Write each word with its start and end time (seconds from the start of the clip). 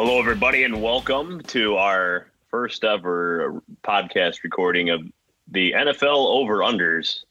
Hello, 0.00 0.20
everybody, 0.20 0.62
and 0.62 0.80
welcome 0.80 1.40
to 1.48 1.74
our 1.74 2.28
first 2.52 2.84
ever 2.84 3.60
podcast 3.82 4.44
recording 4.44 4.90
of 4.90 5.02
the 5.50 5.72
NFL 5.72 6.28
over 6.28 6.58
unders. 6.58 7.24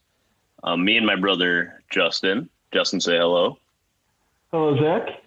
Um, 0.66 0.84
me 0.84 0.98
and 0.98 1.06
my 1.06 1.16
brother 1.16 1.82
Justin. 1.90 2.50
Justin, 2.74 3.00
say 3.00 3.16
hello. 3.16 3.58
Hello, 4.52 4.78
Zach. 4.82 5.24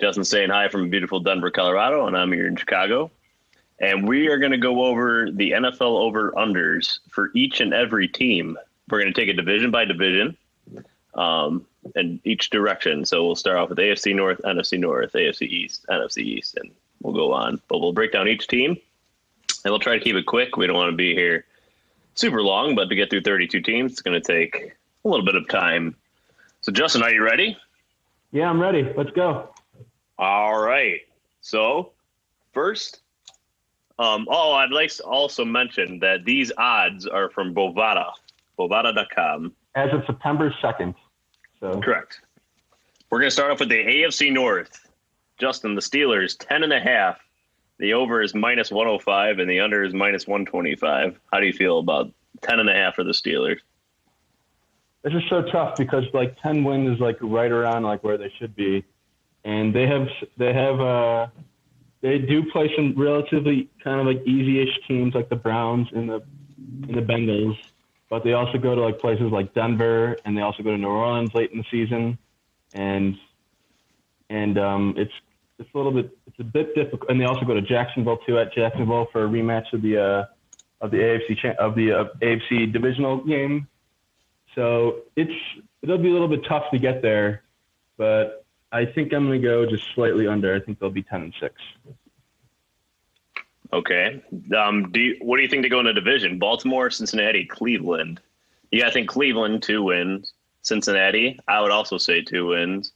Justin 0.00 0.24
saying 0.24 0.50
hi 0.50 0.66
from 0.68 0.90
beautiful 0.90 1.20
Denver, 1.20 1.52
Colorado, 1.52 2.08
and 2.08 2.16
I'm 2.16 2.32
here 2.32 2.48
in 2.48 2.56
Chicago. 2.56 3.12
And 3.80 4.08
we 4.08 4.26
are 4.26 4.38
going 4.38 4.50
to 4.50 4.58
go 4.58 4.82
over 4.82 5.30
the 5.30 5.52
NFL 5.52 6.00
over 6.00 6.32
unders 6.32 6.98
for 7.08 7.30
each 7.36 7.60
and 7.60 7.72
every 7.72 8.08
team. 8.08 8.58
We're 8.90 9.00
going 9.00 9.14
to 9.14 9.20
take 9.20 9.28
it 9.28 9.34
division 9.34 9.70
by 9.70 9.84
division 9.84 10.36
um, 11.14 11.66
in 11.96 12.20
each 12.24 12.50
direction. 12.50 13.04
So 13.04 13.24
we'll 13.24 13.36
start 13.36 13.58
off 13.58 13.68
with 13.68 13.78
AFC 13.78 14.14
North, 14.14 14.40
NFC 14.44 14.78
North, 14.78 15.12
AFC 15.12 15.42
East, 15.42 15.86
NFC 15.88 16.18
East, 16.18 16.56
and 16.56 16.70
we'll 17.02 17.14
go 17.14 17.32
on. 17.32 17.60
But 17.68 17.80
we'll 17.80 17.92
break 17.92 18.12
down 18.12 18.28
each 18.28 18.46
team 18.46 18.76
and 19.64 19.72
we'll 19.72 19.80
try 19.80 19.98
to 19.98 20.02
keep 20.02 20.16
it 20.16 20.26
quick. 20.26 20.56
We 20.56 20.66
don't 20.66 20.76
want 20.76 20.90
to 20.90 20.96
be 20.96 21.14
here 21.14 21.44
super 22.14 22.42
long, 22.42 22.74
but 22.74 22.88
to 22.88 22.94
get 22.94 23.10
through 23.10 23.22
32 23.22 23.60
teams, 23.60 23.92
it's 23.92 24.02
going 24.02 24.20
to 24.20 24.26
take 24.26 24.76
a 25.04 25.08
little 25.08 25.24
bit 25.24 25.34
of 25.34 25.48
time. 25.48 25.94
So, 26.60 26.72
Justin, 26.72 27.02
are 27.02 27.10
you 27.10 27.22
ready? 27.22 27.56
Yeah, 28.32 28.50
I'm 28.50 28.60
ready. 28.60 28.92
Let's 28.96 29.10
go. 29.10 29.50
All 30.18 30.60
right. 30.60 31.00
So, 31.40 31.92
first, 32.52 33.00
um, 33.98 34.26
oh, 34.30 34.52
I'd 34.52 34.70
like 34.70 34.90
to 34.94 35.04
also 35.04 35.44
mention 35.44 35.98
that 36.00 36.24
these 36.24 36.52
odds 36.58 37.06
are 37.06 37.30
from 37.30 37.54
Bovada, 37.54 38.12
Bovada.com. 38.58 39.52
As 39.74 39.92
of 39.92 40.02
September 40.06 40.54
2nd. 40.62 40.94
So 41.60 41.80
Correct. 41.80 42.20
We're 43.10 43.20
going 43.20 43.28
to 43.28 43.34
start 43.34 43.50
off 43.50 43.60
with 43.60 43.68
the 43.68 43.84
AFC 43.84 44.32
North. 44.32 44.86
Justin, 45.38 45.74
the 45.74 45.80
Steelers, 45.80 46.36
10 46.38 46.62
and 46.62 46.72
a 46.72 46.80
half. 46.80 47.18
The 47.78 47.94
over 47.94 48.20
is 48.20 48.34
minus 48.34 48.70
105 48.70 49.38
and 49.38 49.48
the 49.48 49.60
under 49.60 49.84
is 49.84 49.94
minus 49.94 50.26
125. 50.26 51.18
How 51.32 51.40
do 51.40 51.46
you 51.46 51.52
feel 51.52 51.78
about 51.78 52.10
10 52.42 52.60
and 52.60 52.68
a 52.68 52.74
half 52.74 52.96
for 52.96 53.04
the 53.04 53.12
Steelers? 53.12 53.58
This 55.02 55.14
is 55.14 55.22
so 55.30 55.42
tough 55.42 55.76
because 55.76 56.04
like 56.12 56.40
10 56.42 56.64
wins 56.64 56.94
is 56.94 57.00
like 57.00 57.16
right 57.20 57.50
around 57.50 57.84
like 57.84 58.02
where 58.02 58.18
they 58.18 58.32
should 58.38 58.54
be. 58.56 58.84
And 59.44 59.72
they 59.72 59.86
have, 59.86 60.08
they 60.36 60.52
have, 60.52 60.80
uh, 60.80 61.28
they 62.00 62.18
do 62.18 62.50
play 62.50 62.70
some 62.74 62.94
relatively 62.96 63.70
kind 63.82 64.00
of 64.00 64.06
like 64.06 64.26
easy-ish 64.26 64.86
teams 64.88 65.14
like 65.14 65.28
the 65.28 65.36
Browns 65.36 65.88
and 65.92 66.08
the, 66.08 66.22
and 66.82 66.94
the 66.96 67.00
Bengals 67.00 67.56
but 68.10 68.24
they 68.24 68.32
also 68.32 68.58
go 68.58 68.74
to 68.74 68.80
like 68.80 68.98
places 68.98 69.30
like 69.30 69.54
Denver, 69.54 70.16
and 70.24 70.36
they 70.36 70.42
also 70.42 70.62
go 70.62 70.70
to 70.70 70.78
New 70.78 70.88
Orleans 70.88 71.34
late 71.34 71.50
in 71.52 71.58
the 71.58 71.64
season, 71.70 72.18
and 72.72 73.16
and 74.30 74.58
um, 74.58 74.94
it's 74.96 75.12
it's 75.58 75.68
a 75.74 75.76
little 75.76 75.92
bit 75.92 76.16
it's 76.26 76.38
a 76.38 76.44
bit 76.44 76.74
difficult. 76.74 77.10
And 77.10 77.20
they 77.20 77.24
also 77.24 77.44
go 77.44 77.54
to 77.54 77.62
Jacksonville 77.62 78.18
too 78.18 78.38
at 78.38 78.54
Jacksonville 78.54 79.08
for 79.12 79.24
a 79.24 79.28
rematch 79.28 79.72
of 79.72 79.82
the 79.82 79.98
uh, 79.98 80.24
of 80.80 80.90
the 80.90 80.98
AFC 80.98 81.38
cha- 81.38 81.62
of 81.62 81.74
the 81.74 81.92
uh, 81.92 82.04
AFC 82.22 82.72
divisional 82.72 83.18
game. 83.24 83.68
So 84.54 85.02
it's 85.16 85.32
it'll 85.82 85.98
be 85.98 86.08
a 86.08 86.12
little 86.12 86.28
bit 86.28 86.44
tough 86.48 86.70
to 86.72 86.78
get 86.78 87.02
there, 87.02 87.42
but 87.96 88.44
I 88.72 88.86
think 88.86 89.12
I'm 89.12 89.26
going 89.26 89.40
to 89.40 89.46
go 89.46 89.66
just 89.66 89.84
slightly 89.94 90.26
under. 90.26 90.54
I 90.54 90.60
think 90.60 90.78
they'll 90.78 90.90
be 90.90 91.02
ten 91.02 91.22
and 91.22 91.34
six. 91.40 91.54
Okay. 93.72 94.22
Um, 94.56 94.90
do 94.90 95.00
you, 95.00 95.16
what 95.20 95.36
do 95.36 95.42
you 95.42 95.48
think 95.48 95.62
to 95.62 95.68
go 95.68 95.80
in 95.80 95.86
the 95.86 95.92
division? 95.92 96.38
Baltimore, 96.38 96.90
Cincinnati, 96.90 97.44
Cleveland. 97.44 98.20
Yeah, 98.70 98.86
I 98.86 98.90
think 98.90 99.08
Cleveland 99.08 99.62
two 99.62 99.82
wins. 99.82 100.32
Cincinnati, 100.62 101.38
I 101.48 101.60
would 101.60 101.70
also 101.70 101.98
say 101.98 102.22
two 102.22 102.48
wins. 102.48 102.92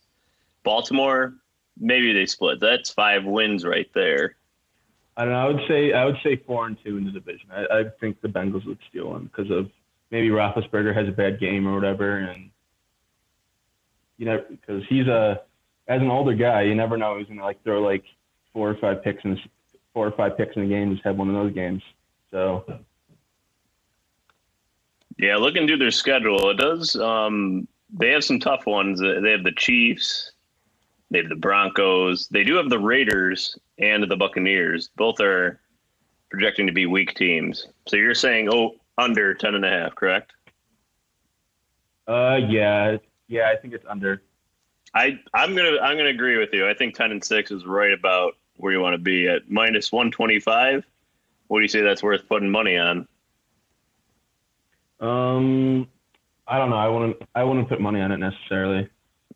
Baltimore, 0.62 1.34
maybe 1.78 2.12
they 2.12 2.26
split. 2.26 2.60
That's 2.60 2.90
five 2.90 3.24
wins 3.24 3.64
right 3.64 3.90
there. 3.94 4.36
I 5.16 5.24
don't 5.24 5.32
know. 5.32 5.40
I 5.40 5.46
would 5.46 5.68
say 5.68 5.92
I 5.92 6.04
would 6.04 6.18
say 6.22 6.36
four 6.36 6.66
and 6.66 6.76
two 6.82 6.96
in 6.96 7.04
the 7.04 7.10
division. 7.10 7.50
I, 7.52 7.80
I 7.80 7.84
think 8.00 8.20
the 8.20 8.28
Bengals 8.28 8.66
would 8.66 8.78
steal 8.88 9.10
one 9.10 9.24
because 9.24 9.50
of 9.50 9.70
maybe 10.10 10.28
Roethlisberger 10.28 10.94
has 10.94 11.08
a 11.08 11.12
bad 11.12 11.38
game 11.38 11.68
or 11.68 11.74
whatever, 11.74 12.18
and 12.18 12.50
you 14.16 14.26
know 14.26 14.42
because 14.48 14.82
he's 14.88 15.06
a 15.06 15.42
as 15.88 16.00
an 16.00 16.10
older 16.10 16.34
guy, 16.34 16.62
you 16.62 16.74
never 16.74 16.96
know 16.96 17.18
he's 17.18 17.26
gonna 17.26 17.42
like 17.42 17.62
throw 17.62 17.82
like 17.82 18.04
four 18.54 18.70
or 18.70 18.76
five 18.76 19.02
picks 19.02 19.24
in 19.24 19.38
four 19.94 20.06
or 20.06 20.12
five 20.12 20.36
picks 20.36 20.56
in 20.56 20.62
a 20.62 20.66
game. 20.66 20.92
Just 20.92 21.04
have 21.04 21.16
one 21.16 21.28
of 21.28 21.34
those 21.34 21.52
games. 21.52 21.82
So 22.30 22.64
yeah, 25.18 25.36
looking 25.36 25.66
through 25.66 25.78
their 25.78 25.90
schedule, 25.90 26.50
it 26.50 26.56
does. 26.56 26.96
Um, 26.96 27.68
they 27.92 28.10
have 28.10 28.24
some 28.24 28.40
tough 28.40 28.66
ones. 28.66 29.00
They 29.00 29.30
have 29.30 29.44
the 29.44 29.52
Chiefs, 29.56 30.32
they 31.10 31.18
have 31.18 31.28
the 31.28 31.36
Broncos, 31.36 32.28
they 32.28 32.42
do 32.42 32.56
have 32.56 32.70
the 32.70 32.78
Raiders 32.78 33.58
and 33.78 34.02
the 34.10 34.16
Buccaneers. 34.16 34.90
Both 34.96 35.20
are 35.20 35.60
projecting 36.30 36.66
to 36.66 36.72
be 36.72 36.86
weak 36.86 37.14
teams. 37.14 37.66
So 37.86 37.96
you're 37.96 38.14
saying, 38.14 38.48
oh, 38.50 38.76
under 38.98 39.34
ten 39.34 39.54
and 39.54 39.64
a 39.64 39.70
half, 39.70 39.94
correct? 39.94 40.32
Uh, 42.08 42.40
yeah, 42.48 42.96
yeah, 43.28 43.50
I 43.50 43.56
think 43.56 43.74
it's 43.74 43.86
under. 43.88 44.22
I 44.94 45.18
I'm 45.32 45.54
gonna 45.54 45.78
I'm 45.80 45.96
gonna 45.96 46.10
agree 46.10 46.38
with 46.38 46.50
you. 46.52 46.68
I 46.68 46.74
think 46.74 46.94
ten 46.94 47.12
and 47.12 47.24
six 47.24 47.50
is 47.50 47.64
right 47.64 47.92
about 47.92 48.34
where 48.56 48.72
you 48.72 48.80
want 48.80 48.94
to 48.94 48.98
be 48.98 49.28
at 49.28 49.50
minus 49.50 49.92
125. 49.92 50.84
What 51.48 51.58
do 51.58 51.62
you 51.62 51.68
say 51.68 51.82
that's 51.82 52.02
worth 52.02 52.28
putting 52.28 52.50
money 52.50 52.76
on? 52.76 53.06
Um, 55.00 55.88
I 56.46 56.58
don't 56.58 56.70
know. 56.70 56.76
I 56.76 56.88
wouldn't. 56.88 57.16
I 57.34 57.44
wouldn't 57.44 57.68
put 57.68 57.80
money 57.80 58.00
on 58.00 58.12
it 58.12 58.18
necessarily. 58.18 58.88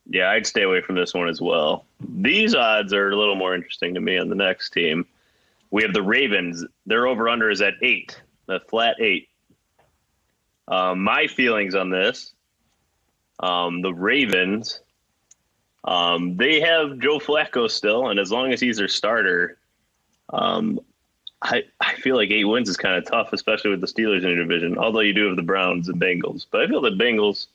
Yeah, 0.09 0.31
I'd 0.31 0.47
stay 0.47 0.63
away 0.63 0.81
from 0.81 0.95
this 0.95 1.13
one 1.13 1.29
as 1.29 1.41
well. 1.41 1.85
These 2.01 2.55
odds 2.55 2.93
are 2.93 3.11
a 3.11 3.17
little 3.17 3.35
more 3.35 3.55
interesting 3.55 3.95
to 3.95 4.01
me 4.01 4.19
on 4.19 4.29
the 4.29 4.37
next 4.37 4.71
team. 4.71 5.05
We 5.73 5.83
have 5.83 5.93
the 5.93 6.03
Ravens. 6.03 6.65
Their 6.87 7.09
over 7.09 7.29
under 7.29 7.51
is 7.51 7.61
at 7.61 7.75
eight, 7.83 8.21
a 8.49 8.61
flat 8.61 8.97
eight. 9.01 9.29
Um, 10.69 11.03
my 11.03 11.27
feelings 11.27 11.75
on 11.75 11.91
this 11.91 12.33
um, 13.41 13.83
the 13.83 13.93
Ravens 13.93 14.81
um, 15.87 16.37
they 16.37 16.61
have 16.61 16.99
Joe 16.99 17.19
Flacco 17.19 17.71
still, 17.71 18.09
and 18.09 18.19
as 18.19 18.33
long 18.33 18.53
as 18.53 18.61
he's 18.61 18.77
their 18.77 18.89
starter, 18.89 19.59
um, 20.31 20.81
I 21.43 21.65
I 21.81 21.95
feel 21.95 22.17
like 22.17 22.31
eight 22.31 22.45
wins 22.45 22.69
is 22.69 22.77
kind 22.77 22.97
of 22.97 23.07
tough, 23.07 23.33
especially 23.33 23.71
with 23.71 23.81
the 23.81 23.87
Steelers 23.87 24.23
in 24.23 24.31
your 24.31 24.45
division. 24.45 24.77
Although 24.79 25.01
you 25.01 25.13
do 25.13 25.27
have 25.27 25.37
the 25.37 25.43
Browns 25.43 25.89
and 25.89 26.01
Bengals, 26.01 26.47
but 26.51 26.63
I 26.63 26.67
feel 26.67 26.81
the 26.81 26.91
Bengals 26.91 27.47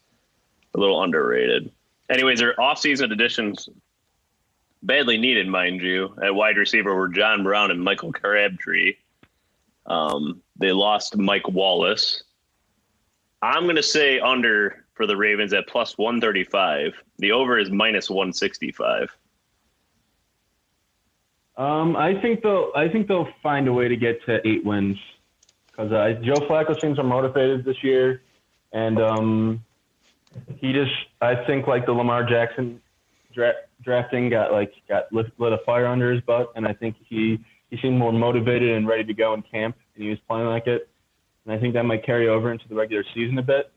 a 0.73 0.79
little 0.79 1.03
underrated. 1.03 1.71
Anyways, 2.09 2.39
their 2.39 2.55
offseason 2.55 3.11
additions 3.11 3.69
badly 4.83 5.17
needed, 5.17 5.47
mind 5.47 5.81
you, 5.81 6.13
at 6.23 6.33
wide 6.33 6.57
receiver 6.57 6.95
were 6.95 7.09
John 7.09 7.43
Brown 7.43 7.71
and 7.71 7.83
Michael 7.83 8.11
Crabtree. 8.11 8.95
Um, 9.85 10.41
they 10.57 10.71
lost 10.71 11.17
Mike 11.17 11.47
Wallace. 11.47 12.23
I'm 13.41 13.63
going 13.63 13.75
to 13.75 13.83
say 13.83 14.19
under 14.19 14.85
for 15.01 15.07
the 15.07 15.17
Ravens 15.17 15.51
at 15.51 15.67
plus 15.67 15.97
135. 15.97 16.93
The 17.17 17.31
over 17.31 17.57
is 17.57 17.71
minus 17.71 18.07
165. 18.07 19.09
Um, 21.57 21.95
I 21.95 22.21
think 22.21 22.43
they'll. 22.43 22.71
I 22.75 22.87
think 22.87 23.07
they'll 23.07 23.27
find 23.41 23.67
a 23.67 23.73
way 23.73 23.87
to 23.87 23.95
get 23.95 24.23
to 24.27 24.47
eight 24.47 24.63
wins 24.63 24.97
because 25.65 25.91
uh, 25.91 26.21
Joe 26.23 26.45
Flacco 26.47 26.79
seems 26.79 26.99
motivated 26.99 27.65
this 27.65 27.83
year, 27.83 28.21
and 28.73 29.01
um, 29.01 29.65
he 30.57 30.71
just. 30.71 30.93
I 31.19 31.43
think 31.45 31.65
like 31.65 31.87
the 31.87 31.93
Lamar 31.93 32.23
Jackson 32.23 32.79
dra- 33.33 33.65
drafting 33.83 34.29
got 34.29 34.51
like 34.51 34.71
got 34.87 35.11
lit, 35.11 35.31
lit 35.39 35.51
a 35.51 35.57
fire 35.65 35.87
under 35.87 36.11
his 36.11 36.21
butt, 36.21 36.51
and 36.55 36.67
I 36.67 36.73
think 36.73 36.95
he 37.09 37.39
he 37.71 37.77
seemed 37.81 37.97
more 37.97 38.13
motivated 38.13 38.69
and 38.69 38.87
ready 38.87 39.03
to 39.03 39.13
go 39.15 39.33
in 39.33 39.41
camp, 39.41 39.75
and 39.95 40.03
he 40.03 40.11
was 40.11 40.19
playing 40.27 40.45
like 40.45 40.67
it. 40.67 40.87
And 41.45 41.55
I 41.55 41.59
think 41.59 41.73
that 41.73 41.83
might 41.83 42.05
carry 42.05 42.29
over 42.29 42.51
into 42.51 42.67
the 42.67 42.75
regular 42.75 43.03
season 43.15 43.39
a 43.39 43.43
bit 43.43 43.71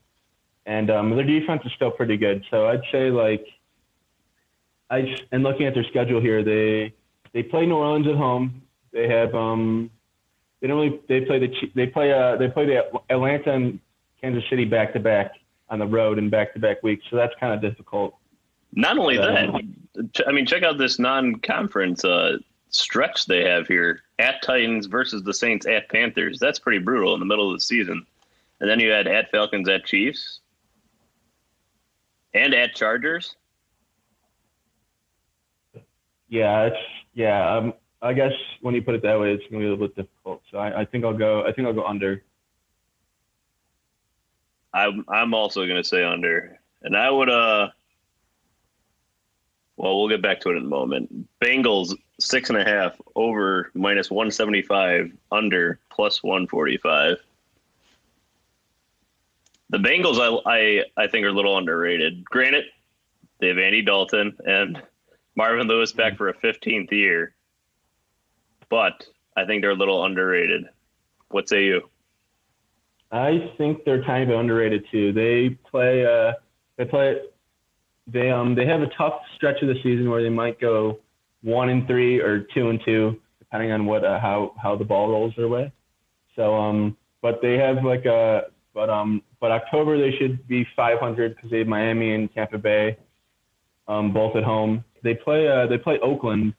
and 0.65 0.89
um, 0.89 1.15
their 1.15 1.25
defense 1.25 1.61
is 1.65 1.71
still 1.75 1.91
pretty 1.91 2.17
good. 2.17 2.43
So 2.49 2.67
I'd 2.67 2.81
say 2.91 3.09
like 3.09 3.45
I 4.89 5.15
and 5.31 5.43
looking 5.43 5.65
at 5.65 5.73
their 5.73 5.83
schedule 5.85 6.21
here, 6.21 6.43
they 6.43 6.93
they 7.33 7.43
play 7.43 7.65
New 7.65 7.75
Orleans 7.75 8.07
at 8.07 8.15
home. 8.15 8.61
They 8.91 9.07
have 9.07 9.33
um 9.35 9.89
they 10.61 10.67
don't 10.67 10.77
really 10.77 10.99
they 11.07 11.21
play 11.21 11.39
the 11.39 11.53
they 11.75 11.87
play 11.87 12.11
uh 12.11 12.37
they 12.37 12.47
play 12.47 12.65
the 12.65 12.83
Atlanta 13.09 13.53
and 13.53 13.79
Kansas 14.21 14.43
City 14.49 14.65
back 14.65 14.93
to 14.93 14.99
back 14.99 15.31
on 15.69 15.79
the 15.79 15.87
road 15.87 16.17
in 16.17 16.29
back 16.29 16.53
to 16.53 16.59
back 16.59 16.83
weeks. 16.83 17.05
So 17.09 17.15
that's 17.15 17.33
kind 17.39 17.53
of 17.53 17.61
difficult. 17.61 18.15
Not 18.73 18.97
only 18.97 19.17
that, 19.17 19.49
I 20.27 20.31
mean, 20.31 20.45
check 20.45 20.63
out 20.63 20.77
this 20.77 20.99
non-conference 20.99 22.03
uh, 22.03 22.37
stretch 22.69 23.25
they 23.25 23.45
have 23.45 23.67
here: 23.67 24.01
at 24.19 24.41
Titans 24.41 24.87
versus 24.87 25.23
the 25.23 25.33
Saints, 25.33 25.65
at 25.65 25.89
Panthers. 25.89 26.39
That's 26.39 26.59
pretty 26.59 26.79
brutal 26.79 27.13
in 27.13 27.21
the 27.21 27.25
middle 27.25 27.49
of 27.49 27.55
the 27.55 27.61
season. 27.61 28.05
And 28.59 28.69
then 28.69 28.79
you 28.79 28.89
had 28.89 29.07
at 29.07 29.31
Falcons, 29.31 29.69
at 29.69 29.85
Chiefs, 29.85 30.39
and 32.35 32.53
at 32.53 32.75
Chargers. 32.75 33.35
Yeah, 36.27 36.63
it's 36.63 36.77
yeah. 37.13 37.55
Um, 37.55 37.73
I 38.01 38.13
guess 38.13 38.33
when 38.61 38.75
you 38.75 38.81
put 38.81 38.93
it 38.93 39.01
that 39.03 39.19
way, 39.19 39.31
it's 39.31 39.43
gonna 39.49 39.61
be 39.61 39.67
a 39.67 39.69
little 39.71 39.87
bit 39.87 39.95
difficult. 39.95 40.41
So 40.51 40.57
I, 40.59 40.81
I 40.81 40.85
think 40.85 41.05
I'll 41.05 41.17
go. 41.17 41.43
I 41.45 41.53
think 41.53 41.67
I'll 41.67 41.73
go 41.73 41.85
under. 41.85 42.23
I'm 44.73 45.05
I'm 45.07 45.33
also 45.33 45.65
gonna 45.65 45.83
say 45.83 46.03
under, 46.03 46.59
and 46.83 46.95
I 46.95 47.09
would 47.09 47.29
uh. 47.29 47.69
Well, 49.77 49.97
we'll 49.99 50.07
get 50.07 50.21
back 50.21 50.39
to 50.41 50.49
it 50.51 50.55
in 50.55 50.63
a 50.63 50.67
moment. 50.67 51.27
Bengals 51.41 51.93
six 52.19 52.49
and 52.49 52.57
a 52.57 52.63
half 52.63 52.99
over 53.15 53.71
minus 53.73 54.09
one 54.09 54.31
seventy 54.31 54.61
five 54.61 55.11
under 55.31 55.79
plus 55.89 56.23
one 56.23 56.47
forty 56.47 56.77
five. 56.77 57.17
The 59.69 59.77
Bengals, 59.77 60.19
I, 60.19 60.83
I 60.97 61.03
I 61.03 61.07
think 61.07 61.25
are 61.25 61.29
a 61.29 61.33
little 61.33 61.57
underrated. 61.57 62.23
Granted, 62.25 62.65
they 63.39 63.47
have 63.47 63.57
Andy 63.57 63.81
Dalton 63.81 64.35
and 64.45 64.81
Marvin 65.35 65.67
Lewis 65.67 65.91
back 65.91 66.17
for 66.17 66.29
a 66.29 66.33
fifteenth 66.35 66.91
year, 66.91 67.33
but 68.69 69.05
I 69.35 69.45
think 69.45 69.61
they're 69.61 69.71
a 69.71 69.75
little 69.75 70.05
underrated. 70.05 70.65
What 71.29 71.49
say 71.49 71.65
you? 71.65 71.89
I 73.11 73.51
think 73.57 73.83
they're 73.85 74.03
kind 74.03 74.29
of 74.29 74.39
underrated 74.39 74.85
too. 74.91 75.13
They 75.13 75.49
play. 75.69 76.05
Uh, 76.05 76.33
they 76.77 76.85
play. 76.85 77.21
They 78.07 78.29
um 78.29 78.53
they 78.53 78.65
have 78.67 78.81
a 78.81 78.89
tough 78.97 79.21
stretch 79.35 79.61
of 79.61 79.67
the 79.67 79.81
season 79.81 80.09
where 80.09 80.21
they 80.21 80.29
might 80.29 80.59
go 80.59 80.99
one 81.41 81.69
and 81.69 81.87
three 81.87 82.19
or 82.19 82.39
two 82.53 82.69
and 82.69 82.79
two, 82.85 83.19
depending 83.39 83.71
on 83.71 83.85
what 83.85 84.05
uh, 84.05 84.19
how 84.19 84.53
how 84.61 84.75
the 84.75 84.85
ball 84.85 85.09
rolls 85.09 85.33
their 85.35 85.47
way. 85.47 85.71
So 86.35 86.55
um, 86.55 86.97
but 87.21 87.41
they 87.41 87.57
have 87.57 87.83
like 87.83 88.05
a 88.05 88.45
but 88.75 88.89
um 88.91 89.23
but 89.39 89.51
October 89.51 89.97
they 89.97 90.15
should 90.17 90.47
be 90.47 90.67
500 90.75 91.35
because 91.35 91.49
they 91.49 91.59
have 91.59 91.67
Miami 91.67 92.13
and 92.13 92.31
Tampa 92.35 92.59
Bay, 92.59 92.97
um 93.87 94.13
both 94.13 94.35
at 94.35 94.43
home. 94.43 94.83
They 95.01 95.15
play 95.15 95.47
uh 95.47 95.65
they 95.65 95.79
play 95.79 95.97
Oakland, 95.99 96.53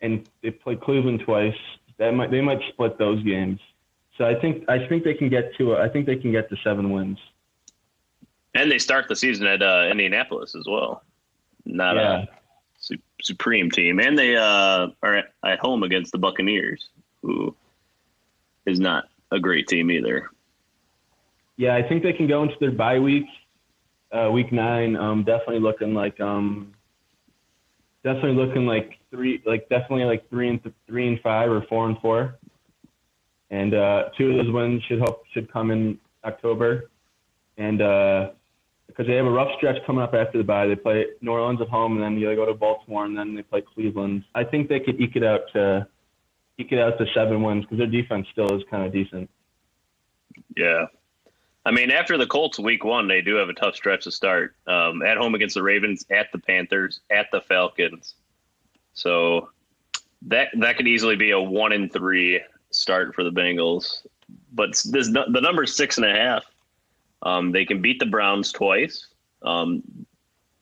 and 0.00 0.26
they 0.42 0.50
play 0.52 0.76
Cleveland 0.76 1.20
twice. 1.26 1.56
That 1.98 2.12
might 2.14 2.30
they 2.30 2.40
might 2.40 2.60
split 2.70 2.96
those 2.96 3.22
games. 3.24 3.60
So 4.16 4.24
I 4.24 4.34
think 4.40 4.64
I 4.70 4.86
think 4.88 5.04
they 5.04 5.14
can 5.14 5.28
get 5.28 5.54
to 5.56 5.76
I 5.76 5.88
think 5.88 6.06
they 6.06 6.16
can 6.16 6.32
get 6.32 6.48
to 6.50 6.56
seven 6.64 6.90
wins. 6.90 7.18
And 8.54 8.70
they 8.70 8.78
start 8.78 9.08
the 9.08 9.16
season 9.16 9.46
at 9.46 9.62
uh, 9.62 9.88
Indianapolis 9.90 10.54
as 10.54 10.64
well. 10.68 11.02
Not 11.64 11.96
Yeah. 11.96 12.22
a 12.24 12.26
su- 12.78 12.98
supreme 13.22 13.70
team, 13.70 13.98
and 13.98 14.16
they 14.18 14.36
uh, 14.36 14.88
are 15.02 15.14
at, 15.16 15.32
at 15.42 15.58
home 15.60 15.82
against 15.84 16.12
the 16.12 16.18
Buccaneers, 16.18 16.90
who 17.22 17.56
is 18.66 18.78
not 18.78 19.08
a 19.30 19.40
great 19.40 19.68
team 19.68 19.90
either. 19.90 20.28
Yeah, 21.56 21.74
I 21.74 21.86
think 21.86 22.02
they 22.02 22.12
can 22.12 22.26
go 22.26 22.42
into 22.42 22.54
their 22.60 22.70
bye 22.70 22.98
week, 22.98 23.26
uh, 24.10 24.30
week 24.32 24.52
nine. 24.52 24.96
Um, 24.96 25.24
definitely 25.24 25.60
looking 25.60 25.94
like 25.94 26.18
um, 26.20 26.72
definitely 28.04 28.34
looking 28.34 28.66
like 28.66 28.98
three, 29.10 29.42
like 29.46 29.68
definitely 29.68 30.04
like 30.04 30.28
three 30.30 30.48
and 30.48 30.62
th- 30.62 30.74
three 30.86 31.08
and 31.08 31.20
five 31.20 31.50
or 31.50 31.62
four 31.68 31.88
and 31.88 31.98
four. 31.98 32.38
And 33.50 33.74
uh, 33.74 34.04
two 34.16 34.30
of 34.30 34.36
those 34.44 34.52
wins 34.52 34.82
should 34.84 34.98
help 34.98 35.24
should 35.34 35.52
come 35.52 35.70
in 35.70 35.98
October, 36.24 36.90
and 37.58 37.82
uh, 37.82 38.30
because 38.86 39.06
they 39.06 39.14
have 39.14 39.26
a 39.26 39.30
rough 39.30 39.50
stretch 39.56 39.76
coming 39.86 40.02
up 40.02 40.14
after 40.14 40.38
the 40.38 40.44
bye, 40.44 40.66
they 40.66 40.74
play 40.74 41.06
New 41.20 41.30
Orleans 41.32 41.60
at 41.60 41.68
home, 41.68 41.92
and 41.94 42.02
then 42.02 42.14
they 42.14 42.34
go 42.34 42.46
to 42.46 42.54
Baltimore, 42.54 43.04
and 43.04 43.16
then 43.16 43.34
they 43.34 43.42
play 43.42 43.62
Cleveland. 43.74 44.24
I 44.34 44.44
think 44.44 44.68
they 44.68 44.80
could 44.80 45.00
eke 45.00 45.16
it 45.16 45.24
out 45.24 45.40
to 45.52 45.86
eke 46.58 46.72
it 46.72 46.78
out 46.78 46.98
to 46.98 47.06
seven 47.14 47.42
wins 47.42 47.64
because 47.64 47.78
their 47.78 47.86
defense 47.86 48.26
still 48.32 48.54
is 48.56 48.62
kind 48.70 48.86
of 48.86 48.92
decent. 48.92 49.28
Yeah. 50.56 50.86
I 51.64 51.70
mean, 51.70 51.90
after 51.90 52.18
the 52.18 52.26
Colts 52.26 52.58
week 52.58 52.84
one, 52.84 53.06
they 53.06 53.20
do 53.20 53.36
have 53.36 53.48
a 53.48 53.54
tough 53.54 53.76
stretch 53.76 54.04
to 54.04 54.10
start. 54.10 54.56
Um, 54.66 55.02
at 55.02 55.16
home 55.16 55.34
against 55.34 55.54
the 55.54 55.62
Ravens, 55.62 56.04
at 56.10 56.32
the 56.32 56.38
Panthers, 56.38 57.00
at 57.10 57.30
the 57.30 57.40
Falcons. 57.40 58.14
So 58.94 59.50
that 60.22 60.48
that 60.58 60.76
could 60.76 60.88
easily 60.88 61.16
be 61.16 61.30
a 61.30 61.40
one 61.40 61.72
in 61.72 61.88
three 61.88 62.40
start 62.70 63.14
for 63.14 63.24
the 63.24 63.30
Bengals. 63.30 64.04
But 64.52 64.70
this 64.90 65.08
the 65.08 65.40
number 65.40 65.62
is 65.64 65.76
six 65.76 65.98
and 65.98 66.06
a 66.06 66.12
half. 66.12 66.44
Um, 67.22 67.52
they 67.52 67.64
can 67.64 67.80
beat 67.80 68.00
the 68.00 68.06
Browns 68.06 68.50
twice. 68.50 69.06
Um, 69.42 69.82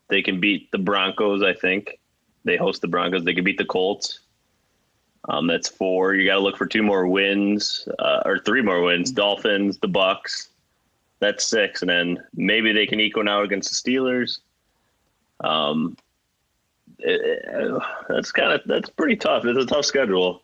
they 0.08 0.22
can 0.22 0.40
beat 0.40 0.70
the 0.70 0.78
Broncos. 0.78 1.42
I 1.42 1.54
think 1.54 1.98
they 2.44 2.56
host 2.56 2.82
the 2.82 2.88
Broncos. 2.88 3.24
They 3.24 3.34
can 3.34 3.44
beat 3.44 3.58
the 3.58 3.64
Colts. 3.64 4.20
Um, 5.28 5.46
that's 5.46 5.68
four. 5.68 6.14
You 6.14 6.26
got 6.26 6.34
to 6.34 6.40
look 6.40 6.56
for 6.56 6.66
two 6.66 6.82
more 6.82 7.06
wins 7.06 7.88
uh, 7.98 8.22
or 8.24 8.38
three 8.38 8.62
more 8.62 8.82
wins. 8.82 9.10
Dolphins, 9.10 9.78
the 9.78 9.88
Bucks. 9.88 10.49
That's 11.20 11.44
six, 11.44 11.82
and 11.82 11.90
then 11.90 12.22
maybe 12.34 12.72
they 12.72 12.86
can 12.86 12.98
equal 12.98 13.24
now 13.24 13.42
against 13.42 13.84
the 13.84 13.90
Steelers. 13.90 14.40
Um, 15.40 15.96
it- 16.98 17.20
it- 17.20 17.82
that's 18.08 18.32
kind 18.32 18.52
of 18.52 18.62
that's 18.66 18.90
pretty 18.90 19.16
tough. 19.16 19.44
It's 19.44 19.58
a 19.58 19.66
tough 19.66 19.84
schedule. 19.84 20.42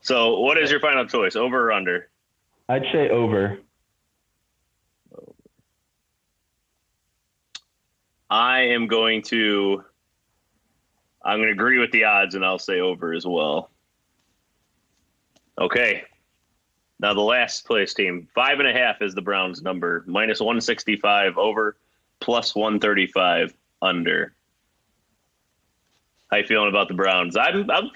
So, 0.00 0.38
what 0.40 0.58
is 0.58 0.70
your 0.70 0.80
final 0.80 1.06
choice? 1.06 1.34
Over 1.36 1.68
or 1.68 1.72
under? 1.72 2.08
I'd 2.68 2.84
say 2.92 3.08
over. 3.10 3.58
I 8.30 8.60
am 8.62 8.86
going 8.86 9.22
to. 9.22 9.84
I'm 11.22 11.38
going 11.38 11.48
to 11.48 11.52
agree 11.52 11.78
with 11.78 11.90
the 11.90 12.04
odds, 12.04 12.34
and 12.34 12.44
I'll 12.44 12.58
say 12.58 12.80
over 12.80 13.12
as 13.14 13.26
well. 13.26 13.70
Okay. 15.58 16.04
Now 17.00 17.12
the 17.14 17.20
last 17.20 17.66
place 17.66 17.92
team, 17.94 18.28
five 18.34 18.60
and 18.60 18.68
a 18.68 18.72
half 18.72 19.02
is 19.02 19.14
the 19.14 19.22
Browns 19.22 19.62
number, 19.62 20.04
minus 20.06 20.40
one 20.40 20.60
sixty 20.60 20.96
five 20.96 21.36
over, 21.36 21.76
plus 22.20 22.54
one 22.54 22.78
thirty 22.80 23.06
five 23.06 23.52
under. 23.82 24.34
How 26.30 26.38
you 26.38 26.46
feeling 26.46 26.68
about 26.68 26.88
the 26.88 26.94
Browns? 26.94 27.36
I'm, 27.36 27.70
I'm 27.70 27.90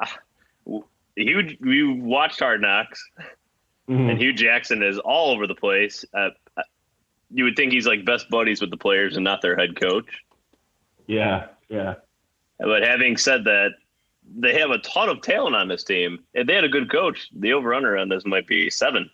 ah, 0.00 0.80
huge. 1.16 1.58
We 1.60 1.84
watched 1.84 2.38
Hard 2.40 2.60
Knocks, 2.60 3.04
Mhm. 3.88 4.10
and 4.10 4.18
Hue 4.18 4.32
Jackson 4.32 4.82
is 4.82 4.98
all 4.98 5.30
over 5.34 5.46
the 5.46 5.54
place. 5.54 6.04
Uh, 6.14 6.30
you 7.34 7.44
would 7.44 7.56
think 7.56 7.72
he's 7.72 7.86
like 7.86 8.04
best 8.04 8.28
buddies 8.30 8.60
with 8.60 8.70
the 8.70 8.76
players 8.76 9.16
and 9.16 9.24
not 9.24 9.42
their 9.42 9.56
head 9.56 9.80
coach. 9.80 10.06
Yeah, 11.06 11.46
yeah. 11.68 11.94
But 12.58 12.82
having 12.82 13.16
said 13.16 13.44
that, 13.44 13.70
they 14.38 14.58
have 14.58 14.70
a 14.70 14.78
ton 14.78 15.08
of 15.08 15.20
talent 15.20 15.56
on 15.56 15.68
this 15.68 15.84
team. 15.84 16.24
If 16.34 16.46
they 16.46 16.54
had 16.54 16.64
a 16.64 16.68
good 16.68 16.90
coach, 16.90 17.28
the 17.34 17.52
over 17.52 17.74
under 17.74 17.96
on 17.96 18.08
this 18.08 18.24
might 18.24 18.46
be 18.46 18.70
7 18.70 19.10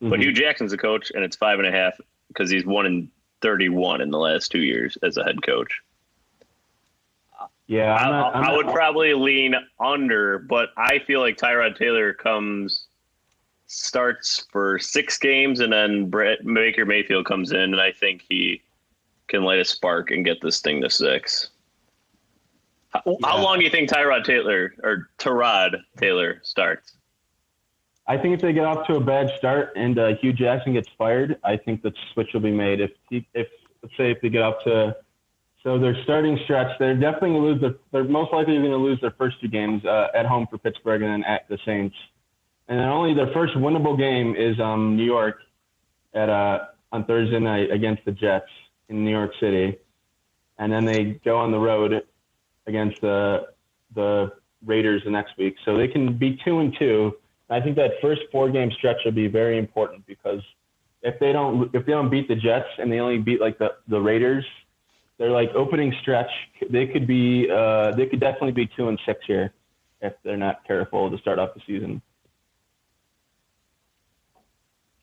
But 0.00 0.18
Mhm. 0.18 0.22
Hue 0.22 0.32
Jackson's 0.32 0.72
a 0.72 0.76
coach, 0.76 1.12
and 1.14 1.22
it's 1.22 1.36
five 1.36 1.60
and 1.60 1.68
a 1.68 1.70
half 1.70 2.00
because 2.28 2.50
he's 2.50 2.66
one 2.66 2.86
in 2.86 3.10
31 3.40 4.00
in 4.00 4.10
the 4.10 4.18
last 4.18 4.50
two 4.50 4.60
years 4.60 4.98
as 5.02 5.16
a 5.16 5.24
head 5.24 5.42
coach. 5.42 5.80
yeah, 7.68 7.94
I, 7.94 8.02
I'm 8.02 8.10
not, 8.10 8.36
I'm 8.36 8.44
I 8.44 8.56
would 8.56 8.66
probably 8.66 9.14
lean 9.14 9.54
under, 9.78 10.40
but 10.40 10.70
I 10.76 10.98
feel 10.98 11.20
like 11.20 11.36
Tyrod 11.36 11.76
Taylor 11.76 12.12
comes, 12.12 12.88
starts 13.66 14.44
for 14.50 14.78
six 14.80 15.18
games, 15.18 15.60
and 15.60 15.72
then 15.72 16.10
Brett 16.10 16.44
Baker 16.44 16.84
Mayfield 16.84 17.24
comes 17.24 17.52
in, 17.52 17.60
and 17.60 17.80
I 17.80 17.92
think 17.92 18.22
he 18.28 18.60
can 19.28 19.44
light 19.44 19.60
a 19.60 19.64
spark 19.64 20.10
and 20.10 20.24
get 20.24 20.40
this 20.42 20.60
thing 20.60 20.82
to 20.82 20.90
six. 20.90 21.51
How, 22.92 23.00
how 23.22 23.36
Yeah. 23.36 23.42
long 23.42 23.58
do 23.58 23.64
you 23.64 23.70
think 23.70 23.88
Tyrod 23.90 24.24
Taylor 24.24 24.74
or 24.82 25.08
Tyrod 25.18 25.82
Taylor 25.96 26.40
starts? 26.42 26.96
I 28.06 28.18
think 28.18 28.34
if 28.34 28.40
they 28.40 28.52
get 28.52 28.64
off 28.64 28.86
to 28.88 28.96
a 28.96 29.00
bad 29.00 29.32
start 29.38 29.72
and 29.76 29.98
uh, 29.98 30.16
Hue 30.16 30.32
Jackson 30.32 30.72
gets 30.74 30.88
fired, 30.98 31.38
I 31.44 31.56
think 31.56 31.82
the 31.82 31.92
switch 32.12 32.30
will 32.34 32.40
be 32.40 32.50
made. 32.50 32.80
If 32.80 32.90
he, 33.08 33.26
if 33.32 33.48
let's 33.82 33.96
say 33.96 34.10
if 34.10 34.20
they 34.20 34.28
get 34.28 34.42
off 34.42 34.62
to 34.64 34.96
so 35.62 35.78
their 35.78 35.94
starting 36.02 36.38
stretch, 36.42 36.76
they're 36.80 36.96
definitely 36.96 37.30
going 37.30 37.42
to 37.42 37.48
lose. 37.48 37.60
Their, 37.60 37.74
they're 37.92 38.04
most 38.10 38.32
likely 38.32 38.54
going 38.58 38.70
to 38.70 38.76
lose 38.76 39.00
their 39.00 39.12
first 39.12 39.40
two 39.40 39.46
games 39.46 39.84
uh, 39.84 40.08
at 40.12 40.26
home 40.26 40.48
for 40.50 40.58
Pittsburgh 40.58 41.02
and 41.02 41.12
then 41.12 41.24
at 41.24 41.48
the 41.48 41.56
Saints. 41.64 41.94
And 42.66 42.80
then 42.80 42.88
only 42.88 43.14
their 43.14 43.32
first 43.32 43.54
winnable 43.54 43.96
game 43.96 44.34
is 44.34 44.58
um, 44.58 44.96
New 44.96 45.04
York 45.04 45.38
at 46.14 46.28
uh, 46.28 46.64
on 46.90 47.04
Thursday 47.04 47.38
night 47.38 47.70
against 47.70 48.04
the 48.04 48.12
Jets 48.12 48.50
in 48.88 49.04
New 49.04 49.10
York 49.10 49.32
City, 49.38 49.78
and 50.58 50.72
then 50.72 50.84
they 50.84 51.20
go 51.24 51.38
on 51.38 51.52
the 51.52 51.58
road 51.58 52.02
against 52.66 53.00
the 53.00 53.48
the 53.94 54.32
Raiders 54.64 55.02
the 55.04 55.10
next 55.10 55.36
week. 55.36 55.56
So 55.64 55.76
they 55.76 55.88
can 55.88 56.16
be 56.16 56.38
two 56.44 56.60
and 56.60 56.74
two. 56.78 57.16
I 57.50 57.60
think 57.60 57.76
that 57.76 57.92
first 58.00 58.22
four 58.30 58.50
game 58.50 58.70
stretch 58.78 58.98
will 59.04 59.12
be 59.12 59.26
very 59.26 59.58
important 59.58 60.06
because 60.06 60.40
if 61.02 61.18
they 61.18 61.32
don't 61.32 61.74
if 61.74 61.84
they 61.84 61.92
don't 61.92 62.10
beat 62.10 62.28
the 62.28 62.36
Jets 62.36 62.68
and 62.78 62.90
they 62.90 63.00
only 63.00 63.18
beat 63.18 63.40
like 63.40 63.58
the, 63.58 63.74
the 63.88 64.00
Raiders, 64.00 64.44
they're 65.18 65.30
like 65.30 65.50
opening 65.54 65.94
stretch. 66.00 66.30
They 66.70 66.86
could 66.86 67.06
be 67.06 67.50
uh, 67.50 67.92
they 67.92 68.06
could 68.06 68.20
definitely 68.20 68.52
be 68.52 68.68
two 68.76 68.88
and 68.88 68.98
six 69.04 69.20
here 69.26 69.52
if 70.00 70.14
they're 70.24 70.36
not 70.36 70.66
careful 70.66 71.10
to 71.10 71.18
start 71.18 71.38
off 71.38 71.54
the 71.54 71.60
season. 71.66 72.00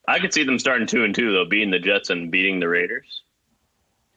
I 0.08 0.20
could 0.20 0.34
see 0.34 0.44
them 0.44 0.58
starting 0.58 0.88
two 0.88 1.04
and 1.04 1.14
two 1.14 1.32
though, 1.32 1.46
beating 1.46 1.70
the 1.70 1.80
Jets 1.80 2.10
and 2.10 2.32
beating 2.32 2.60
the 2.60 2.68
Raiders. 2.68 3.22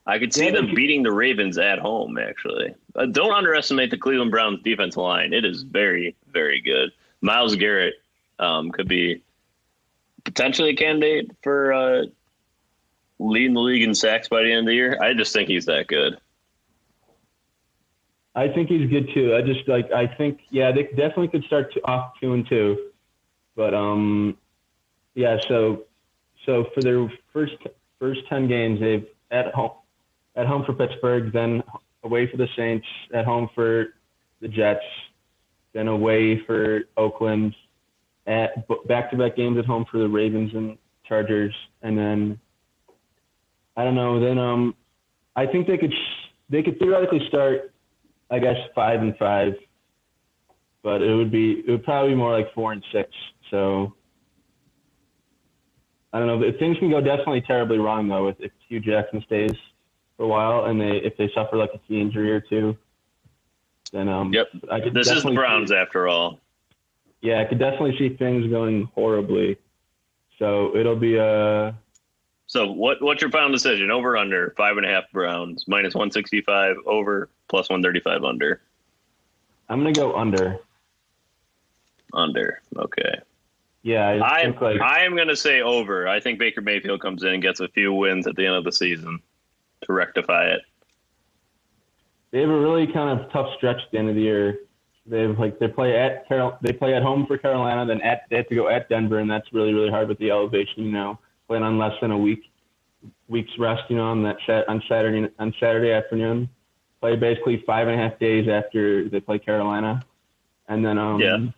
I 0.07 0.19
could 0.19 0.35
see 0.35 0.51
them 0.51 0.75
beating 0.75 1.03
the 1.03 1.13
Ravens 1.13 1.59
at 1.59 1.79
home. 1.79 2.19
Actually, 2.19 2.75
uh, 2.97 3.07
don't 3.07 3.33
underestimate 3.33 3.91
the 3.91 3.99
Cleveland 3.99 4.31
Browns 4.31 4.61
defense 4.63 4.97
line. 4.97 5.33
It 5.33 5.45
is 5.45 5.63
very, 5.63 6.17
very 6.33 6.61
good. 6.61 6.91
Myles 7.21 7.55
Garrett 7.55 7.95
um, 8.39 8.71
could 8.73 8.89
be 8.89 9.23
potentially 10.25 10.71
a 10.71 10.77
candidate 10.77 11.31
for 11.43 11.73
uh, 11.73 12.03
leading 13.21 13.55
the 13.55 13.61
league 13.61 13.83
in 13.83 13.95
sacks 13.95 14.29
by 14.29 14.43
the 14.43 14.51
end 14.51 14.61
of 14.61 14.67
the 14.67 14.75
year. 14.75 14.99
I 15.01 15.15
just 15.15 15.33
think 15.33 15.49
he's 15.49 15.67
that 15.67 15.87
good. 15.87 16.19
I 18.35 18.49
think 18.49 18.71
he's 18.71 18.89
good 18.91 19.11
too. 19.15 19.37
I 19.37 19.43
just 19.43 19.69
like 19.69 19.93
I 19.93 20.07
think 20.07 20.41
yeah 20.51 20.73
they 20.73 20.85
definitely 20.85 21.29
could 21.29 21.45
start 21.45 21.73
to, 21.75 21.85
off 21.85 22.15
two 22.19 22.33
and 22.33 22.49
two, 22.49 22.91
but 23.55 23.75
um 23.75 24.39
yeah 25.15 25.39
so 25.47 25.85
so 26.47 26.67
for 26.73 26.81
their 26.81 27.13
first 27.33 27.57
first 27.99 28.21
ten 28.31 28.49
games 28.49 28.81
they've 28.81 29.07
at 29.31 29.53
home 29.55 29.73
at 30.37 30.47
home 30.47 30.65
for 30.65 30.73
Pittsburgh 30.73 31.33
then 31.33 31.63
away 32.05 32.29
for 32.31 32.37
the 32.37 32.49
Saints, 32.57 32.87
at 33.15 33.25
home 33.25 33.49
for 33.55 33.95
the 34.41 34.49
Jets, 34.49 34.85
then 35.73 35.89
away 35.89 36.41
for 36.47 36.81
Oakland, 36.97 37.55
at 38.27 38.67
back-to-back 38.87 39.37
games 39.37 39.59
at 39.59 39.65
home 39.65 39.85
for 39.91 39.99
the 39.99 40.09
Ravens 40.09 40.53
and 40.55 40.79
Chargers, 41.09 41.55
and 41.83 41.97
then 41.97 42.39
I 43.77 43.85
don't 43.85 43.95
know. 43.95 44.21
Then 44.21 44.39
um, 44.39 44.75
I 45.35 45.47
think 45.47 45.67
they 45.67 45.79
could 45.79 45.93
they 46.49 46.63
could 46.63 46.79
theoretically 46.79 47.21
start, 47.29 47.73
I 48.31 48.39
guess 48.39 48.57
five 48.75 49.01
and 49.01 49.17
five, 49.17 49.55
but 50.83 51.03
it 51.03 51.15
would 51.15 51.33
be 51.33 51.63
it 51.67 51.71
would 51.71 51.85
probably 51.85 52.11
be 52.11 52.17
more 52.17 52.37
like 52.37 52.53
four 52.55 52.73
and 52.73 52.85
six. 52.93 53.11
So 53.51 53.95
I 56.13 56.19
don't 56.19 56.29
know. 56.29 56.53
Things 56.59 56.79
can 56.79 56.91
go 56.91 57.01
definitely 57.01 57.43
terribly 57.43 57.79
wrong 57.79 58.09
though 58.09 58.29
if, 58.29 58.37
if 58.39 58.53
Hue 58.69 58.81
Jackson 58.81 59.23
stays 59.27 59.53
for 60.23 60.27
a 60.27 60.29
while 60.29 60.67
and 60.67 60.81
they 60.81 60.99
if 60.99 61.17
they 61.17 61.29
suffer 61.35 61.57
like 61.57 61.71
a 61.75 61.79
key 61.79 62.01
injury 62.01 62.31
or 62.33 62.41
two. 62.41 62.77
Then 63.93 64.09
um, 64.09 64.33
yep. 64.33 64.49
This 64.93 65.11
is 65.11 65.25
the 65.25 65.33
Browns 65.33 65.71
see, 65.71 65.77
after 65.77 66.07
all. 66.07 66.39
Yeah, 67.21 67.41
I 67.41 67.45
could 67.45 67.59
definitely 67.59 67.99
see 67.99 68.17
things 68.17 68.49
going 68.49 68.85
horribly. 68.95 69.59
So 70.39 70.77
it'll 70.77 70.97
be 70.97 71.17
a. 71.17 71.75
So 72.47 72.71
what? 72.71 73.03
What's 73.03 73.21
your 73.21 73.31
final 73.31 73.51
decision? 73.51 73.91
Over 73.91 74.17
under 74.17 74.55
five 74.57 74.77
and 74.77 74.87
a 74.87 74.89
half 74.89 75.05
Browns 75.13 75.65
minus 75.67 75.95
one 75.95 76.11
sixty 76.11 76.41
five 76.41 76.77
over 76.87 77.29
plus 77.49 77.69
one 77.69 77.83
thirty 77.83 78.01
five 78.01 78.23
under. 78.23 78.61
I'm 79.69 79.81
gonna 79.81 79.93
go 79.93 80.15
under. 80.15 80.61
Under. 82.15 82.61
Okay. 82.77 83.15
Yeah, 83.83 84.07
I, 84.07 84.45
I 84.45 84.47
like, 84.61 84.81
I 84.81 85.05
am 85.05 85.17
going 85.17 85.27
to 85.27 85.35
say 85.35 85.61
over. 85.61 86.07
I 86.07 86.21
think 86.21 86.39
Baker 86.39 86.61
Mayfield 86.61 87.01
comes 87.01 87.25
in 87.25 87.31
and 87.31 87.43
gets 87.43 87.59
a 87.59 87.67
few 87.67 87.93
wins 87.93 88.29
at 88.29 88.37
the 88.37 88.47
end 88.47 88.55
of 88.55 88.63
the 88.63 88.71
season 88.71 89.21
to 89.83 89.93
rectify 89.93 90.47
it. 90.47 90.63
They 92.31 92.41
have 92.41 92.51
a 92.51 92.59
really 92.59 92.87
kind 92.87 93.19
of 93.19 93.31
tough 93.31 93.49
stretch 93.57 93.77
at 93.77 93.91
the 93.93 93.99
end 93.99 94.09
of 94.09 94.15
the 94.15 94.23
year. 94.23 94.61
They 95.05 95.23
have 95.23 95.39
like 95.39 95.59
they 95.59 95.69
play 95.69 95.99
at 95.99 96.27
Carol, 96.29 96.57
they 96.63 96.73
play 96.73 96.95
at 96.95 97.03
home 97.03 97.27
for 97.27 97.37
Carolina, 97.37 97.85
then 97.87 98.01
at 98.03 98.23
they 98.31 98.37
have 98.37 98.49
to 98.49 98.55
go 98.55 98.69
at 98.69 98.89
Denver, 98.89 99.19
and 99.19 99.31
that's 99.31 99.53
really 99.53 99.75
really 99.75 99.91
hard 99.91 100.09
with 100.09 100.19
the 100.19 100.31
elevation. 100.31 100.85
You 100.85 100.93
know, 100.93 101.19
playing 101.49 101.65
on 101.65 101.77
less 101.77 101.93
than 102.01 102.13
a 102.13 102.19
week 102.19 102.45
week's 103.29 103.53
rest. 103.59 103.83
You 103.89 103.97
know, 103.97 104.05
on 104.05 104.23
that 104.23 104.37
set 104.47 104.69
on 104.69 104.81
Saturday 104.89 105.29
on 105.41 105.53
Saturday 105.59 105.91
afternoon, 105.91 106.49
play 107.01 107.17
basically 107.17 107.63
five 107.67 107.89
and 107.89 108.01
a 108.01 108.03
half 108.03 108.19
days 108.21 108.49
after 108.49 109.09
they 109.09 109.21
play 109.21 109.41
Carolina, 109.41 110.03
and 110.69 110.85
then 110.85 110.99
um 110.99 111.21
yeah. 111.21 111.35
and 111.35 111.53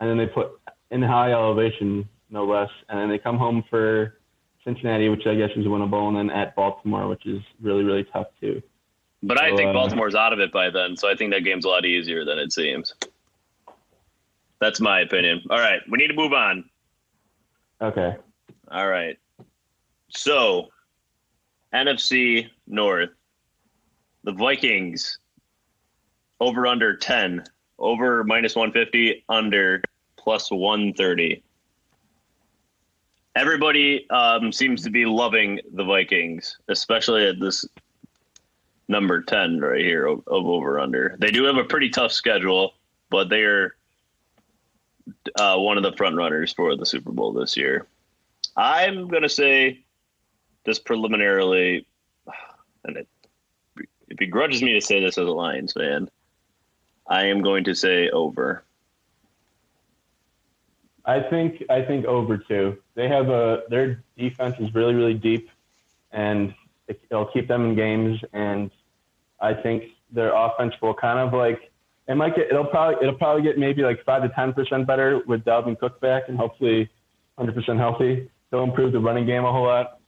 then 0.00 0.18
they 0.18 0.26
put 0.26 0.60
in 0.90 1.02
high 1.02 1.32
elevation, 1.32 2.08
no 2.30 2.44
less. 2.44 2.70
And 2.88 3.00
then 3.00 3.08
they 3.08 3.18
come 3.18 3.38
home 3.38 3.64
for 3.70 4.18
Cincinnati, 4.64 5.08
which 5.08 5.26
I 5.26 5.34
guess 5.34 5.50
is 5.56 5.66
winnable, 5.66 6.08
and 6.08 6.16
then 6.16 6.30
at 6.36 6.56
Baltimore, 6.56 7.06
which 7.08 7.26
is 7.26 7.42
really, 7.60 7.84
really 7.84 8.04
tough 8.04 8.28
too. 8.40 8.62
But 9.22 9.38
so, 9.38 9.44
I 9.44 9.56
think 9.56 9.70
uh, 9.70 9.72
Baltimore's 9.72 10.14
out 10.14 10.32
of 10.32 10.40
it 10.40 10.52
by 10.52 10.70
then, 10.70 10.96
so 10.96 11.10
I 11.10 11.14
think 11.14 11.32
that 11.32 11.44
game's 11.44 11.64
a 11.64 11.68
lot 11.68 11.84
easier 11.84 12.24
than 12.24 12.38
it 12.38 12.52
seems. 12.52 12.94
That's 14.60 14.80
my 14.80 15.00
opinion. 15.00 15.42
All 15.50 15.58
right, 15.58 15.80
we 15.90 15.98
need 15.98 16.08
to 16.08 16.14
move 16.14 16.32
on. 16.32 16.64
Okay. 17.80 18.16
All 18.70 18.88
right. 18.88 19.18
So, 20.08 20.68
NFC 21.74 22.48
North, 22.66 23.10
the 24.22 24.32
Vikings 24.32 25.18
over 26.40 26.66
under 26.66 26.96
10, 26.96 27.44
over 27.78 28.24
minus 28.24 28.56
150, 28.56 29.24
under 29.28 29.82
plus 30.16 30.50
130. 30.50 31.43
Everybody 33.36 34.08
um, 34.10 34.52
seems 34.52 34.82
to 34.82 34.90
be 34.90 35.06
loving 35.06 35.60
the 35.72 35.84
Vikings, 35.84 36.56
especially 36.68 37.26
at 37.26 37.40
this 37.40 37.66
number 38.86 39.22
10 39.22 39.60
right 39.60 39.80
here 39.80 40.06
of, 40.06 40.18
of 40.26 40.46
over 40.46 40.78
under. 40.78 41.16
They 41.18 41.30
do 41.30 41.44
have 41.44 41.56
a 41.56 41.64
pretty 41.64 41.88
tough 41.88 42.12
schedule, 42.12 42.74
but 43.10 43.28
they 43.28 43.42
are 43.42 43.74
uh, 45.38 45.56
one 45.58 45.76
of 45.76 45.82
the 45.82 45.96
front 45.96 46.16
runners 46.16 46.52
for 46.52 46.76
the 46.76 46.86
Super 46.86 47.10
Bowl 47.10 47.32
this 47.32 47.56
year. 47.56 47.86
I'm 48.56 49.08
going 49.08 49.22
to 49.22 49.28
say, 49.28 49.84
just 50.64 50.84
preliminarily, 50.84 51.86
and 52.84 52.98
it, 52.98 53.08
it 54.08 54.18
begrudges 54.18 54.62
me 54.62 54.74
to 54.74 54.80
say 54.80 55.00
this 55.00 55.18
as 55.18 55.26
a 55.26 55.32
Lions 55.32 55.72
fan, 55.72 56.08
I 57.08 57.26
am 57.26 57.42
going 57.42 57.64
to 57.64 57.74
say 57.74 58.10
over. 58.10 58.64
I 61.04 61.20
think 61.20 61.62
I 61.68 61.82
think 61.82 62.06
over 62.06 62.38
two. 62.38 62.78
They 62.94 63.08
have 63.08 63.28
a 63.28 63.62
their 63.68 64.02
defense 64.16 64.56
is 64.58 64.74
really 64.74 64.94
really 64.94 65.14
deep, 65.14 65.50
and 66.12 66.54
it, 66.88 67.00
will 67.10 67.26
keep 67.26 67.46
them 67.46 67.64
in 67.66 67.74
games. 67.74 68.20
And 68.32 68.70
I 69.40 69.54
think 69.54 69.84
their 70.10 70.34
offense 70.34 70.74
will 70.80 70.94
kind 70.94 71.18
of 71.18 71.34
like 71.34 71.70
it 72.08 72.14
might 72.14 72.34
get 72.34 72.46
it'll 72.46 72.64
probably 72.64 72.96
it'll 73.02 73.18
probably 73.18 73.42
get 73.42 73.58
maybe 73.58 73.82
like 73.82 74.02
five 74.04 74.22
to 74.22 74.30
ten 74.30 74.54
percent 74.54 74.86
better 74.86 75.20
with 75.26 75.44
Dalvin 75.44 75.78
Cook 75.78 76.00
back 76.00 76.24
and 76.28 76.38
hopefully 76.38 76.88
100 77.34 77.54
percent 77.54 77.78
healthy. 77.78 78.30
They'll 78.50 78.64
improve 78.64 78.92
the 78.92 79.00
running 79.00 79.26
game 79.26 79.44
a 79.44 79.52
whole 79.52 79.66
lot, 79.66 79.98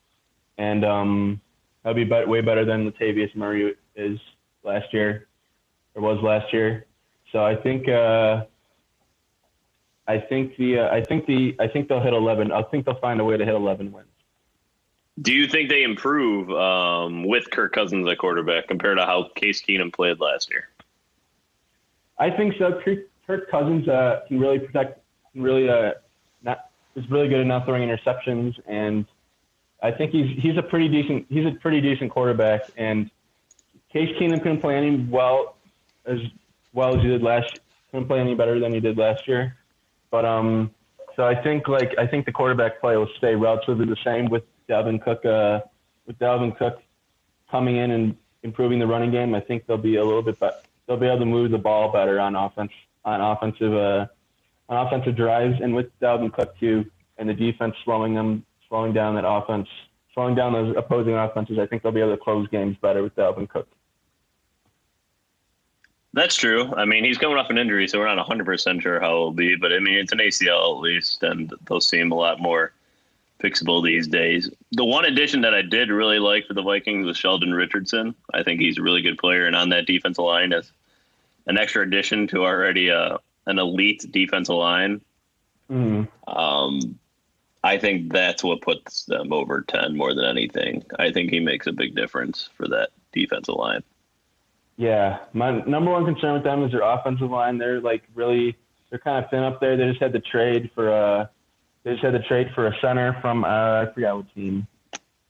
and 0.56 0.84
um, 0.84 1.40
that'll 1.82 1.96
be 1.96 2.04
better, 2.04 2.26
way 2.26 2.40
better 2.40 2.64
than 2.64 2.90
Latavius 2.90 3.34
Murray 3.34 3.74
is 3.96 4.18
last 4.62 4.94
year 4.94 5.26
or 5.94 6.02
was 6.02 6.22
last 6.22 6.54
year. 6.54 6.86
So 7.32 7.44
I 7.44 7.54
think. 7.54 7.86
Uh, 7.86 8.44
I 10.08 10.18
think 10.18 10.56
the 10.56 10.80
uh, 10.80 10.94
I 10.94 11.02
think 11.02 11.26
the 11.26 11.56
I 11.58 11.66
think 11.66 11.88
they'll 11.88 12.00
hit 12.00 12.12
11. 12.12 12.52
I 12.52 12.62
think 12.62 12.86
they'll 12.86 13.00
find 13.00 13.20
a 13.20 13.24
way 13.24 13.36
to 13.36 13.44
hit 13.44 13.54
11 13.54 13.92
wins. 13.92 14.06
Do 15.20 15.32
you 15.32 15.48
think 15.48 15.70
they 15.70 15.82
improve 15.82 16.50
um, 16.50 17.24
with 17.24 17.50
Kirk 17.50 17.72
Cousins 17.72 18.06
at 18.08 18.18
quarterback 18.18 18.68
compared 18.68 18.98
to 18.98 19.06
how 19.06 19.30
Case 19.34 19.62
Keenum 19.62 19.92
played 19.92 20.20
last 20.20 20.50
year? 20.50 20.68
I 22.18 22.30
think 22.30 22.54
so. 22.58 22.80
Kirk, 22.84 22.98
Kirk 23.26 23.50
Cousins 23.50 23.88
uh, 23.88 24.20
can 24.28 24.38
really 24.38 24.58
protect, 24.58 25.00
can 25.32 25.42
really 25.42 25.68
uh, 25.68 25.92
not 26.42 26.70
is 26.94 27.08
really 27.10 27.28
good 27.28 27.40
at 27.40 27.46
not 27.46 27.64
throwing 27.64 27.88
interceptions, 27.88 28.58
and 28.66 29.06
I 29.82 29.90
think 29.90 30.12
he's 30.12 30.38
he's 30.40 30.56
a 30.56 30.62
pretty 30.62 30.88
decent 30.88 31.26
he's 31.28 31.46
a 31.46 31.52
pretty 31.52 31.80
decent 31.80 32.10
quarterback. 32.10 32.62
And 32.76 33.10
Case 33.92 34.14
Keenum 34.18 34.42
couldn't 34.42 34.60
play 34.60 34.76
any 34.76 34.96
well 34.96 35.56
as 36.04 36.18
well 36.74 36.94
as 36.94 37.02
he 37.02 37.08
did 37.08 37.22
last. 37.22 37.58
Couldn't 37.90 38.06
play 38.06 38.20
any 38.20 38.34
better 38.34 38.60
than 38.60 38.72
he 38.72 38.80
did 38.80 38.98
last 38.98 39.26
year. 39.26 39.56
But 40.10 40.24
um, 40.24 40.70
so 41.16 41.24
I 41.24 41.34
think 41.42 41.68
like 41.68 41.94
I 41.98 42.06
think 42.06 42.26
the 42.26 42.32
quarterback 42.32 42.80
play 42.80 42.96
will 42.96 43.08
stay 43.16 43.34
relatively 43.34 43.86
the 43.86 43.96
same 44.04 44.28
with 44.28 44.44
Dalvin 44.68 45.02
Cook. 45.02 45.24
Uh, 45.24 45.60
with 46.06 46.18
Dalvin 46.18 46.56
Cook 46.56 46.80
coming 47.50 47.76
in 47.76 47.90
and 47.90 48.16
improving 48.42 48.78
the 48.78 48.86
running 48.86 49.10
game, 49.10 49.34
I 49.34 49.40
think 49.40 49.66
they'll 49.66 49.78
be 49.78 49.96
a 49.96 50.04
little 50.04 50.22
bit 50.22 50.38
better. 50.38 50.56
They'll 50.86 50.96
be 50.96 51.06
able 51.06 51.18
to 51.20 51.26
move 51.26 51.50
the 51.50 51.58
ball 51.58 51.90
better 51.90 52.20
on 52.20 52.36
offense 52.36 52.72
on 53.04 53.20
offensive 53.20 53.74
uh, 53.74 54.06
on 54.68 54.86
offensive 54.86 55.16
drives, 55.16 55.60
and 55.60 55.74
with 55.74 55.86
Dalvin 56.00 56.32
Cook 56.32 56.58
too, 56.58 56.84
and 57.18 57.28
the 57.28 57.34
defense 57.34 57.74
slowing 57.84 58.14
them, 58.14 58.44
slowing 58.68 58.92
down 58.92 59.14
that 59.14 59.26
offense, 59.26 59.68
slowing 60.14 60.34
down 60.34 60.52
those 60.52 60.74
opposing 60.76 61.14
offenses. 61.14 61.58
I 61.58 61.66
think 61.66 61.82
they'll 61.82 61.92
be 61.92 62.00
able 62.00 62.16
to 62.16 62.22
close 62.22 62.46
games 62.48 62.76
better 62.80 63.02
with 63.02 63.16
Dalvin 63.16 63.48
Cook. 63.48 63.68
That's 66.16 66.34
true. 66.34 66.72
I 66.74 66.86
mean, 66.86 67.04
he's 67.04 67.18
coming 67.18 67.36
off 67.36 67.50
an 67.50 67.58
injury, 67.58 67.86
so 67.86 67.98
we're 67.98 68.12
not 68.12 68.26
100% 68.26 68.80
sure 68.80 68.98
how 69.00 69.10
it'll 69.10 69.32
be. 69.32 69.54
But 69.54 69.74
I 69.74 69.80
mean, 69.80 69.98
it's 69.98 70.12
an 70.12 70.18
ACL 70.18 70.74
at 70.74 70.80
least, 70.80 71.22
and 71.22 71.52
those 71.66 71.86
seem 71.86 72.10
a 72.10 72.14
lot 72.14 72.40
more 72.40 72.72
fixable 73.38 73.84
these 73.84 74.08
days. 74.08 74.50
The 74.72 74.84
one 74.84 75.04
addition 75.04 75.42
that 75.42 75.52
I 75.52 75.60
did 75.60 75.90
really 75.90 76.18
like 76.18 76.46
for 76.46 76.54
the 76.54 76.62
Vikings 76.62 77.04
was 77.04 77.18
Sheldon 77.18 77.52
Richardson. 77.52 78.14
I 78.32 78.42
think 78.42 78.62
he's 78.62 78.78
a 78.78 78.82
really 78.82 79.02
good 79.02 79.18
player, 79.18 79.44
and 79.44 79.54
on 79.54 79.68
that 79.68 79.84
defensive 79.84 80.24
line 80.24 80.54
as 80.54 80.72
an 81.48 81.58
extra 81.58 81.82
addition 81.82 82.26
to 82.28 82.46
already 82.46 82.90
uh, 82.90 83.18
an 83.44 83.58
elite 83.58 84.06
defensive 84.10 84.56
line. 84.56 85.02
Mm-hmm. 85.70 86.34
Um, 86.34 86.98
I 87.62 87.76
think 87.76 88.10
that's 88.10 88.42
what 88.42 88.62
puts 88.62 89.04
them 89.04 89.34
over 89.34 89.60
10 89.68 89.94
more 89.94 90.14
than 90.14 90.24
anything. 90.24 90.82
I 90.98 91.12
think 91.12 91.28
he 91.28 91.40
makes 91.40 91.66
a 91.66 91.72
big 91.72 91.94
difference 91.94 92.48
for 92.56 92.66
that 92.68 92.88
defensive 93.12 93.56
line. 93.56 93.82
Yeah, 94.76 95.20
my 95.32 95.62
number 95.64 95.90
one 95.90 96.04
concern 96.04 96.34
with 96.34 96.44
them 96.44 96.62
is 96.62 96.72
their 96.72 96.82
offensive 96.82 97.30
line. 97.30 97.58
They're 97.58 97.80
like 97.80 98.02
really, 98.14 98.56
they're 98.90 98.98
kind 98.98 99.24
of 99.24 99.30
thin 99.30 99.42
up 99.42 99.60
there. 99.60 99.76
They 99.76 99.88
just 99.88 100.02
had 100.02 100.12
to 100.12 100.20
trade 100.20 100.70
for 100.74 100.90
a, 100.90 101.30
they 101.82 101.92
just 101.92 102.04
had 102.04 102.12
to 102.12 102.22
trade 102.22 102.50
for 102.54 102.66
a 102.66 102.76
center 102.80 103.18
from 103.20 103.44
uh, 103.44 103.82
I 103.82 103.86
forgot 103.94 104.16
what 104.16 104.34
team, 104.34 104.66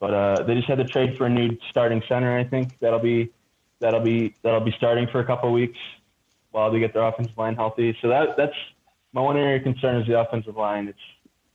but 0.01 0.15
uh, 0.15 0.43
they 0.43 0.55
just 0.55 0.69
had 0.69 0.79
to 0.79 0.85
trade 0.85 1.17
for 1.17 1.27
a 1.27 1.31
new 1.31 1.57
starting 1.71 2.03
center. 2.09 2.37
I 2.37 2.45
think 2.45 2.79
that'll 2.81 2.99
be, 2.99 3.31
that'll 3.79 4.01
be 4.01 4.35
that'll 4.43 4.61
be 4.61 4.75
starting 4.77 5.07
for 5.13 5.21
a 5.21 5.25
couple 5.25 5.49
of 5.49 5.55
weeks 5.55 5.79
while 6.51 6.73
they 6.73 6.81
get 6.81 6.93
their 6.93 7.05
offensive 7.05 7.37
line 7.39 7.55
healthy. 7.55 7.97
So 8.03 8.09
that 8.09 8.37
that's 8.37 8.57
my 9.13 9.21
one 9.21 9.37
area 9.37 9.59
of 9.59 9.63
concern 9.63 10.01
is 10.01 10.09
the 10.09 10.19
offensive 10.19 10.57
line. 10.57 10.89
It's 10.89 10.99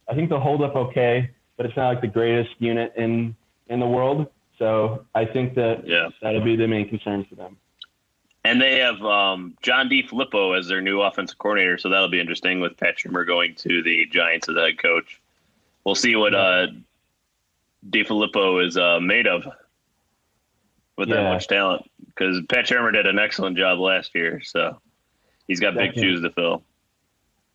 I 0.07 0.15
think 0.15 0.29
they'll 0.29 0.39
hold 0.39 0.61
up 0.61 0.75
okay, 0.75 1.31
but 1.57 1.65
it's 1.65 1.75
not 1.75 1.89
like 1.89 2.01
the 2.01 2.07
greatest 2.07 2.51
unit 2.59 2.93
in 2.95 3.35
in 3.67 3.81
the 3.81 3.87
world. 3.87 4.27
So 4.59 5.05
I 5.15 5.25
think 5.25 5.55
that 5.55 5.87
yeah. 5.87 6.09
that'll 6.21 6.43
be 6.43 6.55
the 6.55 6.67
main 6.67 6.87
concern 6.87 7.25
for 7.27 7.35
them. 7.35 7.57
And 8.43 8.59
they 8.59 8.79
have 8.79 9.01
um, 9.03 9.55
John 9.61 9.87
DeFilippo 9.87 10.57
as 10.57 10.67
their 10.67 10.81
new 10.81 11.01
offensive 11.01 11.37
coordinator, 11.37 11.77
so 11.77 11.89
that'll 11.89 12.09
be 12.09 12.19
interesting 12.19 12.59
with 12.59 12.75
Pat 12.77 12.97
Shurmur 12.97 13.25
going 13.25 13.53
to 13.55 13.83
the 13.83 14.07
Giants 14.07 14.49
as 14.49 14.55
the 14.55 14.61
head 14.61 14.81
coach. 14.81 15.21
We'll 15.83 15.95
see 15.95 16.15
what 16.15 16.33
uh, 16.33 16.67
Filippo 17.91 18.59
is 18.59 18.77
uh, 18.77 18.99
made 18.99 19.27
of 19.27 19.43
with 20.97 21.09
yeah. 21.09 21.15
that 21.15 21.33
much 21.33 21.47
talent. 21.47 21.89
because 22.07 22.41
Pat 22.49 22.65
Shurmur 22.65 22.93
did 22.93 23.07
an 23.07 23.19
excellent 23.19 23.57
job 23.57 23.79
last 23.79 24.15
year, 24.15 24.41
so 24.43 24.79
he's 25.47 25.59
got 25.59 25.75
big 25.75 25.93
shoes 25.93 26.21
to 26.21 26.31
fill. 26.31 26.63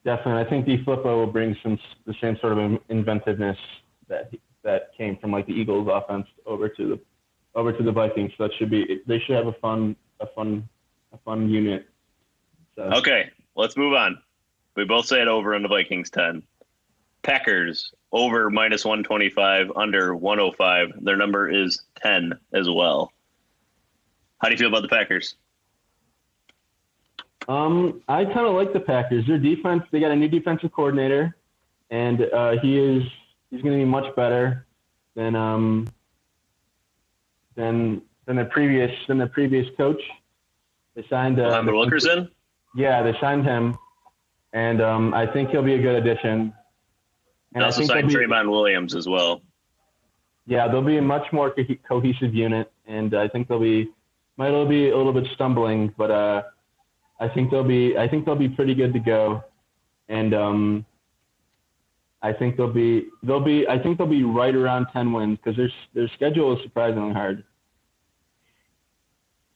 Definitely, 0.04 0.42
I 0.42 0.48
think 0.48 0.66
DeFilippo 0.66 1.04
will 1.04 1.26
bring 1.26 1.56
some 1.62 1.78
the 2.06 2.14
same 2.20 2.36
sort 2.38 2.56
of 2.56 2.80
inventiveness 2.88 3.58
that 4.08 4.32
that 4.62 4.90
came 4.96 5.16
from 5.16 5.32
like 5.32 5.46
the 5.46 5.52
Eagles 5.52 5.88
offense 5.90 6.26
over 6.46 6.68
to 6.68 6.88
the 6.88 7.00
over 7.56 7.72
to 7.72 7.82
the 7.82 7.92
Vikings. 7.92 8.32
So 8.36 8.44
that 8.44 8.52
should 8.56 8.70
be 8.70 9.02
they 9.06 9.18
should 9.20 9.34
have 9.34 9.48
a 9.48 9.52
fun 9.54 9.96
a 10.20 10.26
fun 10.28 10.68
a 11.16 11.18
fun 11.24 11.48
unit. 11.48 11.86
So 12.76 12.82
Okay, 12.82 13.30
let's 13.54 13.76
move 13.76 13.94
on. 13.94 14.18
We 14.76 14.84
both 14.84 15.06
say 15.06 15.22
it 15.22 15.28
over 15.28 15.54
in 15.54 15.62
the 15.62 15.68
Vikings 15.68 16.10
10. 16.10 16.42
Packers 17.22 17.90
over 18.12 18.50
minus 18.50 18.84
125, 18.84 19.72
under 19.74 20.14
105. 20.14 21.04
Their 21.04 21.16
number 21.16 21.50
is 21.50 21.82
10 22.02 22.38
as 22.52 22.68
well. 22.68 23.12
How 24.38 24.48
do 24.48 24.54
you 24.54 24.58
feel 24.58 24.68
about 24.68 24.82
the 24.82 24.88
Packers? 24.88 25.34
Um, 27.48 28.02
I 28.08 28.24
kind 28.24 28.46
of 28.46 28.54
like 28.54 28.72
the 28.72 28.80
Packers. 28.80 29.26
Their 29.26 29.38
defense, 29.38 29.84
they 29.90 30.00
got 30.00 30.10
a 30.10 30.16
new 30.16 30.28
defensive 30.28 30.72
coordinator, 30.72 31.36
and 31.90 32.22
uh, 32.22 32.58
he 32.60 32.78
is 32.78 33.02
he's 33.50 33.62
going 33.62 33.78
to 33.78 33.84
be 33.84 33.88
much 33.88 34.14
better 34.16 34.66
than 35.14 35.34
um 35.36 35.88
than 37.54 38.02
than 38.26 38.36
the 38.36 38.44
previous 38.46 38.90
than 39.06 39.18
the 39.18 39.28
previous 39.28 39.66
coach. 39.76 40.02
They 40.96 41.04
signed 41.08 41.38
uh, 41.38 41.44
Muhammad 41.44 41.74
Wilkerson? 41.74 42.30
Yeah, 42.74 43.02
they 43.02 43.14
signed 43.20 43.44
him, 43.44 43.78
and 44.52 44.80
um, 44.82 45.14
I 45.14 45.26
think 45.26 45.50
he'll 45.50 45.62
be 45.62 45.74
a 45.74 45.80
good 45.80 45.94
addition. 45.94 46.52
They 47.52 47.58
And 47.58 47.62
I 47.64 47.66
also 47.66 47.78
think 47.80 47.90
signed 47.90 48.10
they'll 48.10 48.18
be, 48.18 48.26
Tramon 48.26 48.50
Williams 48.50 48.94
as 48.94 49.06
well. 49.06 49.42
yeah, 50.46 50.66
they'll 50.68 50.82
be 50.82 50.96
a 50.96 51.02
much 51.02 51.30
more 51.32 51.50
co- 51.52 51.62
cohesive 51.86 52.34
unit, 52.34 52.72
and 52.86 53.14
I 53.14 53.28
think 53.28 53.46
they'll 53.48 53.60
be 53.60 53.90
might 54.38 54.50
all 54.50 54.66
be 54.66 54.90
a 54.90 54.96
little 54.96 55.12
bit 55.12 55.26
stumbling, 55.34 55.94
but 55.96 56.10
uh, 56.10 56.42
I 57.20 57.28
think 57.28 57.50
they'll 57.50 57.62
be 57.64 57.96
I 57.96 58.08
think 58.08 58.24
they'll 58.24 58.34
be 58.34 58.48
pretty 58.48 58.74
good 58.74 58.92
to 58.94 58.98
go, 59.00 59.44
and 60.08 60.34
um, 60.34 60.86
I 62.22 62.32
think 62.32 62.56
they'll 62.56 62.72
be 62.72 63.08
they'll 63.22 63.40
be 63.44 63.68
I 63.68 63.78
think 63.78 63.98
they'll 63.98 64.06
be 64.06 64.22
right 64.24 64.54
around 64.54 64.86
ten 64.94 65.12
wins 65.12 65.38
because 65.38 65.56
their 65.56 65.70
their 65.94 66.08
schedule 66.14 66.56
is 66.56 66.62
surprisingly 66.62 67.12
hard. 67.12 67.44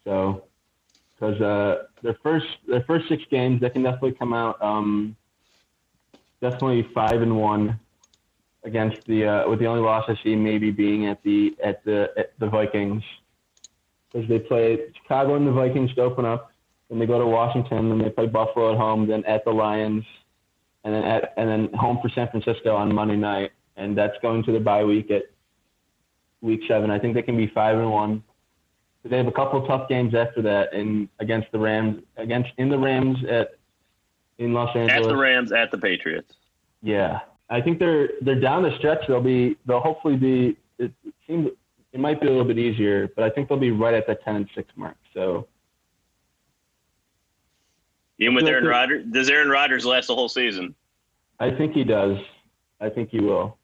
So, 0.04 0.44
because 1.21 1.41
uh, 1.41 1.85
their 2.03 2.17
first 2.23 2.47
their 2.67 2.83
first 2.83 3.09
six 3.09 3.23
games, 3.31 3.61
they 3.61 3.71
can 3.71 3.83
definitely 3.83 4.12
come 4.12 4.33
out 4.33 4.61
um, 4.62 5.15
definitely 6.41 6.89
five 6.95 7.21
and 7.21 7.37
one 7.37 7.79
against 8.65 9.05
the 9.07 9.27
uh, 9.27 9.49
with 9.49 9.59
the 9.59 9.67
only 9.67 9.83
loss 9.83 10.05
I 10.09 10.19
see 10.25 10.35
maybe 10.35 10.71
being 10.71 11.07
at 11.07 11.23
the 11.23 11.55
at 11.62 11.85
the 11.85 12.09
at 12.17 12.33
the 12.39 12.47
Vikings 12.47 13.03
because 14.11 14.29
they 14.29 14.39
play 14.39 14.79
Chicago 15.03 15.37
and 15.37 15.47
the 15.47 15.53
Vikings 15.53 15.95
to 15.95 16.03
open 16.03 16.25
up, 16.25 16.50
then 16.89 16.99
they 16.99 17.07
go 17.07 17.19
to 17.19 17.27
Washington, 17.27 17.91
then 17.91 17.99
they 17.99 18.11
play 18.11 18.27
Buffalo 18.27 18.73
at 18.73 18.79
home, 18.79 19.07
then 19.07 19.25
at 19.25 19.45
the 19.45 19.53
Lions, 19.53 20.05
and 20.85 20.95
then 20.95 21.05
at 21.05 21.35
and 21.37 21.49
then 21.49 21.73
home 21.75 21.99
for 22.00 22.09
San 22.09 22.29
Francisco 22.29 22.75
on 22.77 22.95
Monday 22.95 23.17
night, 23.17 23.53
and 23.77 23.97
that's 23.97 24.17
going 24.23 24.43
to 24.45 24.53
the 24.53 24.61
bye 24.61 24.85
week 24.85 25.11
at 25.11 25.25
week 26.41 26.62
seven. 26.67 26.91
I 26.91 26.99
think 26.99 27.15
they 27.15 27.23
can 27.23 27.37
be 27.37 27.47
five 27.49 27.77
and 27.77 27.91
one. 27.91 28.25
They 29.04 29.16
have 29.16 29.26
a 29.26 29.33
couple 29.33 29.62
of 29.62 29.66
tough 29.66 29.88
games 29.88 30.14
after 30.14 30.42
that, 30.42 30.75
and 30.75 31.09
against 31.21 31.50
the 31.52 31.59
Rams, 31.59 32.02
against 32.16 32.50
in 32.59 32.69
the 32.69 32.78
Rams 32.78 33.19
at 33.28 33.57
in 34.38 34.52
Los 34.52 34.75
Angeles. 34.76 35.07
At 35.07 35.09
the 35.09 35.16
Rams, 35.16 35.52
at 35.52 35.71
the 35.71 35.78
Patriots. 35.78 36.35
Yeah, 36.83 37.21
I 37.49 37.61
think 37.61 37.78
they're 37.78 38.11
they're 38.21 38.40
down 38.40 38.62
the 38.62 38.76
stretch. 38.78 39.07
They'll 39.09 39.23
be 39.23 39.57
they'll 39.66 39.80
hopefully 39.80 40.16
be. 40.16 40.57
It, 40.78 40.92
seems 41.26 41.49
it 41.92 42.01
might 42.01 42.20
be 42.20 42.27
a 42.27 42.31
little 42.31 42.44
bit 42.44 42.59
easier, 42.59 43.09
but 43.16 43.25
I 43.25 43.31
think 43.31 43.48
they'll 43.48 43.59
be 43.59 43.70
right 43.70 43.94
at 43.94 44.07
that 44.07 44.22
ten 44.22 44.37
and 44.37 44.48
six 44.55 44.68
mark. 44.77 44.96
So 45.14 45.48
Even 48.18 48.35
with 48.35 48.46
Aaron 48.46 48.66
Rodgers, 48.66 49.05
does 49.11 49.31
Aaron 49.31 49.48
Rodgers 49.48 49.87
last 49.87 50.09
the 50.09 50.14
whole 50.14 50.29
season? 50.29 50.75
I 51.38 51.51
think 51.51 51.72
he 51.72 51.85
does. 51.85 52.18
I 52.81 52.90
think 52.90 53.11
he 53.11 53.20
will. 53.20 53.57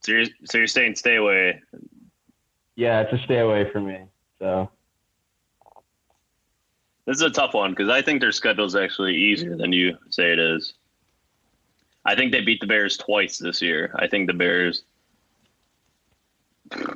So 0.00 0.12
you're, 0.12 0.24
so 0.44 0.58
you're 0.58 0.66
saying 0.66 0.96
stay 0.96 1.16
away. 1.16 1.60
Yeah, 2.78 3.00
it's 3.00 3.12
a 3.12 3.18
stay 3.24 3.40
away 3.40 3.68
from 3.72 3.86
me. 3.86 4.04
So 4.38 4.70
This 7.06 7.16
is 7.16 7.22
a 7.22 7.30
tough 7.30 7.52
one 7.52 7.72
because 7.72 7.88
I 7.88 8.02
think 8.02 8.20
their 8.20 8.30
schedule 8.30 8.66
is 8.66 8.76
actually 8.76 9.16
easier 9.16 9.56
than 9.56 9.72
you 9.72 9.98
say 10.10 10.32
it 10.32 10.38
is. 10.38 10.74
I 12.04 12.14
think 12.14 12.30
they 12.30 12.40
beat 12.40 12.60
the 12.60 12.68
Bears 12.68 12.96
twice 12.96 13.36
this 13.36 13.60
year. 13.60 13.92
I 13.96 14.06
think 14.06 14.28
the 14.28 14.32
Bears. 14.32 14.84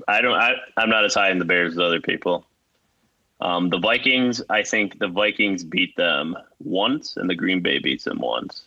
I 0.06 0.20
don't. 0.20 0.38
I, 0.38 0.52
I'm 0.76 0.88
not 0.88 1.04
as 1.04 1.14
high 1.14 1.32
in 1.32 1.40
the 1.40 1.44
Bears 1.44 1.72
as 1.72 1.80
other 1.80 2.00
people. 2.00 2.46
Um, 3.40 3.68
the 3.68 3.80
Vikings. 3.80 4.40
I 4.48 4.62
think 4.62 5.00
the 5.00 5.08
Vikings 5.08 5.64
beat 5.64 5.96
them 5.96 6.36
once, 6.60 7.16
and 7.16 7.28
the 7.28 7.34
Green 7.34 7.60
Bay 7.60 7.80
beats 7.80 8.04
them 8.04 8.20
once. 8.20 8.66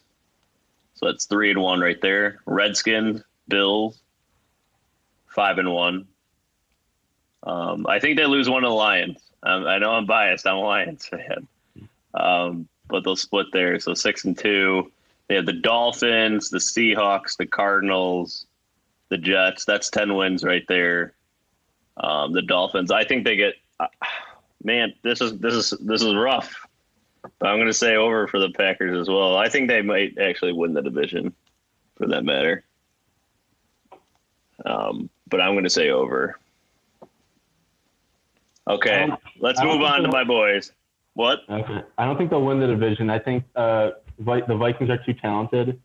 So 0.96 1.06
that's 1.06 1.28
three 1.28 1.50
and 1.50 1.62
one 1.62 1.80
right 1.80 2.02
there. 2.02 2.42
Redskins, 2.46 3.24
Bills, 3.48 4.02
five 5.30 5.60
and 5.60 5.72
one. 5.72 6.10
Um, 7.46 7.86
I 7.88 8.00
think 8.00 8.18
they 8.18 8.26
lose 8.26 8.50
one 8.50 8.64
of 8.64 8.70
the 8.70 8.76
Lions. 8.76 9.20
Um, 9.44 9.68
I 9.68 9.78
know 9.78 9.92
I'm 9.92 10.06
biased. 10.06 10.48
I'm 10.48 10.58
a 10.58 10.62
Lions 10.62 11.06
fan, 11.06 11.48
um, 12.14 12.68
but 12.88 13.04
they'll 13.04 13.16
split 13.16 13.48
there. 13.54 13.80
So 13.80 13.94
six 13.94 14.26
and 14.26 14.38
two. 14.38 14.92
They 15.28 15.36
have 15.36 15.46
the 15.46 15.54
Dolphins, 15.54 16.50
the 16.50 16.58
Seahawks, 16.58 17.38
the 17.38 17.46
Cardinals, 17.46 18.46
the 19.10 19.18
Jets. 19.18 19.66
That's 19.66 19.90
ten 19.90 20.16
wins 20.16 20.44
right 20.44 20.66
there. 20.68 21.14
Um, 21.98 22.34
the 22.34 22.42
Dolphins. 22.42 22.92
I 22.92 23.04
think 23.04 23.24
they 23.24 23.36
get. 23.36 23.56
Uh, 23.80 23.88
man, 24.64 24.94
this 25.04 25.22
is 25.22 25.38
this 25.40 25.54
is 25.54 25.80
this 25.80 26.02
is 26.02 26.16
rough. 26.16 26.54
But 27.40 27.50
I'm 27.50 27.58
going 27.58 27.68
to 27.68 27.74
say 27.74 27.96
over 27.96 28.28
for 28.28 28.40
the 28.40 28.52
Packers 28.52 29.00
as 29.00 29.08
well. 29.08 29.36
I 29.36 29.50
think 29.50 29.68
they 29.68 29.82
might 29.82 30.18
actually 30.20 30.54
win 30.54 30.74
the 30.74 30.82
division, 30.82 31.34
for 31.96 32.08
that 32.08 32.24
matter. 32.24 32.64
Um, 34.64 35.10
but 35.28 35.42
I'm 35.42 35.54
going 35.54 35.64
to 35.64 35.70
say 35.70 35.90
over. 35.90 36.40
Okay, 38.68 39.08
let's 39.40 39.62
move 39.64 39.82
on 39.82 40.02
to 40.02 40.08
my 40.10 40.24
boys. 40.24 40.72
What? 41.14 41.42
okay. 41.50 41.82
I 41.98 42.06
don't 42.06 42.18
think 42.18 42.30
they'll 42.30 42.44
win 42.44 42.60
the 42.60 42.68
division. 42.68 43.10
I 43.10 43.20
think 43.20 43.44
uh, 43.56 43.92
Vi- 44.20 44.42
the 44.48 44.56
Vikings 44.56 44.90
are 44.90 44.98
too 45.06 45.14
talented, 45.14 45.80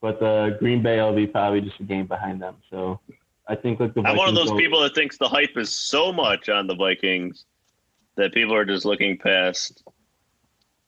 but 0.00 0.20
the 0.20 0.56
Green 0.60 0.82
Bay 0.82 0.98
will 1.00 1.14
be 1.14 1.26
probably 1.26 1.60
just 1.60 1.80
a 1.80 1.84
game 1.84 2.06
behind 2.06 2.40
them. 2.40 2.56
So 2.70 3.00
I 3.48 3.54
think 3.56 3.80
like 3.80 3.94
the 3.94 4.00
I'm 4.00 4.04
Vikings 4.04 4.18
one 4.18 4.28
of 4.28 4.34
those 4.34 4.50
will- 4.52 4.58
people 4.58 4.80
that 4.82 4.94
thinks 4.94 5.16
the 5.18 5.28
hype 5.28 5.56
is 5.56 5.70
so 5.70 6.12
much 6.12 6.48
on 6.48 6.66
the 6.66 6.74
Vikings 6.76 7.44
that 8.16 8.32
people 8.34 8.54
are 8.54 8.64
just 8.64 8.84
looking 8.84 9.16
past 9.18 9.82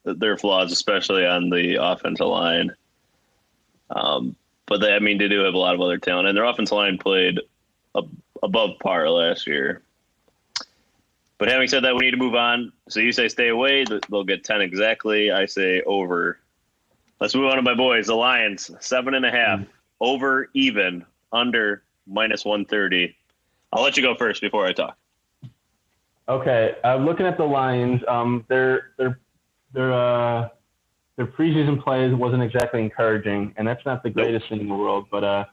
their 0.03 0.37
flaws, 0.37 0.71
especially 0.71 1.25
on 1.25 1.49
the 1.49 1.75
offensive 1.83 2.27
line. 2.27 2.71
Um, 3.89 4.35
but 4.67 4.79
they, 4.79 4.93
I 4.93 4.99
mean, 4.99 5.17
they 5.17 5.27
do 5.27 5.39
have 5.39 5.53
a 5.53 5.57
lot 5.57 5.73
of 5.75 5.81
other 5.81 5.97
talent, 5.97 6.27
and 6.27 6.37
their 6.37 6.45
offensive 6.45 6.77
line 6.77 6.97
played 6.97 7.39
ab- 7.97 8.09
above 8.41 8.71
par 8.81 9.09
last 9.09 9.47
year. 9.47 9.81
But 11.41 11.49
having 11.49 11.67
said 11.67 11.83
that, 11.85 11.95
we 11.95 12.01
need 12.01 12.11
to 12.11 12.17
move 12.17 12.35
on. 12.35 12.71
So 12.87 12.99
you 12.99 13.11
say 13.11 13.27
stay 13.27 13.47
away; 13.47 13.83
they'll 14.11 14.23
get 14.23 14.43
ten 14.43 14.61
exactly. 14.61 15.31
I 15.31 15.47
say 15.47 15.81
over. 15.87 16.37
Let's 17.19 17.33
move 17.33 17.45
on 17.45 17.55
to 17.55 17.63
my 17.63 17.73
boys, 17.73 18.05
the 18.05 18.13
Lions, 18.13 18.69
seven 18.79 19.15
and 19.15 19.25
a 19.25 19.31
half, 19.31 19.61
over, 19.99 20.51
even, 20.53 21.03
under, 21.33 21.81
minus 22.05 22.45
one 22.45 22.65
thirty. 22.65 23.15
I'll 23.73 23.81
let 23.81 23.97
you 23.97 24.03
go 24.03 24.13
first 24.13 24.39
before 24.39 24.67
I 24.67 24.73
talk. 24.73 24.95
Okay, 26.29 26.75
uh, 26.83 26.97
looking 26.97 27.25
at 27.25 27.37
the 27.37 27.43
Lions, 27.43 28.03
um, 28.07 28.45
their 28.47 28.91
their 28.99 29.19
their 29.73 29.93
uh, 29.93 30.49
their 31.15 31.25
preseason 31.25 31.83
play 31.83 32.13
wasn't 32.13 32.43
exactly 32.43 32.83
encouraging, 32.83 33.55
and 33.57 33.67
that's 33.67 33.83
not 33.83 34.03
the 34.03 34.11
greatest 34.11 34.47
thing 34.47 34.59
in 34.59 34.69
the 34.69 34.75
world. 34.75 35.07
But 35.09 35.23
uh, 35.23 35.45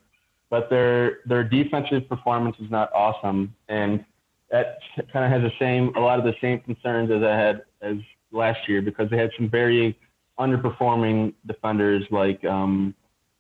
but 0.50 0.68
their 0.68 1.20
their 1.24 1.44
defensive 1.44 2.06
performance 2.10 2.56
is 2.60 2.70
not 2.70 2.92
awesome, 2.92 3.54
and 3.70 4.04
that 4.50 4.78
kind 5.12 5.24
of 5.24 5.30
has 5.30 5.50
the 5.50 5.56
same 5.58 5.92
a 5.96 6.00
lot 6.00 6.18
of 6.18 6.24
the 6.24 6.34
same 6.40 6.60
concerns 6.60 7.10
as 7.10 7.22
I 7.22 7.36
had 7.36 7.62
as 7.80 7.96
last 8.32 8.60
year 8.68 8.82
because 8.82 9.10
they 9.10 9.16
had 9.16 9.30
some 9.36 9.48
very 9.48 9.98
underperforming 10.38 11.34
defenders 11.46 12.04
like 12.10 12.44
um, 12.44 12.94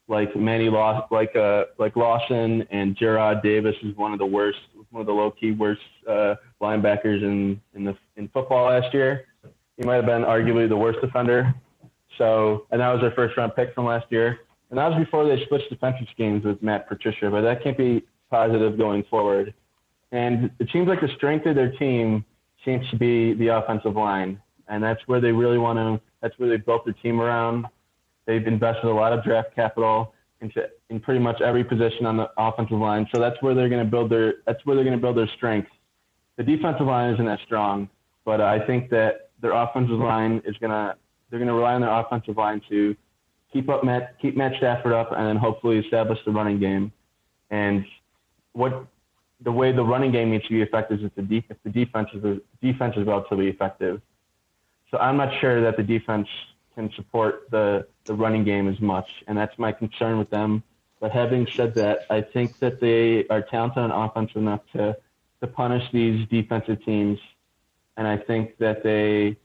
like 0.08 0.34
Manny 0.34 0.70
Law, 0.70 1.06
like 1.10 1.36
uh, 1.36 1.64
like 1.78 1.94
Lawson 1.96 2.66
and 2.70 2.96
Jarrad 2.96 3.42
Davis 3.42 3.76
is 3.82 3.94
one 3.96 4.12
of 4.12 4.18
the 4.18 4.26
worst, 4.26 4.58
one 4.90 5.00
of 5.00 5.06
the 5.06 5.12
low 5.12 5.30
key 5.30 5.52
worst 5.52 5.82
uh, 6.08 6.34
linebackers 6.60 7.22
in 7.22 7.60
in 7.74 7.84
the 7.84 7.96
in 8.16 8.28
football 8.28 8.66
last 8.66 8.92
year. 8.94 9.26
He 9.76 9.84
might 9.84 9.96
have 9.96 10.06
been 10.06 10.22
arguably 10.22 10.68
the 10.68 10.76
worst 10.76 11.00
defender. 11.00 11.54
So, 12.16 12.66
and 12.72 12.80
that 12.80 12.88
was 12.88 13.00
their 13.00 13.12
first 13.12 13.36
round 13.36 13.54
pick 13.54 13.74
from 13.74 13.84
last 13.84 14.06
year. 14.10 14.40
And 14.70 14.78
that 14.78 14.88
was 14.88 14.98
before 14.98 15.24
they 15.26 15.42
switched 15.46 15.70
defensive 15.70 16.08
schemes 16.12 16.44
with 16.44 16.62
Matt 16.62 16.88
Patricia, 16.88 17.30
but 17.30 17.42
that 17.42 17.62
can't 17.62 17.78
be 17.78 18.02
positive 18.28 18.76
going 18.76 19.04
forward. 19.04 19.54
And 20.12 20.50
it 20.58 20.68
seems 20.72 20.88
like 20.88 21.00
the 21.00 21.08
strength 21.16 21.46
of 21.46 21.54
their 21.54 21.70
team 21.72 22.24
seems 22.64 22.88
to 22.90 22.96
be 22.96 23.34
the 23.34 23.48
offensive 23.48 23.94
line, 23.94 24.40
and 24.68 24.82
that's 24.82 25.00
where 25.06 25.20
they 25.20 25.32
really 25.32 25.58
want 25.58 25.78
to. 25.78 26.00
That's 26.22 26.38
where 26.38 26.48
they 26.48 26.56
built 26.56 26.84
their 26.84 26.94
team 26.94 27.20
around. 27.20 27.66
They've 28.26 28.46
invested 28.46 28.86
a 28.86 28.92
lot 28.92 29.12
of 29.12 29.22
draft 29.24 29.54
capital 29.54 30.12
into 30.40 30.68
in 30.90 31.00
pretty 31.00 31.20
much 31.20 31.40
every 31.40 31.64
position 31.64 32.06
on 32.06 32.16
the 32.16 32.30
offensive 32.36 32.78
line. 32.78 33.06
So 33.14 33.20
that's 33.20 33.36
where 33.42 33.54
they're 33.54 33.68
going 33.68 33.84
to 33.84 33.90
build 33.90 34.10
their. 34.10 34.34
That's 34.46 34.64
where 34.64 34.76
they're 34.76 34.84
going 34.84 34.96
to 34.96 35.00
build 35.00 35.16
their 35.16 35.30
strength. 35.36 35.68
the 36.36 36.42
defensive 36.42 36.86
line 36.86 37.12
isn't 37.14 37.24
that 37.24 37.40
strong, 37.44 37.88
but 38.24 38.40
I 38.40 38.64
think 38.66 38.90
that 38.90 39.30
their 39.40 39.52
offensive 39.52 39.98
line 39.98 40.42
is 40.44 40.56
gonna 40.60 40.96
they're 41.30 41.38
gonna 41.38 41.54
rely 41.54 41.74
on 41.74 41.80
their 41.80 41.90
offensive 41.90 42.36
line 42.36 42.60
to 42.68 42.96
keep 43.52 43.68
up 43.68 43.84
Matt 43.84 44.16
keep 44.20 44.36
Matt 44.36 44.52
Stafford 44.58 44.92
up 44.92 45.12
and 45.12 45.26
then 45.26 45.36
hopefully 45.36 45.78
establish 45.78 46.18
the 46.24 46.32
running 46.32 46.58
game. 46.58 46.92
And 47.50 47.84
what 48.52 48.86
the 49.40 49.52
way 49.52 49.72
the 49.72 49.84
running 49.84 50.12
game 50.12 50.30
needs 50.30 50.44
to 50.44 50.50
be 50.50 50.62
effective 50.62 50.98
is 50.98 51.04
if 51.06 51.14
the, 51.14 51.22
de- 51.22 51.46
if 51.48 51.56
the 51.62 51.70
defense 51.70 52.10
is 52.12 52.40
defense 52.60 52.96
is 52.96 53.06
relatively 53.06 53.48
effective. 53.48 54.00
So 54.90 54.98
I'm 54.98 55.16
not 55.16 55.38
sure 55.40 55.60
that 55.62 55.76
the 55.76 55.82
defense 55.82 56.28
can 56.74 56.92
support 56.94 57.48
the 57.50 57.86
the 58.04 58.14
running 58.14 58.44
game 58.44 58.68
as 58.68 58.80
much, 58.80 59.08
and 59.26 59.36
that's 59.36 59.58
my 59.58 59.72
concern 59.72 60.18
with 60.18 60.30
them. 60.30 60.62
But 61.00 61.12
having 61.12 61.46
said 61.46 61.74
that, 61.74 62.06
I 62.10 62.22
think 62.22 62.58
that 62.58 62.80
they 62.80 63.26
are 63.28 63.42
talented 63.42 63.78
on 63.78 63.90
offense 63.90 64.32
enough 64.34 64.60
to 64.72 64.96
to 65.40 65.46
punish 65.46 65.84
these 65.92 66.26
defensive 66.28 66.84
teams, 66.84 67.18
and 67.96 68.06
I 68.06 68.16
think 68.16 68.58
that 68.58 68.82
they, 68.82 69.36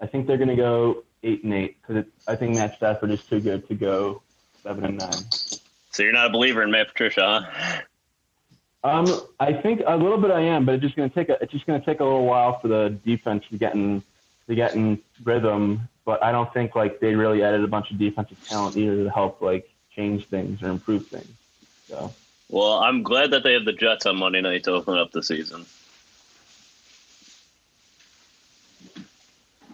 I 0.00 0.06
think 0.06 0.26
they're 0.26 0.36
going 0.36 0.48
to 0.48 0.56
go 0.56 1.04
eight 1.22 1.42
and 1.42 1.52
eight 1.52 1.78
because 1.80 2.04
I 2.28 2.36
think 2.36 2.54
Matt 2.54 2.76
Stafford 2.76 3.10
is 3.10 3.24
too 3.24 3.40
good 3.40 3.66
to 3.68 3.74
go 3.74 4.22
seven 4.62 4.84
and 4.84 4.98
nine. 4.98 5.24
So 5.90 6.02
you're 6.02 6.12
not 6.12 6.26
a 6.26 6.30
believer 6.30 6.62
in 6.62 6.70
Matt 6.70 6.88
Patricia, 6.88 7.50
huh? 7.50 7.82
Um, 8.86 9.20
I 9.40 9.52
think 9.52 9.82
a 9.84 9.96
little 9.96 10.16
bit 10.16 10.30
I 10.30 10.42
am, 10.42 10.64
but 10.64 10.76
it's 10.76 10.82
just 10.82 10.94
going 10.94 11.10
to 11.10 11.14
take 11.14 11.28
a, 11.28 11.42
it's 11.42 11.50
just 11.50 11.66
going 11.66 11.80
to 11.80 11.84
take 11.84 11.98
a 11.98 12.04
little 12.04 12.24
while 12.24 12.60
for 12.60 12.68
the 12.68 12.96
defense 13.04 13.44
to 13.50 13.58
get 13.58 13.74
in 13.74 14.00
to 14.46 14.54
get 14.54 14.76
in 14.76 15.00
rhythm. 15.24 15.88
But 16.04 16.22
I 16.22 16.30
don't 16.30 16.52
think 16.54 16.76
like 16.76 17.00
they 17.00 17.16
really 17.16 17.42
added 17.42 17.64
a 17.64 17.66
bunch 17.66 17.90
of 17.90 17.98
defensive 17.98 18.38
talent 18.46 18.76
either 18.76 19.02
to 19.02 19.10
help 19.10 19.42
like 19.42 19.68
change 19.92 20.26
things 20.26 20.62
or 20.62 20.68
improve 20.68 21.08
things. 21.08 21.26
So. 21.88 22.14
Well, 22.48 22.74
I'm 22.74 23.02
glad 23.02 23.32
that 23.32 23.42
they 23.42 23.54
have 23.54 23.64
the 23.64 23.72
Jets 23.72 24.06
on 24.06 24.18
Monday 24.18 24.40
night 24.40 24.62
to 24.64 24.72
open 24.72 24.96
up 24.96 25.10
the 25.10 25.22
season. 25.24 25.66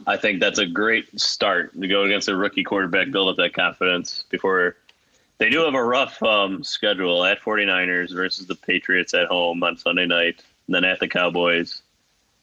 I 0.07 0.16
think 0.16 0.40
that's 0.40 0.59
a 0.59 0.66
great 0.66 1.20
start 1.20 1.79
to 1.79 1.87
go 1.87 2.05
against 2.05 2.29
a 2.29 2.35
rookie 2.35 2.64
quarterback, 2.64 3.11
build 3.11 3.29
up 3.29 3.37
that 3.37 3.53
confidence 3.53 4.25
before 4.31 4.77
they 5.42 5.50
do 5.50 5.64
have 5.64 5.74
a 5.74 5.85
rough 5.85 6.22
um, 6.22 6.62
schedule 6.62 7.24
at 7.24 7.40
49ers 7.40 8.14
versus 8.14 8.46
the 8.46 8.55
Patriots 8.55 9.12
at 9.12 9.26
home 9.26 9.61
on 9.64 9.76
Sunday 9.76 10.07
night, 10.07 10.40
and 10.68 10.74
then 10.76 10.85
at 10.85 11.00
the 11.00 11.09
Cowboys, 11.09 11.83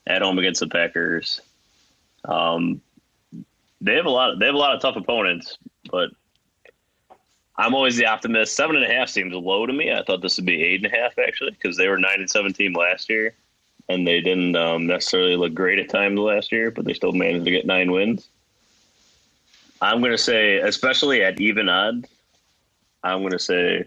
at 0.06 0.20
home 0.20 0.38
against 0.38 0.60
the 0.60 0.66
Packers. 0.66 1.40
Um, 2.26 2.82
they 3.80 3.94
have 3.94 4.04
a 4.04 4.10
lot. 4.10 4.32
Of, 4.32 4.38
they 4.38 4.44
have 4.44 4.54
a 4.54 4.58
lot 4.58 4.74
of 4.74 4.82
tough 4.82 4.96
opponents, 4.96 5.56
but 5.90 6.10
I'm 7.56 7.74
always 7.74 7.96
the 7.96 8.04
optimist. 8.04 8.54
Seven 8.54 8.76
and 8.76 8.84
a 8.84 8.94
half 8.94 9.08
seems 9.08 9.32
low 9.32 9.64
to 9.64 9.72
me. 9.72 9.90
I 9.90 10.02
thought 10.02 10.20
this 10.20 10.36
would 10.36 10.44
be 10.44 10.62
eight 10.62 10.84
and 10.84 10.92
a 10.92 10.94
half 10.94 11.18
actually, 11.18 11.52
because 11.52 11.78
they 11.78 11.88
were 11.88 11.96
nine 11.96 12.20
and 12.20 12.28
seventeen 12.28 12.74
last 12.74 13.08
year, 13.08 13.32
and 13.88 14.06
they 14.06 14.20
didn't 14.20 14.56
um, 14.56 14.86
necessarily 14.86 15.36
look 15.36 15.54
great 15.54 15.78
at 15.78 15.88
times 15.88 16.20
last 16.20 16.52
year, 16.52 16.70
but 16.70 16.84
they 16.84 16.92
still 16.92 17.12
managed 17.12 17.46
to 17.46 17.50
get 17.50 17.64
nine 17.64 17.92
wins. 17.92 18.28
I'm 19.80 20.00
going 20.00 20.12
to 20.12 20.18
say, 20.18 20.58
especially 20.58 21.24
at 21.24 21.40
even 21.40 21.70
odds, 21.70 22.06
I'm 23.02 23.20
going 23.20 23.32
to 23.32 23.38
say 23.38 23.84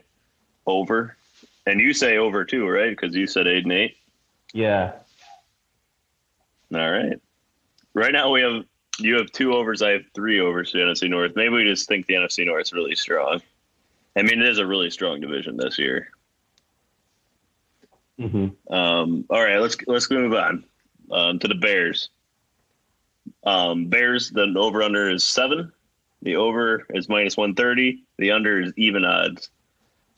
over, 0.65 1.15
and 1.65 1.79
you 1.79 1.93
say 1.93 2.17
over 2.17 2.45
too, 2.45 2.67
right? 2.67 2.89
Because 2.89 3.15
you 3.15 3.27
said 3.27 3.47
eight 3.47 3.63
and 3.63 3.73
eight. 3.73 3.97
Yeah. 4.53 4.93
All 6.73 6.91
right. 6.91 7.19
Right 7.93 8.11
now 8.11 8.31
we 8.31 8.41
have 8.41 8.63
you 8.99 9.15
have 9.15 9.31
two 9.31 9.53
overs. 9.53 9.81
I 9.81 9.91
have 9.91 10.03
three 10.13 10.39
overs 10.39 10.71
for 10.71 10.77
the 10.77 10.83
NFC 10.83 11.09
North. 11.09 11.35
Maybe 11.35 11.55
we 11.55 11.63
just 11.63 11.87
think 11.87 12.05
the 12.05 12.15
NFC 12.15 12.45
North 12.45 12.67
is 12.67 12.73
really 12.73 12.95
strong. 12.95 13.41
I 14.15 14.21
mean, 14.21 14.41
it 14.41 14.47
is 14.47 14.59
a 14.59 14.65
really 14.65 14.91
strong 14.91 15.19
division 15.19 15.57
this 15.57 15.79
year. 15.79 16.09
Mm-hmm. 18.19 18.73
Um, 18.73 19.25
all 19.29 19.43
right, 19.43 19.59
let's 19.59 19.75
let's 19.87 20.09
move 20.09 20.33
on 20.33 20.63
um, 21.11 21.39
to 21.39 21.47
the 21.47 21.55
Bears. 21.55 22.09
Um, 23.43 23.87
Bears, 23.87 24.29
the 24.29 24.53
over 24.57 24.83
under 24.83 25.09
is 25.09 25.27
seven. 25.27 25.71
The 26.21 26.35
over 26.35 26.85
is 26.91 27.09
minus 27.09 27.35
one 27.35 27.55
thirty. 27.55 28.02
The 28.17 28.31
under 28.31 28.61
is 28.61 28.73
even 28.77 29.05
odds. 29.05 29.49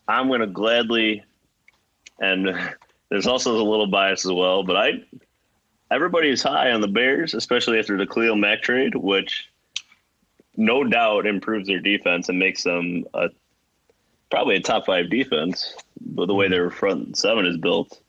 I'm 0.07 0.27
going 0.27 0.41
to 0.41 0.47
gladly, 0.47 1.23
and 2.19 2.47
there's 3.09 3.27
also 3.27 3.55
a 3.55 3.63
little 3.63 3.87
bias 3.87 4.25
as 4.25 4.31
well, 4.31 4.63
but 4.63 4.75
I 4.75 5.03
everybody 5.91 6.29
is 6.29 6.41
high 6.41 6.71
on 6.71 6.81
the 6.81 6.87
Bears, 6.87 7.33
especially 7.33 7.79
after 7.79 7.97
the 7.97 8.07
Khalil 8.07 8.35
Mack 8.35 8.61
trade, 8.61 8.95
which 8.95 9.49
no 10.57 10.83
doubt 10.83 11.25
improves 11.25 11.67
their 11.67 11.79
defense 11.79 12.29
and 12.29 12.39
makes 12.39 12.63
them 12.63 13.05
a 13.13 13.29
probably 14.29 14.55
a 14.55 14.61
top 14.61 14.85
five 14.85 15.09
defense, 15.09 15.75
but 16.01 16.25
the 16.25 16.33
way 16.33 16.47
their 16.47 16.69
front 16.69 17.17
seven 17.17 17.45
is 17.45 17.57
built. 17.57 18.01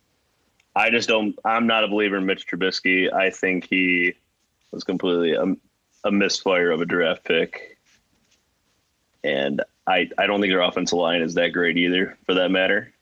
I 0.74 0.90
just 0.90 1.08
don't. 1.08 1.38
I'm 1.44 1.66
not 1.66 1.84
a 1.84 1.88
believer 1.88 2.16
in 2.16 2.26
Mitch 2.26 2.46
Trubisky. 2.46 3.12
I 3.12 3.30
think 3.30 3.66
he 3.68 4.14
was 4.72 4.84
completely 4.84 5.32
a, 5.32 5.56
a 6.04 6.10
misfire 6.10 6.70
of 6.70 6.80
a 6.80 6.86
draft 6.86 7.24
pick, 7.24 7.78
and 9.24 9.62
I 9.86 10.08
I 10.18 10.26
don't 10.26 10.40
think 10.40 10.52
their 10.52 10.62
offensive 10.62 10.98
line 10.98 11.22
is 11.22 11.34
that 11.34 11.52
great 11.52 11.76
either, 11.76 12.16
for 12.26 12.34
that 12.34 12.50
matter. 12.50 12.92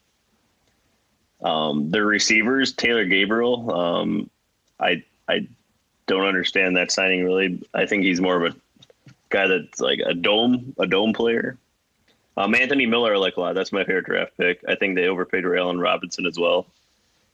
Um, 1.43 1.91
their 1.91 2.07
receivers, 2.07 2.73
Taylor 2.73 3.05
Gabriel. 3.05 3.75
Um, 3.75 4.31
I 4.81 5.03
I 5.29 5.47
don't 6.07 6.27
understand 6.27 6.77
that 6.77 6.91
signing 6.91 7.25
really. 7.25 7.63
I 7.75 7.87
think 7.87 8.05
he's 8.05 8.21
more 8.21 8.43
of 8.43 8.55
a 8.55 8.57
guy 9.31 9.47
that's 9.47 9.81
like 9.81 10.01
a 10.05 10.15
dome 10.15 10.75
a 10.79 10.87
dome 10.87 11.13
player. 11.13 11.59
Um, 12.37 12.55
Anthony 12.55 12.87
Miller, 12.87 13.15
I 13.15 13.19
like 13.19 13.37
a 13.37 13.41
lot. 13.41 13.55
That's 13.55 13.73
my 13.73 13.85
favorite 13.85 14.07
draft 14.07 14.37
pick. 14.37 14.61
I 14.69 14.75
think 14.75 14.97
they 14.97 15.07
overpaid 15.07 15.45
for 15.45 15.57
Allen 15.57 15.79
Robinson 15.79 16.27
as 16.27 16.39
well, 16.39 16.67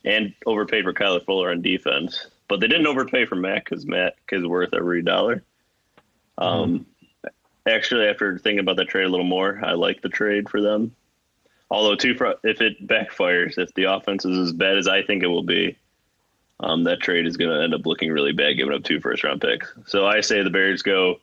and 0.04 0.34
overpaid 0.44 0.84
for 0.84 0.92
Kyler 0.92 1.24
Fuller 1.24 1.50
on 1.50 1.62
defense. 1.62 2.26
But 2.48 2.60
they 2.60 2.68
didn't 2.68 2.86
overpay 2.86 3.26
for 3.26 3.36
Matt 3.36 3.64
because 3.64 3.86
Matt 3.86 4.16
is 4.30 4.44
worth 4.44 4.74
every 4.74 5.02
dollar. 5.02 5.42
Um, 6.36 6.70
mm-hmm. 6.70 6.89
Actually, 7.70 8.06
after 8.06 8.38
thinking 8.38 8.60
about 8.60 8.76
that 8.76 8.88
trade 8.88 9.04
a 9.04 9.08
little 9.08 9.26
more, 9.26 9.60
I 9.64 9.72
like 9.72 10.02
the 10.02 10.08
trade 10.08 10.48
for 10.48 10.60
them. 10.60 10.94
Although, 11.70 11.92
if 11.92 12.60
it 12.60 12.86
backfires, 12.86 13.58
if 13.58 13.72
the 13.74 13.84
offense 13.84 14.24
is 14.24 14.36
as 14.38 14.52
bad 14.52 14.76
as 14.76 14.88
I 14.88 15.02
think 15.02 15.22
it 15.22 15.28
will 15.28 15.44
be, 15.44 15.76
um, 16.58 16.84
that 16.84 17.00
trade 17.00 17.26
is 17.26 17.36
going 17.36 17.50
to 17.50 17.62
end 17.62 17.74
up 17.74 17.86
looking 17.86 18.10
really 18.10 18.32
bad, 18.32 18.56
giving 18.56 18.74
up 18.74 18.82
two 18.82 19.00
first 19.00 19.24
round 19.24 19.40
picks. 19.40 19.72
So 19.86 20.06
I 20.06 20.20
say 20.20 20.42
the 20.42 20.50
Bears 20.50 20.82
go 20.82 21.20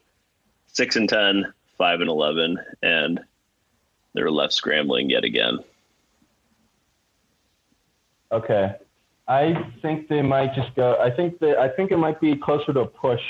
six 0.67 0.95
and 0.95 1.09
10, 1.09 1.53
5 1.77 2.01
and 2.01 2.09
11, 2.09 2.59
and 2.81 3.19
they're 4.13 4.31
left 4.31 4.53
scrambling 4.53 5.09
yet 5.09 5.23
again. 5.23 5.59
Okay. 8.31 8.75
I 9.27 9.71
think 9.81 10.07
they 10.07 10.21
might 10.21 10.55
just 10.55 10.73
go. 10.75 10.97
I 10.99 11.11
think 11.11 11.39
that 11.39 11.57
I 11.57 11.67
think 11.67 11.91
it 11.91 11.97
might 11.97 12.21
be 12.21 12.35
closer 12.35 12.71
to 12.71 12.81
a 12.81 12.85
push, 12.85 13.21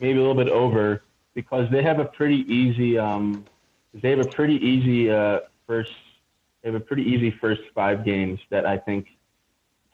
maybe 0.00 0.18
a 0.18 0.22
little 0.22 0.36
bit 0.36 0.48
over, 0.48 1.02
because 1.34 1.70
they 1.70 1.82
have 1.82 1.98
a 1.98 2.04
pretty 2.04 2.44
easy. 2.52 2.98
Um, 2.98 3.44
they 3.92 4.10
have 4.10 4.20
a 4.20 4.28
pretty 4.28 4.56
easy 4.56 5.10
uh, 5.10 5.40
first. 5.66 5.92
They 6.62 6.70
have 6.70 6.80
a 6.80 6.84
pretty 6.84 7.02
easy 7.02 7.34
first 7.40 7.62
five 7.74 8.04
games 8.04 8.40
that 8.50 8.66
I 8.66 8.78
think 8.78 9.06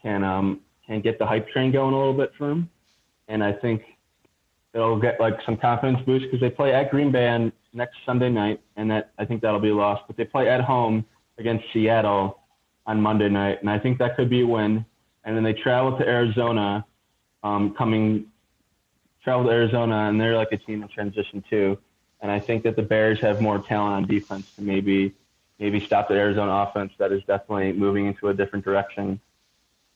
can 0.03 0.23
um, 0.23 0.61
can 0.87 1.01
get 1.01 1.19
the 1.19 1.27
hype 1.27 1.49
train 1.49 1.73
going 1.73 1.95
a 1.95 1.99
little 1.99 2.15
bit 2.15 2.33
for 2.39 2.49
them, 2.49 2.71
and 3.29 3.43
I 3.43 3.53
think 3.53 3.83
it'll 4.75 5.01
get 5.01 5.21
like 5.21 5.35
some 5.45 5.57
confidence 5.57 5.99
boost 6.07 6.27
because 6.27 6.41
they 6.41 6.51
play 6.51 6.73
at 6.73 6.91
Green 6.91 7.11
Bay 7.11 7.51
next 7.73 7.97
Sunday 8.07 8.31
night, 8.31 8.61
and 8.77 8.91
that 8.91 9.13
I 9.19 9.25
think 9.25 9.43
that'll 9.43 9.61
be 9.61 9.73
lost. 9.73 10.03
But 10.07 10.17
they 10.17 10.25
play 10.25 10.49
at 10.49 10.61
home 10.61 11.05
against 11.39 11.65
Seattle 11.73 12.41
on 12.87 13.01
Monday 13.01 13.29
night, 13.29 13.61
and 13.61 13.71
I 13.71 13.79
think 13.79 13.99
that 13.99 14.17
could 14.17 14.31
be 14.31 14.43
a 14.43 14.47
win. 14.47 14.85
And 15.25 15.37
then 15.37 15.45
they 15.45 15.53
travel 15.53 15.99
to 15.99 16.07
Arizona, 16.07 16.85
um, 17.43 17.75
coming 17.77 18.27
travel 19.23 19.45
to 19.45 19.51
Arizona, 19.51 20.09
and 20.09 20.21
they're 20.21 20.37
like 20.37 20.53
a 20.53 20.57
team 20.57 20.83
in 20.83 20.89
transition 20.89 21.43
too. 21.49 21.79
And 22.21 22.31
I 22.31 22.39
think 22.39 22.65
that 22.65 22.77
the 22.77 22.83
Bears 22.83 23.21
have 23.21 23.41
more 23.41 23.59
talent 23.59 23.95
on 23.95 24.07
defense 24.07 24.47
to 24.57 24.63
maybe 24.63 25.15
maybe 25.59 25.79
stop 25.81 26.09
the 26.09 26.15
Arizona 26.15 26.53
offense 26.53 26.93
that 26.99 27.13
is 27.13 27.23
definitely 27.25 27.73
moving 27.73 28.07
into 28.07 28.29
a 28.29 28.35
different 28.35 28.65
direction 28.65 29.21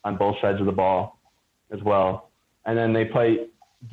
on 0.04 0.16
both 0.16 0.38
sides 0.40 0.60
of 0.60 0.66
the 0.66 0.72
ball 0.72 1.18
as 1.70 1.82
well. 1.82 2.28
And 2.66 2.76
then 2.76 2.92
they 2.92 3.06
play 3.06 3.46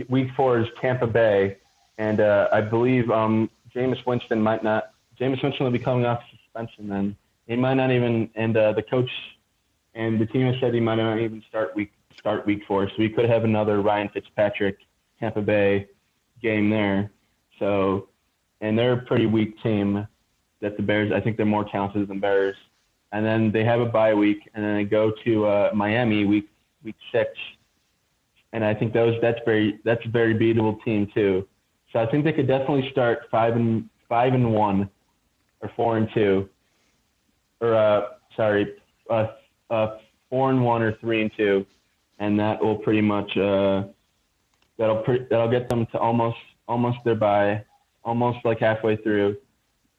week 0.09 0.29
four 0.35 0.59
is 0.59 0.67
Tampa 0.79 1.07
Bay, 1.07 1.57
and 1.97 2.19
uh, 2.19 2.49
I 2.51 2.61
believe 2.61 3.09
um, 3.09 3.49
Jameis 3.73 4.05
Winston 4.05 4.41
might 4.41 4.63
not. 4.63 4.91
Jameis 5.19 5.41
Winston 5.43 5.65
will 5.65 5.71
be 5.71 5.79
coming 5.79 6.05
off 6.05 6.21
suspension, 6.29 6.87
then 6.87 7.15
he 7.47 7.55
might 7.55 7.75
not 7.75 7.91
even. 7.91 8.29
And 8.35 8.55
uh, 8.55 8.73
the 8.73 8.83
coach 8.83 9.09
and 9.93 10.19
the 10.19 10.25
team 10.25 10.47
has 10.47 10.55
said 10.59 10.73
he 10.73 10.79
might 10.79 10.95
not 10.95 11.19
even 11.19 11.43
start 11.47 11.75
week 11.75 11.91
start 12.17 12.45
week 12.45 12.63
four, 12.67 12.87
so 12.87 12.95
we 12.97 13.09
could 13.09 13.25
have 13.25 13.43
another 13.43 13.81
Ryan 13.81 14.09
Fitzpatrick 14.09 14.77
Tampa 15.21 15.41
Bay 15.41 15.87
game 16.41 16.69
there. 16.69 17.11
So, 17.59 18.09
and 18.59 18.77
they're 18.77 18.93
a 18.93 19.01
pretty 19.03 19.27
weak 19.27 19.61
team. 19.63 20.05
That 20.61 20.77
the 20.77 20.83
Bears, 20.83 21.11
I 21.15 21.19
think 21.19 21.37
they're 21.37 21.45
more 21.45 21.65
talented 21.71 22.07
than 22.07 22.19
Bears. 22.19 22.55
And 23.13 23.25
then 23.25 23.51
they 23.51 23.63
have 23.63 23.79
a 23.79 23.85
bye 23.85 24.13
week, 24.13 24.49
and 24.53 24.63
then 24.63 24.75
they 24.75 24.83
go 24.83 25.11
to 25.23 25.45
uh, 25.45 25.69
Miami 25.73 26.25
week 26.25 26.49
week 26.83 26.95
six. 27.11 27.29
And 28.53 28.63
I 28.63 28.73
think 28.73 28.93
those 28.93 29.15
that's 29.21 29.39
very 29.45 29.79
that's 29.85 30.05
a 30.05 30.09
very 30.09 30.33
beatable 30.35 30.83
team 30.83 31.09
too. 31.13 31.47
So 31.91 31.99
I 31.99 32.05
think 32.05 32.23
they 32.23 32.33
could 32.33 32.47
definitely 32.47 32.89
start 32.91 33.19
five 33.29 33.55
and 33.55 33.89
five 34.07 34.33
and 34.33 34.53
one, 34.53 34.89
or 35.61 35.71
four 35.75 35.97
and 35.97 36.07
two, 36.13 36.49
or 37.59 37.75
uh, 37.75 38.01
sorry, 38.35 38.75
uh, 39.09 39.27
uh, 39.69 39.97
four 40.29 40.49
and 40.49 40.63
one 40.63 40.81
or 40.81 40.93
three 40.97 41.21
and 41.21 41.31
two, 41.35 41.65
and 42.19 42.39
that 42.39 42.63
will 42.63 42.77
pretty 42.77 43.01
much 43.01 43.35
uh, 43.35 43.83
that'll 44.81 45.03
pre- 45.03 45.25
that'll 45.29 45.49
get 45.49 45.69
them 45.69 45.85
to 45.87 45.99
almost 45.99 46.37
almost 46.67 46.97
their 47.05 47.15
bye, 47.15 47.63
almost 48.03 48.39
like 48.43 48.59
halfway 48.59 48.95
through, 48.97 49.37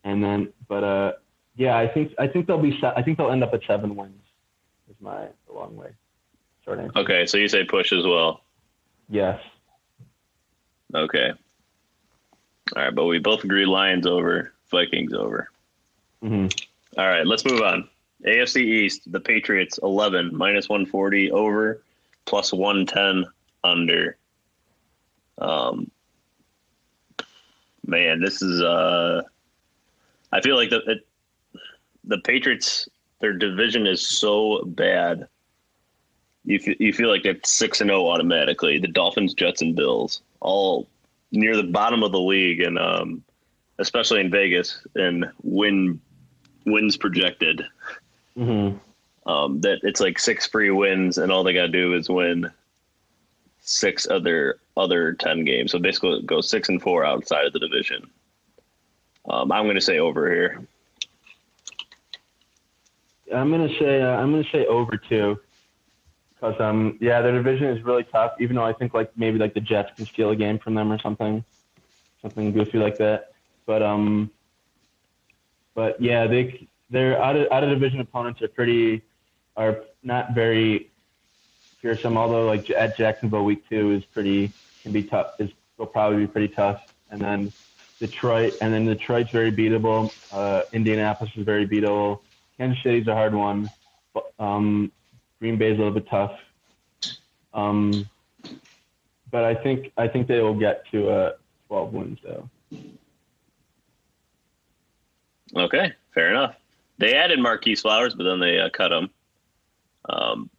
and 0.04 0.22
then 0.22 0.52
but 0.68 0.82
uh 0.84 1.12
yeah, 1.54 1.78
I 1.78 1.86
think 1.86 2.12
I 2.18 2.26
think 2.26 2.46
they'll 2.46 2.58
be 2.58 2.76
se- 2.80 2.92
I 2.96 3.02
think 3.02 3.16
they'll 3.16 3.30
end 3.30 3.44
up 3.44 3.54
at 3.54 3.60
seven 3.66 3.94
wins. 3.94 4.20
Is 4.90 4.96
my 5.00 5.28
long 5.48 5.76
way 5.76 5.90
short 6.64 6.80
answer. 6.80 6.98
Okay, 6.98 7.26
so 7.26 7.38
you 7.38 7.48
say 7.48 7.64
push 7.64 7.92
as 7.92 8.04
well. 8.04 8.42
Yes. 9.08 9.40
Okay. 10.94 11.32
All 12.76 12.82
right, 12.82 12.94
but 12.94 13.06
we 13.06 13.18
both 13.18 13.44
agree 13.44 13.66
Lions 13.66 14.06
over, 14.06 14.52
Vikings 14.70 15.12
over. 15.12 15.50
hmm 16.22 16.46
All 16.96 17.06
right, 17.06 17.26
let's 17.26 17.44
move 17.44 17.60
on. 17.60 17.88
AFC 18.26 18.62
East, 18.62 19.10
the 19.10 19.20
Patriots 19.20 19.78
11 19.82 20.34
minus 20.34 20.68
140 20.68 21.32
over, 21.32 21.82
plus 22.24 22.52
110 22.52 23.30
under. 23.64 24.16
Um, 25.38 25.90
man, 27.86 28.20
this 28.20 28.42
is 28.42 28.60
uh, 28.62 29.22
I 30.32 30.40
feel 30.40 30.56
like 30.56 30.70
the 30.70 30.82
it, 30.86 31.06
the 32.04 32.18
Patriots 32.18 32.88
their 33.20 33.32
division 33.32 33.86
is 33.86 34.06
so 34.06 34.64
bad. 34.64 35.28
You 36.44 36.56
f- 36.56 36.80
you 36.80 36.92
feel 36.92 37.08
like 37.08 37.24
it's 37.24 37.52
six 37.52 37.80
and 37.80 37.88
zero 37.88 38.08
automatically. 38.08 38.78
The 38.78 38.88
Dolphins, 38.88 39.34
Jets, 39.34 39.62
and 39.62 39.76
Bills 39.76 40.22
all 40.40 40.88
near 41.30 41.56
the 41.56 41.62
bottom 41.62 42.02
of 42.02 42.12
the 42.12 42.20
league, 42.20 42.60
and 42.60 42.78
um, 42.78 43.22
especially 43.78 44.20
in 44.20 44.30
Vegas, 44.30 44.84
and 44.94 45.26
win 45.42 46.00
wins 46.66 46.96
projected 46.96 47.64
hmm 48.36 48.70
um, 49.26 49.60
that 49.60 49.78
it's 49.82 50.00
like 50.00 50.18
six 50.18 50.46
free 50.46 50.70
wins, 50.70 51.18
and 51.18 51.30
all 51.30 51.44
they 51.44 51.52
got 51.52 51.62
to 51.62 51.68
do 51.68 51.94
is 51.94 52.08
win 52.08 52.50
six 53.62 54.08
other 54.08 54.58
other 54.76 55.14
ten 55.14 55.44
games. 55.44 55.72
So 55.72 55.78
basically, 55.78 56.22
goes 56.22 56.50
six 56.50 56.68
and 56.68 56.82
four 56.82 57.04
outside 57.04 57.46
of 57.46 57.52
the 57.52 57.58
division. 57.58 58.10
Um, 59.28 59.50
I'm 59.52 59.64
going 59.64 59.76
to 59.76 59.80
say 59.80 59.98
over 59.98 60.30
here. 60.32 60.66
I'm 63.34 63.50
gonna 63.50 63.68
say 63.78 64.02
uh, 64.02 64.16
I'm 64.16 64.30
gonna 64.30 64.44
say 64.52 64.66
over 64.66 64.96
two, 64.96 65.38
because 66.34 66.60
um 66.60 66.98
yeah 67.00 67.20
their 67.22 67.32
division 67.32 67.68
is 67.68 67.82
really 67.82 68.04
tough. 68.04 68.32
Even 68.40 68.56
though 68.56 68.64
I 68.64 68.72
think 68.72 68.94
like 68.94 69.10
maybe 69.16 69.38
like 69.38 69.54
the 69.54 69.60
Jets 69.60 69.90
can 69.96 70.06
steal 70.06 70.30
a 70.30 70.36
game 70.36 70.58
from 70.58 70.74
them 70.74 70.92
or 70.92 70.98
something, 70.98 71.44
something 72.20 72.52
goofy 72.52 72.78
like 72.78 72.98
that. 72.98 73.32
But 73.64 73.82
um, 73.82 74.30
but 75.74 76.00
yeah 76.00 76.26
they 76.26 76.68
their 76.90 77.20
out 77.22 77.36
of 77.36 77.50
out 77.50 77.64
of 77.64 77.70
division 77.70 78.00
opponents 78.00 78.42
are 78.42 78.48
pretty 78.48 79.02
are 79.56 79.80
not 80.02 80.34
very 80.34 80.91
fearsome. 81.82 82.16
Although 82.16 82.46
like 82.46 82.70
at 82.70 82.96
Jacksonville 82.96 83.44
week 83.44 83.68
two 83.68 83.90
is 83.90 84.04
pretty 84.04 84.52
can 84.82 84.92
be 84.92 85.02
tough 85.02 85.34
is 85.38 85.50
will 85.76 85.86
probably 85.86 86.18
be 86.18 86.26
pretty 86.26 86.54
tough. 86.54 86.94
And 87.10 87.20
then 87.20 87.52
Detroit 87.98 88.54
and 88.62 88.72
then 88.72 88.86
Detroit's 88.86 89.30
very 89.30 89.52
beatable. 89.52 90.12
Uh, 90.32 90.62
Indianapolis 90.72 91.32
is 91.36 91.44
very 91.44 91.66
beatable. 91.66 92.20
Kansas 92.56 92.82
City's 92.82 93.08
a 93.08 93.14
hard 93.14 93.34
one. 93.34 93.70
Um, 94.38 94.92
Green 95.40 95.58
Bay's 95.58 95.74
a 95.74 95.78
little 95.78 95.92
bit 95.92 96.08
tough. 96.08 96.38
Um, 97.52 98.08
but 99.30 99.44
I 99.44 99.54
think 99.54 99.92
I 99.96 100.08
think 100.08 100.28
they 100.28 100.40
will 100.40 100.54
get 100.54 100.86
to 100.92 101.10
uh, 101.10 101.32
12 101.68 101.92
wins 101.92 102.18
though. 102.22 102.48
Okay, 105.54 105.92
fair 106.14 106.30
enough. 106.30 106.54
They 106.98 107.14
added 107.14 107.40
Marquis 107.40 107.74
Flowers, 107.74 108.14
but 108.14 108.24
then 108.24 108.40
they 108.40 108.58
uh, 108.58 108.70
cut 108.70 108.92
him. 108.92 109.10
Um, 110.08 110.50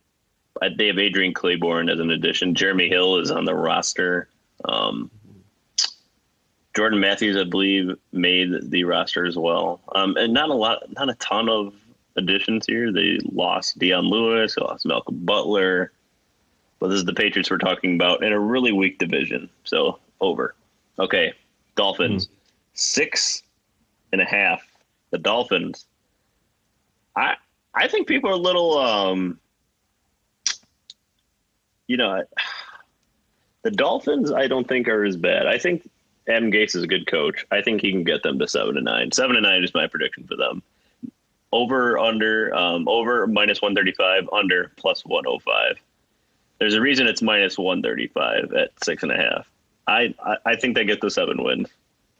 they 0.77 0.87
have 0.87 0.99
Adrian 0.99 1.33
Clayborn 1.33 1.91
as 1.91 1.99
an 1.99 2.11
addition. 2.11 2.55
Jeremy 2.55 2.87
Hill 2.87 3.17
is 3.17 3.31
on 3.31 3.45
the 3.45 3.55
roster. 3.55 4.29
Um, 4.65 5.09
Jordan 6.75 6.99
Matthews, 6.99 7.37
I 7.37 7.43
believe, 7.43 7.95
made 8.11 8.71
the 8.71 8.83
roster 8.83 9.25
as 9.25 9.37
well. 9.37 9.81
Um, 9.93 10.15
and 10.17 10.33
not 10.33 10.49
a 10.49 10.53
lot, 10.53 10.83
not 10.93 11.09
a 11.09 11.15
ton 11.15 11.49
of 11.49 11.73
additions 12.15 12.65
here. 12.65 12.91
They 12.91 13.19
lost 13.31 13.77
Dion 13.77 14.05
Lewis, 14.05 14.55
they 14.55 14.61
lost 14.61 14.85
Malcolm 14.85 15.23
Butler. 15.23 15.91
But 16.79 16.89
this 16.89 16.97
is 16.97 17.05
the 17.05 17.13
Patriots 17.13 17.49
we're 17.49 17.59
talking 17.59 17.95
about 17.95 18.23
in 18.23 18.33
a 18.33 18.39
really 18.39 18.71
weak 18.71 18.97
division. 18.97 19.49
So 19.63 19.99
over. 20.19 20.55
Okay, 20.99 21.33
Dolphins 21.75 22.27
six 22.73 23.43
and 24.11 24.21
a 24.21 24.25
half. 24.25 24.61
The 25.11 25.17
Dolphins. 25.17 25.85
I 27.15 27.35
I 27.73 27.87
think 27.87 28.07
people 28.07 28.29
are 28.29 28.33
a 28.33 28.37
little 28.37 28.77
um. 28.77 29.39
You 31.87 31.97
know, 31.97 32.23
the 33.63 33.71
Dolphins. 33.71 34.31
I 34.31 34.47
don't 34.47 34.67
think 34.67 34.87
are 34.87 35.03
as 35.03 35.17
bad. 35.17 35.47
I 35.47 35.57
think 35.57 35.89
Adam 36.27 36.51
Gase 36.51 36.75
is 36.75 36.83
a 36.83 36.87
good 36.87 37.07
coach. 37.07 37.45
I 37.51 37.61
think 37.61 37.81
he 37.81 37.91
can 37.91 38.03
get 38.03 38.23
them 38.23 38.39
to 38.39 38.47
seven 38.47 38.77
and 38.77 38.85
nine. 38.85 39.11
Seven 39.11 39.35
and 39.35 39.43
nine 39.43 39.63
is 39.63 39.73
my 39.73 39.87
prediction 39.87 40.25
for 40.25 40.35
them. 40.35 40.61
Over 41.51 41.97
under 41.99 42.53
um, 42.55 42.87
over 42.87 43.27
minus 43.27 43.61
one 43.61 43.75
thirty 43.75 43.91
five 43.91 44.27
under 44.33 44.71
plus 44.77 45.05
one 45.05 45.25
oh 45.27 45.39
five. 45.39 45.79
There's 46.59 46.73
a 46.73 46.81
reason 46.81 47.07
it's 47.07 47.21
minus 47.21 47.57
one 47.57 47.81
thirty 47.81 48.07
five 48.07 48.53
at 48.53 48.71
six 48.83 49.03
and 49.03 49.11
a 49.11 49.17
half. 49.17 49.49
I, 49.87 50.13
I 50.23 50.37
I 50.45 50.55
think 50.55 50.75
they 50.75 50.85
get 50.85 51.01
the 51.01 51.11
seven 51.11 51.43
wins. 51.43 51.69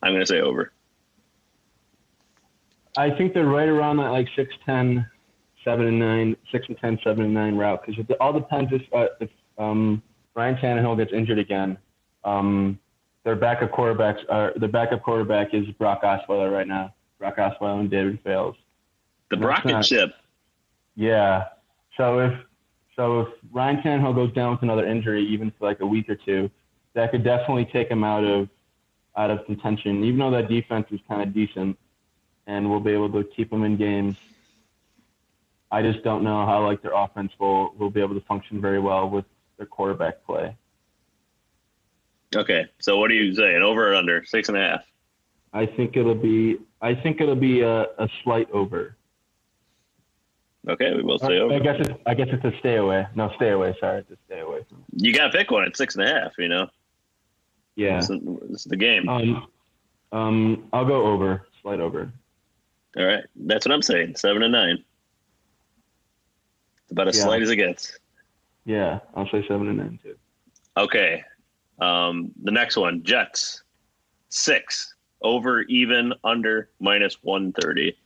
I'm 0.03 0.11
going 0.11 0.19
to 0.19 0.27
say 0.27 0.41
over. 0.41 0.71
I 2.97 3.09
think 3.09 3.33
they're 3.33 3.45
right 3.45 3.67
around 3.67 3.97
that 3.97 4.09
like 4.09 4.27
6'10", 4.37 5.07
7 5.63 5.87
and 5.87 5.99
9, 5.99 6.35
6 6.51 6.65
and 6.67 6.77
10, 6.77 6.99
7 7.03 7.25
and 7.25 7.33
9 7.33 7.55
route 7.55 7.85
because 7.85 8.05
it 8.07 8.17
all 8.19 8.33
depends 8.33 8.71
if, 8.71 8.81
uh, 8.93 9.07
if 9.19 9.29
um, 9.57 10.01
Ryan 10.35 10.55
Tannehill 10.55 10.97
gets 10.97 11.13
injured 11.13 11.39
again. 11.39 11.77
Um, 12.23 12.79
their 13.23 13.35
backup 13.35 13.71
quarterbacks 13.71 14.19
are 14.29 14.53
their 14.55 14.69
backup 14.69 15.03
quarterback 15.03 15.53
is 15.53 15.65
Brock 15.77 16.01
Osweiler 16.03 16.51
right 16.51 16.67
now. 16.67 16.93
Brock 17.19 17.37
Osweiler 17.37 17.79
and 17.79 17.89
David 17.89 18.19
Fales. 18.23 18.55
The 19.29 19.37
That's 19.37 19.47
rocket 19.47 19.71
not- 19.71 19.85
ship. 19.85 20.13
Yeah. 20.95 21.45
So 21.97 22.19
if 22.19 22.33
so 22.95 23.21
if 23.21 23.27
Ryan 23.51 23.77
Tannehill 23.77 24.13
goes 24.15 24.33
down 24.33 24.51
with 24.51 24.61
another 24.61 24.85
injury, 24.85 25.25
even 25.27 25.51
for 25.51 25.65
like 25.65 25.79
a 25.79 25.85
week 25.85 26.09
or 26.09 26.15
two, 26.15 26.49
that 26.93 27.11
could 27.11 27.23
definitely 27.23 27.65
take 27.65 27.89
him 27.89 28.03
out 28.03 28.23
of 28.23 28.49
out 29.15 29.31
of 29.31 29.45
contention. 29.45 30.03
Even 30.03 30.19
though 30.19 30.31
that 30.31 30.49
defense 30.49 30.87
is 30.91 30.99
kind 31.07 31.21
of 31.21 31.33
decent, 31.33 31.77
and 32.47 32.69
we'll 32.69 32.79
be 32.79 32.91
able 32.91 33.11
to 33.11 33.23
keep 33.23 33.49
them 33.49 33.63
in 33.63 33.77
games. 33.77 34.15
I 35.71 35.81
just 35.81 36.03
don't 36.03 36.23
know 36.23 36.45
how 36.45 36.63
like 36.65 36.81
their 36.83 36.93
offense 36.93 37.31
will 37.39 37.73
will 37.77 37.89
be 37.89 38.01
able 38.01 38.13
to 38.15 38.25
function 38.25 38.61
very 38.61 38.79
well 38.79 39.09
with 39.09 39.25
their 39.57 39.65
quarterback 39.65 40.23
play. 40.25 40.55
Okay, 42.35 42.65
so 42.79 42.97
what 42.97 43.11
are 43.11 43.13
you 43.13 43.33
saying? 43.35 43.61
Over 43.61 43.91
or 43.91 43.95
under? 43.95 44.25
Six 44.25 44.49
and 44.49 44.57
a 44.57 44.61
half. 44.61 44.81
I 45.53 45.65
think 45.67 45.95
it'll 45.95 46.15
be 46.15 46.57
I 46.81 46.95
think 46.95 47.21
it'll 47.21 47.35
be 47.35 47.61
a, 47.61 47.81
a 47.83 48.09
slight 48.23 48.49
over. 48.51 48.97
Okay, 50.67 50.95
we 50.95 51.03
will 51.03 51.19
say 51.19 51.37
I 51.37 51.39
over. 51.39 51.59
guess 51.59 51.75
it's 51.79 51.89
I 52.07 52.13
guess 52.13 52.27
it's 52.31 52.43
a 52.43 52.57
stay 52.59 52.77
away. 52.77 53.05
No, 53.15 53.31
stay 53.35 53.49
away. 53.51 53.75
Sorry, 53.79 53.99
it's 53.99 54.09
a 54.11 54.17
stay 54.25 54.39
away. 54.39 54.63
From. 54.67 54.83
You 54.95 55.13
got 55.13 55.31
to 55.31 55.37
pick 55.37 55.51
one 55.51 55.65
at 55.65 55.77
six 55.77 55.95
and 55.95 56.05
a 56.05 56.07
half. 56.07 56.31
You 56.39 56.47
know, 56.47 56.67
Yeah. 57.75 57.97
this, 57.99 58.09
is, 58.09 58.19
this 58.49 58.61
is 58.61 58.63
the 58.65 58.77
game. 58.77 59.07
Um, 59.09 59.47
um, 60.11 60.67
I'll 60.73 60.85
go 60.85 61.05
over, 61.05 61.45
slight 61.61 61.79
over. 61.79 62.11
All 62.97 63.05
right, 63.05 63.23
that's 63.35 63.65
what 63.65 63.73
I'm 63.73 63.81
saying. 63.81 64.15
Seven 64.15 64.41
and 64.41 64.51
nine. 64.53 64.83
It's 66.83 66.91
about 66.91 67.07
as 67.09 67.17
Yeah. 67.17 67.23
slight 67.25 67.41
as 67.41 67.49
it 67.49 67.57
gets. 67.57 67.99
Yeah, 68.65 68.99
I'll 69.15 69.27
say 69.29 69.45
seven 69.47 69.67
and 69.67 69.77
nine 69.77 69.99
too. 70.01 70.15
Okay, 70.77 71.23
um, 71.79 72.31
the 72.43 72.51
next 72.51 72.77
one: 72.77 73.03
Jets 73.03 73.63
six 74.29 74.95
over, 75.21 75.61
even, 75.63 76.13
under, 76.23 76.69
minus 76.79 77.21
one 77.23 77.53
thirty. 77.53 77.97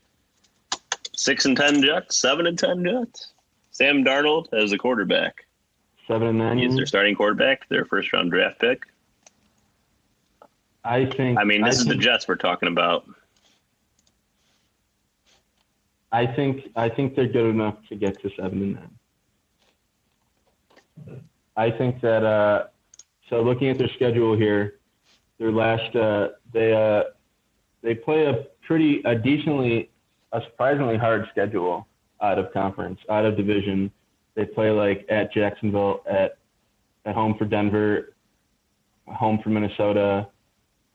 Six 1.16 1.46
and 1.46 1.58
ten 1.58 1.82
Jets. 1.82 2.20
Seven 2.20 2.48
and 2.48 2.58
ten 2.58 2.84
Jets. 2.84 3.34
Sam 3.72 4.04
Darnold 4.04 4.48
as 4.54 4.72
the 4.72 4.78
quarterback. 4.78 5.46
Seven 6.08 6.28
and 6.28 6.38
nine. 6.38 6.58
He's 6.58 6.76
their 6.76 6.86
starting 6.86 7.16
quarterback, 7.16 7.68
their 7.70 7.86
first 7.86 8.14
round 8.14 8.32
draft 8.32 8.60
pick. 8.60 8.84
I 10.84 11.06
think. 11.06 11.38
I 11.38 11.44
mean, 11.44 11.62
this 11.62 11.80
is 11.80 11.86
the 11.86 11.96
Jets 11.96 12.28
we're 12.28 12.36
talking 12.36 12.70
about. 12.70 13.06
I 16.12 16.26
think. 16.26 16.72
I 16.76 16.90
think 16.90 17.16
they're 17.16 17.28
good 17.28 17.50
enough 17.50 17.76
to 17.90 17.96
get 17.96 18.22
to 18.22 18.32
seven 18.36 18.62
and 18.62 18.74
nine. 18.76 18.97
I 21.56 21.72
think 21.72 22.02
that. 22.02 22.24
Uh, 22.24 22.68
so 23.30 23.42
looking 23.42 23.70
at 23.70 23.78
their 23.78 23.90
schedule 23.96 24.38
here, 24.38 24.80
their 25.38 25.52
last 25.52 25.96
uh, 25.96 26.30
they 26.54 26.74
uh, 26.74 27.04
they 27.84 27.96
play 27.96 28.26
a 28.26 28.46
pretty 28.66 29.02
a 29.06 29.16
decently 29.16 29.90
a 30.32 30.42
surprisingly 30.42 30.98
hard 30.98 31.28
schedule 31.32 31.88
out 32.22 32.40
of 32.40 32.52
conference 32.54 33.00
out 33.10 33.26
of 33.26 33.36
division. 33.38 33.92
They 34.36 34.46
play 34.46 34.72
like 34.72 35.06
at 35.10 35.34
Jacksonville 35.34 36.04
at 36.10 36.38
at 37.06 37.16
home 37.16 37.36
for 37.38 37.46
Denver, 37.46 38.14
home 39.08 39.40
for 39.44 39.50
Minnesota, 39.50 40.28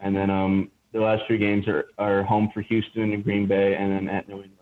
and 0.01 0.15
then 0.15 0.31
um, 0.31 0.71
the 0.93 1.01
last 1.01 1.23
three 1.27 1.39
games 1.39 1.67
are, 1.67 1.87
are 1.99 2.23
home 2.23 2.51
for 2.53 2.61
Houston 2.63 3.13
and 3.13 3.25
Green 3.25 3.47
Bay, 3.47 3.75
and 3.77 3.93
then 3.93 4.09
at 4.09 4.29
New 4.29 4.37
England. 4.37 4.59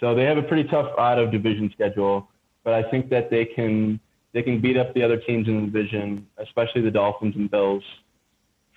So 0.00 0.14
they 0.14 0.24
have 0.24 0.38
a 0.38 0.42
pretty 0.42 0.68
tough 0.68 0.90
out 0.98 1.18
of 1.18 1.32
division 1.32 1.70
schedule, 1.72 2.28
but 2.64 2.74
I 2.74 2.88
think 2.90 3.08
that 3.10 3.30
they 3.30 3.44
can 3.44 3.98
they 4.38 4.42
can 4.44 4.60
beat 4.60 4.76
up 4.76 4.94
the 4.94 5.02
other 5.02 5.16
teams 5.16 5.48
in 5.48 5.56
the 5.56 5.66
division, 5.66 6.24
especially 6.38 6.80
the 6.80 6.92
Dolphins 6.92 7.34
and 7.34 7.50
Bills, 7.50 7.82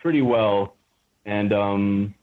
pretty 0.01 0.23
well, 0.23 0.75
and 1.25 1.53
um, 1.53 2.15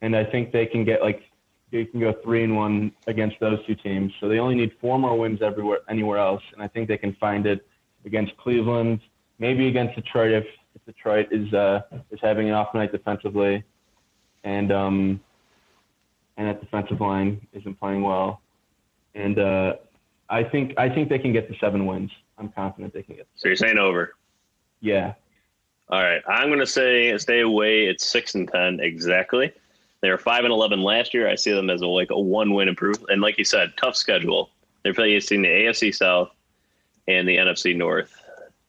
and 0.00 0.16
I 0.16 0.24
think 0.24 0.52
they 0.52 0.64
can 0.64 0.86
get 0.86 1.02
like 1.02 1.20
they 1.70 1.84
can 1.84 2.00
go 2.00 2.14
three 2.24 2.44
and 2.44 2.56
one 2.56 2.92
against 3.06 3.38
those 3.40 3.58
two 3.66 3.74
teams. 3.74 4.10
So 4.20 4.28
they 4.30 4.38
only 4.38 4.54
need 4.54 4.72
four 4.80 4.98
more 4.98 5.18
wins 5.18 5.42
everywhere 5.42 5.80
anywhere 5.86 6.16
else, 6.16 6.42
and 6.54 6.62
I 6.62 6.68
think 6.68 6.88
they 6.88 6.96
can 6.96 7.14
find 7.16 7.44
it 7.44 7.66
against 8.06 8.34
Cleveland, 8.38 9.00
maybe 9.38 9.68
against 9.68 9.94
Detroit 9.94 10.32
if, 10.32 10.46
if 10.74 10.82
Detroit 10.86 11.28
is 11.30 11.52
uh, 11.52 11.82
is 12.10 12.20
having 12.22 12.48
an 12.48 12.54
off 12.54 12.72
night 12.72 12.90
defensively, 12.90 13.62
and 14.44 14.72
um, 14.72 15.20
and 16.38 16.48
that 16.48 16.62
defensive 16.62 17.02
line 17.02 17.46
isn't 17.52 17.78
playing 17.78 18.00
well, 18.00 18.40
and 19.14 19.38
uh, 19.38 19.74
I 20.32 20.42
think 20.42 20.72
I 20.78 20.88
think 20.88 21.10
they 21.10 21.18
can 21.18 21.32
get 21.32 21.46
to 21.52 21.58
seven 21.58 21.84
wins. 21.84 22.10
I'm 22.38 22.48
confident 22.48 22.94
they 22.94 23.02
can 23.02 23.16
get. 23.16 23.28
So 23.36 23.48
you're 23.48 23.56
saying 23.56 23.76
over? 23.76 24.14
Yeah. 24.80 25.12
All 25.90 26.02
right, 26.02 26.22
I'm 26.26 26.48
going 26.48 26.58
to 26.58 26.66
say 26.66 27.16
stay 27.18 27.40
away. 27.40 27.84
It's 27.84 28.06
six 28.06 28.34
and 28.34 28.50
ten 28.50 28.80
exactly. 28.80 29.52
They 30.00 30.08
were 30.08 30.16
five 30.16 30.44
and 30.44 30.52
eleven 30.52 30.80
last 30.82 31.12
year. 31.12 31.28
I 31.28 31.34
see 31.34 31.52
them 31.52 31.68
as 31.68 31.82
a 31.82 31.86
like 31.86 32.10
a 32.10 32.18
one 32.18 32.54
win 32.54 32.68
improvement, 32.68 33.10
and 33.10 33.20
like 33.20 33.36
you 33.36 33.44
said, 33.44 33.74
tough 33.76 33.94
schedule. 33.94 34.48
They're 34.82 34.94
facing 34.94 35.42
the 35.42 35.48
AFC 35.48 35.94
South 35.94 36.30
and 37.06 37.28
the 37.28 37.36
NFC 37.36 37.76
North, 37.76 38.18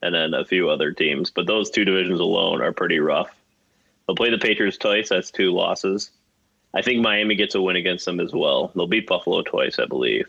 and 0.02 0.13
then 0.13 0.34
a 0.34 0.43
few 0.43 0.69
other 0.69 0.91
teams. 0.91 1.32
But 1.32 1.47
those 1.47 1.69
two 1.69 1.86
divisions 1.86 2.19
alone 2.19 2.62
are 2.62 2.73
pretty 2.73 2.99
rough. 2.99 3.30
They'll 4.06 4.17
play 4.17 4.32
the 4.32 4.38
Patriots 4.38 4.78
twice. 4.78 5.10
That's 5.10 5.32
two 5.32 5.54
losses. 5.54 6.12
I 6.73 6.82
think 6.82 7.02
Miami 7.02 7.36
gets 7.36 7.56
a 7.56 7.62
win 7.62 7.78
against 7.78 8.04
them 8.04 8.19
as 8.19 8.34
well. 8.34 8.73
They'll 8.76 8.86
beat 8.88 9.08
Buffalo 9.08 9.43
twice, 9.43 9.80
I 9.80 9.86
believe. 9.86 10.28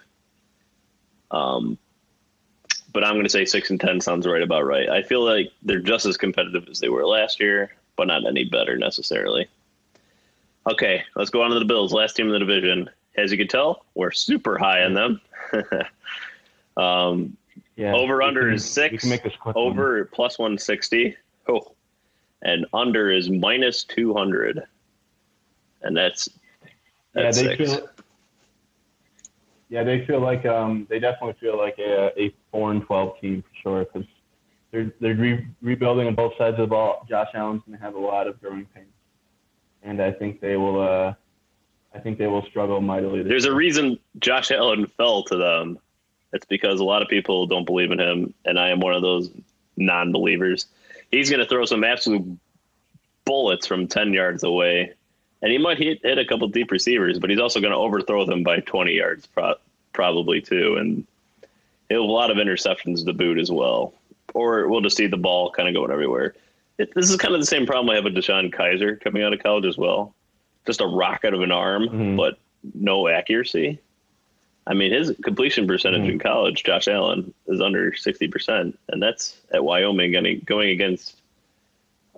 Um, 1.35 1.79
but 2.93 3.05
I'm 3.05 3.15
going 3.15 3.25
to 3.25 3.31
say 3.31 3.45
six 3.45 3.71
and 3.71 3.81
ten 3.81 4.01
sounds 4.01 4.27
right 4.27 4.41
about 4.41 4.65
right. 4.65 4.89
I 4.89 5.03
feel 5.03 5.25
like 5.25 5.53
they're 5.63 5.81
just 5.81 6.07
as 6.07 6.17
competitive 6.17 6.69
as 6.71 6.79
they 6.79 6.89
were 6.89 7.05
last 7.05 7.41
year, 7.41 7.75
but 7.97 8.07
not 8.07 8.27
any 8.27 8.45
better 8.45 8.79
necessarily. 8.79 9.49
Okay, 10.71 11.03
let's 11.17 11.31
go 11.31 11.43
on 11.43 11.51
to 11.51 11.59
the 11.59 11.65
Bills. 11.65 11.93
Last 11.93 12.15
team 12.15 12.27
in 12.27 12.33
the 12.33 12.39
division. 12.39 12.89
As 13.17 13.31
you 13.31 13.39
can 13.39 13.49
tell, 13.49 13.85
we're 13.95 14.13
super 14.13 14.57
high 14.57 14.85
on 14.85 14.95
them. 14.95 15.21
um, 16.77 17.37
yeah, 17.77 17.95
over 17.95 18.23
under 18.23 18.43
can, 18.43 18.55
is 18.55 18.65
six. 18.65 19.07
Over 19.55 19.99
one. 19.99 20.09
plus 20.13 20.39
one 20.39 20.57
sixty. 20.57 21.17
Oh, 21.49 21.73
and 22.43 22.65
under 22.73 23.11
is 23.11 23.29
minus 23.29 23.85
two 23.85 24.15
hundred, 24.15 24.63
and 25.83 25.97
that's, 25.97 26.29
that's 27.13 27.43
yeah. 27.43 27.49
They 27.49 27.57
six. 27.57 27.73
feel 27.73 27.89
yeah, 29.75 29.83
they 29.83 30.07
feel 30.07 30.21
like 30.21 30.47
um, 30.47 30.87
they 30.89 31.01
definitely 31.01 31.35
feel 31.41 31.59
like 31.59 31.77
a, 31.81 32.13
a 32.17 32.33
four 32.53 32.71
and 32.71 32.87
twelve 32.87 33.21
team 33.21 33.43
for 33.43 33.61
sure 33.61 33.85
because 33.85 34.09
they're 34.71 34.93
they're 35.01 35.17
re- 35.17 35.49
rebuilding 35.63 36.07
on 36.07 36.15
both 36.15 36.33
sides 36.39 36.55
of 36.55 36.61
the 36.61 36.67
ball. 36.69 37.05
Josh 37.09 37.27
Allen's 37.35 37.61
going 37.67 37.77
to 37.77 37.85
have 37.85 37.97
a 37.97 37.99
lot 37.99 38.29
of 38.29 38.41
growing 38.41 38.67
pains, 38.73 38.87
and 39.83 40.01
I 40.01 40.13
think 40.13 40.41
they 40.41 40.57
will. 40.57 40.81
Uh, 40.81 41.15
I 41.93 41.99
think 41.99 42.19
they 42.19 42.29
will 42.29 42.47
struggle 42.47 42.81
mightily. 42.81 43.25
There's 43.25 43.47
a 43.47 43.55
reason 43.55 43.99
Josh 44.21 44.53
Allen 44.53 44.87
fell 44.97 45.25
to 45.25 45.37
them. 45.37 45.81
It's 46.33 46.47
because 46.47 46.79
a 46.79 46.85
lot 46.85 47.03
of 47.03 47.09
people 47.09 47.49
don't 47.49 47.67
believe 47.67 47.91
in 47.91 47.99
him, 47.99 48.33
and 48.45 48.61
I 48.61 48.69
am 48.69 48.79
one 48.79 48.95
of 48.95 49.03
those 49.03 49.29
non-believers. 49.77 50.67
He's 51.11 51.31
going 51.31 51.41
to 51.41 51.47
throw 51.47 51.65
some 51.65 51.83
absolute 51.83 52.25
bullets 53.25 53.67
from 53.67 53.89
ten 53.89 54.13
yards 54.13 54.45
away 54.45 54.95
and 55.45 55.53
he 55.53 55.59
might 55.59 55.77
hit, 55.77 56.01
hit 56.03 56.17
a 56.17 56.25
couple 56.25 56.49
deep 56.49 56.71
receivers, 56.71 57.19
but 57.19 57.29
he's 57.29 57.39
also 57.39 57.61
going 57.61 57.71
to 57.71 57.77
overthrow 57.77 58.25
them 58.25 58.43
by 58.43 58.61
20 58.61 58.93
yards 58.93 59.27
pro- 59.27 59.57
probably 59.93 60.41
too, 60.41 60.77
and 60.77 61.07
he'll 61.91 62.01
have 62.01 62.09
a 62.09 62.13
lot 62.13 62.31
of 62.31 62.39
interceptions 62.39 63.05
to 63.05 63.13
boot 63.13 63.39
as 63.39 63.51
well. 63.51 63.93
Or 64.33 64.67
we'll 64.69 64.81
just 64.81 64.97
see 64.97 65.07
the 65.07 65.19
ball 65.19 65.51
kind 65.51 65.69
of 65.69 65.75
going 65.75 65.93
everywhere. 65.93 66.35
It, 66.79 66.95
this 66.95 67.11
is 67.11 67.17
kind 67.17 67.35
of 67.35 67.41
the 67.41 67.47
same 67.47 67.67
problem 67.67 67.91
I 67.91 67.97
have 67.97 68.05
with 68.05 68.15
DeShone 68.15 68.55
Kizer 68.55 68.99
coming 68.99 69.23
out 69.23 69.35
of 69.35 69.43
college 69.43 69.67
as 69.67 69.77
well. 69.77 70.15
Just 70.67 70.81
a 70.81 70.87
rocket 70.87 71.35
of 71.35 71.43
an 71.43 71.53
arm, 71.53 71.83
mm-hmm. 71.83 72.17
but 72.17 72.39
no 72.73 73.07
accuracy. 73.07 73.79
I 74.67 74.73
mean, 74.73 74.93
his 74.93 75.15
completion 75.23 75.67
percentage 75.67 76.01
mm-hmm. 76.01 76.13
in 76.13 76.19
college, 76.21 76.65
Josh 76.65 76.89
Allen, 76.89 77.35
is 77.49 77.61
under 77.61 77.93
60%, 77.93 78.75
and 78.89 79.03
that's 79.03 79.37
at 79.53 79.63
Wyoming 79.63 80.41
going 80.47 80.71
against 80.71 81.17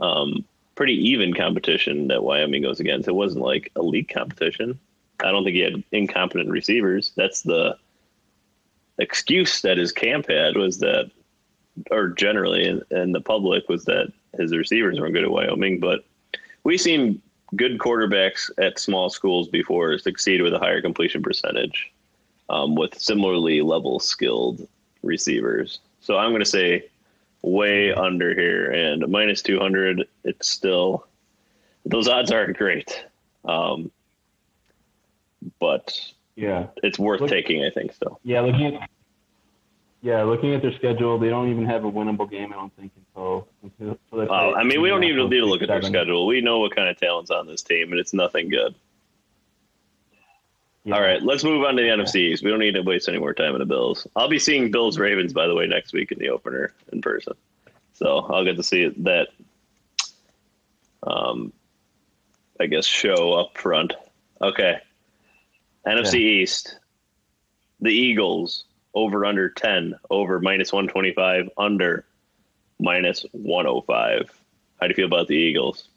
um, 0.01 0.45
pretty 0.77 0.95
even 1.11 1.35
competition 1.35 2.07
that 2.09 2.23
Wyoming 2.23 2.62
goes 2.62 2.79
against. 2.79 3.09
It 3.09 3.15
wasn't 3.15 3.45
like 3.45 3.73
elite 3.77 4.11
competition. 4.12 4.79
I 5.21 5.33
don't 5.33 5.43
think 5.43 5.57
he 5.57 5.62
had 5.62 5.83
incompetent 5.91 6.51
receivers. 6.51 7.12
That's 7.17 7.43
the 7.43 7.77
excuse 8.99 9.62
that 9.62 9.79
his 9.79 9.91
camp 9.91 10.29
had 10.29 10.57
was 10.57 10.79
that, 10.79 11.11
or 11.91 12.11
generally 12.11 12.81
in 12.91 13.12
the 13.12 13.21
public 13.21 13.69
was 13.69 13.87
that 13.87 14.12
his 14.39 14.55
receivers 14.55 15.01
weren't 15.01 15.15
good 15.15 15.25
at 15.25 15.31
Wyoming. 15.31 15.81
But 15.81 16.05
we've 16.62 16.81
seen 16.81 17.23
good 17.55 17.79
quarterbacks 17.79 18.51
at 18.59 18.79
small 18.79 19.09
schools 19.09 19.49
before 19.49 19.99
succeed 19.99 20.43
with 20.43 20.53
a 20.53 20.59
higher 20.59 20.83
completion 20.83 21.23
percentage 21.23 21.91
um, 22.51 22.75
with 22.75 22.99
similarly 22.99 23.62
level 23.62 23.99
skilled 23.99 24.69
receivers. 25.03 25.81
So 26.01 26.19
I'm 26.19 26.31
going 26.31 26.41
to 26.43 26.47
say 26.47 26.85
way 27.47 27.93
under 27.93 28.35
here, 28.35 28.71
and 28.71 29.07
minus 29.09 29.41
200, 29.43 30.09
it's 30.25 30.49
still, 30.49 31.07
those 31.85 32.09
odds 32.09 32.33
aren't 32.33 32.57
great. 32.57 33.05
Um, 33.45 33.91
but 35.61 35.99
yeah, 36.35 36.67
it's 36.83 36.99
worth 36.99 37.21
Look, 37.21 37.31
taking, 37.31 37.65
I 37.65 37.71
think, 37.71 37.93
still. 37.93 38.19
Yeah, 38.25 38.41
looking 38.41 38.75
at, 38.75 38.91
yeah, 40.03 40.25
looking 40.25 40.55
at 40.55 40.63
their 40.63 40.75
schedule, 40.75 41.19
they 41.19 41.29
don't 41.29 41.51
even 41.51 41.65
have 41.67 41.85
a 41.85 41.91
winnable 41.91 42.29
game, 42.29 42.53
I 42.53 42.57
don't 42.57 42.77
think, 42.77 42.93
until. 42.97 43.47
until, 43.63 43.99
until 44.13 44.33
oh, 44.33 44.55
I 44.55 44.65
mean, 44.65 44.83
we 44.83 44.89
don't 44.89 45.05
even 45.05 45.31
need 45.31 45.39
to 45.39 45.47
look 45.47 45.63
at 45.63 45.69
their 45.69 45.83
schedule. 45.83 46.27
We 46.27 46.41
know 46.41 46.59
what 46.59 46.75
kind 46.75 46.89
of 46.89 46.99
talent's 46.99 47.31
on 47.31 47.47
this 47.47 47.63
team, 47.63 47.93
and 47.93 48.01
it's 48.01 48.13
nothing 48.13 48.49
good. 48.49 48.75
Yeah. 50.87 50.94
All 50.94 51.01
right, 51.01 51.20
let's 51.20 51.42
move 51.42 51.64
on 51.64 51.75
to 51.75 51.83
the. 51.83 51.88
NFCs. 51.88 52.44
We 52.44 52.51
don't 52.51 52.61
need 52.61 52.77
to 52.77 52.81
waste 52.81 53.09
any 53.09 53.18
more 53.18 53.35
time 53.35 53.55
on 53.55 53.59
the 53.59 53.66
Bills. 53.66 54.07
I'll 54.14 54.29
be 54.29 54.38
seeing 54.38 54.70
Bills 54.70 55.01
Ravens, 55.01 55.33
by 55.33 55.49
the 55.49 55.55
way, 55.55 55.66
next 55.66 55.92
week 55.92 56.12
in 56.12 56.18
the 56.20 56.29
opener 56.29 56.72
in 56.92 57.01
person. 57.01 57.33
So 57.94 58.18
I'll 58.18 58.44
get 58.44 58.57
to 58.57 58.62
see 58.62 58.94
that, 58.99 59.29
um, 61.03 61.53
I 62.61 62.66
guess, 62.66 62.87
show 62.87 63.33
up 63.33 63.59
front. 63.59 63.94
Okay. 64.40 64.77
NFC 65.88 66.12
yeah. 66.12 66.42
East, 66.42 66.79
the 67.81 67.90
Eagles 67.90 68.66
over 68.94 69.25
under 69.25 69.51
10, 69.51 69.96
over 70.09 70.38
minus 70.40 70.72
125, 70.72 71.51
under 71.59 72.07
minus 72.79 73.27
105. 73.33 74.31
How 74.81 74.87
do 74.87 74.90
you 74.90 74.94
feel 74.94 75.07
about 75.07 75.27
the 75.27 75.35
Eagles? 75.35 75.88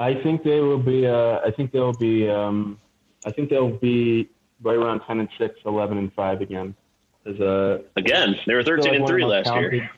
I 0.00 0.14
think 0.22 0.42
they 0.42 0.60
will 0.60 0.78
be. 0.78 1.06
Uh, 1.06 1.40
I 1.44 1.50
think 1.54 1.72
they'll 1.72 1.92
be. 1.92 2.26
Um, 2.26 2.78
I 3.26 3.30
think 3.30 3.50
they'll 3.50 3.76
be 3.76 4.30
right 4.62 4.76
around 4.76 5.02
ten 5.06 5.20
and 5.20 5.28
six, 5.36 5.56
11 5.66 5.98
and 5.98 6.10
five 6.14 6.40
again. 6.40 6.74
As 7.26 7.38
a 7.38 7.82
again, 7.96 8.34
they 8.46 8.54
were 8.54 8.64
thirteen 8.64 8.94
and 8.94 9.06
three 9.06 9.26
last 9.26 9.44
talented. 9.44 9.74
year. 9.74 9.90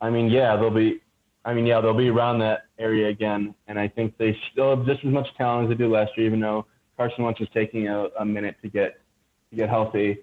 I 0.00 0.08
mean, 0.08 0.30
yeah, 0.30 0.56
they'll 0.56 0.70
be. 0.70 1.02
I 1.44 1.52
mean, 1.52 1.66
yeah, 1.66 1.82
they'll 1.82 1.92
be 1.92 2.08
around 2.08 2.38
that 2.38 2.62
area 2.78 3.08
again, 3.08 3.54
and 3.68 3.78
I 3.78 3.88
think 3.88 4.16
they 4.16 4.34
still 4.50 4.74
have 4.74 4.86
just 4.86 5.04
as 5.04 5.12
much 5.12 5.28
talent 5.36 5.70
as 5.70 5.76
they 5.76 5.84
did 5.84 5.90
last 5.90 6.12
year. 6.16 6.26
Even 6.26 6.40
though 6.40 6.64
Carson 6.96 7.22
Wentz 7.22 7.38
is 7.42 7.48
taking 7.52 7.88
a, 7.88 8.06
a 8.18 8.24
minute 8.24 8.56
to 8.62 8.70
get 8.70 8.98
to 9.50 9.56
get 9.56 9.68
healthy, 9.68 10.20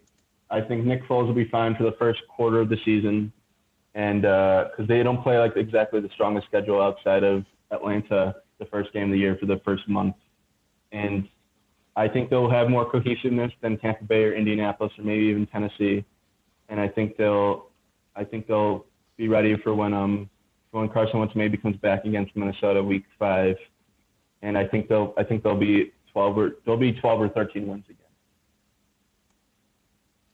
I 0.50 0.62
think 0.62 0.84
Nick 0.84 1.08
Foles 1.08 1.28
will 1.28 1.36
be 1.36 1.48
fine 1.50 1.76
for 1.76 1.84
the 1.84 1.96
first 2.00 2.22
quarter 2.28 2.60
of 2.60 2.70
the 2.70 2.78
season 2.84 3.32
and 3.94 4.22
because 4.22 4.80
uh, 4.80 4.86
they 4.88 5.04
don't 5.04 5.22
play 5.22 5.38
like 5.38 5.58
exactly 5.58 6.00
the 6.00 6.10
strongest 6.14 6.48
schedule 6.48 6.82
outside 6.82 7.24
of 7.24 7.46
Atlanta 7.72 8.36
the 8.60 8.66
first 8.66 8.94
game 8.94 9.06
of 9.06 9.12
the 9.12 9.18
year 9.18 9.38
for 9.40 9.46
the 9.46 9.60
first 9.66 9.88
month, 9.88 10.16
and 10.92 11.28
I 11.96 12.08
think 12.08 12.30
they'll 12.30 12.50
have 12.50 12.70
more 12.70 12.90
cohesiveness 12.90 13.52
than 13.62 13.78
Tampa 13.78 14.04
Bay 14.04 14.24
or 14.24 14.34
Indianapolis 14.34 14.94
or 14.98 15.04
maybe 15.04 15.26
even 15.26 15.46
Tennessee, 15.48 16.06
and 16.70 16.80
I 16.80 16.88
think 16.88 17.18
they'll 17.18 17.68
I 18.16 18.24
think 18.24 18.48
they'll 18.48 18.86
be 19.18 19.28
ready 19.28 19.56
for 19.58 19.74
when 19.74 19.94
um 19.94 20.30
when 20.72 20.88
Carson 20.90 21.20
Wentz 21.20 21.36
maybe 21.36 21.58
comes 21.58 21.78
back 21.78 22.06
against 22.06 22.36
Minnesota 22.36 22.82
week 22.82 23.04
five, 23.20 23.58
and 24.42 24.58
I 24.58 24.68
think 24.68 24.88
they'll 24.88 25.14
I 25.18 25.24
think 25.24 25.44
they'll 25.44 25.58
be 25.58 25.92
twelve 26.12 26.38
or 26.38 26.58
they'll 26.66 26.78
be 26.78 26.94
twelve 26.94 27.20
or 27.20 27.30
thirteen 27.30 27.68
wins 27.68 27.86
again. 27.86 27.98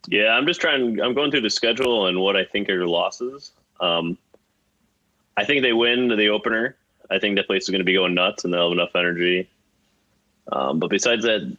Yeah, 0.10 0.30
I'm 0.30 0.46
just 0.46 0.62
trying. 0.62 1.02
I'm 1.02 1.14
going 1.14 1.32
through 1.32 1.42
the 1.42 1.50
schedule 1.50 2.08
and 2.08 2.20
what 2.20 2.38
I 2.38 2.46
think 2.46 2.70
are 2.70 2.74
your 2.74 2.88
losses. 2.88 3.52
Um, 3.80 4.18
I 5.36 5.44
think 5.44 5.62
they 5.64 5.74
win 5.74 6.08
the 6.08 6.30
opener. 6.30 6.78
I 7.10 7.20
think 7.20 7.36
that 7.36 7.48
place 7.48 7.64
is 7.64 7.70
going 7.70 7.80
to 7.80 7.86
be 7.86 7.94
going 7.94 8.14
nuts, 8.14 8.44
and 8.44 8.54
they'll 8.54 8.70
have 8.70 8.78
enough 8.78 8.96
energy. 8.96 9.50
Um, 10.52 10.80
but 10.80 10.90
besides 10.90 11.24
that, 11.24 11.58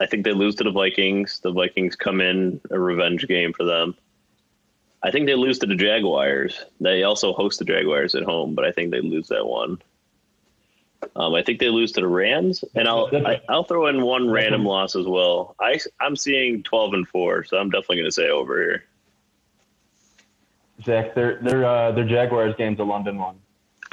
I 0.00 0.06
think 0.06 0.24
they 0.24 0.32
lose 0.32 0.54
to 0.56 0.64
the 0.64 0.70
Vikings. 0.70 1.40
The 1.40 1.52
Vikings 1.52 1.96
come 1.96 2.20
in 2.20 2.60
a 2.70 2.78
revenge 2.78 3.26
game 3.26 3.52
for 3.52 3.64
them. 3.64 3.94
I 5.02 5.10
think 5.10 5.26
they 5.26 5.34
lose 5.34 5.58
to 5.60 5.66
the 5.66 5.74
Jaguars. 5.74 6.64
They 6.80 7.04
also 7.04 7.32
host 7.32 7.58
the 7.58 7.64
Jaguars 7.64 8.14
at 8.14 8.22
home, 8.22 8.54
but 8.54 8.64
I 8.64 8.72
think 8.72 8.90
they 8.90 9.00
lose 9.00 9.28
that 9.28 9.46
one. 9.46 9.80
Um, 11.16 11.34
I 11.34 11.42
think 11.42 11.58
they 11.58 11.70
lose 11.70 11.92
to 11.92 12.00
the 12.00 12.08
Rams, 12.08 12.62
and 12.74 12.86
I'll 12.86 13.08
I, 13.26 13.40
I'll 13.48 13.64
throw 13.64 13.86
in 13.86 14.02
one 14.02 14.28
random 14.28 14.66
loss 14.66 14.94
as 14.94 15.06
well. 15.06 15.56
I 15.58 15.80
I'm 15.98 16.14
seeing 16.14 16.62
twelve 16.62 16.92
and 16.92 17.08
four, 17.08 17.44
so 17.44 17.56
I'm 17.56 17.70
definitely 17.70 17.96
going 17.96 18.08
to 18.08 18.12
say 18.12 18.28
over 18.28 18.60
here. 18.60 18.84
Zach, 20.84 21.14
their 21.14 21.40
their 21.40 21.64
uh, 21.64 21.92
their 21.92 22.06
Jaguars 22.06 22.54
game's 22.58 22.80
a 22.80 22.84
London 22.84 23.18
one. 23.18 23.36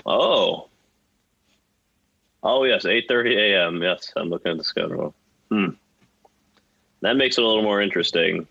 Oh, 0.06 0.68
oh 2.44 2.64
yes, 2.64 2.86
eight 2.86 3.06
thirty 3.08 3.36
a.m. 3.38 3.82
Yes, 3.82 4.12
I'm 4.16 4.30
looking 4.30 4.52
at 4.52 4.58
the 4.58 4.64
schedule. 4.64 5.14
Hmm, 5.50 5.70
that 7.02 7.16
makes 7.18 7.38
it 7.38 7.44
a 7.44 7.48
little 7.48 7.64
more 7.64 7.82
interesting. 7.82 8.48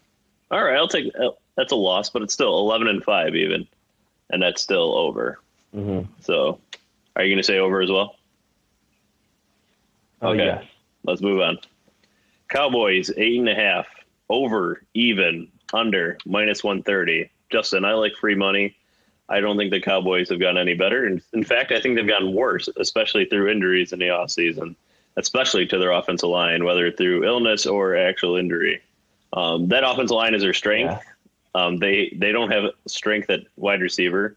All 0.51 0.62
right, 0.62 0.76
I'll 0.76 0.89
take 0.89 1.12
uh, 1.18 1.30
that's 1.57 1.72
a 1.72 1.76
loss, 1.76 2.11
but 2.11 2.22
it's 2.22 2.34
still 2.34 2.59
eleven 2.59 2.89
and 2.89 3.03
five 3.03 3.34
even, 3.34 3.66
and 4.30 4.43
that's 4.43 4.62
still 4.62 4.95
over. 4.97 5.41
Mm-hmm. 5.74 6.11
So, 6.20 6.61
are 7.16 7.24
you 7.24 7.30
going 7.34 7.43
to 7.43 7.43
say 7.47 7.59
over 7.59 7.80
as 7.80 7.91
well? 7.91 8.16
Oh 10.22 10.28
Okay. 10.30 10.45
yes. 10.45 10.64
Let's 11.05 11.20
move 11.20 11.41
on. 11.41 11.59
Cowboys 12.49 13.11
eight 13.16 13.39
and 13.39 13.49
a 13.49 13.55
half 13.55 13.87
over 14.28 14.82
even 14.95 15.49
under 15.72 16.16
minus 16.24 16.64
one 16.64 16.82
thirty. 16.82 17.30
Justin, 17.51 17.84
I 17.84 17.93
like 17.95 18.12
free 18.16 18.34
money. 18.34 18.76
I 19.29 19.41
don't 19.41 19.57
think 19.57 19.72
the 19.72 19.81
Cowboys 19.81 20.29
have 20.29 20.41
gotten 20.41 20.59
any 20.59 20.74
better. 20.74 21.07
In, 21.07 21.20
in 21.33 21.45
fact, 21.45 21.72
I 21.72 21.81
think 21.81 21.97
they've 21.97 22.07
gotten 22.07 22.33
worse, 22.33 22.68
especially 22.77 23.24
through 23.24 23.51
injuries 23.51 23.93
in 23.93 23.99
the 23.99 24.07
offseason, 24.07 24.77
especially 25.16 25.66
to 25.66 25.79
their 25.79 25.91
offensive 25.91 26.29
line, 26.29 26.64
whether 26.64 26.93
through 26.93 27.24
illness 27.24 27.66
or 27.66 27.97
actual 27.97 28.37
injury. 28.37 28.81
Um, 29.33 29.68
that 29.68 29.85
offensive 29.85 30.14
line 30.14 30.35
is 30.35 30.43
their 30.43 30.55
strength. 30.55 31.05
Um, 31.55 31.79
they 31.79 32.14
they 32.16 32.33
don't 32.33 32.51
have 32.53 32.70
strength 32.87 33.31
at 33.31 33.41
wide 33.57 33.81
receiver. 33.81 34.37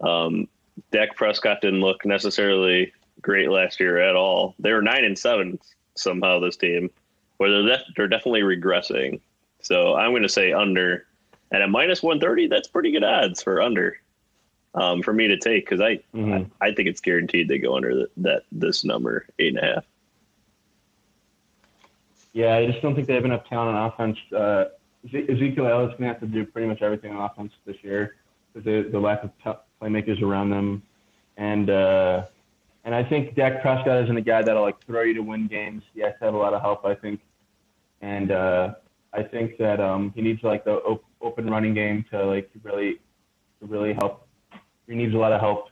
Um, 0.00 0.48
Dak 0.90 1.16
Prescott 1.16 1.60
didn't 1.60 1.80
look 1.80 2.04
necessarily 2.04 2.92
great 3.22 3.50
last 3.50 3.80
year 3.80 3.98
at 3.98 4.16
all. 4.16 4.54
They 4.58 4.72
were 4.72 4.82
nine 4.82 5.04
and 5.04 5.18
seven 5.18 5.58
somehow. 5.96 6.40
This 6.40 6.56
team, 6.56 6.90
where 7.38 7.50
they're 7.50 7.76
def- 7.76 7.86
they're 7.96 8.08
definitely 8.08 8.42
regressing. 8.42 9.20
So 9.60 9.96
I'm 9.96 10.12
going 10.12 10.22
to 10.22 10.28
say 10.28 10.52
under, 10.52 11.06
and 11.50 11.62
at 11.62 11.70
minus 11.70 12.02
one 12.02 12.20
thirty, 12.20 12.46
that's 12.46 12.68
pretty 12.68 12.90
good 12.92 13.04
odds 13.04 13.42
for 13.42 13.60
under, 13.62 13.98
um, 14.74 15.02
for 15.02 15.12
me 15.12 15.28
to 15.28 15.36
take 15.38 15.64
because 15.64 15.80
I, 15.80 15.98
Mhm. 16.14 16.50
I 16.60 16.68
I 16.68 16.74
think 16.74 16.88
it's 16.88 17.00
guaranteed 17.00 17.48
they 17.48 17.58
go 17.58 17.74
under 17.76 17.94
the, 17.94 18.10
that 18.18 18.42
this 18.52 18.84
number 18.84 19.26
eight 19.38 19.54
and 19.56 19.58
a 19.58 19.74
half. 19.74 19.84
Yeah, 22.32 22.56
I 22.56 22.66
just 22.66 22.82
don't 22.82 22.94
think 22.94 23.06
they 23.06 23.14
have 23.14 23.24
enough 23.24 23.48
talent 23.48 23.76
on 23.76 23.86
offense. 23.90 24.18
Uh, 24.32 24.66
Eze- 25.06 25.28
Ezekiel 25.28 25.66
Elliott's 25.66 25.98
going 25.98 26.02
to 26.02 26.06
have 26.08 26.20
to 26.20 26.26
do 26.26 26.44
pretty 26.44 26.68
much 26.68 26.82
everything 26.82 27.12
on 27.14 27.22
offense 27.30 27.52
this 27.64 27.76
year 27.82 28.16
because 28.52 28.64
the, 28.64 28.88
the 28.90 28.98
lack 29.00 29.24
of 29.24 29.30
t- 29.42 29.58
playmakers 29.80 30.22
around 30.22 30.50
them, 30.50 30.82
and 31.36 31.70
uh, 31.70 32.24
and 32.84 32.94
I 32.94 33.02
think 33.02 33.34
Dak 33.34 33.62
Prescott 33.62 34.04
isn't 34.04 34.16
a 34.16 34.20
guy 34.20 34.42
that'll 34.42 34.62
like 34.62 34.80
throw 34.84 35.02
you 35.02 35.14
to 35.14 35.22
win 35.22 35.46
games. 35.46 35.82
He 35.94 36.00
has 36.02 36.12
to 36.18 36.26
have 36.26 36.34
a 36.34 36.38
lot 36.38 36.52
of 36.52 36.60
help, 36.60 36.84
I 36.84 36.94
think, 36.94 37.20
and 38.02 38.30
uh, 38.30 38.74
I 39.12 39.22
think 39.22 39.56
that 39.58 39.80
um, 39.80 40.12
he 40.14 40.22
needs 40.22 40.42
like 40.42 40.64
the 40.64 40.80
open 41.20 41.48
running 41.50 41.74
game 41.74 42.04
to 42.10 42.24
like 42.24 42.50
really 42.62 43.00
to 43.60 43.66
really 43.66 43.92
help. 43.94 44.26
He 44.86 44.94
needs 44.94 45.14
a 45.14 45.18
lot 45.18 45.32
of 45.32 45.40
help, 45.40 45.68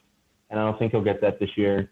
and 0.50 0.60
I 0.60 0.64
don't 0.64 0.78
think 0.78 0.92
he'll 0.92 1.04
get 1.04 1.20
that 1.22 1.38
this 1.40 1.50
year 1.56 1.90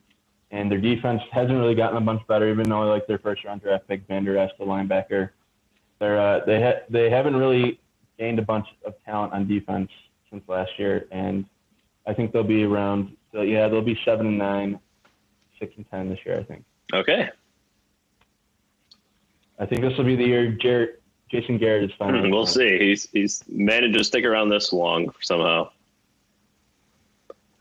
and 0.55 0.71
their 0.71 0.81
defense 0.81 1.21
hasn't 1.33 1.59
really 1.59 1.75
gotten 1.75 1.97
a 1.97 2.01
bunch 2.01 2.25
better, 2.29 2.49
even 2.49 2.69
though 2.69 2.83
like 2.83 3.07
their 3.09 3.19
first 3.19 3.45
round 3.45 3.61
draft 3.61 3.89
pick 3.89 4.07
Vander 4.07 4.39
Esch, 4.39 4.51
the 4.59 4.65
linebacker. 4.65 5.31
They're 5.99 6.21
uh, 6.21 6.45
they 6.47 6.63
ha- 6.63 6.83
they 6.89 7.11
haven't 7.11 7.35
really 7.35 7.81
gained 8.19 8.39
a 8.39 8.43
bunch 8.43 8.67
of 8.87 8.95
talent 9.05 9.33
on 9.33 9.49
defense 9.49 9.91
since 10.31 10.45
last 10.47 10.71
year, 10.79 11.07
and 11.11 11.45
I 12.07 12.15
think 12.15 12.33
they'll 12.33 12.45
be 12.45 12.63
around. 12.63 13.17
So 13.33 13.43
yeah, 13.43 13.69
they'll 13.69 13.83
be 13.83 13.99
seven 14.05 14.29
and 14.29 14.39
nine, 14.39 14.79
six 15.59 15.73
and 15.77 15.85
ten 15.91 16.09
this 16.09 16.21
year. 16.25 16.39
I 16.39 16.45
think. 16.45 16.65
Okay, 16.93 17.29
I 19.59 19.67
think 19.67 19.83
this 19.83 19.97
will 19.99 20.05
be 20.05 20.15
the 20.15 20.25
year 20.25 20.53
Jarrett, 20.53 21.03
Jason 21.35 21.59
Garrett 21.59 21.91
is 21.91 21.97
finally. 21.99 22.30
we'll 22.32 22.47
see. 22.47 22.78
He's 22.78 23.09
he's 23.11 23.43
managed 23.49 23.99
to 23.99 24.05
stick 24.05 24.24
around 24.24 24.51
this 24.51 24.72
long 24.72 25.12
somehow. 25.20 25.68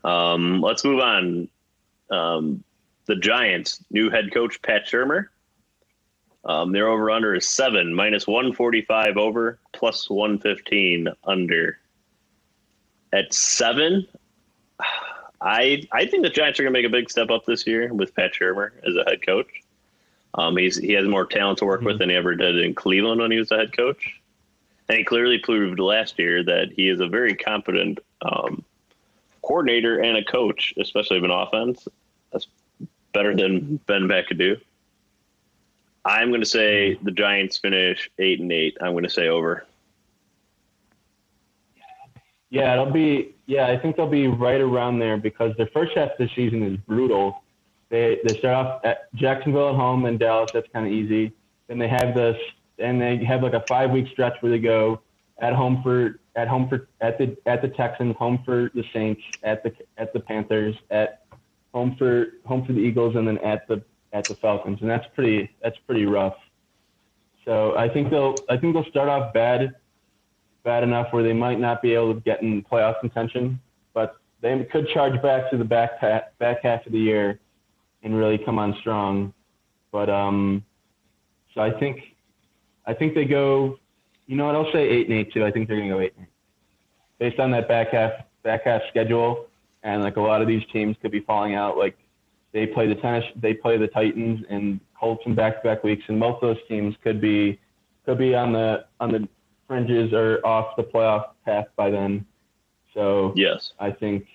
Um, 0.04 0.60
let's 0.60 0.84
move 0.84 1.00
on. 1.00 1.48
Um, 2.08 2.62
the 3.06 3.16
Giants' 3.16 3.82
new 3.90 4.10
head 4.10 4.32
coach 4.32 4.62
Pat 4.62 4.86
Shurmur. 4.86 5.26
Um, 6.44 6.70
their 6.70 6.86
over 6.86 7.10
under 7.10 7.34
is 7.34 7.48
seven 7.48 7.92
minus 7.92 8.28
one 8.28 8.52
forty 8.52 8.82
five 8.82 9.16
over 9.16 9.58
plus 9.72 10.08
one 10.08 10.38
fifteen 10.38 11.08
under. 11.24 11.80
At 13.12 13.34
seven, 13.34 14.06
I 15.40 15.82
I 15.90 16.06
think 16.06 16.22
the 16.22 16.30
Giants 16.30 16.60
are 16.60 16.62
going 16.62 16.72
to 16.72 16.78
make 16.78 16.86
a 16.86 16.92
big 16.92 17.10
step 17.10 17.28
up 17.28 17.44
this 17.44 17.66
year 17.66 17.92
with 17.92 18.14
Pat 18.14 18.34
Shurmur 18.40 18.70
as 18.86 18.94
a 18.94 19.02
head 19.10 19.26
coach. 19.26 19.63
Um, 20.34 20.56
he's 20.56 20.76
he 20.76 20.92
has 20.92 21.06
more 21.06 21.26
talent 21.26 21.58
to 21.58 21.64
work 21.64 21.82
with 21.82 21.98
than 21.98 22.10
he 22.10 22.16
ever 22.16 22.34
did 22.34 22.58
in 22.58 22.74
Cleveland 22.74 23.20
when 23.20 23.30
he 23.30 23.38
was 23.38 23.52
a 23.52 23.56
head 23.56 23.76
coach, 23.76 24.20
and 24.88 24.98
he 24.98 25.04
clearly 25.04 25.38
proved 25.38 25.78
last 25.78 26.18
year 26.18 26.42
that 26.42 26.72
he 26.72 26.88
is 26.88 27.00
a 27.00 27.06
very 27.06 27.36
competent 27.36 28.00
um, 28.22 28.64
coordinator 29.42 30.00
and 30.00 30.16
a 30.16 30.24
coach, 30.24 30.74
especially 30.78 31.18
of 31.18 31.24
an 31.24 31.30
offense. 31.30 31.86
That's 32.32 32.48
better 33.12 33.34
than 33.36 33.76
Ben 33.86 34.02
McAdoo. 34.02 34.60
I'm 36.04 36.28
going 36.28 36.40
to 36.40 36.46
say 36.46 36.98
the 37.02 37.12
Giants 37.12 37.58
finish 37.58 38.10
eight 38.18 38.40
and 38.40 38.52
eight. 38.52 38.76
I'm 38.80 38.92
going 38.92 39.04
to 39.04 39.10
say 39.10 39.28
over. 39.28 39.64
Yeah, 42.50 42.72
it'll 42.72 42.90
be. 42.90 43.34
Yeah, 43.46 43.68
I 43.68 43.78
think 43.78 43.96
they'll 43.96 44.08
be 44.08 44.26
right 44.26 44.60
around 44.60 44.98
there 44.98 45.16
because 45.16 45.56
their 45.56 45.68
first 45.68 45.92
half 45.96 46.12
of 46.12 46.18
the 46.18 46.28
season 46.34 46.62
is 46.62 46.76
brutal. 46.86 47.43
They 47.90 48.18
they 48.24 48.38
start 48.38 48.54
off 48.54 48.80
at 48.84 49.14
Jacksonville 49.14 49.70
at 49.70 49.76
home 49.76 50.04
and 50.06 50.18
Dallas. 50.18 50.50
That's 50.52 50.66
kind 50.72 50.86
of 50.86 50.92
easy. 50.92 51.32
Then 51.68 51.78
they 51.78 51.88
have 51.88 52.14
this, 52.14 52.36
and 52.78 53.00
they 53.00 53.22
have 53.24 53.42
like 53.42 53.52
a 53.52 53.64
five 53.68 53.90
week 53.90 54.06
stretch 54.12 54.34
where 54.40 54.50
they 54.50 54.58
go 54.58 55.00
at 55.38 55.52
home 55.52 55.80
for 55.82 56.20
at 56.36 56.48
home 56.48 56.68
for 56.68 56.88
at 57.00 57.18
the 57.18 57.36
at 57.46 57.62
the 57.62 57.68
Texans, 57.68 58.16
home 58.16 58.40
for 58.44 58.70
the 58.74 58.84
Saints, 58.92 59.20
at 59.42 59.62
the 59.62 59.72
at 59.98 60.12
the 60.12 60.20
Panthers, 60.20 60.74
at 60.90 61.24
home 61.72 61.96
for 61.98 62.26
home 62.44 62.64
for 62.64 62.72
the 62.72 62.80
Eagles, 62.80 63.16
and 63.16 63.26
then 63.26 63.38
at 63.38 63.66
the 63.68 63.82
at 64.12 64.28
the 64.28 64.34
Falcons, 64.36 64.78
and 64.80 64.88
that's 64.88 65.06
pretty 65.14 65.50
that's 65.62 65.76
pretty 65.86 66.06
rough. 66.06 66.36
So 67.44 67.76
I 67.76 67.88
think 67.88 68.10
they'll 68.10 68.44
I 68.48 68.56
think 68.56 68.74
they'll 68.74 68.90
start 68.90 69.08
off 69.08 69.34
bad 69.34 69.74
bad 70.62 70.82
enough 70.82 71.12
where 71.12 71.22
they 71.22 71.32
might 71.32 71.60
not 71.60 71.82
be 71.82 71.92
able 71.92 72.14
to 72.14 72.20
get 72.20 72.42
in 72.42 72.62
playoff 72.62 72.98
contention, 73.00 73.60
but 73.92 74.16
they 74.40 74.66
could 74.72 74.88
charge 74.88 75.20
back 75.20 75.50
to 75.50 75.58
the 75.58 75.64
back 75.64 75.98
half, 76.00 76.22
back 76.38 76.62
half 76.62 76.86
of 76.86 76.92
the 76.92 76.98
year 76.98 77.38
and 78.04 78.16
really 78.16 78.38
come 78.38 78.58
on 78.58 78.76
strong. 78.80 79.32
But 79.90 80.08
um, 80.08 80.64
so 81.54 81.60
I 81.60 81.70
think 81.78 82.00
I 82.86 82.94
think 82.94 83.14
they 83.14 83.24
go. 83.24 83.78
You 84.26 84.36
know 84.36 84.46
what? 84.46 84.54
I'll 84.54 84.72
say 84.72 84.88
eight 84.88 85.08
and 85.08 85.18
eight 85.18 85.32
too. 85.32 85.44
I 85.44 85.50
think 85.50 85.68
they're 85.68 85.76
going 85.76 85.88
to 85.88 85.94
go 85.94 86.00
eight 86.00 86.12
and 86.16 86.26
eight 86.26 86.30
based 87.18 87.40
on 87.40 87.50
that 87.52 87.68
back 87.68 87.90
half 87.90 88.12
back 88.42 88.64
half 88.64 88.82
schedule, 88.90 89.46
and 89.82 90.02
like 90.02 90.16
a 90.16 90.20
lot 90.20 90.42
of 90.42 90.48
these 90.48 90.62
teams 90.72 90.96
could 91.02 91.10
be 91.10 91.20
falling 91.20 91.54
out. 91.54 91.76
Like 91.76 91.96
they 92.52 92.66
play 92.66 92.86
the 92.86 92.94
tennis, 92.96 93.24
they 93.36 93.54
play 93.54 93.78
the 93.78 93.88
Titans 93.88 94.44
and 94.48 94.80
Colts 94.98 95.22
in 95.26 95.34
back 95.34 95.62
to 95.62 95.68
back 95.68 95.84
weeks, 95.84 96.04
and 96.08 96.20
both 96.20 96.40
those 96.40 96.58
teams 96.68 96.94
could 97.02 97.20
be 97.20 97.58
could 98.04 98.18
be 98.18 98.34
on 98.34 98.52
the 98.52 98.84
on 99.00 99.10
the 99.10 99.28
fringes 99.66 100.12
or 100.12 100.44
off 100.46 100.76
the 100.76 100.82
playoff 100.82 101.30
path 101.44 101.66
by 101.76 101.90
then. 101.90 102.24
So 102.92 103.32
Yes. 103.36 103.72
I 103.78 103.90
think 103.90 104.26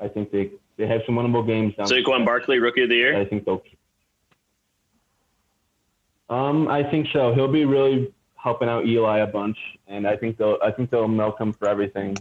I 0.00 0.08
think 0.08 0.30
they 0.30 0.50
they 0.76 0.86
have 0.86 1.02
some 1.06 1.14
winnable 1.16 1.46
games 1.46 1.74
down. 1.76 1.86
Saquon 1.86 2.24
Barkley, 2.24 2.58
rookie 2.58 2.82
of 2.82 2.88
the 2.88 2.96
year. 2.96 3.16
I 3.18 3.24
think 3.24 3.44
they'll. 3.44 3.62
Um, 6.30 6.68
I 6.68 6.82
think 6.82 7.08
so. 7.12 7.34
He'll 7.34 7.52
be 7.52 7.64
really 7.64 8.12
helping 8.36 8.68
out 8.68 8.86
Eli 8.86 9.18
a 9.18 9.26
bunch, 9.26 9.56
and 9.86 10.06
I 10.06 10.16
think 10.16 10.36
they'll 10.38 10.58
I 10.62 10.70
think 10.70 10.90
they'll 10.90 11.08
milk 11.08 11.40
him 11.40 11.52
for 11.52 11.68
everything 11.68 12.16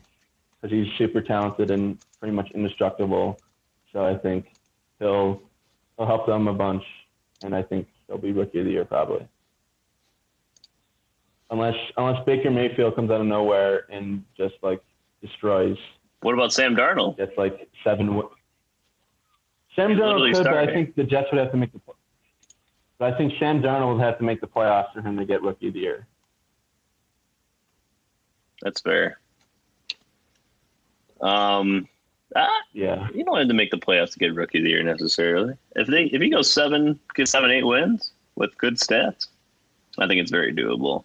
because 0.62 0.72
he's 0.76 0.88
super 0.98 1.22
talented 1.22 1.72
and 1.72 1.98
pretty 2.20 2.36
much 2.36 2.52
indestructible. 2.52 3.40
So 3.92 4.06
I 4.06 4.18
think 4.18 4.48
he'll 5.00 5.42
he'll 5.98 6.06
help 6.08 6.26
them 6.26 6.48
a 6.48 6.54
bunch, 6.54 6.84
and 7.44 7.56
I 7.56 7.62
think 7.64 7.88
he'll 8.08 8.18
be 8.18 8.32
rookie 8.32 8.60
of 8.60 8.66
the 8.66 8.72
year 8.72 8.86
probably. 8.86 9.28
Unless 11.50 11.76
unless 11.98 12.24
Baker 12.26 12.52
Mayfield 12.52 12.96
comes 12.96 13.10
out 13.12 13.22
of 13.22 13.28
nowhere 13.28 13.86
and 13.90 14.24
just 14.38 14.56
like 14.62 14.82
destroys, 15.22 15.78
What 16.22 16.34
about 16.34 16.52
Sam 16.52 16.76
Darnold? 16.76 17.18
gets 17.18 17.38
like 17.38 17.70
seven. 17.84 18.22
Sam 19.76 19.92
Darnold 19.92 20.34
could, 20.34 20.44
but 20.46 20.58
I 20.58 20.66
think 20.74 20.96
the 20.96 21.04
Jets 21.04 21.28
would 21.32 21.40
have 21.40 21.52
to 21.52 21.58
make 21.58 21.72
the. 21.74 21.80
pl- 21.80 21.96
But 23.00 23.14
I 23.14 23.18
think 23.18 23.34
Sam 23.40 23.62
Darnold 23.62 23.96
would 23.98 24.04
have 24.04 24.18
to 24.20 24.24
make 24.24 24.40
the 24.42 24.48
playoffs 24.48 24.94
for 24.94 25.02
him 25.02 25.18
to 25.18 25.26
get 25.26 25.42
rookie 25.42 25.68
of 25.70 25.74
the 25.74 25.80
year. 25.80 26.08
That's 28.62 28.82
fair. 28.82 29.20
Um, 31.22 31.88
ah, 32.36 32.50
Yeah, 32.74 33.08
you 33.14 33.24
don't 33.24 33.38
have 33.38 33.48
to 33.48 33.54
make 33.54 33.72
the 33.72 33.78
playoffs 33.78 34.12
to 34.14 34.20
get 34.20 34.36
rookie 34.36 34.60
of 34.60 34.64
the 34.64 34.70
year 34.70 34.84
necessarily. 34.84 35.56
If 35.76 35.88
they 35.88 36.04
if 36.06 36.22
he 36.22 36.30
goes 36.30 36.52
seven, 36.54 37.00
get 37.16 37.28
seven, 37.28 37.52
eight 37.52 37.64
wins 37.66 38.12
with 38.36 38.58
good 38.58 38.76
stats, 38.76 39.28
I 39.98 40.08
think 40.08 40.22
it's 40.22 40.32
very 40.32 40.54
doable. 40.54 41.04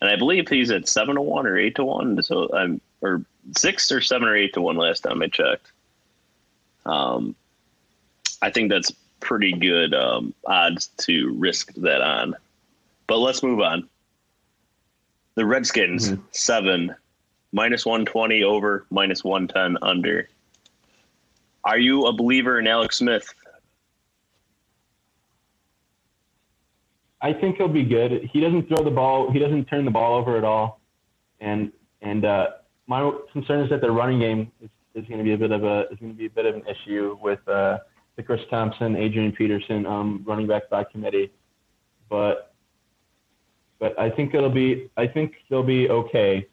And 0.00 0.08
I 0.10 0.16
believe 0.16 0.48
he's 0.48 0.70
at 0.70 0.88
seven 0.88 1.16
to 1.16 1.22
one 1.22 1.46
or 1.46 1.58
eight 1.58 1.74
to 1.76 1.84
one. 1.84 2.22
So 2.22 2.48
I'm 2.54 2.80
or 3.00 3.22
six 3.56 3.90
or 3.90 4.00
seven 4.00 4.28
or 4.28 4.36
eight 4.36 4.54
to 4.54 4.60
one 4.60 4.76
last 4.76 5.00
time 5.00 5.22
I 5.22 5.26
checked. 5.28 5.72
Um, 6.86 7.34
I 8.42 8.50
think 8.50 8.70
that's 8.70 8.92
pretty 9.20 9.52
good 9.52 9.94
um, 9.94 10.34
odds 10.46 10.88
to 10.98 11.34
risk 11.36 11.74
that 11.74 12.00
on. 12.00 12.34
But 13.06 13.18
let's 13.18 13.42
move 13.42 13.60
on. 13.60 13.88
The 15.34 15.44
Redskins, 15.44 16.10
mm-hmm. 16.10 16.22
seven, 16.32 16.94
minus 17.52 17.86
120 17.86 18.42
over, 18.42 18.86
minus 18.90 19.24
110 19.24 19.78
under. 19.82 20.28
Are 21.64 21.78
you 21.78 22.06
a 22.06 22.12
believer 22.12 22.58
in 22.58 22.66
Alex 22.66 22.98
Smith? 22.98 23.32
I 27.20 27.32
think 27.32 27.56
he'll 27.56 27.68
be 27.68 27.84
good. 27.84 28.28
He 28.32 28.40
doesn't 28.40 28.68
throw 28.68 28.84
the 28.84 28.90
ball. 28.90 29.30
He 29.30 29.38
doesn't 29.38 29.64
turn 29.66 29.84
the 29.84 29.90
ball 29.90 30.14
over 30.14 30.36
at 30.36 30.44
all. 30.44 30.80
And 31.40 31.72
and 32.00 32.24
uh, 32.24 32.46
my 32.86 33.12
concern 33.32 33.60
is 33.60 33.70
that 33.70 33.80
the 33.80 33.90
running 33.90 34.20
game 34.20 34.52
is, 34.62 34.70
is 34.94 35.08
going 35.08 35.18
to 35.18 35.24
be 35.24 35.32
a 35.32 35.38
bit 35.38 35.50
of 35.50 35.64
a 35.64 35.86
is 35.90 35.98
going 35.98 36.12
to 36.12 36.18
be 36.18 36.26
a 36.26 36.30
bit 36.30 36.46
of 36.46 36.54
an 36.54 36.62
issue 36.66 37.18
with 37.20 37.46
uh, 37.48 37.78
Chris 38.22 38.40
Thompson, 38.50 38.96
Adrian 38.96 39.32
Peterson 39.32 39.86
um, 39.86 40.24
running 40.26 40.46
back 40.46 40.68
by 40.68 40.84
committee. 40.84 41.32
But 42.08 42.52
but 43.78 43.98
I 43.98 44.10
think 44.10 44.34
it'll 44.34 44.50
be 44.50 44.90
I 44.96 45.06
think 45.06 45.34
they'll 45.48 45.62
be 45.62 45.88
okay, 45.88 46.46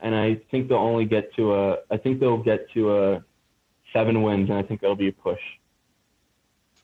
and 0.00 0.14
I 0.14 0.36
think 0.50 0.68
they'll 0.68 0.78
only 0.78 1.04
get 1.04 1.34
to 1.34 1.54
a 1.54 1.78
I 1.90 1.96
think 1.96 2.20
they'll 2.20 2.42
get 2.42 2.70
to 2.72 2.96
a 2.96 3.24
seven 3.92 4.22
wins, 4.22 4.50
and 4.50 4.58
I 4.58 4.62
think 4.62 4.80
that'll 4.80 4.96
be 4.96 5.08
a 5.08 5.12
push. 5.12 5.40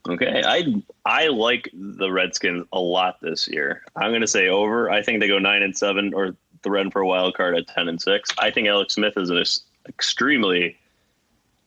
Okay, 0.09 0.43
I 0.45 0.83
I 1.05 1.29
like 1.29 1.71
the 1.73 2.11
Redskins 2.11 2.67
a 2.73 2.81
lot 2.81 3.21
this 3.21 3.47
year. 3.49 3.83
I'm 3.97 4.11
going 4.11 4.23
to 4.23 4.27
say 4.27 4.49
over. 4.49 4.91
I 4.91 5.03
think 5.03 5.21
they 5.21 5.29
go 5.29 5.39
nine 5.39 5.63
and 5.63 5.77
seven, 5.77 6.15
or 6.15 6.35
the 6.63 6.71
run 6.71 6.91
for 6.91 7.03
a 7.03 7.07
wild 7.07 7.35
card 7.35 7.57
at 7.57 7.67
ten 7.69 7.89
and 7.89 8.01
six. 8.01 8.31
I 8.39 8.51
think 8.51 8.67
Alex 8.67 8.95
Smith 8.95 9.15
is 9.17 9.31
an 9.31 9.43
extremely 9.89 10.77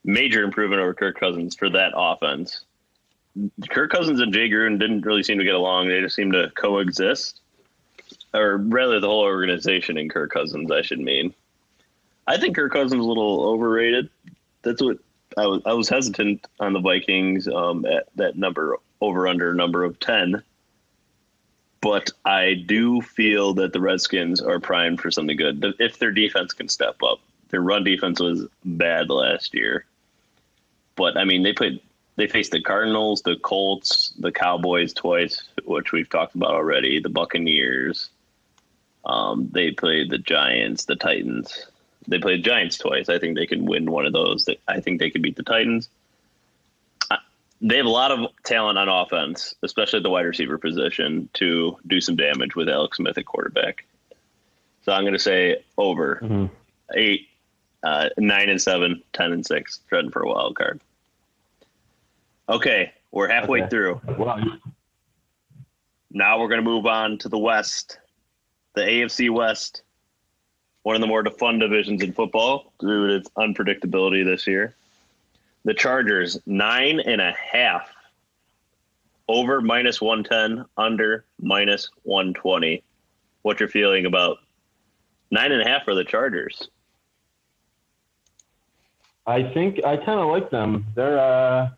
major 0.04 0.44
improvement 0.44 0.82
over 0.82 0.94
Kirk 0.94 1.20
Cousins 1.20 1.56
for 1.56 1.70
that 1.70 1.94
offense. 1.96 2.66
Kirk 3.70 3.92
Cousins 3.92 4.20
and 4.20 4.34
Jay 4.34 4.50
Gruden 4.50 4.80
didn't 4.80 5.06
really 5.06 5.24
seem 5.24 5.40
to 5.40 5.44
get 5.44 5.56
along. 5.56 5.88
They 5.88 6.02
just 6.02 6.16
seemed 6.16 6.34
to 6.34 6.52
coexist, 6.56 7.42
or 8.34 8.58
rather, 8.58 9.00
the 9.00 9.08
whole 9.08 9.22
organization 9.22 9.98
and 9.98 10.10
Kirk 10.10 10.32
Cousins. 10.32 10.72
I 10.72 10.82
should 10.82 11.00
mean. 11.00 11.34
I 12.28 12.38
think 12.38 12.56
Kirk 12.56 12.72
Cousins 12.72 13.00
is 13.00 13.06
a 13.06 13.10
little 13.10 13.46
overrated. 13.46 14.10
That's 14.62 14.82
what 14.82 14.98
I 15.38 15.48
was. 15.48 15.62
I 15.66 15.74
was 15.74 15.90
hesitant 15.90 16.46
on 16.60 16.74
the 16.74 16.80
Vikings 16.80 17.48
um, 17.48 17.86
at 17.86 18.08
that 18.16 18.38
number 18.38 18.78
over 19.02 19.28
under 19.28 19.54
number 19.54 19.84
of 19.84 20.00
ten 20.00 20.44
but 21.84 22.10
I 22.24 22.54
do 22.66 23.02
feel 23.02 23.54
that 23.56 23.74
the 23.74 23.82
Redskins 23.82 24.40
are 24.40 24.58
primed 24.58 25.02
for 25.02 25.12
something 25.12 25.36
good 25.36 25.66
if 25.80 26.00
their 26.00 26.12
defense 26.12 26.54
can 26.54 26.70
step 26.70 26.96
up. 27.04 27.20
Their 27.50 27.62
run 27.62 27.84
defense 27.84 28.22
was 28.22 28.48
bad 28.64 29.10
last 29.10 29.54
year, 29.54 29.86
but 30.96 31.18
I 31.18 31.26
mean 31.26 31.44
they 31.44 31.54
played 31.54 31.80
they 32.16 32.28
faced 32.28 32.52
the 32.52 32.62
Cardinals, 32.62 33.24
the 33.24 33.36
Colts, 33.38 34.14
the 34.20 34.32
Cowboys 34.32 34.94
twice, 34.94 35.44
which 35.66 35.92
we've 35.92 36.10
talked 36.10 36.36
about 36.36 36.52
already, 36.52 37.00
the 37.00 37.10
Buccaneers. 37.10 38.10
Um, 39.04 39.50
they 39.52 39.72
played 39.72 40.12
the 40.12 40.20
Giants, 40.20 40.86
the 40.86 40.96
Titans. 40.96 41.68
They 42.08 42.20
played 42.20 42.44
Giants 42.44 42.78
twice. 42.78 43.10
I 43.10 43.18
think 43.18 43.36
they 43.36 43.48
can 43.48 43.66
win 43.66 43.90
one 43.90 44.06
of 44.06 44.14
those. 44.14 44.48
I 44.68 44.80
think 44.80 45.00
they 45.00 45.10
can 45.10 45.24
beat 45.24 45.38
the 45.38 45.44
Titans 45.44 45.90
they 47.64 47.78
have 47.78 47.86
a 47.86 47.90
lot 47.90 48.12
of 48.12 48.30
talent 48.44 48.78
on 48.78 48.90
offense, 48.90 49.56
especially 49.64 49.98
at 49.98 50.04
the 50.04 50.10
wide 50.10 50.26
receiver 50.26 50.58
position, 50.58 51.30
to 51.34 51.78
do 51.88 52.02
some 52.02 52.18
damage 52.18 52.56
with 52.56 52.68
Alex 52.68 52.98
Smith 52.98 53.18
at 53.18 53.26
quarterback. 53.26 53.86
So 54.84 54.92
I'm 54.92 55.04
going 55.04 55.14
to 55.14 55.20
say 55.20 55.64
over 55.78 56.20
mm-hmm. 56.22 56.46
eight, 56.94 57.30
uh, 57.84 58.10
nine 58.18 58.50
and 58.50 58.62
seven, 58.62 59.04
ten 59.14 59.32
and 59.32 59.46
six, 59.46 59.80
treading 59.90 60.12
for 60.12 60.24
a 60.24 60.28
wild 60.28 60.56
card. 60.56 60.80
Okay, 62.50 62.94
we're 63.12 63.30
halfway 63.30 63.62
okay. 63.62 63.70
through. 63.70 64.02
Wow. 64.18 64.40
Now 66.12 66.40
we're 66.40 66.48
going 66.48 66.64
to 66.64 66.70
move 66.70 66.86
on 66.86 67.18
to 67.20 67.30
the 67.30 67.40
West, 67.40 67.98
the 68.76 68.82
AFC 68.82 69.30
West, 69.30 69.82
one 70.84 70.96
of 70.96 71.02
the 71.02 71.08
more 71.08 71.24
fun 71.26 71.60
divisions 71.60 72.04
in 72.04 72.14
football 72.14 72.74
due 72.80 73.08
to 73.08 73.16
its 73.16 73.30
unpredictability 73.38 74.24
this 74.24 74.46
year. 74.46 74.76
The 75.66 75.74
Chargers, 75.74 76.38
nine 76.46 77.00
and 77.00 77.22
a 77.22 77.32
half. 77.32 77.90
Over 79.30 79.62
minus 79.62 80.02
110, 80.02 80.66
under 80.78 81.24
minus 81.42 81.90
120. 82.04 82.84
What's 83.42 83.60
your 83.62 83.70
feeling 83.70 84.06
about 84.06 84.40
nine 85.32 85.54
and 85.54 85.62
a 85.62 85.68
half 85.68 85.86
for 85.86 85.96
the 85.96 86.04
Chargers? 86.04 86.68
I 89.26 89.52
think 89.54 89.84
I 89.86 89.98
kind 89.98 90.20
of 90.20 90.30
like 90.30 90.50
them. 90.50 90.86
They're 90.96 91.20
uh, 91.20 91.70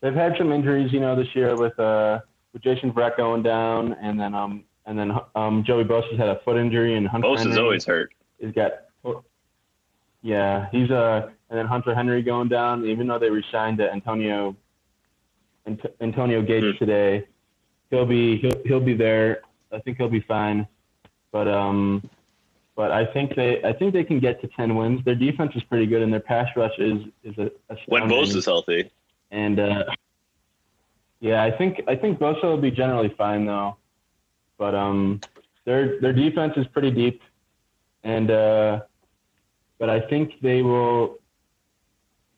they've 0.00 0.14
had 0.14 0.34
some 0.36 0.52
injuries, 0.52 0.92
you 0.92 1.00
know, 1.00 1.14
this 1.14 1.28
year 1.34 1.56
with 1.56 1.78
uh, 1.78 2.20
with 2.52 2.62
Jason 2.62 2.92
Verrett 2.92 3.16
going 3.16 3.42
down, 3.42 3.94
and 3.94 4.18
then 4.18 4.34
um 4.34 4.64
and 4.86 4.98
then 4.98 5.12
um 5.34 5.64
Joey 5.64 5.84
Bosa's 5.84 6.18
had 6.18 6.28
a 6.28 6.40
foot 6.44 6.56
injury, 6.56 6.96
and 6.96 7.06
Hunter 7.06 7.28
Bosa's 7.28 7.58
always 7.58 7.84
hurt. 7.84 8.12
He's 8.38 8.52
got 8.52 8.72
yeah, 10.22 10.68
he's 10.72 10.90
uh 10.90 11.28
and 11.50 11.58
then 11.58 11.66
Hunter 11.66 11.94
Henry 11.94 12.22
going 12.22 12.48
down, 12.48 12.84
even 12.86 13.06
though 13.06 13.18
they 13.18 13.30
resigned 13.30 13.78
to 13.78 13.90
Antonio 13.90 14.56
Antonio 16.00 16.42
Gates 16.42 16.66
mm-hmm. 16.66 16.78
today. 16.78 17.26
He'll 17.90 18.06
be 18.06 18.38
he'll 18.38 18.62
he'll 18.64 18.80
be 18.80 18.94
there. 18.94 19.42
I 19.72 19.78
think 19.80 19.98
he'll 19.98 20.08
be 20.08 20.20
fine. 20.20 20.66
But 21.30 21.48
um 21.48 22.08
but 22.78 22.92
I 22.92 23.04
think 23.04 23.34
they 23.34 23.60
I 23.64 23.72
think 23.72 23.92
they 23.92 24.04
can 24.04 24.20
get 24.20 24.40
to 24.40 24.46
ten 24.46 24.76
wins. 24.76 25.04
Their 25.04 25.16
defense 25.16 25.50
is 25.56 25.64
pretty 25.64 25.84
good 25.84 26.00
and 26.00 26.12
their 26.12 26.20
pass 26.20 26.46
rush 26.54 26.78
is 26.78 27.02
is 27.24 27.36
a, 27.36 27.50
when 27.86 28.04
Bosa 28.04 28.36
is 28.36 28.44
healthy. 28.44 28.88
And 29.32 29.58
uh 29.58 29.84
yeah, 31.18 31.42
I 31.42 31.50
think 31.50 31.82
I 31.88 31.96
think 31.96 32.20
Bosa 32.20 32.44
will 32.44 32.56
be 32.56 32.70
generally 32.70 33.12
fine 33.18 33.46
though. 33.46 33.76
But 34.58 34.76
um 34.76 35.20
their 35.64 36.00
their 36.00 36.12
defense 36.12 36.52
is 36.56 36.68
pretty 36.68 36.92
deep 36.92 37.20
and 38.04 38.30
uh 38.30 38.82
but 39.80 39.90
I 39.90 40.00
think 40.00 40.34
they 40.40 40.62
will 40.62 41.18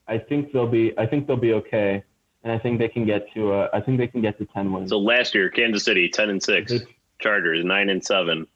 I 0.09 0.17
think 0.17 0.53
they'll 0.55 0.67
be 0.67 0.99
I 0.99 1.05
think 1.05 1.27
they'll 1.27 1.37
be 1.37 1.53
okay, 1.53 2.03
and 2.45 2.51
I 2.51 2.59
think 2.59 2.79
they 2.79 2.89
can 2.89 3.05
get 3.05 3.31
to 3.35 3.53
uh, 3.53 3.69
I 3.75 3.81
think 3.83 3.99
they 3.99 4.09
can 4.09 4.23
get 4.23 4.39
to 4.39 4.47
ten 4.47 4.73
wins. 4.73 4.89
So 4.89 4.99
last 4.99 5.35
year, 5.35 5.51
Kansas 5.51 5.85
City 5.85 6.09
ten 6.09 6.31
and 6.31 6.43
six, 6.43 6.73
Chargers 7.21 7.63
nine 7.63 7.91
and 7.91 8.03
seven, 8.03 8.47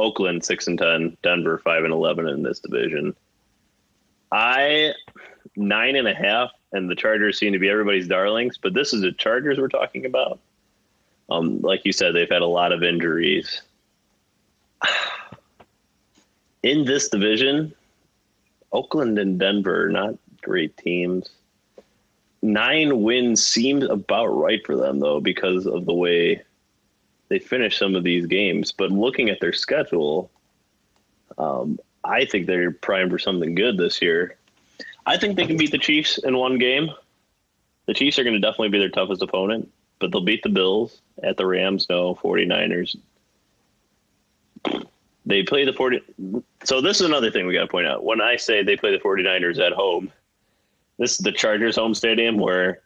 Oakland 0.00 0.44
six 0.44 0.66
and 0.66 0.78
ten, 0.78 1.16
Denver 1.22 1.58
five 1.58 1.84
and 1.84 1.92
eleven 1.92 2.26
in 2.26 2.42
this 2.42 2.58
division. 2.60 3.14
I 4.32 4.94
nine 5.56 5.96
and 5.96 6.08
a 6.08 6.14
half, 6.14 6.50
and 6.72 6.88
the 6.88 6.94
Chargers 6.94 7.38
seem 7.38 7.52
to 7.52 7.58
be 7.58 7.68
everybody's 7.68 8.08
darlings, 8.08 8.58
but 8.58 8.74
this 8.74 8.92
is 8.92 9.02
the 9.02 9.12
Chargers 9.12 9.58
we're 9.58 9.68
talking 9.68 10.06
about. 10.06 10.40
Um, 11.28 11.60
like 11.60 11.84
you 11.84 11.92
said, 11.92 12.14
they've 12.14 12.28
had 12.28 12.42
a 12.42 12.46
lot 12.46 12.72
of 12.72 12.82
injuries. 12.82 13.62
In 16.62 16.84
this 16.84 17.08
division, 17.08 17.74
Oakland 18.72 19.18
and 19.18 19.38
Denver 19.38 19.88
not 19.90 20.14
great 20.42 20.76
teams. 20.76 21.30
Nine 22.42 23.02
wins 23.02 23.46
seems 23.46 23.84
about 23.84 24.26
right 24.26 24.64
for 24.64 24.76
them, 24.76 24.98
though, 24.98 25.20
because 25.20 25.66
of 25.66 25.84
the 25.84 25.94
way 25.94 26.42
they 27.30 27.38
finish 27.38 27.78
some 27.78 27.94
of 27.94 28.04
these 28.04 28.26
games. 28.26 28.72
But 28.72 28.90
looking 28.90 29.30
at 29.30 29.40
their 29.40 29.54
schedule, 29.54 30.30
um, 31.38 31.78
I 32.04 32.26
think 32.26 32.46
they're 32.46 32.72
primed 32.72 33.10
for 33.10 33.18
something 33.18 33.54
good 33.54 33.78
this 33.78 34.02
year. 34.02 34.36
I 35.06 35.16
think 35.16 35.36
they 35.36 35.46
can 35.46 35.56
beat 35.56 35.70
the 35.70 35.78
Chiefs 35.78 36.18
in 36.18 36.36
one 36.36 36.58
game. 36.58 36.90
The 37.86 37.94
Chiefs 37.94 38.18
are 38.18 38.24
going 38.24 38.34
to 38.34 38.40
definitely 38.40 38.68
be 38.68 38.78
their 38.78 38.90
toughest 38.90 39.22
opponent, 39.22 39.70
but 40.00 40.12
they'll 40.12 40.24
beat 40.24 40.42
the 40.42 40.50
Bills 40.50 41.00
at 41.22 41.36
the 41.36 41.46
Rams. 41.46 41.86
No, 41.88 42.14
49ers. 42.16 42.96
They 45.24 45.42
play 45.44 45.64
the 45.64 45.72
40. 45.72 46.02
So, 46.64 46.80
this 46.80 47.00
is 47.00 47.06
another 47.06 47.30
thing 47.30 47.46
we 47.46 47.54
got 47.54 47.62
to 47.62 47.68
point 47.68 47.86
out. 47.86 48.04
When 48.04 48.20
I 48.20 48.36
say 48.36 48.62
they 48.62 48.76
play 48.76 48.90
the 48.90 49.02
49ers 49.02 49.64
at 49.64 49.72
home, 49.72 50.12
this 50.98 51.12
is 51.12 51.18
the 51.18 51.32
Chargers 51.32 51.76
home 51.76 51.94
stadium 51.94 52.38
where 52.38 52.82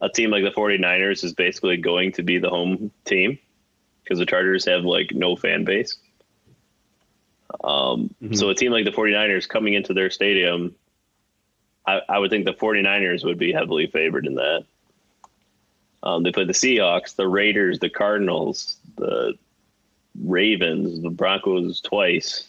a 0.00 0.08
team 0.08 0.30
like 0.30 0.44
the 0.44 0.50
49ers 0.50 1.24
is 1.24 1.32
basically 1.32 1.76
going 1.76 2.12
to 2.12 2.22
be 2.22 2.38
the 2.38 2.48
home 2.48 2.90
team 3.04 3.38
because 4.10 4.18
the 4.18 4.26
Chargers 4.26 4.64
have 4.66 4.84
like 4.84 5.12
no 5.12 5.36
fan 5.36 5.64
base. 5.64 5.96
Um, 7.62 8.14
mm-hmm. 8.22 8.34
So 8.34 8.50
a 8.50 8.54
team 8.54 8.72
like 8.72 8.84
the 8.84 8.90
49ers 8.90 9.48
coming 9.48 9.74
into 9.74 9.94
their 9.94 10.10
stadium, 10.10 10.74
I, 11.86 12.00
I, 12.08 12.18
would 12.18 12.30
think 12.30 12.44
the 12.44 12.52
49ers 12.52 13.24
would 13.24 13.38
be 13.38 13.52
heavily 13.52 13.86
favored 13.86 14.26
in 14.26 14.34
that. 14.34 14.64
Um, 16.02 16.22
they 16.22 16.32
play 16.32 16.44
the 16.44 16.52
Seahawks, 16.52 17.16
the 17.16 17.28
Raiders, 17.28 17.78
the 17.78 17.90
Cardinals, 17.90 18.76
the 18.96 19.34
Ravens, 20.22 21.02
the 21.02 21.10
Broncos 21.10 21.80
twice, 21.80 22.46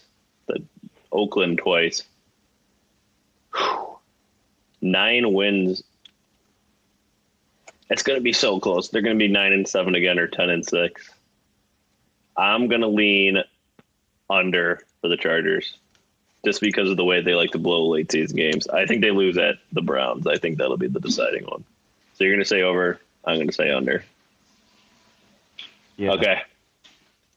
the 0.47 0.63
Oakland 1.11 1.57
twice. 1.57 2.03
Whew 3.55 3.91
nine 4.81 5.31
wins. 5.33 5.83
It's 7.89 8.03
going 8.03 8.17
to 8.17 8.23
be 8.23 8.33
so 8.33 8.59
close. 8.59 8.89
They're 8.89 9.01
going 9.01 9.17
to 9.17 9.23
be 9.23 9.31
nine 9.31 9.53
and 9.53 9.67
seven 9.67 9.95
again, 9.95 10.17
or 10.17 10.27
ten 10.27 10.49
and 10.49 10.65
six. 10.65 11.09
I'm 12.37 12.67
going 12.67 12.81
to 12.81 12.87
lean 12.87 13.37
under 14.29 14.81
for 15.01 15.07
the 15.07 15.17
Chargers, 15.17 15.77
just 16.45 16.61
because 16.61 16.89
of 16.89 16.97
the 16.97 17.05
way 17.05 17.21
they 17.21 17.35
like 17.35 17.51
to 17.51 17.59
blow 17.59 17.87
late 17.87 18.11
season 18.11 18.37
games. 18.37 18.67
I 18.67 18.85
think 18.85 19.01
they 19.01 19.11
lose 19.11 19.37
at 19.37 19.55
the 19.71 19.81
Browns. 19.81 20.27
I 20.27 20.37
think 20.37 20.57
that'll 20.57 20.77
be 20.77 20.87
the 20.87 20.99
deciding 20.99 21.45
one. 21.45 21.63
So 22.13 22.23
you're 22.23 22.33
going 22.33 22.43
to 22.43 22.49
say 22.49 22.61
over. 22.61 22.99
I'm 23.25 23.35
going 23.35 23.47
to 23.47 23.53
say 23.53 23.71
under. 23.71 24.03
Yeah. 25.97 26.13
Okay. 26.13 26.41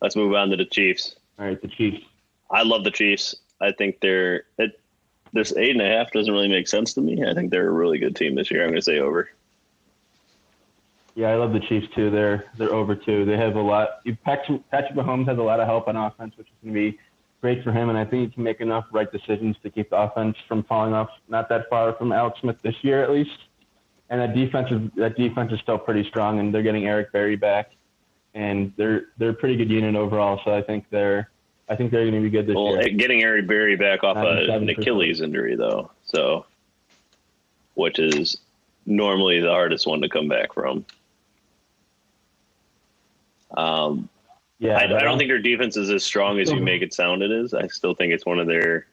Let's 0.01 0.15
move 0.15 0.33
on 0.33 0.49
to 0.49 0.57
the 0.57 0.65
Chiefs. 0.65 1.15
All 1.39 1.45
right, 1.45 1.61
the 1.61 1.67
Chiefs. 1.67 2.05
I 2.49 2.63
love 2.63 2.83
the 2.83 2.91
Chiefs. 2.91 3.35
I 3.61 3.71
think 3.71 3.99
they're 3.99 4.43
it, 4.57 4.79
this 5.33 5.53
eight 5.55 5.71
and 5.71 5.81
a 5.81 5.87
half 5.87 6.11
doesn't 6.11 6.33
really 6.33 6.47
make 6.47 6.67
sense 6.67 6.93
to 6.93 7.01
me. 7.01 7.25
I 7.25 7.33
think 7.33 7.51
they're 7.51 7.67
a 7.67 7.71
really 7.71 7.99
good 7.99 8.15
team 8.15 8.35
this 8.35 8.49
year. 8.49 8.63
I'm 8.63 8.69
going 8.69 8.77
to 8.77 8.81
say 8.81 8.99
over. 8.99 9.29
Yeah, 11.15 11.29
I 11.29 11.35
love 11.35 11.53
the 11.53 11.61
Chiefs 11.61 11.87
too. 11.95 12.09
They're 12.11 12.45
they're 12.57 12.73
over 12.73 12.93
too. 12.95 13.23
They 13.25 13.37
have 13.37 13.55
a 13.55 13.61
lot. 13.61 14.01
Patrick, 14.23 14.69
Patrick 14.69 14.95
Mahomes 14.97 15.27
has 15.27 15.37
a 15.37 15.41
lot 15.41 15.59
of 15.61 15.65
help 15.67 15.87
on 15.87 15.95
offense, 15.95 16.33
which 16.37 16.47
is 16.47 16.53
going 16.61 16.73
to 16.75 16.91
be 16.91 16.99
great 17.41 17.63
for 17.63 17.71
him. 17.71 17.87
And 17.89 17.97
I 17.97 18.03
think 18.03 18.29
he 18.29 18.33
can 18.33 18.43
make 18.43 18.59
enough 18.59 18.85
right 18.91 19.09
decisions 19.09 19.55
to 19.63 19.69
keep 19.69 19.89
the 19.91 19.97
offense 19.97 20.35
from 20.47 20.63
falling 20.63 20.93
off 20.93 21.09
not 21.29 21.47
that 21.49 21.69
far 21.69 21.93
from 21.93 22.11
Alex 22.11 22.39
Smith 22.41 22.57
this 22.63 22.75
year 22.83 23.01
at 23.01 23.11
least. 23.11 23.37
And 24.09 24.19
that 24.21 24.35
defense 24.35 24.67
is 24.71 24.81
that 24.97 25.15
defense 25.15 25.51
is 25.53 25.59
still 25.61 25.77
pretty 25.79 26.07
strong, 26.07 26.39
and 26.39 26.53
they're 26.53 26.61
getting 26.63 26.85
Eric 26.85 27.11
Berry 27.11 27.35
back, 27.37 27.71
and 28.33 28.71
they're 28.75 29.05
they're 29.17 29.29
a 29.29 29.33
pretty 29.33 29.55
good 29.55 29.69
unit 29.71 29.95
overall. 29.95 30.41
So 30.43 30.53
I 30.53 30.61
think 30.61 30.85
they're 30.89 31.29
I 31.69 31.75
think 31.77 31.91
they're 31.91 32.03
going 32.03 32.13
to 32.15 32.21
be 32.21 32.29
good 32.29 32.45
this 32.45 32.55
Well, 32.55 32.75
year. 32.75 32.89
getting 32.89 33.23
Eric 33.23 33.47
Berry 33.47 33.75
back 33.77 34.03
off 34.03 34.17
a, 34.17 34.19
97%. 34.19 34.55
an 34.57 34.69
Achilles 34.69 35.21
injury 35.21 35.55
though, 35.55 35.91
so 36.03 36.45
which 37.73 37.99
is 37.99 38.37
normally 38.85 39.39
the 39.39 39.49
hardest 39.49 39.87
one 39.87 40.01
to 40.01 40.09
come 40.09 40.27
back 40.27 40.53
from. 40.53 40.85
Um, 43.55 44.09
Yeah, 44.59 44.77
I, 44.77 44.83
I 44.83 45.03
don't 45.03 45.17
think 45.17 45.29
their 45.29 45.39
defense 45.39 45.75
is 45.75 45.89
as 45.89 46.03
strong 46.03 46.39
as 46.39 46.49
you 46.49 46.57
Mhm. 46.59 46.63
make 46.63 46.81
it 46.81 46.93
sound 46.93 47.21
it 47.21 47.31
is. 47.31 47.53
I 47.53 47.67
still 47.67 47.93
think 47.93 48.13
it's 48.13 48.25
one 48.25 48.39
of 48.39 48.47
their 48.47 48.87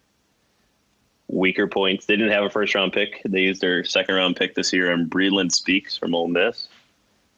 weaker 1.28 1.66
points. 1.68 2.06
They 2.06 2.16
didn't 2.16 2.32
have 2.32 2.44
a 2.44 2.50
first 2.50 2.74
round 2.74 2.92
pick. 2.92 3.22
They 3.24 3.42
used 3.42 3.60
their 3.60 3.84
second 3.84 4.14
round 4.16 4.36
pick 4.36 4.54
this 4.54 4.72
year 4.72 4.92
on 4.92 5.08
Breeland 5.08 5.52
Speaks 5.52 5.96
from 5.96 6.14
Ole 6.14 6.28
Miss, 6.28 6.66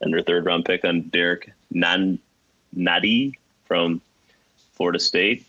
and 0.01 0.13
their 0.13 0.23
third 0.23 0.47
round 0.47 0.65
pick 0.65 0.85
on 0.85 1.03
Derek 1.03 1.53
Nan 1.71 2.19
Nadi 2.77 3.35
from 3.67 4.01
Florida 4.73 4.99
State. 4.99 5.45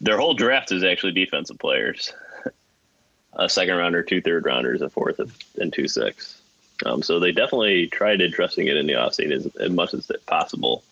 Their 0.00 0.18
whole 0.18 0.34
draft 0.34 0.72
is 0.72 0.84
actually 0.84 1.12
defensive 1.12 1.58
players. 1.58 2.12
a 3.32 3.48
second 3.48 3.76
rounder, 3.76 4.02
two 4.02 4.20
third 4.20 4.44
rounders, 4.44 4.82
a 4.82 4.90
fourth, 4.90 5.20
and 5.58 5.72
two 5.72 5.88
six. 5.88 6.41
Um, 6.84 7.02
so 7.02 7.20
they 7.20 7.32
definitely 7.32 7.86
tried 7.86 8.20
addressing 8.20 8.66
it 8.68 8.76
in 8.76 8.86
the 8.86 8.94
offseason 8.94 9.32
as, 9.32 9.46
as 9.56 9.70
much 9.70 9.94
as 9.94 10.10
possible. 10.26 10.82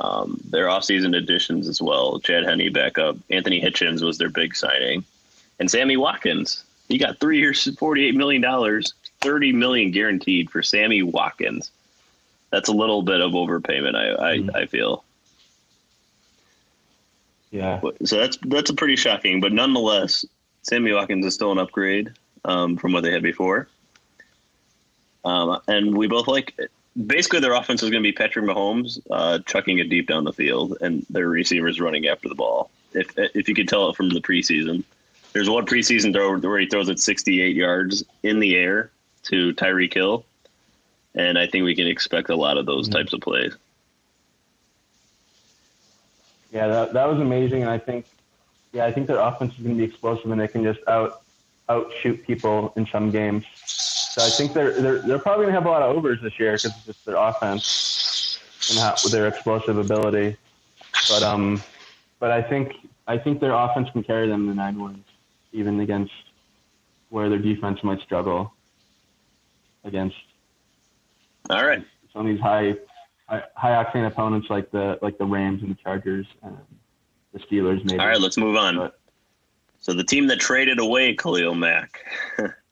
Um, 0.00 0.40
their 0.48 0.66
offseason 0.66 1.16
additions 1.16 1.66
as 1.68 1.82
well. 1.82 2.20
Chad 2.20 2.44
Henne 2.44 2.72
back 2.72 2.98
up. 2.98 3.16
Anthony 3.30 3.60
Hitchens 3.60 4.02
was 4.02 4.16
their 4.16 4.28
big 4.28 4.54
signing, 4.54 5.04
and 5.58 5.70
Sammy 5.70 5.96
Watkins. 5.96 6.62
He 6.88 6.98
got 6.98 7.18
three 7.18 7.38
years, 7.38 7.68
forty-eight 7.76 8.14
million 8.14 8.40
dollars, 8.40 8.94
thirty 9.20 9.52
million 9.52 9.90
guaranteed 9.90 10.50
for 10.50 10.62
Sammy 10.62 11.02
Watkins. 11.02 11.70
That's 12.50 12.68
a 12.68 12.72
little 12.72 13.02
bit 13.02 13.20
of 13.20 13.32
overpayment, 13.32 13.94
I 13.96 14.10
I, 14.32 14.38
Mhm. 14.38 14.56
I 14.56 14.66
feel. 14.66 15.04
Yeah, 17.50 17.80
So 18.04 18.18
that's 18.18 18.36
that's 18.42 18.70
a 18.70 18.74
pretty 18.74 18.96
shocking, 18.96 19.40
but 19.40 19.52
nonetheless, 19.52 20.24
Sammy 20.62 20.92
Watkins 20.92 21.24
is 21.26 21.34
still 21.34 21.50
an 21.50 21.58
upgrade 21.58 22.10
um, 22.44 22.76
from 22.76 22.92
what 22.92 23.02
they 23.02 23.10
had 23.10 23.22
before. 23.22 23.68
Um, 25.28 25.60
and 25.68 25.96
we 25.96 26.06
both 26.06 26.26
like 26.26 26.54
it. 26.58 26.70
basically 27.06 27.40
their 27.40 27.52
offense 27.52 27.82
is 27.82 27.90
going 27.90 28.02
to 28.02 28.06
be 28.08 28.12
Patrick 28.12 28.46
Mahomes 28.46 28.98
uh, 29.10 29.40
chucking 29.40 29.78
it 29.78 29.90
deep 29.90 30.06
down 30.08 30.24
the 30.24 30.32
field, 30.32 30.78
and 30.80 31.04
their 31.10 31.28
receivers 31.28 31.80
running 31.80 32.06
after 32.08 32.28
the 32.28 32.34
ball. 32.34 32.70
If 32.94 33.12
if 33.18 33.48
you 33.48 33.54
could 33.54 33.68
tell 33.68 33.90
it 33.90 33.96
from 33.96 34.08
the 34.08 34.20
preseason, 34.20 34.84
there's 35.34 35.50
one 35.50 35.66
preseason 35.66 36.14
throw 36.14 36.38
where 36.38 36.58
he 36.58 36.66
throws 36.66 36.88
it 36.88 36.98
68 36.98 37.54
yards 37.54 38.04
in 38.22 38.38
the 38.40 38.56
air 38.56 38.90
to 39.24 39.52
Tyreek 39.54 39.92
Hill, 39.92 40.24
and 41.14 41.38
I 41.38 41.46
think 41.46 41.64
we 41.64 41.74
can 41.74 41.86
expect 41.86 42.30
a 42.30 42.36
lot 42.36 42.56
of 42.56 42.64
those 42.64 42.88
Mhm. 42.88 42.92
types 42.92 43.12
of 43.12 43.20
plays. 43.20 43.52
yeah, 46.52 46.66
that 46.68 46.92
that 46.94 47.06
was 47.06 47.20
amazing, 47.20 47.60
and 47.62 47.70
I 47.70 47.78
think 47.78 48.06
yeah, 48.72 48.86
I 48.86 48.92
think 48.92 49.06
their 49.06 49.20
offense 49.20 49.52
is 49.54 49.60
going 49.62 49.76
to 49.76 49.78
be 49.78 49.84
explosive, 49.84 50.30
and 50.30 50.40
they 50.40 50.48
can 50.48 50.62
just 50.64 50.80
out 50.88 51.20
outshoot 51.68 52.26
people 52.26 52.72
in 52.76 52.86
some 52.86 53.10
games. 53.10 53.44
So 54.18 54.26
I 54.26 54.30
think 54.30 54.52
they're 54.52 54.72
they're 54.80 54.98
they're 55.00 55.18
probably 55.18 55.44
going 55.44 55.54
to 55.54 55.60
have 55.60 55.66
a 55.66 55.70
lot 55.70 55.82
of 55.82 55.96
overs 55.96 56.18
this 56.22 56.38
year 56.40 56.52
because 56.52 56.64
it's 56.66 56.86
just 56.86 57.06
their 57.06 57.16
offense 57.16 58.40
and 58.70 58.78
how, 58.80 58.94
with 59.04 59.12
their 59.12 59.28
explosive 59.28 59.78
ability. 59.78 60.36
But 61.08 61.22
um, 61.22 61.62
but 62.18 62.30
I 62.32 62.42
think 62.42 62.72
I 63.06 63.16
think 63.16 63.40
their 63.40 63.52
offense 63.52 63.88
can 63.92 64.02
carry 64.02 64.28
them 64.28 64.48
to 64.48 64.54
nine 64.54 64.80
wins, 64.80 65.04
even 65.52 65.78
against 65.80 66.12
where 67.10 67.28
their 67.28 67.38
defense 67.38 67.82
might 67.84 68.00
struggle 68.00 68.52
against 69.84 70.16
All 71.48 71.64
right. 71.64 71.82
some 72.12 72.26
of 72.26 72.26
these 72.26 72.40
high 72.42 72.74
high, 73.28 73.42
high 73.54 73.84
octane 73.84 74.06
opponents 74.06 74.48
like 74.50 74.70
the 74.72 74.98
like 75.00 75.16
the 75.18 75.24
Rams 75.26 75.62
and 75.62 75.70
the 75.70 75.76
Chargers 75.82 76.26
and 76.42 76.56
the 77.32 77.38
Steelers. 77.38 77.84
Maybe. 77.84 78.00
All 78.00 78.06
right, 78.08 78.20
let's 78.20 78.36
move 78.36 78.56
on. 78.56 78.76
But- 78.76 78.98
So 79.78 79.92
the 79.92 80.02
team 80.04 80.26
that 80.26 80.40
traded 80.40 80.80
away 80.80 81.14
Khalil 81.14 81.54
Mack, 81.54 82.00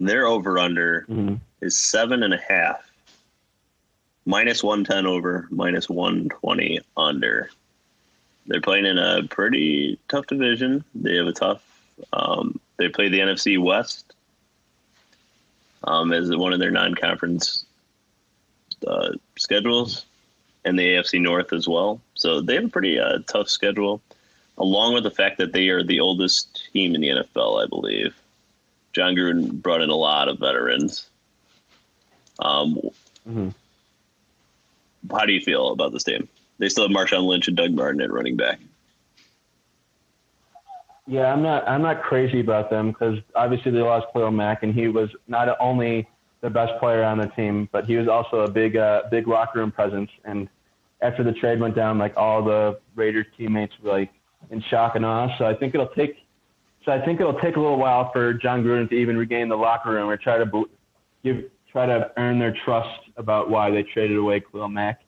their 0.00 0.26
over 0.26 0.58
under 0.58 1.04
Mhm. 1.08 1.40
is 1.60 1.78
seven 1.78 2.22
and 2.22 2.32
a 2.34 2.38
half, 2.38 2.90
minus 4.26 4.62
one 4.62 4.84
ten 4.84 5.06
over, 5.06 5.48
minus 5.50 5.88
one 5.88 6.28
twenty 6.28 6.80
under. 6.96 7.50
They're 8.46 8.60
playing 8.60 8.86
in 8.86 8.98
a 8.98 9.24
pretty 9.28 9.98
tough 10.08 10.26
division. 10.26 10.84
They 10.94 11.16
have 11.16 11.26
a 11.26 11.32
tough. 11.32 11.62
Um, 12.12 12.58
they 12.78 12.88
play 12.88 13.08
the 13.08 13.20
NFC 13.20 13.58
West 13.58 14.14
um, 15.84 16.12
as 16.12 16.34
one 16.34 16.52
of 16.52 16.58
their 16.58 16.70
non-conference 16.70 17.64
uh, 18.86 19.10
schedules, 19.36 20.06
and 20.64 20.78
the 20.78 20.94
AFC 20.94 21.20
North 21.20 21.52
as 21.52 21.66
well. 21.68 22.00
So 22.14 22.40
they 22.40 22.54
have 22.54 22.64
a 22.64 22.68
pretty 22.68 22.98
uh, 22.98 23.18
tough 23.26 23.48
schedule 23.48 24.00
along 24.58 24.94
with 24.94 25.04
the 25.04 25.10
fact 25.10 25.38
that 25.38 25.52
they 25.52 25.68
are 25.68 25.82
the 25.84 26.00
oldest 26.00 26.68
team 26.72 26.94
in 26.94 27.00
the 27.00 27.08
NFL, 27.08 27.62
I 27.62 27.66
believe. 27.66 28.14
Jon 28.98 29.14
Gruden 29.14 29.62
brought 29.62 29.80
in 29.80 29.90
a 29.90 29.94
lot 29.94 30.28
of 30.28 30.40
veterans. 30.40 31.08
Um, 32.40 32.80
Mhm. 33.28 33.54
How 35.12 35.24
do 35.24 35.32
you 35.32 35.40
feel 35.40 35.70
about 35.70 35.92
this 35.92 36.02
team? 36.02 36.28
They 36.58 36.68
still 36.68 36.88
have 36.88 36.96
Marshawn 36.96 37.24
Lynch 37.24 37.46
and 37.46 37.56
Doug 37.56 37.70
Martin 37.70 38.00
at 38.00 38.10
running 38.10 38.36
back. 38.36 38.58
Yeah, 41.06 41.32
I'm 41.32 41.42
not. 41.42 41.66
I'm 41.68 41.80
not 41.80 42.02
crazy 42.02 42.40
about 42.40 42.70
them 42.70 42.88
because 42.88 43.20
obviously 43.36 43.70
they 43.70 43.80
lost 43.80 44.08
Khalil 44.12 44.32
Mack, 44.32 44.64
and 44.64 44.74
he 44.74 44.88
was 44.88 45.10
not 45.28 45.56
only 45.60 46.08
the 46.40 46.50
best 46.50 46.78
player 46.80 47.04
on 47.04 47.18
the 47.18 47.28
team, 47.28 47.68
but 47.70 47.84
he 47.84 47.96
was 47.96 48.08
also 48.08 48.40
a 48.40 48.50
big, 48.50 48.76
uh, 48.76 49.02
big 49.10 49.28
locker 49.28 49.60
room 49.60 49.70
presence. 49.70 50.10
And 50.24 50.48
after 51.00 51.22
the 51.22 51.32
trade 51.32 51.60
went 51.60 51.76
down, 51.76 51.98
like 51.98 52.16
all 52.16 52.42
the 52.42 52.80
Raiders 52.96 53.26
teammates 53.36 53.74
were 53.80 53.92
like 53.92 54.10
in 54.50 54.60
shock 54.62 54.96
and 54.96 55.06
awe. 55.06 55.36
So 55.38 55.46
I 55.46 55.54
think 55.54 55.74
it'll 55.74 55.86
take. 55.86 56.24
So 56.88 56.94
I 56.94 57.04
think 57.04 57.20
it'll 57.20 57.38
take 57.38 57.56
a 57.56 57.60
little 57.60 57.76
while 57.76 58.10
for 58.14 58.32
Jon 58.32 58.64
Gruden 58.64 58.88
to 58.88 58.94
even 58.94 59.18
regain 59.18 59.50
the 59.50 59.56
locker 59.56 59.90
room 59.90 60.08
or 60.08 60.16
try 60.16 60.38
to 60.38 60.64
give, 61.22 61.44
try 61.70 61.84
to 61.84 62.10
earn 62.16 62.38
their 62.38 62.56
trust 62.64 63.10
about 63.18 63.50
why 63.50 63.70
they 63.70 63.82
traded 63.82 64.16
away 64.16 64.40
Khalil 64.40 64.70
Mack. 64.70 65.02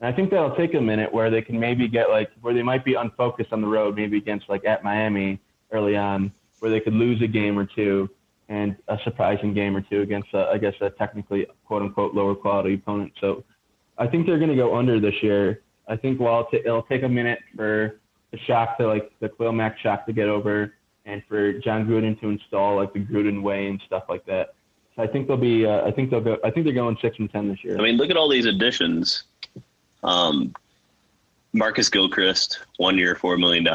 And 0.00 0.12
I 0.12 0.16
think 0.16 0.32
that'll 0.32 0.56
take 0.56 0.74
a 0.74 0.80
minute 0.80 1.14
where 1.14 1.30
they 1.30 1.40
can 1.40 1.60
maybe 1.60 1.86
get 1.86 2.10
like 2.10 2.32
where 2.40 2.52
they 2.52 2.64
might 2.64 2.84
be 2.84 2.94
unfocused 2.94 3.52
on 3.52 3.60
the 3.60 3.68
road, 3.68 3.94
maybe 3.94 4.16
against 4.16 4.48
like 4.48 4.64
at 4.64 4.82
Miami 4.82 5.38
early 5.70 5.96
on, 5.96 6.32
where 6.58 6.68
they 6.68 6.80
could 6.80 6.94
lose 6.94 7.22
a 7.22 7.28
game 7.28 7.56
or 7.56 7.64
two 7.64 8.10
and 8.48 8.74
a 8.88 8.98
surprising 9.04 9.54
game 9.54 9.76
or 9.76 9.82
two 9.82 10.00
against, 10.00 10.34
a, 10.34 10.48
I 10.52 10.58
guess, 10.58 10.74
a 10.80 10.90
technically 10.90 11.46
quote 11.64 11.82
unquote 11.82 12.12
lower 12.12 12.34
quality 12.34 12.74
opponent. 12.74 13.12
So 13.20 13.44
I 13.98 14.08
think 14.08 14.26
they're 14.26 14.38
going 14.38 14.50
to 14.50 14.56
go 14.56 14.76
under 14.76 14.98
this 14.98 15.14
year. 15.22 15.62
I 15.86 15.94
think 15.94 16.18
while 16.18 16.48
it'll, 16.52 16.82
take 16.82 17.04
a 17.04 17.08
minute 17.08 17.38
for 17.54 18.00
the 18.32 18.38
shock 18.48 18.78
to 18.78 18.88
like 18.88 19.12
the 19.20 19.28
Khalil 19.28 19.52
Mack 19.52 19.78
shock 19.78 20.06
to 20.06 20.12
get 20.12 20.28
over, 20.28 20.74
and 21.10 21.22
for 21.28 21.52
Jon 21.52 21.86
Gruden 21.86 22.18
to 22.20 22.30
install 22.30 22.76
like 22.76 22.92
the 22.92 23.00
Gruden 23.00 23.42
way 23.42 23.68
and 23.68 23.80
stuff 23.86 24.04
like 24.08 24.24
that. 24.26 24.54
So 24.96 25.02
I 25.02 25.06
think 25.06 25.28
they'll 25.28 25.36
be. 25.36 25.66
Uh, 25.66 25.86
I 25.86 25.90
think 25.90 26.10
they'll 26.10 26.20
go. 26.20 26.38
I 26.44 26.50
think 26.50 26.64
they're 26.64 26.74
going 26.74 26.96
six 27.00 27.18
and 27.18 27.30
ten 27.30 27.48
this 27.48 27.62
year. 27.64 27.78
I 27.78 27.82
mean, 27.82 27.96
look 27.96 28.10
at 28.10 28.16
all 28.16 28.28
these 28.28 28.46
additions. 28.46 29.24
Um, 30.02 30.54
Marcus 31.52 31.88
Gilchrist, 31.88 32.60
one 32.76 32.96
year, 32.96 33.14
$4 33.14 33.38
million. 33.38 33.66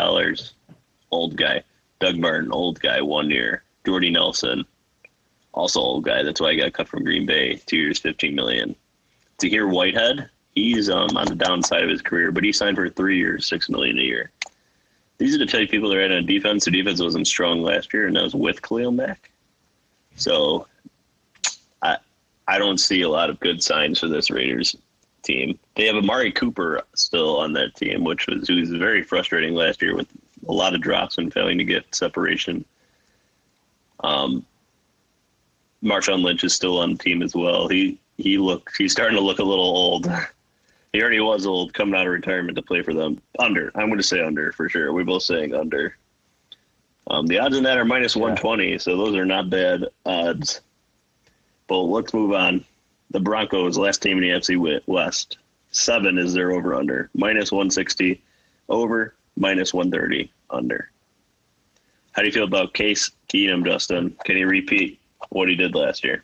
Old 1.11 1.35
guy. 1.35 1.61
Doug 1.99 2.17
Martin, 2.17 2.51
old 2.51 2.79
guy, 2.79 3.01
one 3.01 3.29
year. 3.29 3.63
Jordy 3.85 4.09
Nelson, 4.09 4.65
also 5.53 5.79
old 5.79 6.05
guy. 6.05 6.23
That's 6.23 6.41
why 6.41 6.51
he 6.51 6.57
got 6.57 6.73
cut 6.73 6.87
from 6.87 7.03
Green 7.03 7.25
Bay, 7.25 7.61
two 7.65 7.77
years, 7.77 7.99
$15 7.99 8.33
million. 8.33 8.75
Tahir 9.37 9.67
Whitehead, 9.67 10.29
he's 10.55 10.89
um, 10.89 11.15
on 11.15 11.27
the 11.27 11.35
downside 11.35 11.83
of 11.83 11.89
his 11.89 12.01
career, 12.01 12.31
but 12.31 12.43
he 12.43 12.51
signed 12.51 12.77
for 12.77 12.89
three 12.89 13.17
years, 13.17 13.45
6 13.45 13.69
million 13.69 13.99
a 13.99 14.01
year. 14.01 14.31
These 15.17 15.35
are 15.35 15.39
the 15.39 15.45
type 15.45 15.63
of 15.63 15.69
people 15.69 15.89
that 15.89 15.97
are 15.97 16.01
at 16.01 16.11
on 16.11 16.25
defense. 16.25 16.65
Their 16.65 16.73
defense 16.73 17.01
wasn't 17.01 17.27
strong 17.27 17.61
last 17.61 17.93
year, 17.93 18.07
and 18.07 18.15
that 18.15 18.23
was 18.23 18.35
with 18.35 18.61
Khalil 18.61 18.91
Mack. 18.91 19.31
So 20.15 20.67
I 21.81 21.97
I 22.47 22.57
don't 22.57 22.77
see 22.77 23.01
a 23.01 23.09
lot 23.09 23.29
of 23.29 23.39
good 23.39 23.63
signs 23.63 23.99
for 23.99 24.07
this 24.07 24.29
Raiders 24.29 24.75
team. 25.23 25.57
They 25.75 25.85
have 25.85 25.95
Amari 25.95 26.31
Cooper 26.31 26.81
still 26.95 27.37
on 27.37 27.53
that 27.53 27.75
team, 27.75 28.03
which 28.03 28.27
was 28.27 28.47
who 28.47 28.59
was 28.59 28.69
very 28.71 29.03
frustrating 29.03 29.53
last 29.55 29.81
year 29.81 29.95
with 29.95 30.07
a 30.47 30.53
lot 30.53 30.75
of 30.75 30.81
drops 30.81 31.17
and 31.17 31.33
failing 31.33 31.57
to 31.57 31.63
get 31.63 31.93
separation. 31.93 32.63
Um, 34.01 34.45
Marshawn 35.83 36.23
Lynch 36.23 36.43
is 36.43 36.53
still 36.53 36.79
on 36.79 36.93
the 36.93 36.97
team 36.97 37.21
as 37.21 37.35
well. 37.35 37.67
He 37.67 37.99
he 38.17 38.37
looks 38.37 38.75
he's 38.75 38.91
starting 38.91 39.17
to 39.17 39.23
look 39.23 39.39
a 39.39 39.43
little 39.43 39.65
old. 39.65 40.07
He 40.95 41.01
already 41.01 41.19
was 41.19 41.45
old 41.45 41.73
coming 41.73 41.93
out 41.93 42.07
of 42.07 42.13
retirement 42.13 42.55
to 42.55 42.61
play 42.61 42.81
for 42.81 42.93
them. 42.93 43.21
Under. 43.37 43.69
I'm 43.75 43.87
going 43.87 43.97
to 43.97 44.03
say 44.03 44.21
under 44.21 44.53
for 44.53 44.69
sure. 44.69 44.93
We're 44.93 45.03
both 45.03 45.23
saying 45.23 45.53
under. 45.53 45.97
Um, 47.07 47.27
the 47.27 47.37
odds 47.37 47.57
in 47.57 47.63
that 47.63 47.77
are 47.77 47.83
minus 47.83 48.15
120, 48.15 48.77
so 48.77 48.95
those 48.95 49.13
are 49.13 49.25
not 49.25 49.49
bad 49.49 49.83
odds. 50.05 50.61
But 51.67 51.79
let's 51.79 52.13
move 52.13 52.31
on. 52.31 52.63
The 53.11 53.19
Broncos, 53.19 53.77
last 53.77 54.03
team 54.03 54.19
in 54.19 54.23
the 54.23 54.29
NFC 54.29 54.81
West. 54.87 55.37
Seven 55.71 56.17
is 56.17 56.33
their 56.33 56.53
over 56.53 56.73
under. 56.73 57.09
Minus 57.13 57.51
160 57.51 58.21
over, 58.69 59.15
minus 59.35 59.73
130 59.73 60.31
under. 60.49 60.89
How 62.13 62.21
do 62.21 62.29
you 62.29 62.33
feel 62.33 62.45
about 62.45 62.73
Case 62.73 63.11
Keenum, 63.27 63.65
Justin? 63.65 64.15
Can 64.23 64.37
he 64.37 64.45
repeat 64.45 65.01
what 65.27 65.49
he 65.49 65.57
did 65.57 65.75
last 65.75 66.05
year? 66.05 66.23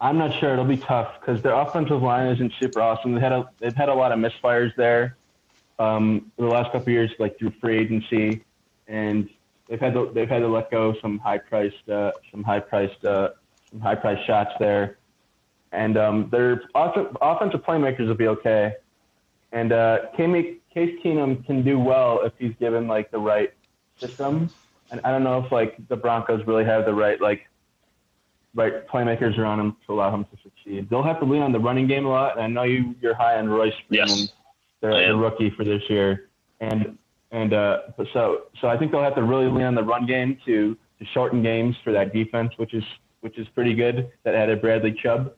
I'm 0.00 0.18
not 0.18 0.38
sure. 0.38 0.52
It'll 0.52 0.64
be 0.64 0.76
tough 0.76 1.20
because 1.20 1.42
their 1.42 1.54
offensive 1.54 2.02
line 2.02 2.26
isn't 2.34 2.52
super 2.60 2.80
awesome. 2.80 3.14
They 3.14 3.20
had 3.20 3.32
a 3.32 3.48
they've 3.60 3.74
had 3.74 3.88
a 3.88 3.94
lot 3.94 4.12
of 4.12 4.18
misfires 4.18 4.74
there 4.76 5.16
um, 5.78 6.30
the 6.38 6.46
last 6.46 6.72
couple 6.72 6.92
years, 6.92 7.10
like 7.18 7.38
through 7.38 7.52
free 7.60 7.78
agency, 7.78 8.44
and 8.86 9.28
they've 9.68 9.80
had 9.80 9.94
to, 9.94 10.10
they've 10.14 10.28
had 10.28 10.40
to 10.40 10.48
let 10.48 10.70
go 10.70 10.94
some 11.00 11.18
high 11.18 11.38
priced 11.38 11.88
uh, 11.88 12.12
some 12.30 12.42
high 12.42 12.60
priced 12.60 13.04
uh, 13.04 13.30
some 13.70 13.80
high 13.80 13.94
priced 13.94 14.26
shots 14.26 14.52
there, 14.58 14.98
and 15.72 15.96
um, 15.96 16.28
their 16.30 16.62
off- 16.74 17.16
offensive 17.20 17.62
playmakers 17.62 18.06
will 18.06 18.14
be 18.14 18.28
okay, 18.28 18.74
and 19.52 19.72
uh, 19.72 19.98
Case 20.16 20.98
Keenum 21.04 21.44
can 21.46 21.62
do 21.62 21.78
well 21.78 22.20
if 22.24 22.32
he's 22.38 22.54
given 22.58 22.86
like 22.86 23.10
the 23.10 23.18
right 23.18 23.52
system, 23.98 24.50
and 24.90 25.00
I 25.04 25.10
don't 25.10 25.24
know 25.24 25.44
if 25.44 25.50
like 25.50 25.76
the 25.88 25.96
Broncos 25.96 26.46
really 26.46 26.64
have 26.64 26.84
the 26.84 26.94
right 26.94 27.20
like 27.20 27.48
right 28.54 28.86
playmakers 28.88 29.38
around 29.38 29.60
him 29.60 29.76
to 29.86 29.92
allow 29.92 30.14
him 30.14 30.24
to 30.24 30.42
succeed. 30.42 30.88
They'll 30.88 31.02
have 31.02 31.18
to 31.20 31.26
lean 31.26 31.42
on 31.42 31.52
the 31.52 31.58
running 31.58 31.86
game 31.86 32.06
a 32.06 32.08
lot. 32.08 32.36
And 32.36 32.42
I 32.42 32.46
know 32.46 32.62
you 32.62 32.94
you're 33.00 33.14
high 33.14 33.36
on 33.36 33.48
Royce 33.48 33.74
Freeman, 33.88 34.08
yes, 34.08 34.32
the, 34.80 34.88
the 34.88 35.16
rookie 35.16 35.50
for 35.50 35.64
this 35.64 35.82
year, 35.88 36.28
and 36.60 36.96
and 37.30 37.52
uh, 37.52 37.78
so 38.12 38.42
so 38.60 38.68
I 38.68 38.78
think 38.78 38.92
they'll 38.92 39.02
have 39.02 39.16
to 39.16 39.22
really 39.22 39.46
lean 39.46 39.64
on 39.64 39.74
the 39.74 39.82
run 39.82 40.06
game 40.06 40.38
to 40.46 40.76
to 40.98 41.04
shorten 41.12 41.42
games 41.42 41.76
for 41.82 41.92
that 41.92 42.12
defense, 42.12 42.52
which 42.56 42.74
is 42.74 42.84
which 43.20 43.38
is 43.38 43.46
pretty 43.54 43.74
good. 43.74 44.10
That 44.24 44.34
added 44.34 44.60
Bradley 44.60 44.96
Chubb, 45.02 45.34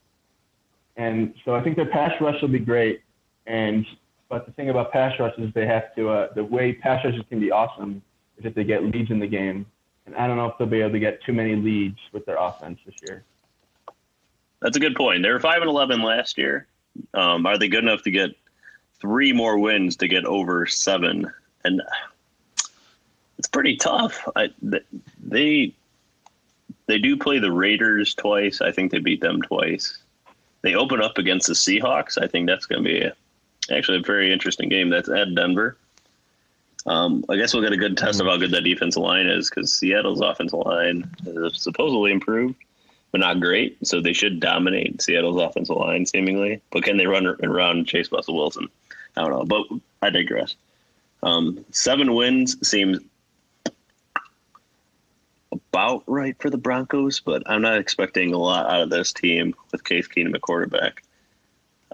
and 0.96 1.34
so 1.44 1.54
I 1.54 1.62
think 1.62 1.76
their 1.76 1.90
pass 1.90 2.12
rush 2.20 2.40
will 2.42 2.48
be 2.48 2.58
great. 2.58 3.02
And 3.46 3.86
but 4.28 4.44
the 4.44 4.52
thing 4.52 4.70
about 4.70 4.92
pass 4.92 5.12
rush 5.18 5.32
is 5.38 5.52
they 5.54 5.66
have 5.66 5.94
to 5.96 6.10
uh, 6.10 6.34
the 6.34 6.44
way 6.44 6.72
pass 6.72 7.04
rushes 7.04 7.22
can 7.28 7.40
be 7.40 7.50
awesome 7.50 8.02
is 8.38 8.44
if 8.44 8.54
they 8.54 8.64
get 8.64 8.84
leads 8.84 9.10
in 9.10 9.18
the 9.18 9.26
game 9.26 9.66
and 10.07 10.14
I 10.16 10.26
don't 10.26 10.36
know 10.36 10.46
if 10.46 10.59
they'll 10.59 10.66
be 10.68 10.80
able 10.80 10.92
to 10.92 10.98
get 10.98 11.22
too 11.22 11.32
many 11.32 11.57
leads 11.57 11.98
with 12.12 12.24
their 12.26 12.36
offense 12.36 12.78
this 12.86 12.94
year. 13.07 13.24
That's 14.62 14.76
a 14.76 14.80
good 14.80 14.94
point. 14.96 15.22
They 15.22 15.30
were 15.30 15.40
five 15.40 15.61
and 15.61 15.68
eleven 15.68 16.02
last 16.02 16.38
year. 16.38 16.66
Um, 17.12 17.44
are 17.44 17.59
they 17.59 17.68
good 17.68 17.84
enough 17.84 18.02
to 18.04 18.11
get 18.11 18.30
three 19.00 19.32
more 19.32 19.59
wins 19.59 19.96
to 19.96 20.09
get 20.09 20.24
over 20.24 20.66
seven? 20.66 21.30
And 21.64 21.82
it's 23.38 23.48
pretty 23.48 23.76
tough. 23.76 24.26
I, 24.34 24.48
they 25.22 25.74
they 26.86 26.98
do 26.98 27.16
play 27.16 27.38
the 27.38 27.52
Raiders 27.52 28.14
twice. 28.14 28.61
I 28.61 28.70
think 28.70 28.92
they 28.92 29.00
beat 29.00 29.20
them 29.20 29.42
twice. 29.42 29.98
They 30.62 30.74
open 30.74 31.02
up 31.02 31.18
against 31.18 31.48
the 31.48 31.52
Seahawks. 31.52 32.16
I 32.20 32.26
think 32.26 32.46
that's 32.46 32.66
going 32.66 32.82
to 32.82 32.88
be 32.88 33.00
a, 33.02 33.14
actually 33.70 33.98
a 33.98 34.02
very 34.02 34.32
interesting 34.32 34.68
game. 34.68 34.88
That's 34.88 35.09
at 35.09 35.34
Denver. 35.34 35.76
Um, 36.87 37.24
I 37.28 37.37
guess 37.37 37.53
we'll 37.53 37.62
get 37.62 37.72
a 37.72 37.76
good 37.76 37.97
test 37.97 38.20
of 38.20 38.26
how 38.26 38.37
good 38.37 38.53
that 38.53 38.62
defensive 38.62 39.03
line 39.03 39.26
is 39.26 39.51
because 39.51 39.74
Seattle's 39.74 40.20
offensive 40.20 40.61
line 40.61 41.11
is 41.26 41.61
supposedly 41.61 42.12
improved, 42.12 42.55
but 43.11 43.20
not 43.20 43.41
great. 43.41 43.76
So 43.84 44.01
they 44.01 44.12
should 44.12 44.39
dominate 44.39 45.03
Seattle's 45.03 45.41
offensive 45.41 45.76
line 45.76 46.07
seemingly. 46.07 46.61
But 46.70 46.84
can 46.84 46.97
they 46.97 47.07
run 47.07 47.26
around 47.43 47.89
Chase 47.89 48.12
Russell 48.12 48.37
Wilson? 48.37 48.68
I 49.16 49.22
don't 49.22 49.30
know. 49.30 49.45
But 49.45 49.78
I 50.07 50.11
digress. 50.11 50.55
Um, 51.22 51.64
seven 51.72 52.14
wins 52.14 52.57
seems 52.66 52.99
about 55.51 56.05
right 56.07 56.37
for 56.41 56.51
the 56.51 56.59
Broncos, 56.59 57.20
but 57.20 57.43
I'm 57.47 57.62
not 57.62 57.78
expecting 57.78 58.32
a 58.32 58.39
lot 58.39 58.70
out 58.70 58.82
of 58.82 58.91
this 58.91 59.12
team 59.12 59.55
with 59.72 59.82
Case 59.82 60.07
Keenum 60.07 60.34
at 60.34 60.41
quarterback. 60.41 61.03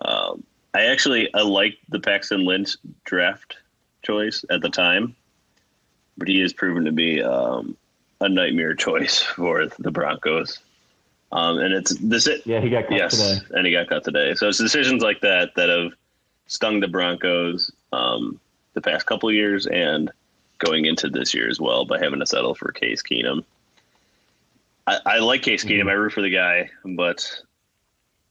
Um, 0.03 0.45
I 0.75 0.87
actually 0.87 1.33
I 1.35 1.43
like 1.43 1.79
the 1.89 2.01
Paxton 2.01 2.45
Lynch 2.45 2.77
draft 3.05 3.57
choice 4.03 4.45
at 4.51 4.61
the 4.61 4.69
time, 4.69 5.15
but 6.17 6.29
he 6.29 6.41
has 6.41 6.53
proven 6.53 6.85
to 6.85 6.93
be 6.93 7.23
um, 7.23 7.77
a 8.21 8.29
nightmare 8.29 8.75
choice 8.75 9.21
for 9.37 9.67
the 9.79 9.91
Broncos. 9.91 10.59
Um, 11.33 11.59
and 11.59 11.73
it's 11.73 11.97
this. 11.99 12.27
It, 12.27 12.43
Yeah, 12.47 12.61
he 12.61 12.69
got 12.69 12.89
cut 12.89 12.97
yes, 12.97 13.17
today. 13.17 13.47
and 13.57 13.67
he 13.67 13.73
got 13.73 13.89
cut 13.89 14.05
today. 14.05 14.35
So 14.35 14.49
it's 14.49 14.59
decisions 14.59 15.03
like 15.03 15.21
that 15.23 15.55
that 15.57 15.71
have 15.71 15.93
stung 16.47 16.81
the 16.81 16.89
Broncos 16.89 17.73
um, 17.93 18.39
the 18.75 18.83
past 18.83 19.07
couple 19.07 19.33
years 19.33 19.67
and 19.67 20.11
going 20.59 20.85
into 20.85 21.09
this 21.09 21.33
year 21.33 21.49
as 21.49 21.59
well 21.59 21.85
by 21.85 21.99
having 21.99 22.21
to 22.21 22.27
settle 22.27 22.55
for 22.55 22.71
Case 22.73 23.03
Keenum. 23.03 23.45
I, 24.87 24.99
I 25.07 25.19
like 25.19 25.43
Case 25.43 25.65
Keenum. 25.65 25.81
Mm-hmm. 25.81 25.89
I 25.89 25.93
root 25.93 26.13
for 26.13 26.23
the 26.23 26.31
guy, 26.31 26.71
but 26.85 27.43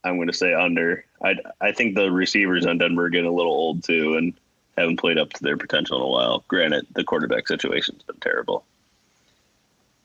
I'm 0.03 0.15
going 0.17 0.28
to 0.28 0.34
say 0.34 0.53
under. 0.53 1.05
I 1.24 1.36
I 1.59 1.72
think 1.72 1.95
the 1.95 2.11
receivers 2.11 2.65
on 2.65 2.78
Denver 2.78 3.05
are 3.05 3.09
getting 3.09 3.30
a 3.30 3.34
little 3.34 3.51
old 3.51 3.84
too, 3.84 4.15
and 4.15 4.34
haven't 4.82 4.99
played 4.99 5.17
up 5.17 5.32
to 5.34 5.43
their 5.43 5.57
potential 5.57 5.97
in 5.97 6.03
a 6.03 6.07
while. 6.07 6.43
Granted, 6.47 6.88
the 6.93 7.03
quarterback 7.03 7.47
situation's 7.47 8.03
been 8.03 8.17
terrible, 8.17 8.65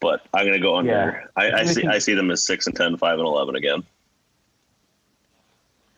but 0.00 0.22
I'm 0.32 0.46
going 0.46 0.58
to 0.58 0.62
go 0.62 0.76
under. 0.76 0.90
Yeah. 0.92 1.26
I, 1.36 1.60
I 1.60 1.64
see 1.64 1.86
I 1.86 1.98
see 1.98 2.14
them 2.14 2.30
as 2.30 2.46
six 2.46 2.66
and 2.66 2.76
10, 2.76 2.96
5 2.96 3.18
and 3.18 3.26
eleven 3.26 3.56
again. 3.56 3.82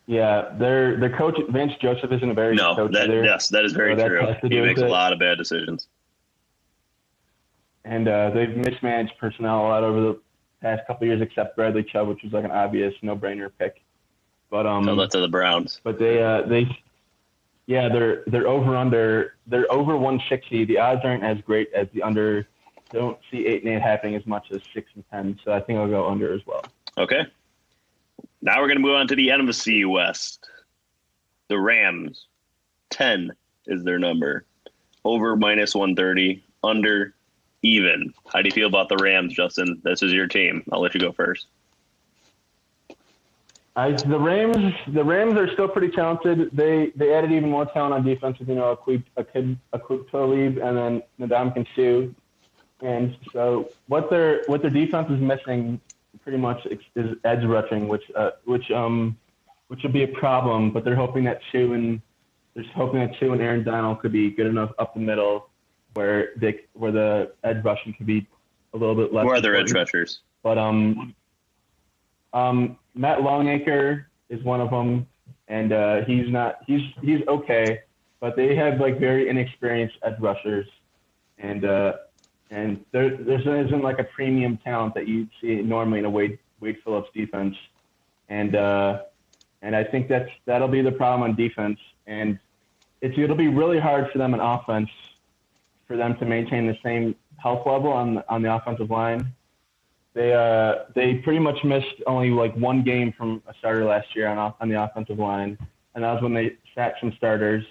Yeah, 0.09 0.55
their 0.57 0.97
their 0.97 1.15
coach 1.15 1.39
Vance 1.49 1.73
Joseph 1.79 2.11
isn't 2.11 2.31
a 2.31 2.33
very 2.33 2.55
no. 2.55 2.73
Good 2.73 2.81
coach 2.81 2.91
that, 2.93 3.09
either. 3.11 3.23
Yes, 3.23 3.47
that 3.49 3.63
is 3.63 3.73
very 3.73 3.95
so 3.95 4.07
true. 4.07 4.35
He 4.41 4.59
makes 4.59 4.81
a 4.81 4.87
lot 4.87 5.13
of 5.13 5.19
bad 5.19 5.37
decisions, 5.37 5.87
and 7.85 8.07
uh, 8.07 8.31
they've 8.31 8.57
mismanaged 8.57 9.13
personnel 9.19 9.59
a 9.59 9.67
lot 9.67 9.83
over 9.83 10.01
the 10.01 10.19
past 10.61 10.81
couple 10.87 11.05
years, 11.05 11.21
except 11.21 11.55
Bradley 11.55 11.83
Chubb, 11.83 12.07
which 12.07 12.23
was 12.23 12.33
like 12.33 12.43
an 12.43 12.49
obvious 12.49 12.95
no 13.03 13.15
brainer 13.15 13.51
pick. 13.59 13.83
But 14.49 14.65
um, 14.65 14.83
so 14.83 14.95
that's 14.95 15.13
to 15.13 15.21
the 15.21 15.27
Browns. 15.27 15.79
But 15.83 15.99
they 15.99 16.23
uh, 16.23 16.41
they 16.41 16.65
yeah, 17.69 17.87
they're 17.87 18.23
they're 18.25 18.47
over 18.47 18.75
under 18.75 19.35
they're 19.45 19.71
over 19.71 19.95
160. 19.95 20.65
The 20.65 20.79
odds 20.79 21.01
aren't 21.03 21.23
as 21.23 21.37
great 21.45 21.71
as 21.71 21.87
the 21.93 22.01
under. 22.01 22.47
Don't 22.91 23.19
see 23.29 23.45
eight 23.45 23.63
and 23.63 23.71
eight 23.71 23.81
happening 23.83 24.15
as 24.15 24.25
much 24.25 24.47
as 24.51 24.61
six 24.73 24.89
and 24.95 25.03
ten. 25.11 25.39
So 25.45 25.51
I 25.53 25.59
think 25.59 25.77
I'll 25.77 25.87
go 25.87 26.09
under 26.09 26.33
as 26.33 26.41
well. 26.47 26.65
Okay. 26.97 27.27
Now 28.41 28.59
we're 28.59 28.69
gonna 28.69 28.79
move 28.79 28.95
on 28.95 29.07
to 29.09 29.15
the 29.15 29.27
NFC 29.27 29.87
West. 29.87 30.49
The 31.47 31.59
Rams, 31.59 32.25
ten 32.89 33.33
is 33.67 33.83
their 33.83 33.99
number. 33.99 34.45
Over 35.05 35.35
minus 35.35 35.75
130. 35.75 36.43
Under 36.63 37.13
even. 37.61 38.11
How 38.33 38.41
do 38.41 38.47
you 38.47 38.51
feel 38.51 38.67
about 38.67 38.89
the 38.89 38.97
Rams, 38.97 39.35
Justin? 39.35 39.79
This 39.83 40.01
is 40.01 40.11
your 40.11 40.25
team. 40.25 40.63
I'll 40.71 40.81
let 40.81 40.95
you 40.95 40.99
go 40.99 41.11
first. 41.11 41.45
I, 43.79 43.91
the 43.93 44.19
Rams, 44.19 44.73
the 44.87 45.03
Rams 45.03 45.35
are 45.35 45.49
still 45.53 45.69
pretty 45.69 45.89
talented. 45.89 46.49
They 46.51 46.91
they 46.95 47.13
added 47.13 47.31
even 47.31 47.49
more 47.49 47.65
talent 47.65 47.93
on 47.93 48.03
defense 48.03 48.37
with 48.37 48.49
you 48.49 48.55
know 48.55 48.75
Aqib, 48.75 49.03
Aqib, 49.17 49.57
Aqib 49.73 50.11
Talib 50.11 50.57
and 50.57 50.77
then 50.77 51.03
Ndamukong 51.19 51.65
Suh. 51.75 52.13
And 52.85 53.15
so 53.31 53.69
what 53.87 54.09
their 54.09 54.43
what 54.47 54.61
their 54.61 54.69
defense 54.69 55.09
is 55.09 55.21
missing 55.21 55.79
pretty 56.23 56.37
much 56.37 56.65
is 56.95 57.15
edge 57.23 57.45
rushing, 57.45 57.87
which 57.87 58.03
uh, 58.15 58.31
which 58.43 58.69
um 58.71 59.17
which 59.69 59.81
would 59.83 59.93
be 59.93 60.03
a 60.03 60.07
problem. 60.07 60.71
But 60.71 60.83
they're 60.83 60.95
hoping 60.95 61.23
that 61.23 61.39
Suh 61.51 61.71
and 61.71 62.01
they're 62.55 62.65
hoping 62.75 62.99
that 62.99 63.17
Suh 63.17 63.31
and 63.31 63.41
Aaron 63.41 63.63
Donald 63.63 64.01
could 64.01 64.11
be 64.11 64.29
good 64.29 64.47
enough 64.47 64.71
up 64.77 64.93
the 64.93 64.99
middle 64.99 65.47
where 65.93 66.31
they 66.35 66.61
where 66.73 66.91
the 66.91 67.31
edge 67.45 67.63
rushing 67.63 67.93
could 67.93 68.07
be 68.07 68.27
a 68.73 68.77
little 68.77 68.95
bit 68.95 69.13
less. 69.13 69.25
Where 69.25 69.35
are 69.35 69.41
their 69.41 69.55
edge 69.55 69.71
rushers? 69.71 70.19
But 70.43 70.57
um 70.57 71.15
um 72.33 72.77
Matt 72.99 73.23
Longacre 73.23 74.07
is 74.27 74.43
one 74.43 74.59
of 74.59 74.71
them, 74.71 75.07
and 75.47 75.71
uh, 75.71 76.03
he's 76.03 76.29
not 76.29 76.57
he's 76.67 76.81
he's 77.01 77.25
okay, 77.29 77.79
but 78.19 78.35
they 78.35 78.53
have 78.57 78.81
like 78.81 78.99
very 78.99 79.29
inexperienced 79.29 79.95
edge 80.03 80.19
rushers, 80.19 80.67
and 81.37 81.63
uh, 81.63 81.93
and 82.51 82.83
there 82.91 83.15
there 83.15 83.65
isn't 83.65 83.81
like 83.81 83.99
a 83.99 84.03
premium 84.03 84.57
talent 84.57 84.95
that 84.95 85.07
you 85.07 85.29
see 85.39 85.61
normally 85.61 85.99
in 85.99 86.05
a 86.05 86.09
Wade 86.09 86.39
Wade 86.59 86.75
Phillips 86.83 87.07
defense, 87.15 87.55
and 88.27 88.57
uh, 88.57 89.03
and 89.61 89.77
I 89.77 89.85
think 89.85 90.09
that's 90.09 90.29
that'll 90.45 90.67
be 90.67 90.81
the 90.81 90.91
problem 90.91 91.29
on 91.29 91.37
defense, 91.37 91.79
and 92.05 92.37
it's 92.99 93.17
it'll 93.17 93.37
be 93.37 93.47
really 93.47 93.79
hard 93.79 94.11
for 94.11 94.17
them 94.17 94.33
in 94.33 94.41
offense 94.41 94.89
for 95.87 95.95
them 95.95 96.17
to 96.17 96.25
maintain 96.25 96.67
the 96.67 96.77
same 96.83 97.15
health 97.37 97.65
level 97.65 97.93
on 97.93 98.21
on 98.27 98.41
the 98.41 98.53
offensive 98.53 98.89
line 98.89 99.33
they 100.13 100.33
uh, 100.33 100.85
they 100.95 101.15
pretty 101.15 101.39
much 101.39 101.57
missed 101.63 102.03
only 102.07 102.29
like 102.29 102.55
one 102.55 102.83
game 102.83 103.13
from 103.17 103.43
a 103.47 103.53
starter 103.59 103.85
last 103.85 104.07
year 104.15 104.27
on 104.27 104.37
off, 104.37 104.55
on 104.59 104.69
the 104.69 104.81
offensive 104.81 105.19
line, 105.19 105.57
and 105.95 106.03
that 106.03 106.13
was 106.13 106.23
when 106.23 106.33
they 106.33 106.57
sat 106.75 106.95
some 106.99 107.13
starters. 107.17 107.63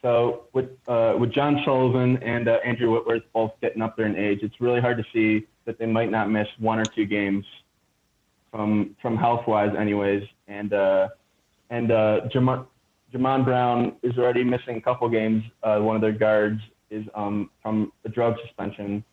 So 0.00 0.44
with 0.52 0.70
uh, 0.88 1.14
with 1.18 1.32
John 1.32 1.62
Sullivan 1.64 2.22
and 2.22 2.48
uh, 2.48 2.58
Andrew 2.64 2.92
Whitworth 2.92 3.22
both 3.32 3.52
getting 3.60 3.82
up 3.82 3.96
there 3.96 4.06
in 4.06 4.16
age, 4.16 4.40
it's 4.42 4.60
really 4.60 4.80
hard 4.80 4.96
to 4.98 5.04
see 5.12 5.46
that 5.64 5.78
they 5.78 5.86
might 5.86 6.10
not 6.10 6.30
miss 6.30 6.48
one 6.58 6.78
or 6.78 6.86
two 6.86 7.06
games 7.06 7.44
from 8.50 8.96
from 9.00 9.16
health 9.16 9.46
wise, 9.46 9.74
anyways. 9.78 10.22
And 10.48 10.72
uh, 10.72 11.08
and 11.70 11.90
uh, 11.90 12.20
Jamon, 12.32 12.66
Jamon 13.12 13.44
Brown 13.44 13.96
is 14.02 14.18
already 14.18 14.44
missing 14.44 14.76
a 14.76 14.80
couple 14.80 15.08
games. 15.08 15.42
Uh, 15.62 15.78
one 15.78 15.96
of 15.96 16.02
their 16.02 16.12
guards 16.12 16.60
is 16.90 17.06
um, 17.14 17.50
from 17.62 17.92
a 18.04 18.08
drug 18.08 18.34
suspension, 18.44 19.04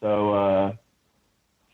so 0.00 0.34
uh, 0.34 0.72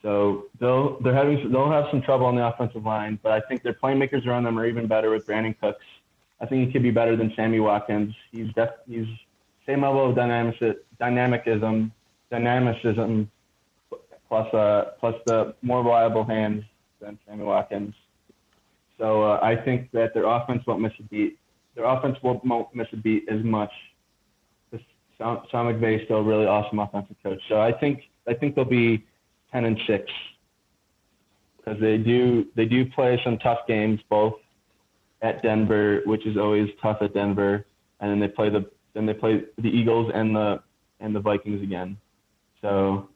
so 0.03 0.46
they'll 0.59 0.98
they're 1.01 1.14
having 1.14 1.51
they'll 1.53 1.70
have 1.70 1.86
some 1.90 2.01
trouble 2.01 2.26
on 2.26 2.36
the 2.36 2.46
offensive 2.46 2.84
line. 2.84 3.18
But 3.22 3.32
I 3.32 3.40
think 3.40 3.62
their 3.62 3.74
playmakers 3.74 4.26
around 4.26 4.44
them 4.44 4.59
are 4.59 4.66
even 4.66 4.86
better 4.86 5.11
with 5.11 5.26
Brandin 5.26 5.59
Cooks. 5.61 5.84
I 6.40 6.46
think 6.46 6.66
he 6.66 6.72
could 6.72 6.82
be 6.82 6.90
better 6.90 7.16
than 7.16 7.32
Sammy 7.36 7.61
Watkins. 7.61 8.14
He's 8.32 8.53
def, 8.55 8.70
he's 8.88 9.07
same 9.66 9.82
level 9.82 10.09
of 10.09 10.16
dynamic, 10.16 10.59
dynamicism, 10.98 11.92
dynamicism, 12.30 13.30
plus 14.28 14.55
uh, 14.55 14.92
plus 14.98 15.14
the 15.26 15.55
more 15.62 15.82
reliable 15.82 16.24
hands 16.24 16.64
than 17.01 17.18
Sammy 17.26 17.44
Watkins. 17.44 17.94
So 18.98 19.22
uh, 19.22 19.40
I 19.42 19.57
think 19.57 19.90
that 19.92 20.12
their 20.14 20.24
offense 20.24 20.66
won't 20.66 20.80
miss 20.80 20.92
a 20.98 21.03
beat. 21.05 21.38
Their 21.74 21.84
offense 21.84 22.18
won't, 22.22 22.44
won't 22.44 22.74
miss 22.74 22.88
a 22.92 22.96
beat 22.96 23.28
as 23.30 23.42
much. 23.42 23.70
Sean, 25.20 25.42
McVay 25.53 25.98
is 25.98 26.05
still 26.05 26.18
a 26.18 26.22
really 26.22 26.46
awesome 26.46 26.78
offensive 26.78 27.16
coach. 27.22 27.40
So 27.48 27.61
I 27.61 27.72
think 27.72 28.05
I 28.26 28.32
think 28.32 28.55
they'll 28.55 28.64
be 28.64 29.05
ten 29.53 29.64
and 29.64 29.78
six 29.86 30.11
because 31.57 31.80
they 31.80 31.98
do 31.98 32.46
they 32.57 32.64
do 32.64 32.86
play 32.86 33.20
some 33.24 33.38
tough 33.38 33.61
games 33.66 34.01
both 34.09 34.34
at 35.22 35.42
Denver, 35.42 36.03
which 36.07 36.26
is 36.26 36.36
always 36.36 36.70
tough 36.80 36.98
at 37.03 37.14
Denver, 37.14 37.66
and 38.01 38.11
then 38.11 38.20
they 38.20 38.28
play 38.28 38.48
the 38.48 38.70
then 38.94 39.07
they 39.07 39.14
play 39.14 39.44
the 39.59 39.68
Eagles 39.68 40.11
and 40.14 40.34
the 40.34 40.62
and 41.01 41.14
the 41.14 41.20
Vikings 41.20 41.62
again. 41.62 41.96
So 42.61 43.09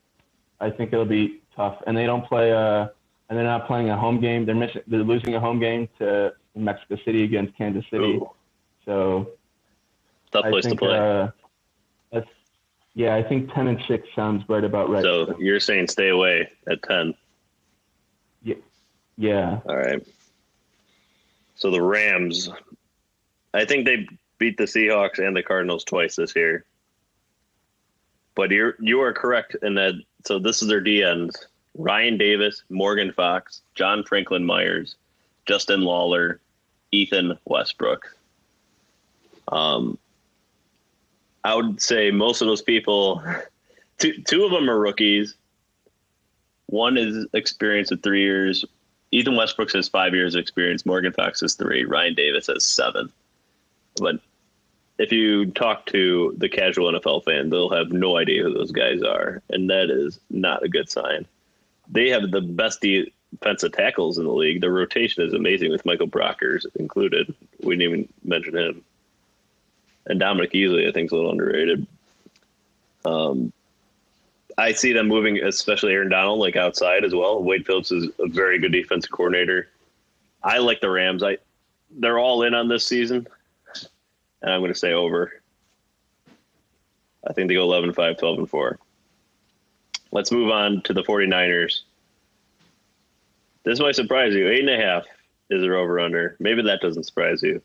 I 0.61 0.70
think 0.70 0.93
it'll 0.93 1.05
be 1.05 1.43
tough. 1.57 1.76
And 1.87 1.97
they 1.97 2.07
don't 2.07 2.26
play 2.26 2.53
uh 2.53 2.89
and 3.28 3.39
they're 3.39 3.45
not 3.45 3.66
playing 3.66 3.91
a 3.91 3.97
home 3.97 4.20
game. 4.20 4.47
They're 4.47 4.55
missing 4.55 4.82
they're 4.87 5.01
losing 5.01 5.35
a 5.35 5.41
home 5.41 5.59
game 5.59 5.89
to 5.99 6.32
Mexico 6.55 6.97
City 7.05 7.24
against 7.24 7.57
Kansas 7.57 7.85
City. 7.91 8.14
Ooh. 8.16 8.30
So 8.85 9.30
Tough 10.32 10.45
I 10.45 10.51
place 10.51 10.64
think, 10.64 10.78
to 10.78 10.87
play. 10.87 10.99
Uh, 10.99 11.28
yeah, 12.95 13.14
I 13.16 13.22
think 13.22 13.53
ten 13.53 13.66
and 13.66 13.82
six 13.88 14.07
sounds 14.14 14.49
right 14.49 14.62
about 14.62 14.88
right. 14.88 15.03
so 15.03 15.36
you're 15.38 15.61
saying 15.61 15.88
stay 15.88 16.09
away 16.09 16.49
at 16.68 16.82
10. 16.84 17.14
yeah. 19.16 19.61
All 19.68 19.76
right. 19.76 20.07
So 21.57 21.70
the 21.70 21.82
Rams, 21.82 22.51
I 23.53 23.64
think 23.64 23.84
they 23.84 24.07
beat 24.38 24.57
the 24.57 24.64
Seahawks 24.64 25.18
and 25.18 25.36
the 25.36 25.42
Cardinals 25.42 25.84
twice 25.84 26.16
this 26.16 26.34
year. 26.36 26.64
But 28.36 28.51
you're 28.51 28.76
you 28.80 29.01
are 29.01 29.12
correct 29.12 29.57
in 29.62 29.74
that. 29.74 29.95
So 30.24 30.38
this 30.38 30.62
is 30.62 30.68
their 30.68 30.82
DNs: 30.82 31.34
Ryan 31.76 32.16
Davis, 32.16 32.62
Morgan 32.68 33.12
Fox, 33.12 33.62
John 33.74 34.05
Franklin 34.05 34.45
Myers, 34.45 34.97
Justin 35.47 35.82
Lawler, 35.82 36.40
Ethan 36.92 37.38
Westbrook. 37.45 38.16
Um, 39.49 39.99
I 41.45 41.55
would 41.55 41.80
say 41.80 42.11
most 42.11 42.40
of 42.40 42.49
those 42.49 42.62
people, 42.62 43.22
two 43.99 44.22
two 44.22 44.45
of 44.45 44.51
them 44.51 44.68
are 44.68 44.78
rookies. 44.78 45.34
One 46.66 46.97
is 46.97 47.26
experienced 47.34 47.90
with 47.90 48.03
three 48.03 48.22
years. 48.22 48.64
Ethan 49.12 49.36
Westbrook 49.36 49.70
has 49.72 49.88
five 49.88 50.14
years 50.14 50.34
of 50.34 50.40
experience. 50.40 50.84
Morgan 50.84 51.12
Fox 51.12 51.40
has 51.40 51.55
three. 51.55 51.84
Ryan 51.84 52.14
Davis 52.14 52.49
has 52.49 52.66
seven. 52.66 53.12
But 53.97 54.16
if 54.99 55.12
you 55.12 55.47
talk 55.53 55.86
to 55.86 56.34
the 56.38 56.49
casual 56.49 56.92
NFL 56.92 57.24
fan, 57.24 57.51
they'll 57.51 57.70
have 57.70 57.92
no 57.92 58.16
idea 58.16 58.42
who 58.42 58.55
those 58.55 58.72
guys 58.72 59.03
are, 59.03 59.42
and 59.51 59.68
that 59.70 59.90
is 59.90 60.18
not 60.30 60.64
a 60.64 60.68
good 60.68 60.88
sign. 60.90 61.26
They 61.88 62.09
have 62.09 62.30
the 62.30 62.40
best 62.40 62.80
defensive 62.80 63.72
tackles 63.72 64.18
in 64.18 64.24
the 64.24 64.32
league. 64.32 64.61
Their 64.61 64.72
rotation 64.72 65.22
is 65.22 65.34
amazing 65.34 65.70
with 65.70 65.84
Michael 65.84 66.09
Brockers 66.09 66.64
included. 66.76 67.32
We 67.61 67.76
didn't 67.76 67.92
even 67.92 68.09
mention 68.24 68.57
him. 68.57 68.84
And 70.07 70.20
Dominique 70.20 70.52
Easley, 70.52 70.88
I 70.88 70.92
think, 70.92 71.07
is 71.07 71.12
a 71.12 71.16
little 71.16 71.30
underrated. 71.30 71.86
Um, 73.05 73.52
I 74.57 74.72
see 74.72 74.92
them 74.92 75.09
moving, 75.09 75.42
especially 75.42 75.92
Aaron 75.92 76.11
Donald, 76.11 76.38
like 76.38 76.57
outside 76.57 77.05
as 77.05 77.14
well. 77.14 77.42
Wade 77.42 77.66
Phillips 77.66 77.90
is 77.90 78.09
a 78.20 78.28
very 78.28 78.59
good 78.59 78.72
defensive 78.72 79.11
coordinator. 79.11 79.68
I 80.42 80.59
like 80.59 80.80
the 80.80 80.90
Rams. 80.90 81.22
I 81.22 81.38
they're 81.96 82.18
all 82.18 82.42
in 82.42 82.55
on 82.55 82.68
this 82.68 82.86
season, 82.86 83.26
and 84.42 84.52
I'm 84.52 84.61
going 84.61 84.72
to 84.72 84.78
say 84.78 84.92
over. 84.92 85.40
I 87.26 87.32
think 87.32 87.48
they 87.48 87.55
go 87.55 87.62
11 87.62 87.94
5, 87.94 88.18
12 88.18 88.38
and 88.38 88.50
4. 88.50 88.78
Let's 90.12 90.30
move 90.30 90.50
on 90.50 90.82
to 90.82 90.92
the 90.92 91.02
49ers. 91.02 91.80
This 93.64 93.80
might 93.80 93.96
surprise 93.96 94.34
you. 94.34 94.48
Eight 94.48 94.61
and 94.61 94.70
a 94.70 94.76
half 94.76 95.05
is 95.50 95.62
their 95.62 95.76
over 95.76 95.98
under. 95.98 96.36
Maybe 96.38 96.62
that 96.62 96.80
doesn't 96.80 97.05
surprise 97.05 97.42
you. 97.42 97.62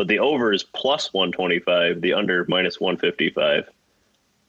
But 0.00 0.08
the 0.08 0.20
over 0.20 0.50
is 0.50 0.62
plus 0.62 1.12
125, 1.12 2.00
the 2.00 2.14
under 2.14 2.46
minus 2.48 2.80
155. 2.80 3.68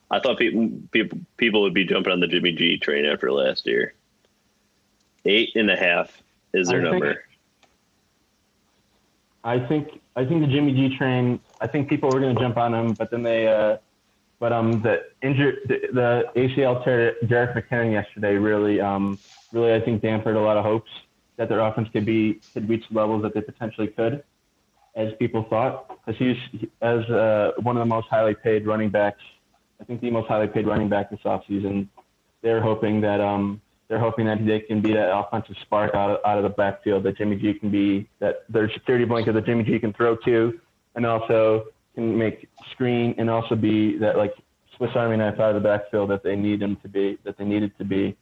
I 0.09 0.19
thought 0.21 0.37
people 0.39 0.71
people 0.91 1.19
people 1.35 1.61
would 1.63 1.73
be 1.73 1.83
jumping 1.83 2.13
on 2.13 2.21
the 2.21 2.27
Jimmy 2.27 2.53
G 2.53 2.77
train 2.77 3.03
after 3.03 3.29
last 3.33 3.67
year. 3.67 3.93
Eight 5.25 5.49
and 5.55 5.69
a 5.69 5.75
half 5.75 6.23
is 6.53 6.69
their 6.69 6.79
I 6.79 6.91
think- 6.91 7.03
number. 7.03 7.23
I 9.43 9.59
think 9.59 9.99
I 10.15 10.23
think 10.23 10.39
the 10.39 10.47
Jimmy 10.47 10.71
G 10.71 10.97
train. 10.97 11.41
I 11.59 11.67
think 11.67 11.89
people 11.89 12.09
were 12.09 12.21
going 12.21 12.33
to 12.33 12.41
jump 12.41 12.55
on 12.55 12.73
him, 12.73 12.93
but 12.93 13.11
then 13.11 13.21
they. 13.21 13.49
Uh, 13.49 13.75
but 14.39 14.53
um, 14.53 14.81
the 14.81 15.03
injured 15.21 15.57
the, 15.65 15.81
the 15.91 16.39
ACL 16.39 16.81
tear 16.85 17.15
Jerick 17.25 17.55
McKinnon 17.55 17.91
yesterday 17.91 18.35
really 18.35 18.79
um 18.79 19.19
really 19.51 19.73
I 19.73 19.81
think 19.81 20.01
dampened 20.01 20.37
a 20.37 20.41
lot 20.41 20.55
of 20.55 20.63
hopes 20.63 20.91
that 21.35 21.49
their 21.49 21.59
offense 21.59 21.89
could 21.91 22.05
be 22.05 22.39
could 22.53 22.69
reach 22.69 22.85
levels 22.89 23.21
that 23.23 23.33
they 23.33 23.41
potentially 23.41 23.87
could, 23.87 24.23
as 24.95 25.09
people 25.19 25.45
thought. 25.49 25.87
Because 26.05 26.19
he's 26.19 26.69
as 26.81 27.03
uh, 27.09 27.51
one 27.61 27.77
of 27.77 27.81
the 27.81 27.85
most 27.85 28.07
highly 28.09 28.35
paid 28.35 28.65
running 28.65 28.89
backs. 28.89 29.21
I 29.79 29.83
think 29.83 30.01
the 30.01 30.11
most 30.11 30.27
highly 30.27 30.47
paid 30.47 30.67
running 30.67 30.89
back 30.89 31.09
this 31.09 31.19
offseason. 31.25 31.87
They're 32.41 32.61
hoping 32.61 33.01
that 33.01 33.21
um 33.21 33.61
they're 33.87 33.99
hoping 33.99 34.25
that 34.25 34.45
they 34.45 34.61
can 34.61 34.81
be 34.81 34.93
that 34.93 35.13
offensive 35.13 35.55
spark 35.63 35.93
out 35.93 36.11
of, 36.11 36.19
out 36.25 36.37
of 36.37 36.43
the 36.43 36.49
backfield 36.49 37.03
that 37.03 37.17
Jimmy 37.17 37.35
G 37.35 37.53
can 37.53 37.69
be 37.69 38.07
that 38.19 38.45
their 38.49 38.71
security 38.71 39.05
blanket 39.05 39.33
that 39.33 39.45
Jimmy 39.45 39.63
G 39.63 39.79
can 39.79 39.91
throw 39.93 40.15
to, 40.25 40.59
and 40.95 41.05
also 41.05 41.65
can 41.93 42.17
make 42.17 42.47
screen 42.71 43.13
and 43.17 43.29
also 43.29 43.55
be 43.55 43.97
that 43.97 44.17
like 44.17 44.33
Swiss 44.77 44.91
Army 44.95 45.17
knife 45.17 45.39
out 45.39 45.55
of 45.55 45.61
the 45.61 45.67
backfield 45.67 46.09
that 46.09 46.23
they 46.23 46.35
need 46.35 46.61
him 46.61 46.77
to 46.77 46.87
be 46.87 47.17
that 47.25 47.37
they 47.37 47.43
needed 47.43 47.77
to 47.79 47.83
be. 47.83 48.15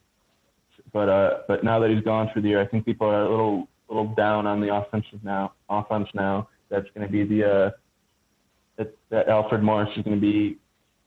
But 0.91 1.07
uh, 1.07 1.30
but 1.47 1.63
now 1.63 1.80
that 1.80 1.89
he's 1.89 2.03
gone 2.03 2.30
for 2.34 2.41
the 2.41 2.49
year, 2.49 2.61
I 2.61 2.65
think 2.65 2.84
people 2.84 3.07
are 3.07 3.24
a 3.24 3.30
little 3.30 3.67
little 3.89 4.07
down 4.15 4.47
on 4.47 4.61
the 4.61 4.74
offensive 4.74 5.24
now 5.24 5.53
offense 5.70 6.07
now. 6.13 6.49
That's 6.70 6.88
going 6.95 7.05
to 7.05 7.11
be 7.11 7.24
the 7.24 7.51
uh, 7.51 7.72
that, 8.78 8.97
that 9.09 9.28
Alfred 9.28 9.63
Morris 9.63 9.89
is 9.97 10.03
going 10.03 10.15
to 10.15 10.22
be 10.22 10.57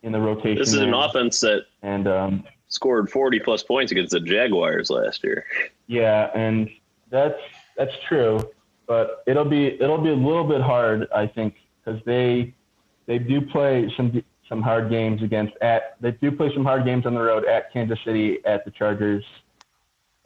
in 0.03 0.13
the 0.13 0.21
rotation. 0.21 0.59
This 0.59 0.69
is 0.69 0.81
an 0.81 0.91
there. 0.91 1.05
offense 1.05 1.41
that 1.41 1.67
and 1.83 2.07
um, 2.09 2.45
scored 2.69 3.11
40 3.11 3.41
plus 3.41 3.63
points 3.63 3.93
against 3.93 4.13
the 4.13 4.21
Jaguars 4.21 4.91
last 4.91 5.23
year. 5.25 5.45
Yeah, 5.87 6.31
and 6.35 6.69
that's 7.11 7.39
that's 7.77 7.93
true, 8.09 8.41
but 8.87 9.23
it'll 9.27 9.45
be 9.45 9.81
it'll 9.81 9.99
be 9.99 10.11
a 10.11 10.15
little 10.15 10.45
bit 10.45 10.61
hard, 10.61 11.09
I 11.15 11.27
think, 11.27 11.57
because 11.85 12.01
they 12.05 12.55
they 13.07 13.19
do 13.19 13.41
play 13.41 13.93
some 13.97 14.23
some 14.49 14.63
hard 14.63 14.91
games 14.91 15.23
against 15.23 15.55
at 15.61 15.97
they 16.01 16.13
do 16.13 16.33
play 16.33 16.53
some 16.53 16.65
hard 16.65 16.85
games 16.85 17.07
on 17.07 17.15
the 17.15 17.21
road 17.21 17.45
at 17.47 17.73
Kansas 17.73 17.99
City 18.05 18.45
at 18.45 18.65
the 18.65 18.71
Chargers. 18.71 19.25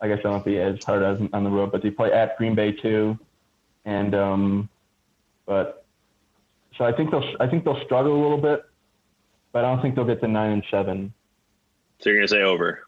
I 0.01 0.09
guess 0.09 0.19
I 0.25 0.29
won't 0.29 0.45
be 0.45 0.59
as 0.59 0.83
hard 0.85 1.03
as 1.03 1.21
on 1.33 1.45
the 1.45 1.51
road, 1.51 1.73
but 1.73 1.83
they 1.83 1.91
play 1.91 2.13
at 2.13 2.37
Green 2.37 2.55
Bay 2.55 2.73
too, 2.73 3.19
and 3.85 4.15
um, 4.15 4.69
but 5.47 5.85
so 6.77 6.85
I 6.85 6.93
think 6.93 7.11
they'll 7.11 7.25
I 7.41 7.47
think 7.47 7.65
they'll 7.65 7.83
struggle 7.85 8.13
a 8.13 8.21
little 8.21 8.39
bit, 8.41 8.65
but 9.53 9.65
I 9.65 9.73
don't 9.73 9.81
think 9.81 9.95
they'll 9.95 10.05
get 10.05 10.21
to 10.21 10.29
nine 10.29 10.53
and 10.53 10.65
seven. 10.71 11.13
So 12.01 12.11
you're 12.11 12.19
going 12.19 12.29
to 12.29 12.35
say 12.35 12.43
over. 12.43 12.87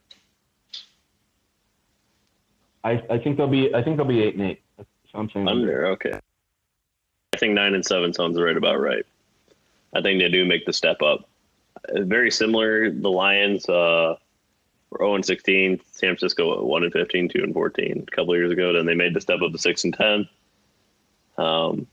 I, 2.84 3.02
I 3.10 3.18
think 3.18 3.36
they'll 3.36 3.48
be 3.48 3.74
I 3.74 3.82
think 3.82 3.96
they'll 3.96 4.06
be 4.06 4.22
eight 4.22 4.34
and 4.34 4.44
eight. 4.44 4.62
That's 4.76 4.88
what 5.12 5.20
I'm 5.20 5.30
saying. 5.30 5.48
Under, 5.48 5.86
okay. 5.88 6.20
I 7.32 7.36
think 7.38 7.54
nine 7.54 7.74
and 7.74 7.84
seven 7.84 8.12
sounds 8.12 8.38
right 8.38 8.56
about 8.56 8.80
right. 8.80 9.06
I 9.94 10.02
think 10.02 10.20
they 10.20 10.28
do 10.28 10.44
make 10.44 10.66
the 10.66 10.72
step 10.72 11.02
up. 11.02 11.28
Uh, 11.88 12.02
Very 12.02 12.30
similar. 12.30 12.90
The 12.90 13.10
Lions 13.10 13.68
uh, 13.68 14.16
were 14.90 14.98
0 14.98 15.16
and 15.16 15.24
16. 15.24 15.80
San 15.92 16.08
Francisco 16.10 16.62
1 16.64 16.84
and 16.84 16.92
15, 16.92 17.28
2 17.28 17.42
and 17.42 17.54
14 17.54 18.04
a 18.06 18.16
couple 18.16 18.36
years 18.36 18.52
ago. 18.52 18.72
Then 18.72 18.86
they 18.86 18.94
made 18.94 19.14
the 19.14 19.20
step 19.20 19.40
up 19.40 19.52
to 19.52 19.58
6 19.58 19.84
and 19.84 19.94
10. 19.94 20.28
Um, 21.38 21.86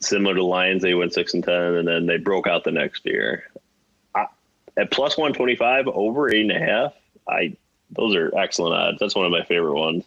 similar 0.00 0.34
to 0.34 0.44
Lions, 0.44 0.82
they 0.82 0.94
went 0.94 1.14
6 1.14 1.34
and 1.34 1.44
10, 1.44 1.54
and 1.54 1.88
then 1.88 2.06
they 2.06 2.16
broke 2.16 2.46
out 2.46 2.64
the 2.64 2.72
next 2.72 3.04
year. 3.06 3.44
I, 4.14 4.26
at 4.76 4.90
plus 4.90 5.16
125, 5.16 5.88
over 5.88 6.32
eight 6.34 6.40
and 6.40 6.52
a 6.52 6.58
half. 6.58 6.94
I 7.28 7.56
those 7.92 8.14
are 8.14 8.36
excellent 8.36 8.74
odds. 8.74 8.98
That's 9.00 9.14
one 9.14 9.26
of 9.26 9.32
my 9.32 9.44
favorite 9.44 9.78
ones. 9.78 10.04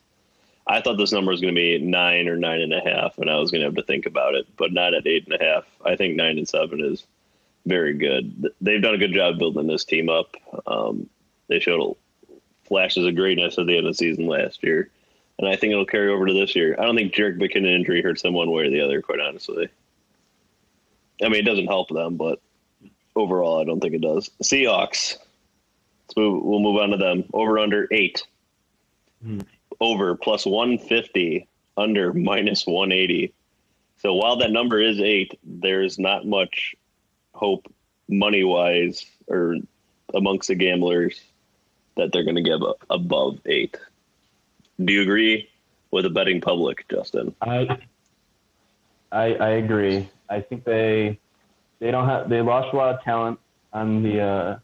I 0.65 0.79
thought 0.79 0.97
this 0.97 1.11
number 1.11 1.31
was 1.31 1.41
going 1.41 1.53
to 1.53 1.59
be 1.59 1.77
nine 1.79 2.27
or 2.29 2.37
nine 2.37 2.61
and 2.61 2.73
a 2.73 2.79
half, 2.79 3.17
and 3.17 3.29
I 3.29 3.35
was 3.35 3.51
going 3.51 3.61
to 3.61 3.67
have 3.67 3.75
to 3.75 3.83
think 3.83 4.05
about 4.05 4.35
it, 4.35 4.47
but 4.55 4.71
not 4.71 4.93
at 4.93 5.05
eight 5.05 5.25
and 5.25 5.39
a 5.39 5.43
half. 5.43 5.65
I 5.85 5.95
think 5.95 6.15
nine 6.15 6.37
and 6.37 6.47
seven 6.47 6.79
is 6.79 7.05
very 7.65 7.93
good. 7.93 8.49
They've 8.61 8.81
done 8.81 8.95
a 8.95 8.99
good 8.99 9.13
job 9.13 9.37
building 9.37 9.67
this 9.67 9.83
team 9.83 10.09
up. 10.09 10.35
Um, 10.65 11.09
they 11.49 11.59
showed 11.59 11.97
flashes 12.65 13.05
of 13.05 13.15
greatness 13.15 13.57
at 13.57 13.67
the 13.67 13.77
end 13.77 13.85
of 13.85 13.93
the 13.93 13.97
season 13.97 14.27
last 14.27 14.63
year, 14.63 14.89
and 15.37 15.47
I 15.49 15.57
think 15.57 15.71
it'll 15.71 15.85
carry 15.85 16.09
over 16.09 16.25
to 16.25 16.33
this 16.33 16.55
year. 16.55 16.77
I 16.79 16.85
don't 16.85 16.95
think 16.95 17.13
Jerick 17.13 17.37
McKinnon 17.37 17.75
injury 17.75 18.01
hurts 18.01 18.21
them 18.21 18.33
one 18.33 18.49
way 18.49 18.63
or 18.63 18.69
the 18.69 18.81
other. 18.81 19.01
Quite 19.01 19.19
honestly, 19.19 19.67
I 21.23 21.29
mean 21.29 21.39
it 21.39 21.45
doesn't 21.45 21.67
help 21.67 21.89
them, 21.89 22.17
but 22.17 22.39
overall, 23.15 23.61
I 23.61 23.63
don't 23.63 23.79
think 23.79 23.93
it 23.93 24.01
does. 24.01 24.29
Seahawks. 24.43 25.17
Let's 26.07 26.17
move. 26.17 26.43
We'll 26.43 26.59
move 26.59 26.81
on 26.81 26.89
to 26.89 26.97
them. 26.97 27.25
Over 27.33 27.59
under 27.59 27.87
eight. 27.91 28.25
Hmm. 29.23 29.39
Over 29.79 30.15
plus 30.15 30.45
one 30.45 30.77
fifty. 30.77 31.47
Under 31.77 32.13
minus 32.13 32.67
one 32.67 32.91
eighty. 32.91 33.33
So 33.97 34.13
while 34.13 34.37
that 34.37 34.51
number 34.51 34.81
is 34.81 34.99
eight, 34.99 35.39
there's 35.43 35.97
not 35.97 36.27
much 36.27 36.75
hope 37.33 37.73
money 38.09 38.43
wise 38.43 39.05
or 39.27 39.55
amongst 40.13 40.49
the 40.49 40.55
gamblers 40.55 41.19
that 41.95 42.11
they're 42.11 42.23
going 42.23 42.35
to 42.35 42.43
give 42.43 42.61
a, 42.61 42.73
above 42.89 43.39
eight. 43.45 43.77
Do 44.83 44.91
you 44.91 45.01
agree 45.01 45.49
with 45.89 46.03
the 46.03 46.09
betting 46.09 46.41
public, 46.41 46.85
Justin? 46.89 47.33
I, 47.41 47.79
I 49.11 49.35
I 49.35 49.49
agree. 49.51 50.09
I 50.29 50.41
think 50.41 50.63
they 50.63 51.19
they 51.79 51.91
don't 51.91 52.07
have 52.07 52.29
they 52.29 52.41
lost 52.41 52.73
a 52.73 52.77
lot 52.77 52.95
of 52.95 53.01
talent 53.03 53.39
on 53.73 54.03
the. 54.03 54.21
Uh, 54.21 54.59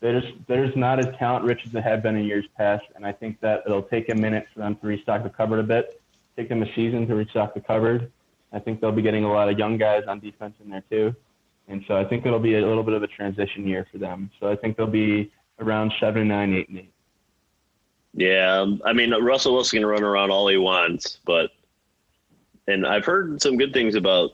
there's 0.00 0.24
there's 0.46 0.76
not 0.76 0.98
as 0.98 1.06
talent 1.18 1.44
rich 1.44 1.62
as 1.64 1.72
they 1.72 1.80
have 1.80 2.02
been 2.02 2.16
in 2.16 2.24
years 2.24 2.44
past, 2.56 2.84
and 2.94 3.06
I 3.06 3.12
think 3.12 3.40
that 3.40 3.62
it'll 3.64 3.82
take 3.82 4.10
a 4.10 4.14
minute 4.14 4.46
for 4.52 4.60
them 4.60 4.76
to 4.76 4.86
restock 4.86 5.22
the 5.22 5.30
cupboard 5.30 5.60
a 5.60 5.62
bit. 5.62 6.00
Take 6.36 6.50
them 6.50 6.62
a 6.62 6.66
season 6.74 7.06
to 7.08 7.14
restock 7.14 7.54
the 7.54 7.60
cupboard. 7.60 8.12
I 8.52 8.58
think 8.58 8.80
they'll 8.80 8.92
be 8.92 9.02
getting 9.02 9.24
a 9.24 9.32
lot 9.32 9.48
of 9.48 9.58
young 9.58 9.78
guys 9.78 10.04
on 10.06 10.20
defense 10.20 10.54
in 10.62 10.70
there 10.70 10.84
too, 10.90 11.14
and 11.68 11.82
so 11.88 11.96
I 11.96 12.04
think 12.04 12.26
it'll 12.26 12.38
be 12.38 12.56
a 12.56 12.66
little 12.66 12.82
bit 12.82 12.94
of 12.94 13.02
a 13.02 13.06
transition 13.06 13.66
year 13.66 13.86
for 13.90 13.98
them. 13.98 14.30
So 14.38 14.50
I 14.50 14.56
think 14.56 14.76
they'll 14.76 14.86
be 14.86 15.32
around 15.58 15.92
seven, 15.98 16.28
nine, 16.28 16.52
eight, 16.52 16.68
and 16.68 16.78
eight. 16.78 16.92
Yeah, 18.12 18.60
um, 18.60 18.82
I 18.84 18.92
mean 18.92 19.12
Russell 19.12 19.54
Wilson 19.54 19.80
can 19.80 19.86
run 19.86 20.02
around 20.02 20.30
all 20.30 20.48
he 20.48 20.58
wants, 20.58 21.18
but 21.24 21.50
and 22.68 22.86
I've 22.86 23.04
heard 23.04 23.40
some 23.40 23.56
good 23.56 23.72
things 23.72 23.94
about 23.94 24.32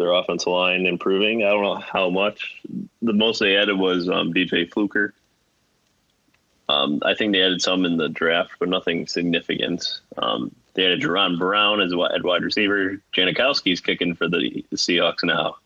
their 0.00 0.12
offensive 0.12 0.48
line 0.48 0.86
improving. 0.86 1.44
I 1.44 1.50
don't 1.50 1.62
know 1.62 1.76
how 1.76 2.10
much. 2.10 2.60
The 3.02 3.12
most 3.12 3.38
they 3.38 3.56
added 3.56 3.78
was 3.78 4.08
um, 4.08 4.32
DJ 4.32 4.70
Fluker. 4.70 5.14
Um, 6.68 7.02
I 7.04 7.14
think 7.14 7.32
they 7.32 7.42
added 7.42 7.60
some 7.60 7.84
in 7.84 7.96
the 7.96 8.08
draft, 8.08 8.52
but 8.58 8.68
nothing 8.68 9.06
significant. 9.06 10.00
Um, 10.16 10.54
they 10.74 10.84
added 10.84 11.02
Jaron 11.02 11.38
Brown 11.38 11.80
as 11.80 11.94
wide, 11.94 12.22
wide 12.22 12.42
receiver. 12.42 13.02
Janikowski's 13.14 13.80
kicking 13.80 14.14
for 14.14 14.28
the, 14.28 14.64
the 14.70 14.76
Seahawks 14.76 15.22
now. 15.22 15.56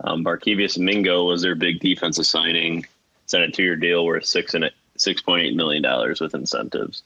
Um, 0.00 0.24
Barkevious 0.24 0.78
Mingo 0.78 1.24
was 1.24 1.42
their 1.42 1.54
big 1.54 1.80
defensive 1.80 2.26
signing. 2.26 2.86
Signed 3.26 3.44
a 3.44 3.50
two-year 3.50 3.76
deal 3.76 4.06
worth 4.06 4.24
six 4.24 4.54
and 4.54 4.70
six 4.96 5.20
point 5.20 5.44
eight 5.44 5.54
million 5.56 5.82
dollars 5.82 6.20
with 6.20 6.34
incentives. 6.34 7.02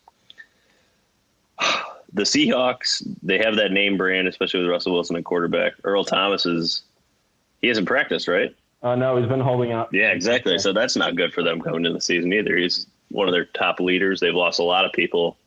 The 2.15 2.23
Seahawks, 2.23 3.07
they 3.23 3.39
have 3.39 3.57
that 3.57 3.73
name 3.73 3.97
brand, 3.97 4.29
especially 4.29 4.61
with 4.61 4.71
Russell 4.71 4.93
Wilson 4.93 5.17
at 5.17 5.25
quarterback. 5.25 5.73
Earl 5.85 6.05
Thomas 6.05 6.45
is 6.45 6.83
he 7.63 7.69
hasn't 7.69 7.87
practiced, 7.87 8.29
right? 8.29 8.55
Uh, 8.83 8.97
no, 8.97 9.17
he's 9.17 9.29
been 9.29 9.41
holding 9.41 9.73
out. 9.73 9.89
Yeah, 9.93 10.09
exactly. 10.09 10.59
So 10.59 10.73
that's 10.73 10.97
not 10.97 11.17
good 11.17 11.33
for 11.33 11.43
them 11.43 11.61
coming 11.61 11.85
into 11.85 11.93
the 11.93 12.01
season 12.01 12.33
either. 12.33 12.57
He's 12.57 12.87
one 13.11 13.29
of 13.29 13.33
their 13.33 13.45
top 13.45 13.81
leaders. 13.81 14.21
They've 14.21 14.35
lost 14.35 14.59
a 14.59 14.65
lot 14.65 14.85
of 14.85 14.93
people. 14.93 15.39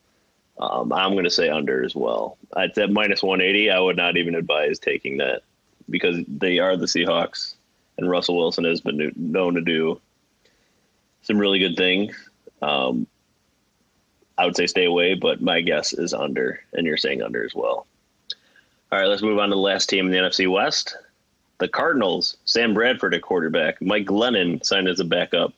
Um, 0.57 0.93
I'm 0.93 1.11
going 1.11 1.25
to 1.25 1.29
say 1.29 1.49
under 1.49 1.83
as 1.83 1.95
well. 1.95 2.37
At 2.57 2.75
that 2.75 2.91
minus 2.91 3.21
180, 3.21 3.69
I 3.69 3.79
would 3.79 3.97
not 3.97 4.15
even 4.15 4.35
advise 4.35 4.79
taking 4.79 5.17
that 5.17 5.41
because 5.89 6.23
they 6.27 6.59
are 6.59 6.77
the 6.77 6.85
Seahawks, 6.85 7.55
and 7.97 8.09
Russell 8.09 8.37
Wilson 8.37 8.63
has 8.63 8.79
been 8.79 9.11
known 9.15 9.55
to 9.55 9.61
do 9.61 9.99
some 11.21 11.37
really 11.37 11.59
good 11.59 11.75
things. 11.75 12.15
Um, 12.61 13.05
I 14.37 14.45
would 14.45 14.55
say 14.55 14.67
stay 14.67 14.85
away, 14.85 15.13
but 15.13 15.41
my 15.41 15.61
guess 15.61 15.93
is 15.93 16.13
under, 16.13 16.59
and 16.73 16.85
you're 16.85 16.97
saying 16.97 17.21
under 17.21 17.43
as 17.43 17.55
well. 17.55 17.87
All 18.91 18.99
right, 18.99 19.07
let's 19.07 19.21
move 19.21 19.39
on 19.39 19.49
to 19.49 19.55
the 19.55 19.61
last 19.61 19.89
team 19.89 20.05
in 20.05 20.11
the 20.11 20.17
NFC 20.17 20.51
West. 20.51 20.95
The 21.57 21.67
Cardinals, 21.67 22.37
Sam 22.45 22.73
Bradford 22.73 23.13
at 23.13 23.21
quarterback, 23.21 23.81
Mike 23.81 24.05
Glennon 24.05 24.63
signed 24.65 24.89
as 24.89 24.99
a 24.99 25.05
backup, 25.05 25.53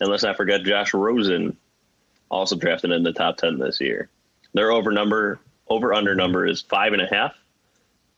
and 0.00 0.10
let's 0.10 0.22
not 0.22 0.36
forget 0.36 0.62
Josh 0.62 0.92
Rosen, 0.92 1.56
also 2.30 2.56
drafted 2.56 2.90
in 2.90 3.02
the 3.02 3.12
top 3.12 3.38
ten 3.38 3.58
this 3.58 3.80
year. 3.80 4.10
Their 4.52 4.70
over 4.70 4.92
number, 4.92 5.40
over 5.68 5.94
under 5.94 6.14
number 6.14 6.46
is 6.46 6.60
five 6.60 6.92
and 6.92 7.02
a 7.02 7.06
half. 7.06 7.34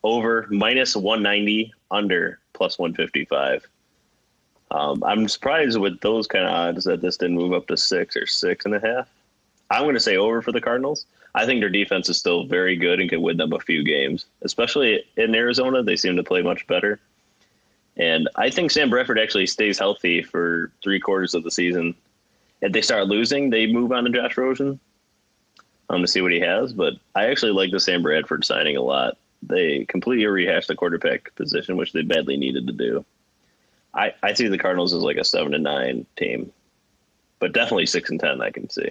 Over 0.03 0.47
minus 0.49 0.95
one 0.95 1.23
ninety, 1.23 1.73
under 1.89 2.39
plus 2.53 2.77
one 2.77 2.93
fifty 2.93 3.23
five. 3.25 3.65
Um, 4.71 5.03
I'm 5.03 5.27
surprised 5.27 5.79
with 5.79 5.99
those 6.01 6.27
kind 6.27 6.45
of 6.45 6.51
odds 6.51 6.85
that 6.85 7.01
this 7.01 7.17
didn't 7.17 7.35
move 7.35 7.53
up 7.53 7.67
to 7.67 7.77
six 7.77 8.15
or 8.15 8.25
six 8.25 8.65
and 8.65 8.75
a 8.75 8.79
half. 8.79 9.07
I'm 9.71 9.83
going 9.83 9.95
to 9.95 10.01
say 10.01 10.17
over 10.17 10.41
for 10.41 10.51
the 10.51 10.59
Cardinals. 10.59 11.05
I 11.33 11.45
think 11.45 11.61
their 11.61 11.69
defense 11.69 12.09
is 12.09 12.17
still 12.17 12.45
very 12.45 12.75
good 12.75 12.99
and 12.99 13.09
can 13.09 13.21
win 13.21 13.37
them 13.37 13.53
a 13.53 13.59
few 13.59 13.85
games, 13.85 14.25
especially 14.41 15.01
in 15.15 15.33
Arizona. 15.33 15.81
They 15.81 15.95
seem 15.95 16.17
to 16.17 16.23
play 16.23 16.41
much 16.41 16.67
better. 16.67 16.99
And 17.95 18.29
I 18.35 18.49
think 18.49 18.69
Sam 18.69 18.89
Bradford 18.89 19.17
actually 19.17 19.47
stays 19.47 19.79
healthy 19.79 20.23
for 20.23 20.73
three 20.83 20.99
quarters 20.99 21.33
of 21.33 21.43
the 21.43 21.51
season. 21.51 21.95
If 22.61 22.73
they 22.73 22.81
start 22.81 23.07
losing, 23.07 23.49
they 23.49 23.65
move 23.65 23.93
on 23.93 24.03
to 24.03 24.09
Josh 24.09 24.35
Rosen 24.35 24.77
um, 25.89 26.01
to 26.01 26.07
see 26.07 26.21
what 26.21 26.33
he 26.33 26.41
has. 26.41 26.73
But 26.73 26.95
I 27.15 27.27
actually 27.27 27.53
like 27.53 27.71
the 27.71 27.79
Sam 27.79 28.03
Bradford 28.03 28.43
signing 28.43 28.75
a 28.75 28.81
lot. 28.81 29.17
They 29.41 29.85
completely 29.85 30.25
rehashed 30.25 30.67
the 30.67 30.75
quarterback 30.75 31.33
position, 31.35 31.77
which 31.77 31.93
they 31.93 32.01
badly 32.01 32.35
needed 32.35 32.67
to 32.67 32.73
do. 32.73 33.05
I, 33.93 34.13
I 34.21 34.33
see 34.33 34.47
the 34.47 34.57
Cardinals 34.57 34.93
as 34.93 35.01
like 35.01 35.17
a 35.17 35.23
seven 35.23 35.53
to 35.53 35.59
nine 35.59 36.05
team, 36.17 36.51
but 37.39 37.53
definitely 37.53 37.85
six 37.85 38.09
and 38.09 38.19
ten. 38.19 38.41
I 38.41 38.51
can 38.51 38.69
see. 38.69 38.89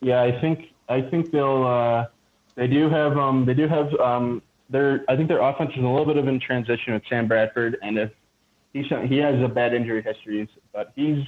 Yeah, 0.00 0.22
I 0.22 0.40
think 0.40 0.66
I 0.88 1.00
think 1.02 1.30
they'll 1.30 1.64
uh, 1.64 2.06
they 2.54 2.66
do 2.66 2.88
have 2.88 3.16
um, 3.16 3.44
they 3.44 3.54
do 3.54 3.68
have 3.68 3.92
um, 3.94 4.42
their 4.70 5.04
I 5.08 5.16
think 5.16 5.28
their 5.28 5.40
offense 5.40 5.70
is 5.76 5.82
a 5.82 5.86
little 5.86 6.06
bit 6.06 6.16
of 6.16 6.28
in 6.28 6.40
transition 6.40 6.94
with 6.94 7.02
Sam 7.08 7.26
Bradford, 7.26 7.78
and 7.82 7.98
if 7.98 8.10
he 8.72 8.82
he 8.82 9.18
has 9.18 9.42
a 9.42 9.48
bad 9.48 9.74
injury 9.74 10.02
history, 10.02 10.48
but 10.72 10.92
he's 10.94 11.24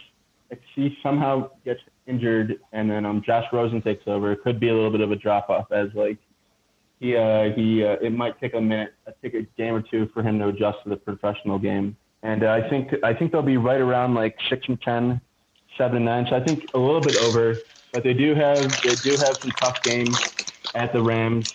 if 0.50 0.58
he 0.74 0.96
somehow 1.02 1.50
gets 1.64 1.80
injured 2.06 2.58
and 2.72 2.90
then 2.90 3.06
um, 3.06 3.22
Josh 3.24 3.44
Rosen 3.52 3.80
takes 3.80 4.02
over, 4.06 4.32
it 4.32 4.42
could 4.42 4.58
be 4.58 4.68
a 4.68 4.74
little 4.74 4.90
bit 4.90 5.00
of 5.00 5.12
a 5.12 5.16
drop 5.16 5.48
off 5.48 5.70
as 5.70 5.88
like 5.94 6.18
he 6.98 7.16
uh, 7.16 7.50
he 7.54 7.84
uh, 7.84 7.96
it 8.02 8.12
might 8.12 8.38
take 8.40 8.54
a 8.54 8.60
minute, 8.60 8.94
uh, 9.06 9.12
take 9.22 9.34
a 9.34 9.42
game 9.56 9.74
or 9.74 9.82
two 9.82 10.08
for 10.12 10.22
him 10.22 10.38
to 10.38 10.48
adjust 10.48 10.78
to 10.84 10.90
the 10.90 10.96
professional 10.96 11.58
game. 11.58 11.96
And 12.22 12.44
uh, 12.44 12.50
I 12.50 12.68
think 12.68 12.90
I 13.02 13.14
think 13.14 13.32
they'll 13.32 13.42
be 13.42 13.56
right 13.56 13.80
around 13.80 14.14
like 14.14 14.36
six 14.48 14.66
and 14.68 14.80
ten, 14.82 15.20
seven 15.78 15.96
and 15.96 16.04
nine. 16.04 16.26
So 16.28 16.36
I 16.36 16.44
think 16.44 16.64
a 16.74 16.78
little 16.78 17.00
bit 17.00 17.16
over 17.16 17.62
but 17.92 18.02
they 18.02 18.14
do 18.14 18.34
have 18.34 18.60
they 18.82 18.94
do 18.96 19.10
have 19.10 19.36
some 19.38 19.50
tough 19.52 19.82
games 19.82 20.18
at 20.74 20.92
the 20.92 21.02
Rams, 21.02 21.52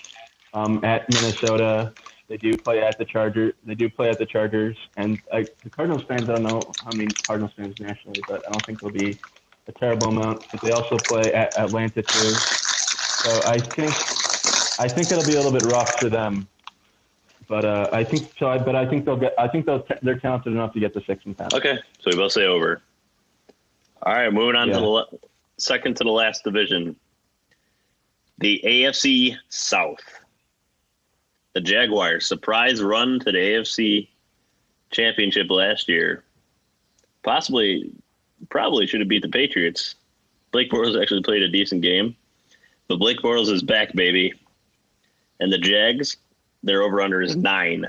um, 0.53 0.83
at 0.83 1.09
Minnesota. 1.13 1.93
They 2.27 2.37
do 2.37 2.57
play 2.57 2.81
at 2.81 2.97
the 2.97 3.05
Chargers. 3.05 3.53
They 3.65 3.75
do 3.75 3.89
play 3.89 4.09
at 4.09 4.17
the 4.17 4.25
Chargers, 4.25 4.77
and 4.97 5.19
I, 5.31 5.45
the 5.63 5.69
Cardinals 5.69 6.03
fans. 6.03 6.23
I 6.29 6.35
don't 6.35 6.43
know 6.43 6.61
how 6.83 6.91
many 6.95 7.07
Cardinals 7.27 7.53
fans 7.55 7.79
nationally, 7.79 8.21
but 8.27 8.47
I 8.47 8.51
don't 8.51 8.65
think 8.65 8.79
there'll 8.79 8.95
be 8.95 9.19
a 9.67 9.71
terrible 9.71 10.09
amount. 10.09 10.45
But 10.51 10.61
they 10.61 10.71
also 10.71 10.97
play 10.97 11.33
at 11.33 11.57
Atlanta 11.57 12.01
too. 12.01 12.33
So 12.33 13.41
I 13.45 13.59
think 13.59 13.93
I 14.79 14.87
think 14.87 15.11
it'll 15.11 15.25
be 15.25 15.35
a 15.35 15.41
little 15.41 15.51
bit 15.51 15.65
rough 15.71 15.99
for 15.99 16.09
them. 16.09 16.47
But 17.47 17.63
uh, 17.63 17.89
I 17.93 18.03
think 18.03 18.31
so. 18.39 18.49
I, 18.49 18.57
but 18.57 18.75
I 18.75 18.87
think 18.87 19.05
they'll 19.05 19.17
get. 19.17 19.35
I 19.37 19.47
think 19.47 19.67
they'll. 19.67 19.85
They're 20.01 20.17
talented 20.17 20.53
enough 20.53 20.73
to 20.73 20.79
get 20.79 20.95
the 20.95 21.01
six 21.01 21.25
and 21.25 21.37
ten. 21.37 21.49
Okay, 21.53 21.77
so 21.99 22.09
we 22.09 22.15
both 22.15 22.31
say 22.31 22.45
over. 22.47 22.81
All 24.01 24.13
right, 24.13 24.33
moving 24.33 24.55
on 24.55 24.67
yeah. 24.67 24.75
to 24.75 24.79
the 24.79 25.07
second 25.57 25.95
to 25.97 26.03
the 26.03 26.11
last 26.11 26.43
division, 26.43 26.95
the 28.39 28.61
AFC 28.65 29.37
South. 29.49 30.03
The 31.53 31.61
Jaguars 31.61 32.27
surprise 32.27 32.83
run 32.83 33.19
to 33.21 33.31
the 33.31 33.37
AFC 33.37 34.09
championship 34.91 35.49
last 35.49 35.87
year. 35.87 36.23
Possibly, 37.23 37.91
probably 38.49 38.85
should 38.87 38.99
have 38.99 39.09
beat 39.09 39.21
the 39.21 39.29
Patriots. 39.29 39.95
Blake 40.51 40.69
Bortles 40.69 41.01
actually 41.01 41.23
played 41.23 41.43
a 41.43 41.49
decent 41.49 41.81
game, 41.81 42.15
but 42.87 42.97
Blake 42.97 43.19
Bortles 43.19 43.51
is 43.51 43.63
back, 43.63 43.93
baby. 43.93 44.33
And 45.39 45.51
the 45.51 45.57
Jags, 45.57 46.17
their 46.63 46.81
over 46.81 47.01
under 47.01 47.21
is 47.21 47.35
nine. 47.35 47.85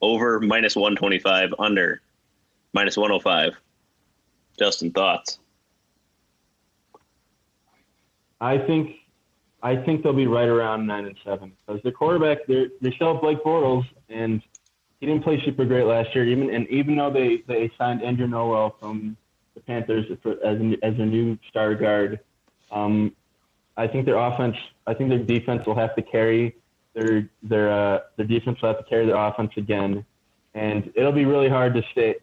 Over 0.00 0.40
minus 0.40 0.76
125, 0.76 1.54
under 1.58 2.00
minus 2.72 2.96
105. 2.96 3.54
Justin, 4.58 4.92
thoughts? 4.92 5.39
I 8.40 8.58
think 8.58 8.96
I 9.62 9.76
think 9.76 10.02
they'll 10.02 10.12
be 10.12 10.26
right 10.26 10.48
around 10.48 10.86
nine 10.86 11.04
and 11.06 11.16
seven. 11.24 11.52
Because 11.66 11.82
the 11.82 11.92
quarterback 11.92 12.46
they're, 12.46 12.68
they 12.80 12.90
still 12.92 13.12
have 13.12 13.22
Blake 13.22 13.42
Bortles 13.44 13.84
and 14.08 14.42
he 15.00 15.06
didn't 15.06 15.24
play 15.24 15.42
super 15.44 15.64
great 15.64 15.84
last 15.84 16.14
year. 16.14 16.26
Even 16.26 16.54
and 16.54 16.68
even 16.68 16.96
though 16.96 17.10
they 17.12 17.42
they 17.46 17.70
signed 17.78 18.02
Andrew 18.02 18.26
Norwell 18.26 18.78
from 18.78 19.16
the 19.54 19.60
Panthers 19.60 20.06
for, 20.22 20.32
as 20.44 20.60
a, 20.60 20.76
as 20.84 20.94
a 20.98 21.04
new 21.04 21.38
star 21.48 21.74
guard, 21.74 22.20
um, 22.70 23.14
I 23.76 23.86
think 23.86 24.04
their 24.06 24.16
offense, 24.16 24.56
I 24.86 24.94
think 24.94 25.10
their 25.10 25.24
defense 25.24 25.66
will 25.66 25.74
have 25.74 25.94
to 25.96 26.02
carry 26.02 26.56
their 26.94 27.28
their 27.42 27.72
uh, 27.72 28.00
their 28.16 28.26
defense 28.26 28.60
will 28.60 28.74
have 28.74 28.78
to 28.78 28.88
carry 28.88 29.06
their 29.06 29.16
offense 29.16 29.52
again, 29.56 30.04
and 30.54 30.92
it'll 30.94 31.12
be 31.12 31.24
really 31.24 31.48
hard 31.48 31.74
to 31.74 31.82
stay 31.92 32.16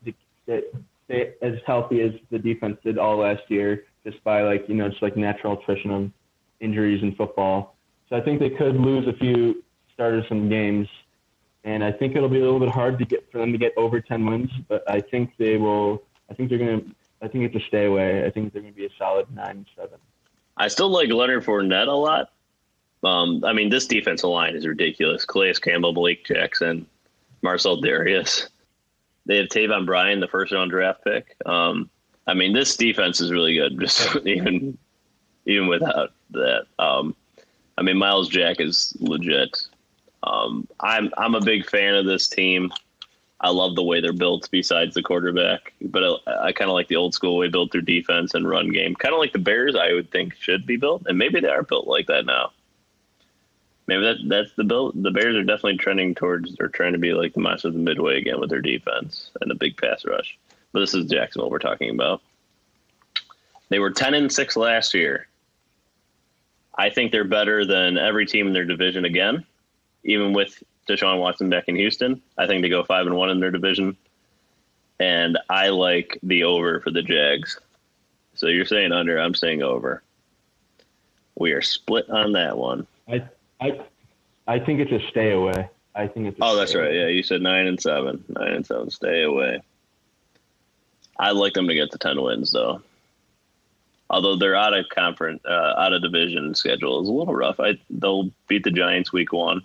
to, 0.45 0.63
stay 1.05 1.33
as 1.41 1.55
healthy 1.65 2.01
as 2.01 2.11
the 2.31 2.39
defense 2.39 2.77
did 2.83 2.97
all 2.97 3.17
last 3.17 3.43
year, 3.47 3.85
just 4.07 4.23
by 4.23 4.41
like 4.41 4.67
you 4.69 4.75
know 4.75 4.87
just 4.87 5.01
like 5.01 5.17
natural 5.17 5.59
attrition 5.59 5.91
of 5.91 6.11
injuries 6.59 7.03
in 7.03 7.13
football. 7.15 7.75
So 8.09 8.15
I 8.15 8.21
think 8.21 8.39
they 8.39 8.49
could 8.49 8.75
lose 8.79 9.05
a 9.07 9.13
few 9.13 9.63
starters 9.93 10.25
some 10.29 10.47
games, 10.47 10.87
and 11.65 11.83
I 11.83 11.91
think 11.91 12.15
it'll 12.15 12.29
be 12.29 12.39
a 12.39 12.43
little 12.43 12.59
bit 12.59 12.69
hard 12.69 12.97
to 12.99 13.05
get 13.05 13.29
for 13.31 13.39
them 13.39 13.51
to 13.51 13.57
get 13.57 13.73
over 13.75 13.99
10 13.99 14.25
wins. 14.25 14.49
But 14.69 14.89
I 14.89 15.01
think 15.01 15.31
they 15.37 15.57
will. 15.57 16.03
I 16.29 16.33
think 16.33 16.49
they're 16.49 16.57
gonna. 16.57 16.81
I 17.21 17.27
think 17.27 17.43
it's 17.43 17.55
a 17.63 17.67
stay 17.67 17.85
away. 17.85 18.25
I 18.25 18.31
think 18.31 18.53
they're 18.53 18.61
gonna 18.61 18.73
be 18.73 18.85
a 18.85 18.89
solid 18.97 19.27
nine 19.35 19.65
seven. 19.75 19.99
I 20.55 20.69
still 20.69 20.89
like 20.89 21.09
Leonard 21.09 21.43
Fournette 21.43 21.87
a 21.87 21.91
lot. 21.91 22.31
Um, 23.03 23.43
I 23.43 23.53
mean, 23.53 23.69
this 23.69 23.87
defensive 23.87 24.29
line 24.29 24.55
is 24.55 24.65
ridiculous. 24.65 25.25
Calais 25.25 25.53
Campbell, 25.53 25.93
Blake 25.93 26.25
Jackson, 26.25 26.87
Marcell 27.41 27.81
Dareus. 27.81 28.47
They 29.25 29.37
have 29.37 29.47
Taven 29.47 29.85
Bryan, 29.85 30.19
the 30.19 30.27
first 30.27 30.53
round 30.53 30.71
draft 30.71 31.03
pick. 31.03 31.35
Um, 31.45 31.89
I 32.27 32.33
mean, 32.33 32.53
this 32.53 32.75
defense 32.75 33.21
is 33.21 33.31
really 33.31 33.55
good, 33.55 33.79
just 33.79 34.15
even 34.25 34.77
even 35.45 35.67
without 35.67 36.11
that. 36.31 36.65
Um, 36.77 37.15
I 37.77 37.81
mean, 37.81 37.97
Myles 37.97 38.29
Jack 38.29 38.59
is 38.59 38.95
legit. 38.99 39.67
Um, 40.23 40.67
I'm 40.79 41.11
I'm 41.17 41.35
a 41.35 41.41
big 41.41 41.69
fan 41.69 41.95
of 41.95 42.05
this 42.05 42.27
team. 42.27 42.71
I 43.39 43.49
love 43.49 43.75
the 43.75 43.83
way 43.83 44.01
they're 44.01 44.13
built. 44.13 44.49
Besides 44.51 44.95
the 44.95 45.03
quarterback, 45.03 45.73
but 45.81 46.03
I, 46.27 46.47
I 46.47 46.51
kind 46.51 46.69
of 46.69 46.73
like 46.73 46.87
the 46.87 46.95
old 46.95 47.13
school 47.13 47.37
way 47.37 47.47
built 47.47 47.71
their 47.71 47.81
defense 47.81 48.33
and 48.33 48.49
run 48.49 48.71
game, 48.71 48.95
kind 48.95 49.13
of 49.13 49.19
like 49.19 49.31
the 49.33 49.39
Bears. 49.39 49.75
I 49.75 49.93
would 49.93 50.11
think 50.11 50.35
should 50.35 50.65
be 50.65 50.75
built, 50.75 51.03
and 51.05 51.17
maybe 51.17 51.39
they 51.39 51.47
are 51.47 51.63
built 51.63 51.87
like 51.87 52.07
that 52.07 52.25
now. 52.25 52.51
Maybe 53.87 54.03
that 54.03 54.17
that's 54.27 54.53
the 54.55 54.65
build. 54.65 55.01
The 55.01 55.11
Bears 55.11 55.35
are 55.35 55.43
definitely 55.43 55.77
trending 55.77 56.13
towards. 56.13 56.55
They're 56.55 56.67
trying 56.67 56.93
to 56.93 56.99
be 56.99 57.13
like 57.13 57.33
the 57.33 57.39
monster 57.39 57.69
of 57.69 57.73
the 57.75 57.79
midway 57.79 58.17
again 58.17 58.39
with 58.39 58.49
their 58.49 58.61
defense 58.61 59.31
and 59.39 59.51
a 59.51 59.55
big 59.55 59.77
pass 59.77 60.03
rush. 60.03 60.37
But 60.77 60.81
this 60.81 60.93
is 60.93 61.09
Jacksonville 61.09 61.49
we're 61.49 61.57
talking 61.57 61.89
about. 61.89 62.21
They 63.69 63.79
were 63.79 63.89
ten 63.89 64.13
and 64.13 64.31
six 64.31 64.55
last 64.55 64.93
year. 64.93 65.27
I 66.77 66.91
think 66.91 67.11
they're 67.11 67.23
better 67.23 67.65
than 67.65 67.97
every 67.97 68.27
team 68.27 68.45
in 68.45 68.53
their 68.53 68.63
division 68.63 69.03
again, 69.03 69.43
even 70.03 70.33
with 70.33 70.61
Deshaun 70.87 71.19
Watson 71.19 71.49
back 71.49 71.63
in 71.67 71.75
Houston. 71.77 72.21
I 72.37 72.45
think 72.45 72.61
they 72.61 72.69
go 72.69 72.83
five 72.83 73.07
and 73.07 73.15
one 73.15 73.31
in 73.31 73.39
their 73.39 73.49
division, 73.49 73.97
and 74.99 75.39
I 75.49 75.69
like 75.69 76.19
the 76.21 76.43
over 76.43 76.79
for 76.81 76.91
the 76.91 77.01
Jags. 77.01 77.59
So 78.35 78.45
you're 78.45 78.63
saying 78.63 78.91
under, 78.91 79.17
I'm 79.17 79.33
saying 79.33 79.63
over. 79.63 80.03
We 81.39 81.53
are 81.53 81.61
split 81.63 82.07
on 82.07 82.33
that 82.33 82.55
one. 82.55 82.85
I 83.07 83.23
I 83.59 83.81
I 84.45 84.59
think 84.59 84.79
it's 84.79 84.91
a 84.91 84.99
stay 85.09 85.31
away. 85.31 85.71
I 85.95 86.05
think 86.05 86.27
it's. 86.27 86.37
oh, 86.39 86.55
that's 86.55 86.75
right. 86.75 86.93
Yeah, 86.93 87.07
you 87.07 87.23
said 87.23 87.41
nine 87.41 87.65
and 87.65 87.81
seven. 87.81 88.23
Nine 88.29 88.53
and 88.53 88.65
seven. 88.67 88.91
Stay 88.91 89.23
away. 89.23 89.63
I'd 91.19 91.31
like 91.31 91.53
them 91.53 91.67
to 91.67 91.73
get 91.73 91.91
to 91.91 91.97
ten 91.97 92.21
wins 92.21 92.51
though. 92.51 92.81
Although 94.09 94.37
they're 94.37 94.55
out 94.55 94.73
of 94.73 94.87
conference, 94.89 95.41
uh, 95.45 95.73
out 95.77 95.93
of 95.93 96.01
division 96.01 96.55
schedule 96.55 97.01
is 97.01 97.09
a 97.09 97.13
little 97.13 97.35
rough. 97.35 97.59
I 97.59 97.77
they'll 97.89 98.31
beat 98.47 98.63
the 98.63 98.71
Giants 98.71 99.11
week 99.11 99.33
one. 99.33 99.61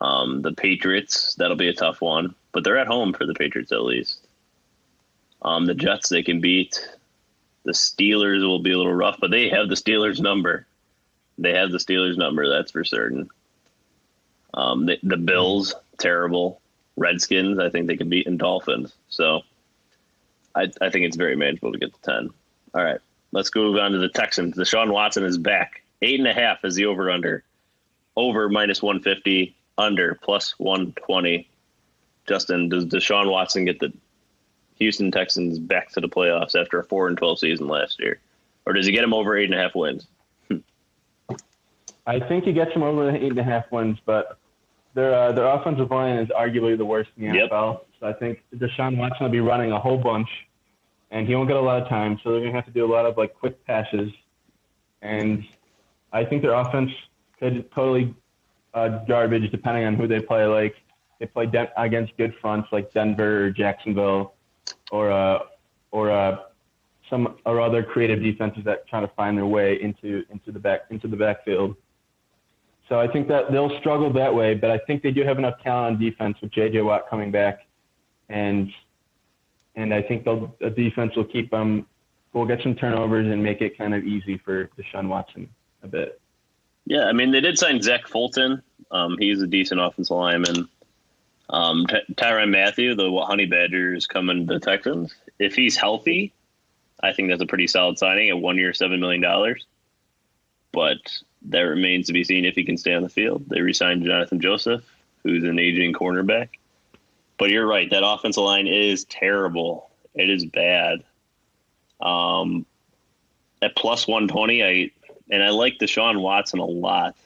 Um, 0.00 0.42
the 0.42 0.52
Patriots 0.52 1.34
that'll 1.36 1.56
be 1.56 1.68
a 1.68 1.74
tough 1.74 2.00
one, 2.00 2.34
but 2.52 2.64
they're 2.64 2.78
at 2.78 2.86
home 2.86 3.12
for 3.12 3.26
the 3.26 3.34
Patriots 3.34 3.72
at 3.72 3.82
least. 3.82 4.20
Um, 5.42 5.66
the 5.66 5.74
Jets 5.74 6.08
they 6.08 6.22
can 6.22 6.40
beat. 6.40 6.88
The 7.64 7.72
Steelers 7.72 8.42
will 8.42 8.60
be 8.60 8.72
a 8.72 8.76
little 8.76 8.94
rough, 8.94 9.18
but 9.20 9.30
they 9.30 9.48
have 9.48 9.68
the 9.68 9.74
Steelers 9.74 10.20
number. 10.20 10.66
They 11.38 11.54
have 11.54 11.70
the 11.70 11.78
Steelers 11.78 12.16
number, 12.16 12.48
that's 12.48 12.70
for 12.70 12.84
certain. 12.84 13.28
Um, 14.52 14.86
the, 14.86 14.98
the 15.02 15.16
Bills, 15.16 15.74
terrible. 15.98 16.60
Redskins, 16.96 17.58
I 17.58 17.70
think 17.70 17.86
they 17.86 17.96
can 17.96 18.08
beat, 18.08 18.26
and 18.26 18.38
Dolphins. 18.38 18.94
So 19.08 19.42
I, 20.54 20.70
I 20.80 20.90
think 20.90 21.04
it's 21.04 21.16
very 21.16 21.36
manageable 21.36 21.72
to 21.72 21.78
get 21.78 21.92
to 21.94 22.00
10. 22.02 22.30
All 22.74 22.84
right, 22.84 23.00
let's 23.32 23.50
go 23.50 23.78
on 23.80 23.92
to 23.92 23.98
the 23.98 24.08
Texans. 24.08 24.56
Deshaun 24.56 24.92
Watson 24.92 25.24
is 25.24 25.38
back. 25.38 25.82
Eight 26.02 26.18
and 26.18 26.28
a 26.28 26.34
half 26.34 26.64
is 26.64 26.74
the 26.74 26.86
over 26.86 27.10
under. 27.10 27.44
Over 28.16 28.48
minus 28.48 28.82
150, 28.82 29.54
under 29.78 30.18
plus 30.22 30.54
120. 30.58 31.48
Justin, 32.26 32.68
does 32.68 32.86
Deshaun 32.86 33.30
Watson 33.30 33.64
get 33.64 33.80
the 33.80 33.92
Houston 34.78 35.10
Texans 35.10 35.58
back 35.58 35.90
to 35.92 36.00
the 36.00 36.08
playoffs 36.08 36.60
after 36.60 36.78
a 36.78 36.84
4 36.84 37.08
and 37.08 37.16
12 37.18 37.38
season 37.38 37.68
last 37.68 38.00
year? 38.00 38.20
Or 38.66 38.72
does 38.72 38.86
he 38.86 38.92
get 38.92 39.02
them 39.02 39.14
over 39.14 39.36
eight 39.36 39.50
and 39.50 39.54
a 39.54 39.62
half 39.62 39.74
wins? 39.74 40.06
I 42.06 42.20
think 42.20 42.44
he 42.44 42.52
gets 42.52 42.72
them 42.72 42.82
over 42.82 43.10
eight 43.10 43.22
and 43.22 43.38
a 43.38 43.42
half 43.44 43.70
wins, 43.70 43.98
but 44.04 44.38
their 44.94 45.14
uh, 45.14 45.32
their 45.32 45.46
offensive 45.46 45.90
line 45.90 46.18
is 46.18 46.28
arguably 46.28 46.76
the 46.76 46.84
worst 46.84 47.10
in 47.16 47.32
the 47.32 47.38
Yep. 47.38 47.50
NFL. 47.50 47.80
I 48.04 48.12
think 48.12 48.42
Deshaun 48.54 48.96
Watson 48.96 49.24
will 49.24 49.30
be 49.30 49.40
running 49.40 49.72
a 49.72 49.78
whole 49.78 49.98
bunch, 49.98 50.28
and 51.10 51.26
he 51.26 51.34
won't 51.34 51.48
get 51.48 51.56
a 51.56 51.60
lot 51.60 51.82
of 51.82 51.88
time. 51.88 52.18
So 52.22 52.32
they're 52.32 52.40
gonna 52.40 52.52
have 52.52 52.66
to 52.66 52.72
do 52.72 52.84
a 52.84 52.92
lot 52.92 53.06
of 53.06 53.16
like 53.16 53.34
quick 53.34 53.64
passes, 53.66 54.10
and 55.02 55.44
I 56.12 56.24
think 56.24 56.42
their 56.42 56.54
offense 56.54 56.90
could 57.38 57.70
totally 57.72 58.14
uh, 58.74 59.04
garbage 59.06 59.50
depending 59.50 59.84
on 59.84 59.94
who 59.94 60.06
they 60.06 60.20
play. 60.20 60.44
Like 60.46 60.74
they 61.18 61.26
play 61.26 61.46
Den- 61.46 61.68
against 61.76 62.16
good 62.16 62.34
fronts 62.40 62.68
like 62.72 62.92
Denver 62.92 63.46
or 63.46 63.50
Jacksonville, 63.50 64.34
or 64.90 65.10
uh, 65.10 65.40
or 65.90 66.10
uh, 66.10 66.36
some 67.08 67.36
or 67.46 67.60
other 67.60 67.82
creative 67.82 68.22
defenses 68.22 68.64
that 68.64 68.86
try 68.88 69.00
to 69.00 69.08
find 69.08 69.36
their 69.36 69.46
way 69.46 69.80
into 69.80 70.24
into 70.30 70.52
the 70.52 70.58
back 70.58 70.82
into 70.90 71.08
the 71.08 71.16
backfield. 71.16 71.76
So 72.88 73.00
I 73.00 73.08
think 73.08 73.28
that 73.28 73.50
they'll 73.50 73.78
struggle 73.80 74.12
that 74.12 74.34
way, 74.34 74.54
but 74.54 74.70
I 74.70 74.78
think 74.86 75.02
they 75.02 75.10
do 75.10 75.24
have 75.24 75.38
enough 75.38 75.54
talent 75.62 75.96
on 75.96 76.02
defense 76.02 76.36
with 76.42 76.50
J.J. 76.52 76.82
Watt 76.82 77.08
coming 77.08 77.30
back, 77.30 77.60
and 78.28 78.72
and 79.76 79.92
I 79.92 80.02
think 80.02 80.24
they'll, 80.24 80.54
the 80.60 80.70
defense 80.70 81.16
will 81.16 81.24
keep 81.24 81.50
them. 81.50 81.86
We'll 82.32 82.46
get 82.46 82.62
some 82.62 82.74
turnovers 82.74 83.26
and 83.30 83.42
make 83.42 83.60
it 83.60 83.76
kind 83.76 83.94
of 83.94 84.04
easy 84.04 84.38
for 84.38 84.70
Deshaun 84.78 85.08
Watson 85.08 85.48
a 85.82 85.88
bit. 85.88 86.20
Yeah, 86.86 87.04
I 87.04 87.12
mean, 87.12 87.30
they 87.30 87.40
did 87.40 87.58
sign 87.58 87.80
Zach 87.80 88.06
Fulton. 88.06 88.62
Um, 88.90 89.16
he's 89.18 89.40
a 89.40 89.46
decent 89.46 89.80
offensive 89.80 90.16
lineman. 90.16 90.68
Um, 91.48 91.86
Ty- 91.86 92.02
Tyrann 92.14 92.50
Mathieu, 92.50 92.94
the 92.94 93.10
Honey 93.26 93.46
Badgers, 93.46 94.06
coming 94.06 94.46
to 94.46 94.54
the 94.54 94.60
Texans. 94.60 95.14
If 95.38 95.54
he's 95.54 95.76
healthy, 95.76 96.32
I 97.02 97.12
think 97.12 97.28
that's 97.28 97.42
a 97.42 97.46
pretty 97.46 97.66
solid 97.66 97.98
signing 97.98 98.30
at 98.30 98.38
one 98.38 98.56
year, 98.56 98.72
$7 98.72 98.98
million. 98.98 99.24
But 100.72 100.98
that 101.46 101.60
remains 101.60 102.06
to 102.06 102.12
be 102.12 102.24
seen 102.24 102.44
if 102.44 102.54
he 102.54 102.64
can 102.64 102.76
stay 102.76 102.94
on 102.94 103.02
the 103.02 103.08
field. 103.08 103.44
They 103.48 103.60
re 103.60 103.72
signed 103.72 104.04
Jonathan 104.04 104.40
Joseph, 104.40 104.84
who's 105.22 105.44
an 105.44 105.58
aging 105.58 105.92
cornerback. 105.92 106.50
But 107.38 107.50
you're 107.50 107.66
right, 107.66 107.90
that 107.90 108.06
offensive 108.06 108.42
line 108.42 108.66
is 108.66 109.04
terrible. 109.04 109.90
It 110.14 110.30
is 110.30 110.44
bad. 110.44 111.02
Um, 112.00 112.66
at 113.60 113.74
plus 113.74 114.06
120, 114.06 114.62
I 114.62 114.90
and 115.30 115.42
I 115.42 115.50
like 115.50 115.78
Deshaun 115.78 116.20
Watson 116.20 116.60
a 116.60 116.64
lot. 116.64 117.16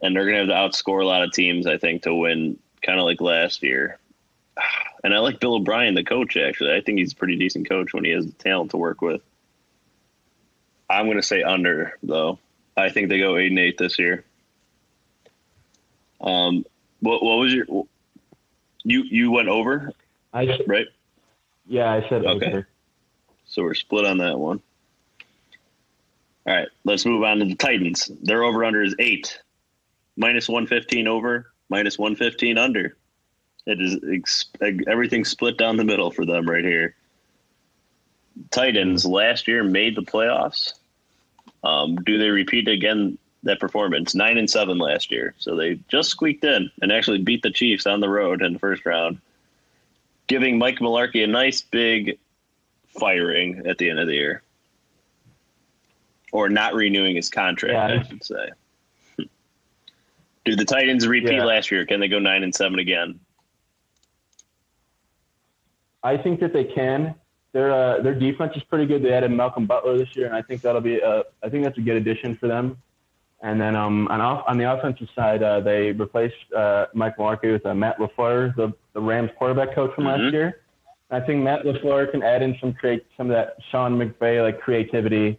And 0.00 0.14
they're 0.14 0.24
going 0.24 0.46
to 0.46 0.54
have 0.54 0.72
to 0.72 0.78
outscore 0.78 1.02
a 1.02 1.06
lot 1.06 1.24
of 1.24 1.32
teams, 1.32 1.66
I 1.66 1.76
think, 1.76 2.02
to 2.02 2.14
win, 2.14 2.58
kind 2.82 3.00
of 3.00 3.04
like 3.04 3.20
last 3.20 3.62
year. 3.62 3.98
And 5.04 5.14
I 5.14 5.20
like 5.20 5.38
Bill 5.38 5.54
O'Brien, 5.54 5.94
the 5.94 6.02
coach, 6.02 6.36
actually. 6.36 6.74
I 6.74 6.80
think 6.80 6.98
he's 6.98 7.12
a 7.12 7.16
pretty 7.16 7.36
decent 7.36 7.68
coach 7.68 7.94
when 7.94 8.04
he 8.04 8.10
has 8.10 8.26
the 8.26 8.32
talent 8.32 8.72
to 8.72 8.76
work 8.76 9.00
with. 9.00 9.22
I'm 10.90 11.06
going 11.06 11.18
to 11.18 11.22
say 11.22 11.44
under, 11.44 11.96
though. 12.02 12.40
I 12.76 12.90
think 12.90 13.08
they 13.08 13.20
go 13.20 13.36
8 13.36 13.46
and 13.46 13.60
8 13.60 13.78
this 13.78 13.96
year. 13.96 14.24
Um, 16.20 16.66
what, 16.98 17.22
what 17.22 17.36
was 17.36 17.54
your. 17.54 17.66
You, 18.88 19.02
you 19.02 19.30
went 19.30 19.48
over, 19.48 19.92
I 20.32 20.46
right? 20.66 20.86
yeah, 21.66 21.92
I 21.92 22.08
said 22.08 22.24
Okay. 22.24 22.46
over. 22.46 22.68
So 23.44 23.62
we're 23.62 23.74
split 23.74 24.06
on 24.06 24.16
that 24.18 24.38
one. 24.38 24.60
All 26.46 26.54
right, 26.54 26.68
let's 26.84 27.04
move 27.04 27.22
on 27.22 27.38
to 27.40 27.44
the 27.44 27.54
Titans. 27.54 28.10
Their 28.22 28.44
over 28.44 28.64
under 28.64 28.82
is 28.82 28.94
eight, 28.98 29.38
minus 30.16 30.48
one 30.48 30.66
fifteen 30.66 31.06
over, 31.06 31.52
minus 31.68 31.98
one 31.98 32.16
fifteen 32.16 32.56
under. 32.56 32.96
It 33.66 33.78
is 33.82 33.98
ex- 34.10 34.46
everything 34.86 35.26
split 35.26 35.58
down 35.58 35.76
the 35.76 35.84
middle 35.84 36.10
for 36.10 36.24
them 36.24 36.48
right 36.48 36.64
here. 36.64 36.94
Titans 38.50 39.04
last 39.04 39.46
year 39.48 39.62
made 39.62 39.96
the 39.96 40.02
playoffs. 40.02 40.72
Um, 41.62 41.96
do 41.96 42.16
they 42.16 42.30
repeat 42.30 42.68
again 42.68 43.18
that 43.44 43.60
performance? 43.60 44.14
Nine 44.14 44.38
and 44.38 44.48
seven 44.50 44.78
last 44.78 45.10
year, 45.10 45.34
so 45.38 45.54
they 45.56 45.78
just 45.88 46.10
squeaked 46.10 46.44
in 46.44 46.70
and 46.82 46.92
actually 46.92 47.18
beat 47.18 47.42
the 47.42 47.50
Chiefs 47.50 47.86
on 47.86 48.00
the 48.00 48.08
road 48.08 48.42
in 48.42 48.52
the 48.52 48.58
first 48.58 48.84
round, 48.84 49.18
giving 50.26 50.58
Mike 50.58 50.78
Mularkey 50.78 51.24
a 51.24 51.26
nice 51.26 51.60
big 51.60 52.18
firing 52.98 53.66
at 53.66 53.78
the 53.78 53.88
end 53.90 53.98
of 54.00 54.06
the 54.08 54.14
year, 54.14 54.42
or 56.32 56.48
not 56.48 56.74
renewing 56.74 57.16
his 57.16 57.28
contract, 57.28 57.74
Yeah. 57.74 58.00
I 58.00 58.02
should 58.08 58.24
say. 58.24 58.50
Do 60.44 60.56
the 60.56 60.64
Titans 60.64 61.06
repeat 61.06 61.34
Yeah. 61.34 61.44
last 61.44 61.70
year? 61.70 61.84
Can 61.84 62.00
they 62.00 62.08
go 62.08 62.18
nine 62.18 62.42
and 62.42 62.54
seven 62.54 62.78
again? 62.78 63.20
I 66.02 66.16
think 66.16 66.40
that 66.40 66.52
they 66.52 66.64
can. 66.64 67.14
Their 67.52 67.72
uh, 67.72 68.00
their 68.02 68.14
defense 68.14 68.56
is 68.56 68.62
pretty 68.64 68.86
good. 68.86 69.02
They 69.02 69.12
added 69.12 69.30
Malcolm 69.30 69.66
Butler 69.66 69.98
this 69.98 70.14
year, 70.14 70.26
and 70.26 70.34
I 70.34 70.42
think 70.42 70.62
that'll 70.62 70.80
be 70.80 70.98
a, 71.00 71.24
I 71.42 71.48
think 71.48 71.64
that's 71.64 71.78
a 71.78 71.80
good 71.80 71.96
addition 71.96 72.36
for 72.36 72.46
them. 72.46 72.80
And 73.40 73.60
then 73.60 73.76
um, 73.76 74.08
on 74.08 74.20
off, 74.20 74.44
on 74.48 74.58
the 74.58 74.72
offensive 74.72 75.08
side, 75.14 75.42
uh, 75.42 75.60
they 75.60 75.92
replaced 75.92 76.34
uh, 76.56 76.86
Mike 76.92 77.16
Mularkey 77.16 77.52
with 77.52 77.64
uh, 77.64 77.74
Matt 77.74 77.98
LaFleur, 77.98 78.54
the 78.56 78.72
the 78.94 79.00
Rams 79.00 79.30
quarterback 79.38 79.74
coach 79.74 79.94
from 79.94 80.04
Mhm. 80.04 80.24
last 80.24 80.32
year. 80.32 80.60
I 81.10 81.20
think 81.20 81.42
Matt 81.42 81.62
LaFleur 81.64 82.10
can 82.10 82.22
add 82.22 82.42
in 82.42 82.56
some 82.60 82.72
create 82.74 83.06
some 83.16 83.30
of 83.30 83.36
that 83.36 83.56
Sean 83.70 83.96
McVay 83.96 84.42
like 84.42 84.60
creativity 84.60 85.38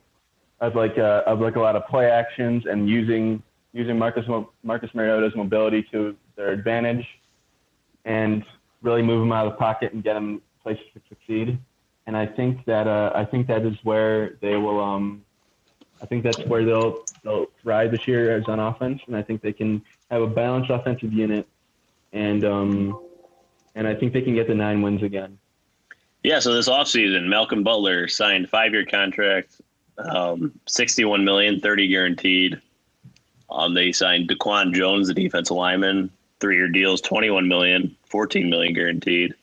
of 0.61 0.76
like 0.76 0.97
uh, 0.97 1.23
of 1.27 1.41
like 1.41 1.57
a 1.57 1.59
lot 1.59 1.76
of 1.76 1.85
play 1.88 2.09
actions 2.09 2.65
and 2.65 2.88
using 2.88 3.43
using 3.73 3.99
Marcus 3.99 4.26
Marcus 4.63 4.89
Mariota's 4.93 5.35
mobility 5.35 5.84
to 5.91 6.15
their 6.38 6.49
advantage, 6.51 7.05
and 8.05 8.43
really 8.81 9.01
move 9.01 9.21
him 9.21 9.34
out 9.34 9.45
of 9.45 9.53
the 9.53 9.57
pocket 9.57 9.91
and 9.91 10.03
get 10.03 10.15
him 10.15 10.41
places 10.63 10.85
to 10.93 11.01
succeed. 11.09 11.57
And 12.07 12.15
I 12.15 12.26
think 12.26 12.65
that 12.65 12.88
uh, 12.88 13.11
I 13.13 13.26
think 13.26 13.47
that 13.47 13.63
is 13.63 13.76
where 13.84 14.38
they 14.41 14.55
will. 14.55 14.80
Um, 14.80 15.26
I 16.01 16.05
think 16.05 16.23
that's 16.23 16.39
where 16.39 16.63
they'll 16.65 17.03
they'll 17.23 17.47
ride 17.63 17.91
this 17.91 18.07
year 18.07 18.35
as 18.35 18.47
on 18.47 18.59
offense, 18.59 19.01
and 19.07 19.15
I 19.15 19.21
think 19.21 19.41
they 19.41 19.53
can 19.53 19.81
have 20.09 20.21
a 20.21 20.27
balanced 20.27 20.69
offensive 20.69 21.11
unit, 21.11 21.47
and 22.13 22.43
um, 22.45 23.01
and 23.76 23.88
I 23.88 23.95
think 23.95 24.13
they 24.13 24.21
can 24.21 24.35
get 24.35 24.47
the 24.47 24.55
nine 24.55 24.81
wins 24.81 25.03
again. 25.03 25.38
Yeah, 26.23 26.39
so 26.39 26.53
this 26.53 26.67
offseason, 26.67 27.27
Malcolm 27.27 27.63
Butler 27.63 28.07
signed 28.07 28.49
five 28.49 28.73
year 28.73 28.85
contract, 28.85 29.61
um, 29.97 30.51
61 30.67 31.23
million, 31.23 31.59
30 31.61 31.88
guaranteed. 31.88 32.61
Um, 33.49 33.73
they 33.73 33.91
signed 33.91 34.30
DaQuan 34.30 34.73
Jones, 34.73 35.07
the 35.07 35.13
defensive 35.13 35.55
lineman, 35.55 36.11
three 36.39 36.57
year 36.57 36.67
deals, 36.67 37.01
21 37.01 37.47
million, 37.47 37.95
14 38.05 38.49
million 38.49 38.73
guaranteed. 38.73 39.34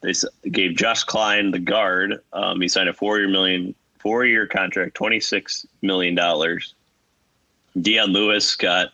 They 0.00 0.12
gave 0.50 0.76
Josh 0.76 1.04
Kline 1.04 1.50
the 1.50 1.58
guard, 1.58 2.20
um, 2.32 2.60
he 2.60 2.68
signed 2.68 2.88
a 2.88 2.92
four 2.92 3.18
year 3.18 3.28
million, 3.28 3.74
four 4.04 4.24
year 4.24 4.46
contract, 4.46 4.94
26 4.94 5.66
million 5.82 6.14
dollars. 6.14 6.74
Dion 7.80 8.10
Lewis 8.10 8.54
got 8.54 8.92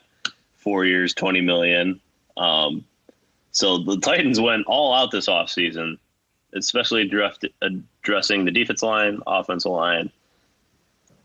four 0.57 0.87
years, 0.87 1.13
20 1.13 1.43
million. 1.43 2.01
Um, 2.39 2.87
so 3.53 3.77
the 3.77 3.99
Titans 4.03 4.41
went 4.41 4.65
all 4.67 4.95
out 4.95 5.11
this 5.11 5.29
offseason 5.29 5.99
especially 6.55 7.03
addressing 7.03 8.45
the 8.45 8.51
defense 8.51 8.83
line, 8.83 9.21
offensive 9.27 9.73
line, 9.73 10.11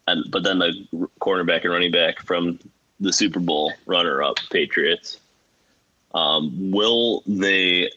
and 0.07 0.29
but 0.31 0.43
then 0.43 0.59
the 0.59 0.73
cornerback 1.19 1.63
and 1.63 1.71
running 1.71 1.91
back 1.91 2.21
from 2.21 2.59
the 2.99 3.11
Super 3.11 3.39
Bowl 3.39 3.73
runner-up 3.85 4.37
Patriots. 4.51 5.19
Um, 6.13 6.71
will 6.71 7.23
they 7.27 7.91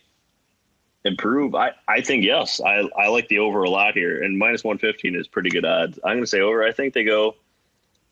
improve? 1.04 1.54
I, 1.54 1.72
I 1.86 2.00
think 2.00 2.24
yes. 2.24 2.60
I, 2.60 2.88
I 2.96 3.08
like 3.08 3.28
the 3.28 3.38
over 3.38 3.62
a 3.62 3.70
lot 3.70 3.94
here, 3.94 4.22
and 4.22 4.38
minus 4.38 4.64
one 4.64 4.78
fifteen 4.78 5.16
is 5.16 5.26
pretty 5.26 5.50
good 5.50 5.64
odds. 5.64 5.98
I'm 6.04 6.14
going 6.14 6.22
to 6.22 6.26
say 6.26 6.40
over. 6.40 6.64
I 6.64 6.72
think 6.72 6.94
they 6.94 7.04
go. 7.04 7.36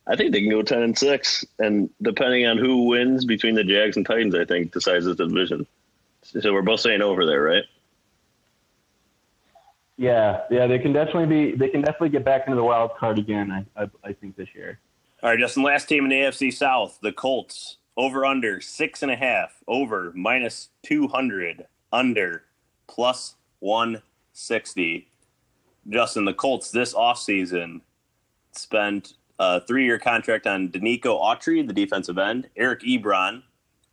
I 0.06 0.14
think 0.16 0.32
they 0.32 0.40
can 0.40 0.50
go 0.50 0.62
ten 0.62 0.82
and 0.82 0.96
six, 0.96 1.44
and 1.58 1.90
depending 2.00 2.46
on 2.46 2.58
who 2.58 2.84
wins 2.84 3.24
between 3.24 3.54
the 3.54 3.64
Jags 3.64 3.96
and 3.96 4.06
Titans, 4.06 4.34
I 4.34 4.44
think 4.44 4.72
decides 4.72 5.04
the 5.04 5.14
division. 5.14 5.66
So 6.22 6.52
we're 6.52 6.62
both 6.62 6.80
saying 6.80 7.02
over 7.02 7.24
there, 7.24 7.42
right? 7.42 7.64
Yeah, 9.96 10.42
yeah, 10.50 10.66
they 10.66 10.78
can 10.78 10.92
definitely 10.92 11.26
be. 11.26 11.56
They 11.56 11.68
can 11.68 11.80
definitely 11.80 12.10
get 12.10 12.24
back 12.24 12.42
into 12.46 12.56
the 12.56 12.64
wild 12.64 12.96
card 12.96 13.18
again. 13.18 13.50
I, 13.50 13.82
I, 13.82 13.90
I 14.04 14.12
think 14.12 14.36
this 14.36 14.48
year. 14.54 14.78
All 15.22 15.30
right, 15.30 15.38
Justin. 15.38 15.62
Last 15.62 15.88
team 15.88 16.04
in 16.04 16.10
the 16.10 16.16
AFC 16.16 16.52
South, 16.52 16.98
the 17.02 17.12
Colts. 17.12 17.78
Over 17.96 18.26
under 18.26 18.60
six 18.60 19.02
and 19.02 19.10
a 19.10 19.16
half. 19.16 19.54
Over 19.66 20.12
minus 20.14 20.68
two 20.82 21.08
hundred. 21.08 21.66
Under 21.92 22.42
plus 22.88 23.34
one 23.60 24.02
sixty. 24.32 25.08
Justin, 25.88 26.24
the 26.24 26.34
Colts 26.34 26.70
this 26.70 26.94
offseason 26.94 27.80
spent 28.52 29.14
a 29.38 29.60
three-year 29.60 29.98
contract 29.98 30.46
on 30.46 30.68
Denico 30.68 31.20
Autry, 31.20 31.66
the 31.66 31.72
defensive 31.72 32.18
end. 32.18 32.48
Eric 32.56 32.80
Ebron, 32.82 33.42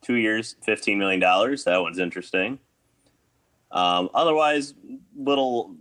two 0.02 0.16
years, 0.16 0.56
fifteen 0.64 0.98
million 0.98 1.20
dollars. 1.20 1.64
That 1.66 1.82
one's 1.82 2.00
interesting. 2.00 2.60
Um, 3.72 4.10
otherwise, 4.14 4.74
little 5.16 5.76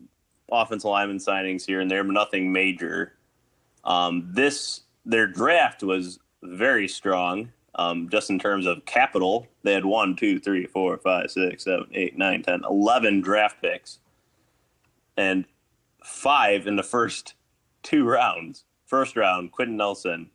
offensive 0.50 0.90
lineman 0.90 1.18
signings 1.18 1.66
here 1.66 1.80
and 1.80 1.90
there, 1.90 2.04
but 2.04 2.12
nothing 2.12 2.52
major. 2.52 3.14
Um, 3.84 4.28
this 4.32 4.82
their 5.04 5.26
draft 5.26 5.82
was 5.82 6.18
very 6.42 6.88
strong, 6.88 7.52
um, 7.74 8.08
just 8.08 8.30
in 8.30 8.38
terms 8.38 8.66
of 8.66 8.84
capital. 8.84 9.46
They 9.62 9.72
had 9.72 9.84
one, 9.84 10.16
two, 10.16 10.38
three, 10.38 10.66
four, 10.66 10.98
five, 10.98 11.30
six, 11.30 11.64
seven, 11.64 11.86
eight, 11.92 12.16
nine, 12.16 12.42
ten, 12.42 12.62
eleven 12.68 13.20
draft 13.20 13.60
picks, 13.62 13.98
and 15.16 15.44
five 16.04 16.66
in 16.66 16.76
the 16.76 16.82
first 16.82 17.34
two 17.82 18.04
rounds. 18.04 18.64
First 18.86 19.16
round, 19.16 19.52
Quenton 19.52 19.76
Nelson, 19.76 20.30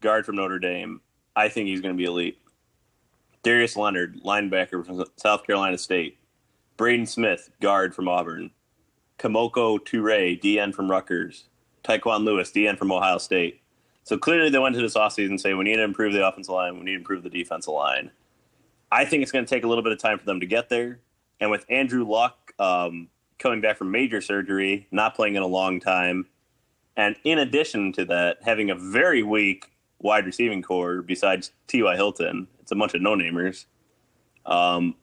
guard 0.00 0.26
from 0.26 0.36
Notre 0.36 0.58
Dame. 0.58 1.00
I 1.36 1.48
think 1.48 1.68
he's 1.68 1.80
going 1.80 1.94
to 1.94 1.98
be 1.98 2.06
elite. 2.06 2.38
Darius 3.44 3.76
Leonard, 3.76 4.20
linebacker 4.24 4.84
from 4.84 5.04
South 5.16 5.46
Carolina 5.46 5.78
State. 5.78 6.18
Braden 6.76 7.06
Smith, 7.06 7.50
guard 7.60 7.94
from 7.94 8.08
Auburn. 8.08 8.50
Kemoko 9.18 9.78
Turay, 9.78 10.40
DN 10.40 10.72
from 10.74 10.90
Rutgers, 10.90 11.44
Tyquan 11.82 12.24
Lewis, 12.24 12.52
DN 12.52 12.78
from 12.78 12.92
Ohio 12.92 13.18
State. 13.18 13.60
So 14.08 14.16
clearly 14.16 14.48
they 14.48 14.58
went 14.58 14.74
to 14.74 14.80
this 14.80 14.94
offseason 14.94 15.28
and 15.28 15.38
say, 15.38 15.52
we 15.52 15.64
need 15.64 15.76
to 15.76 15.82
improve 15.82 16.14
the 16.14 16.26
offensive 16.26 16.54
line, 16.54 16.78
we 16.78 16.84
need 16.86 16.92
to 16.92 16.96
improve 16.96 17.22
the 17.22 17.28
defensive 17.28 17.74
line. 17.74 18.10
I 18.90 19.04
think 19.04 19.22
it's 19.22 19.30
going 19.30 19.44
to 19.44 19.48
take 19.54 19.64
a 19.64 19.68
little 19.68 19.84
bit 19.84 19.92
of 19.92 19.98
time 19.98 20.18
for 20.18 20.24
them 20.24 20.40
to 20.40 20.46
get 20.46 20.70
there. 20.70 21.00
And 21.40 21.50
with 21.50 21.66
Andrew 21.68 22.08
Luck 22.08 22.54
um, 22.58 23.08
coming 23.38 23.60
back 23.60 23.76
from 23.76 23.90
major 23.90 24.22
surgery, 24.22 24.86
not 24.90 25.14
playing 25.14 25.34
in 25.34 25.42
a 25.42 25.46
long 25.46 25.78
time, 25.78 26.24
and 26.96 27.16
in 27.24 27.38
addition 27.38 27.92
to 27.92 28.06
that, 28.06 28.38
having 28.42 28.70
a 28.70 28.74
very 28.74 29.22
weak 29.22 29.72
wide 29.98 30.24
receiving 30.24 30.62
core 30.62 31.02
besides 31.02 31.52
T.Y. 31.66 31.94
Hilton, 31.94 32.48
it's 32.60 32.72
a 32.72 32.76
bunch 32.76 32.94
of 32.94 33.02
no 33.02 33.14
namers. 33.14 33.66
Um, 34.46 34.94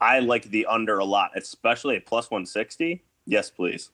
I 0.00 0.20
like 0.20 0.44
the 0.44 0.64
under 0.64 0.98
a 0.98 1.04
lot, 1.04 1.32
especially 1.36 1.96
at 1.96 2.06
plus 2.06 2.30
160. 2.30 3.04
Yes, 3.26 3.50
please. 3.50 3.90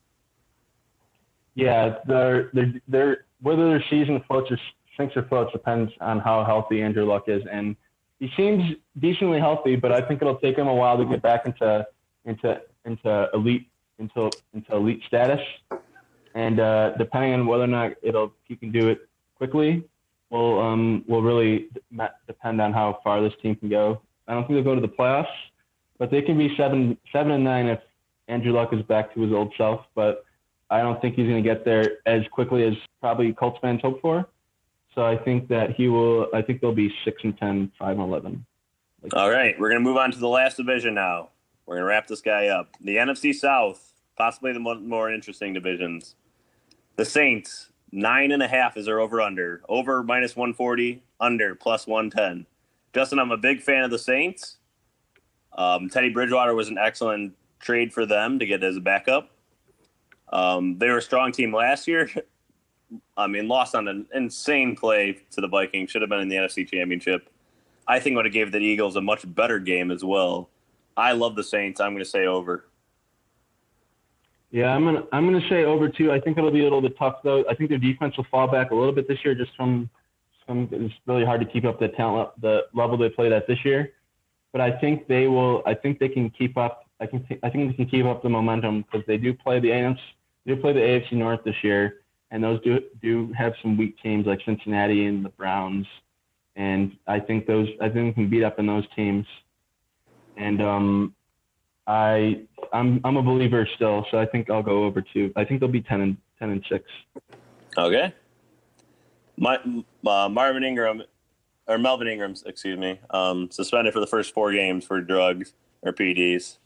Yeah, 1.57 1.97
they're, 2.07 2.51
they're, 2.53 2.75
they're, 2.87 3.25
whether 3.43 3.69
their 3.69 3.85
season 3.91 4.23
floats 4.27 4.51
or 4.51 4.59
sinks 4.97 5.17
or 5.17 5.25
floats 5.25 5.53
depends 5.53 5.93
on 6.01 6.21
how 6.21 6.45
healthy 6.45 6.83
Andrew 6.83 7.05
Luck 7.05 7.25
is. 7.27 7.43
And 7.51 7.77
he 8.19 8.31
seems 8.37 8.77
decently 8.99 9.41
healthy, 9.41 9.77
but 9.77 9.93
I 9.93 10.01
think 10.01 10.23
it'll 10.23 10.39
take 10.39 10.57
him 10.57 10.69
a 10.69 10.75
while 10.75 10.97
to 10.97 11.05
get 11.05 11.23
back 11.23 11.45
into 11.45 11.87
into 12.25 12.61
into 12.85 13.29
elite 13.35 13.69
into 13.99 14.31
into 14.55 14.77
elite 14.77 15.03
status. 15.07 15.41
And 16.35 16.61
uh, 16.61 16.93
depending 16.97 17.35
on 17.35 17.47
whether 17.47 17.65
or 17.65 17.69
not 17.69 17.93
it'll 18.03 18.33
he 18.45 18.57
can 18.57 18.73
do 18.73 18.89
it 18.89 19.09
quickly, 19.35 19.85
will 20.31 20.61
um, 20.61 21.05
will 21.09 21.23
really 21.23 21.69
depend 22.27 22.61
on 22.61 22.73
how 22.73 23.01
far 23.03 23.21
this 23.21 23.35
team 23.43 23.57
can 23.57 23.69
go. 23.69 24.01
I 24.29 24.35
don't 24.35 24.47
think 24.47 24.57
they'll 24.57 24.75
go 24.75 24.75
to 24.75 24.81
the 24.81 24.89
playoffs, 24.89 25.27
but 25.99 26.11
they 26.11 26.23
can 26.23 26.39
be 26.39 26.55
seven 26.57 26.97
seven 27.13 27.33
and 27.33 27.45
nine 27.45 27.67
if 27.67 27.81
Andrew 28.29 28.53
Luck 28.53 28.73
is 28.73 28.83
back 28.83 29.13
to 29.15 29.21
his 29.21 29.33
old 29.33 29.53
self, 29.59 29.81
but 29.95 30.25
I 30.73 30.81
don't 30.81 30.99
think 31.03 31.17
he's 31.17 31.29
going 31.29 31.43
to 31.43 31.47
get 31.47 31.67
there 31.67 31.99
as 32.07 32.23
quickly 32.33 32.65
as 32.65 32.73
probably 32.99 33.35
Colts 33.35 33.59
fans 33.61 33.83
hope 33.83 34.01
for. 34.01 34.27
So 34.95 35.05
I 35.05 35.19
think 35.19 35.49
that 35.49 35.73
he 35.73 35.89
will. 35.89 36.29
I 36.33 36.41
think 36.41 36.63
they'll 36.63 36.75
be 36.75 36.91
six 37.05 37.23
and 37.25 37.37
10, 37.37 37.73
5 37.79 37.91
and 37.91 38.01
eleven. 38.01 38.47
Like 39.03 39.15
All 39.15 39.31
right, 39.31 39.59
we're 39.59 39.69
going 39.69 39.83
to 39.83 39.87
move 39.87 39.99
on 39.99 40.13
to 40.13 40.19
the 40.19 40.29
last 40.29 40.57
division 40.57 40.95
now. 40.95 41.29
We're 41.67 41.77
going 41.77 41.83
to 41.83 41.89
wrap 41.89 42.07
this 42.07 42.23
guy 42.23 42.47
up. 42.47 42.71
The 42.81 42.97
NFC 42.97 43.35
South, 43.35 43.93
possibly 44.17 44.55
the 44.55 44.61
more 44.61 45.13
interesting 45.13 45.53
divisions. 45.53 46.15
The 46.97 47.05
Saints, 47.05 47.71
nine 47.91 48.33
and 48.33 48.43
a 48.43 48.49
half 48.49 48.77
is 48.79 48.87
their 48.87 49.01
over 49.01 49.21
under. 49.21 49.63
Over 49.69 50.03
minus 50.03 50.37
140, 50.37 51.03
under 51.21 51.55
plus 51.55 51.87
110. 51.87 52.47
Justin, 52.95 53.19
I'm 53.19 53.31
a 53.31 53.37
big 53.37 53.61
fan 53.61 53.85
of 53.85 53.91
the 53.91 53.99
Saints. 53.99 54.57
Um, 55.53 55.91
Teddy 55.91 56.09
Bridgewater 56.09 56.55
was 56.55 56.69
an 56.69 56.79
excellent 56.79 57.35
trade 57.61 57.93
for 57.93 58.07
them 58.07 58.39
to 58.39 58.47
get 58.47 58.65
as 58.65 58.77
a 58.77 58.81
backup. 58.81 59.32
Um, 60.33 60.79
they 60.79 60.89
were 60.89 60.99
a 60.99 61.03
strong 61.03 61.33
team 61.33 61.55
last 61.55 61.87
year. 61.87 62.11
I 63.17 63.27
mean, 63.27 63.49
lost 63.49 63.75
on 63.75 63.89
an 63.89 64.07
insane 64.15 64.77
play 64.77 65.19
to 65.31 65.41
the 65.41 65.49
Vikings. 65.49 65.91
Should 65.91 66.03
have 66.03 66.11
been 66.11 66.21
in 66.21 66.29
the 66.29 66.37
NFC 66.37 66.69
Championship. 66.69 67.29
I 67.87 67.99
think 68.01 68.17
would 68.17 68.25
have 68.25 68.35
gave 68.35 68.53
the 68.53 68.59
Eagles 68.59 68.97
a 68.97 69.01
much 69.01 69.23
better 69.35 69.59
game 69.59 69.91
as 69.91 70.05
well. 70.05 70.49
I 70.97 71.13
love 71.13 71.37
the 71.37 71.45
Saints. 71.45 71.81
I'm 71.81 71.93
going 71.93 72.05
to 72.05 72.11
say 72.11 72.27
over. 72.27 72.67
Yeah, 74.51 74.75
I'm 74.75 74.85
gonna 74.85 75.05
I'm 75.13 75.25
gonna 75.25 75.49
say 75.49 75.65
over 75.65 75.89
too. 75.89 76.13
I 76.13 76.21
think 76.21 76.37
it'll 76.37 76.51
be 76.51 76.61
a 76.61 76.65
little 76.65 76.83
bit 76.83 76.99
tough 76.99 77.23
though. 77.25 77.43
I 77.49 77.55
think 77.55 77.71
their 77.71 77.79
defense 77.79 78.19
will 78.19 78.27
fall 78.31 78.47
back 78.47 78.71
a 78.71 78.75
little 78.75 78.93
bit 78.93 79.09
this 79.09 79.17
year, 79.25 79.35
just 79.35 79.57
from 79.57 79.89
some. 80.47 80.69
It's 80.71 80.93
really 81.07 81.25
hard 81.25 81.41
to 81.41 81.47
keep 81.47 81.65
up 81.65 81.81
the 81.81 81.89
talent, 81.89 82.39
the 82.43 82.67
level 82.75 82.99
they 82.99 83.09
played 83.09 83.33
at 83.33 83.47
this 83.47 83.65
year. 83.65 83.95
But 84.53 84.61
I 84.61 84.79
think 84.79 85.09
they 85.09 85.27
will. 85.27 85.63
I 85.65 85.73
think 85.73 85.99
they 85.99 86.11
can 86.11 86.29
keep 86.29 86.59
up 86.59 86.85
I 87.03 87.07
can 87.07 87.27
I 87.43 87.51
think 87.51 87.71
they 87.71 87.77
can 87.77 87.87
keep 87.87 88.07
up 88.07 88.23
the 88.23 88.29
momentum 88.29 88.83
because 88.83 89.05
they 89.07 89.17
do 89.17 89.35
play 89.35 89.59
the 89.59 89.71
they 89.71 89.99
do 90.47 90.57
play 90.57 90.73
the 90.73 90.81
AFC 90.81 91.13
North 91.13 91.41
this 91.45 91.57
year, 91.63 92.01
and 92.31 92.43
those 92.43 92.61
do 92.63 92.81
do 93.01 93.33
have 93.33 93.55
some 93.63 93.77
weak 93.77 94.01
teams 94.03 94.27
like 94.27 94.41
Cincinnati 94.45 95.07
and 95.07 95.25
the 95.25 95.31
Browns, 95.31 95.87
and 96.57 96.97
I 97.07 97.21
think 97.21 97.47
those 97.47 97.69
I 97.81 97.89
think 97.89 98.09
we 98.09 98.13
can 98.13 98.31
beat 98.31 98.45
up 98.45 98.59
in 98.59 98.67
those 98.67 98.85
teams, 98.95 99.27
and 100.37 100.61
um, 100.63 101.15
I 101.87 102.43
I'm 102.73 103.01
I'm 103.05 103.17
a 103.17 103.23
believer 103.23 103.69
still, 103.77 104.07
so 104.11 104.19
I 104.19 104.27
think 104.27 104.51
I'll 104.51 104.63
go 104.63 104.85
over 104.85 105.03
two. 105.03 105.33
I 105.37 105.45
think 105.45 105.61
they'll 105.61 105.69
be 105.69 105.83
ten 105.83 106.01
and 106.01 106.17
ten 106.39 106.51
and 106.51 106.65
six. 106.69 106.85
Okay. 107.77 108.15
My 109.39 109.59
uh, 110.07 110.29
Marvin 110.29 110.63
Ingram 110.63 111.03
or 111.67 111.79
Melvin 111.79 112.09
Ingram's, 112.09 112.43
excuse 112.45 112.79
me, 112.79 113.01
um, 113.11 113.51
suspended 113.51 113.93
for 113.93 114.01
the 114.01 114.07
first 114.07 114.35
four 114.35 114.53
games 114.53 114.85
for 114.85 115.01
drugs 115.01 115.55
or 115.83 115.93
PDs. 115.93 116.59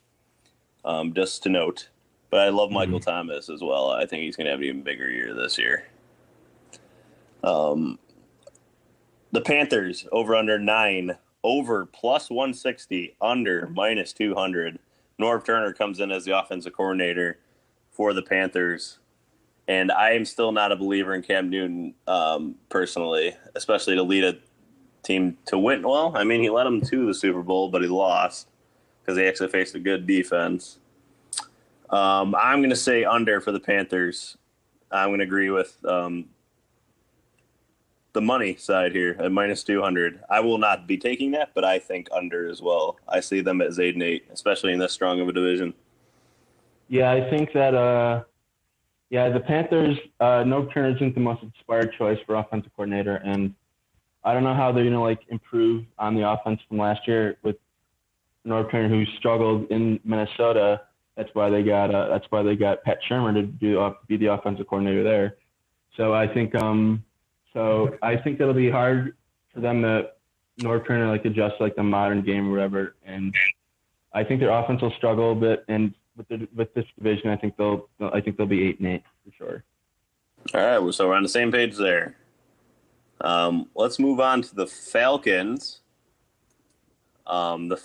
um, 0.85 1.13
just 1.13 1.43
to 1.43 1.49
note. 1.49 1.89
But 2.29 2.41
I 2.41 2.49
love 2.49 2.71
Michael 2.71 2.99
mm-hmm. 2.99 3.09
Thomas 3.09 3.49
as 3.49 3.61
well. 3.61 3.91
I 3.91 4.05
think 4.05 4.23
he's 4.23 4.35
going 4.35 4.45
to 4.45 4.51
have 4.51 4.59
an 4.59 4.65
even 4.65 4.81
bigger 4.81 5.09
year 5.09 5.33
this 5.33 5.57
year. 5.57 5.87
Um, 7.43 7.99
the 9.31 9.41
Panthers 9.41 10.07
over 10.11 10.35
under 10.35 10.59
nine, 10.59 11.17
over 11.43 11.85
plus 11.85 12.29
160, 12.29 13.15
under 13.21 13.67
minus 13.67 14.13
200. 14.13 14.79
Norv 15.19 15.45
Turner 15.45 15.73
comes 15.73 15.99
in 15.99 16.11
as 16.11 16.25
the 16.25 16.37
offensive 16.37 16.73
coordinator 16.73 17.39
for 17.91 18.13
the 18.13 18.21
Panthers. 18.21 18.99
And 19.67 19.91
I 19.91 20.11
am 20.11 20.23
still 20.23 20.51
not 20.51 20.71
a 20.71 20.75
believer 20.75 21.13
in 21.13 21.23
Cam 21.23 21.49
Newton 21.49 21.93
um, 22.07 22.55
personally, 22.69 23.35
especially 23.55 23.95
to 23.95 24.03
lead 24.03 24.23
a 24.23 24.37
team 25.03 25.37
to 25.45 25.57
win. 25.57 25.81
Well, 25.81 26.15
I 26.15 26.23
mean, 26.23 26.41
he 26.41 26.49
led 26.49 26.65
them 26.65 26.81
to 26.81 27.07
the 27.07 27.13
Super 27.13 27.41
Bowl, 27.41 27.69
but 27.69 27.81
he 27.81 27.87
lost 27.87 28.47
because 29.01 29.17
they 29.17 29.27
actually 29.27 29.49
faced 29.49 29.75
a 29.75 29.79
good 29.79 30.07
defense. 30.07 30.79
Um, 31.89 32.35
I'm 32.35 32.59
going 32.59 32.69
to 32.69 32.75
say 32.75 33.03
under 33.03 33.39
for 33.39 33.51
the 33.51 33.59
Panthers. 33.59 34.37
I'm 34.91 35.09
going 35.09 35.19
to 35.19 35.25
agree 35.25 35.49
with 35.49 35.77
um, 35.85 36.25
the 38.13 38.21
money 38.21 38.55
side 38.55 38.93
here 38.93 39.15
at 39.19 39.31
minus 39.31 39.63
200. 39.63 40.21
I 40.29 40.39
will 40.39 40.57
not 40.57 40.87
be 40.87 40.97
taking 40.97 41.31
that, 41.31 41.51
but 41.53 41.63
I 41.63 41.79
think 41.79 42.09
under 42.11 42.49
as 42.49 42.61
well. 42.61 42.97
I 43.07 43.19
see 43.19 43.41
them 43.41 43.61
as 43.61 43.79
8 43.79 43.95
and 43.95 44.03
8, 44.03 44.27
especially 44.31 44.73
in 44.73 44.79
this 44.79 44.91
strong 44.91 45.19
of 45.21 45.27
a 45.27 45.33
division. 45.33 45.73
Yeah, 46.89 47.11
I 47.11 47.29
think 47.29 47.53
that, 47.53 47.75
uh, 47.75 48.23
yeah, 49.09 49.29
the 49.29 49.39
Panthers, 49.39 49.97
uh, 50.19 50.43
Norv 50.43 50.73
Turner 50.73 50.95
isn't 50.95 51.15
the 51.15 51.21
most 51.21 51.43
inspired 51.43 51.93
choice 51.97 52.19
for 52.25 52.35
offensive 52.35 52.71
coordinator. 52.75 53.17
And 53.17 53.53
I 54.23 54.33
don't 54.33 54.43
know 54.43 54.55
how 54.55 54.71
they're 54.71 54.83
going 54.83 54.93
to 54.93 54.99
like 54.99 55.19
improve 55.29 55.85
on 55.99 56.15
the 56.15 56.27
offense 56.27 56.59
from 56.67 56.77
last 56.77 57.07
year 57.07 57.37
with 57.43 57.57
Norv 58.45 58.71
Turner, 58.71 58.89
who 58.89 59.05
struggled 59.17 59.69
in 59.69 59.99
Minnesota 60.03 60.81
that's 61.17 61.29
why 61.33 61.49
they 61.49 61.63
got 61.63 61.93
uh, 61.93 62.07
that's 62.07 62.25
why 62.29 62.43
they 62.43 62.55
got 62.55 62.83
Pat 62.83 62.99
Shurmur 63.09 63.33
to 63.33 63.41
do 63.41 63.81
uh, 63.81 63.95
be 64.07 64.15
the 64.15 64.27
offensive 64.27 64.67
coordinator 64.67 65.03
there. 65.03 65.35
So 65.97 66.13
I 66.13 66.31
think 66.31 66.55
um 66.55 67.03
so 67.53 67.97
I 68.03 68.15
think 68.15 68.39
it'll 68.39 68.53
be 68.53 68.69
hard 68.69 69.17
for 69.53 69.59
them 69.59 69.81
to 69.81 70.11
Norv 70.61 70.87
Turner 70.87 71.07
like 71.07 71.25
adjust 71.25 71.55
like 71.59 71.75
the 71.75 71.83
modern 71.83 72.21
game 72.21 72.47
or 72.47 72.51
whatever. 72.51 72.95
And 73.03 73.33
I 74.13 74.23
think 74.23 74.39
their 74.39 74.51
offense 74.51 74.81
will 74.81 74.93
struggle 74.97 75.31
a 75.31 75.35
bit. 75.35 75.65
And 75.67 75.93
with 76.15 76.27
the, 76.27 76.47
with 76.55 76.73
this 76.75 76.85
division, 76.97 77.29
I 77.29 77.35
think 77.35 77.57
they'll 77.57 77.89
I 77.99 78.21
think 78.21 78.37
they'll 78.37 78.45
be 78.45 78.67
eight 78.67 78.79
and 78.79 78.87
eight 78.87 79.03
for 79.25 79.35
sure. 79.35 79.63
All 80.53 80.61
right, 80.61 80.77
well, 80.77 80.93
so 80.93 81.07
we're 81.07 81.15
on 81.15 81.23
the 81.23 81.29
same 81.29 81.51
page 81.51 81.75
there. 81.75 82.15
Um, 83.19 83.69
let's 83.75 83.99
move 83.99 84.19
on 84.19 84.43
to 84.43 84.55
the 84.55 84.67
Falcons. 84.67 85.81
Um, 87.25 87.67
the 87.67 87.81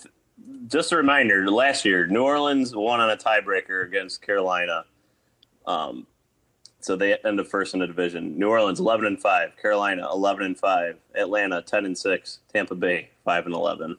just 0.66 0.92
a 0.92 0.96
reminder, 0.96 1.50
last 1.50 1.84
year 1.84 2.06
New 2.06 2.22
Orleans 2.22 2.74
won 2.74 3.00
on 3.00 3.10
a 3.10 3.16
tiebreaker 3.16 3.84
against 3.84 4.22
Carolina. 4.22 4.84
Um, 5.66 6.06
so 6.80 6.96
they 6.96 7.16
ended 7.24 7.46
first 7.46 7.74
in 7.74 7.80
the 7.80 7.86
division. 7.86 8.38
New 8.38 8.48
Orleans 8.48 8.80
eleven 8.80 9.06
and 9.06 9.20
five, 9.20 9.56
Carolina 9.60 10.08
eleven 10.10 10.44
and 10.46 10.58
five, 10.58 10.98
Atlanta 11.14 11.62
ten 11.62 11.84
and 11.84 11.96
six, 11.96 12.40
Tampa 12.52 12.74
Bay 12.74 13.10
five 13.24 13.46
and 13.46 13.54
eleven. 13.54 13.96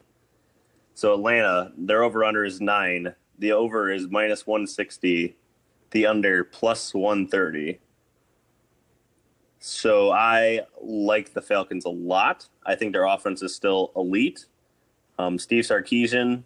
So 0.94 1.14
Atlanta, 1.14 1.72
their 1.76 2.02
over 2.02 2.24
under 2.24 2.44
is 2.44 2.60
nine. 2.60 3.14
The 3.38 3.52
over 3.52 3.90
is 3.90 4.08
minus 4.08 4.46
one 4.46 4.66
sixty. 4.66 5.36
The 5.90 6.06
under 6.06 6.44
plus 6.44 6.92
one 6.92 7.26
thirty. 7.26 7.80
So 9.60 10.10
I 10.10 10.60
like 10.82 11.32
the 11.32 11.40
Falcons 11.40 11.86
a 11.86 11.90
lot. 11.90 12.48
I 12.66 12.74
think 12.74 12.92
their 12.92 13.06
offense 13.06 13.42
is 13.42 13.54
still 13.54 13.92
elite. 13.96 14.44
Um, 15.18 15.38
Steve 15.38 15.64
Sarkisian 15.64 16.42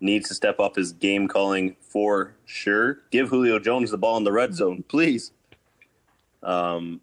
needs 0.00 0.28
to 0.28 0.34
step 0.34 0.60
up 0.60 0.76
his 0.76 0.92
game 0.92 1.28
calling 1.28 1.76
for 1.80 2.34
sure. 2.44 3.00
Give 3.10 3.28
Julio 3.28 3.58
Jones 3.58 3.90
the 3.90 3.98
ball 3.98 4.16
in 4.16 4.24
the 4.24 4.32
red 4.32 4.54
zone, 4.54 4.84
please. 4.88 5.32
Um, 6.42 7.00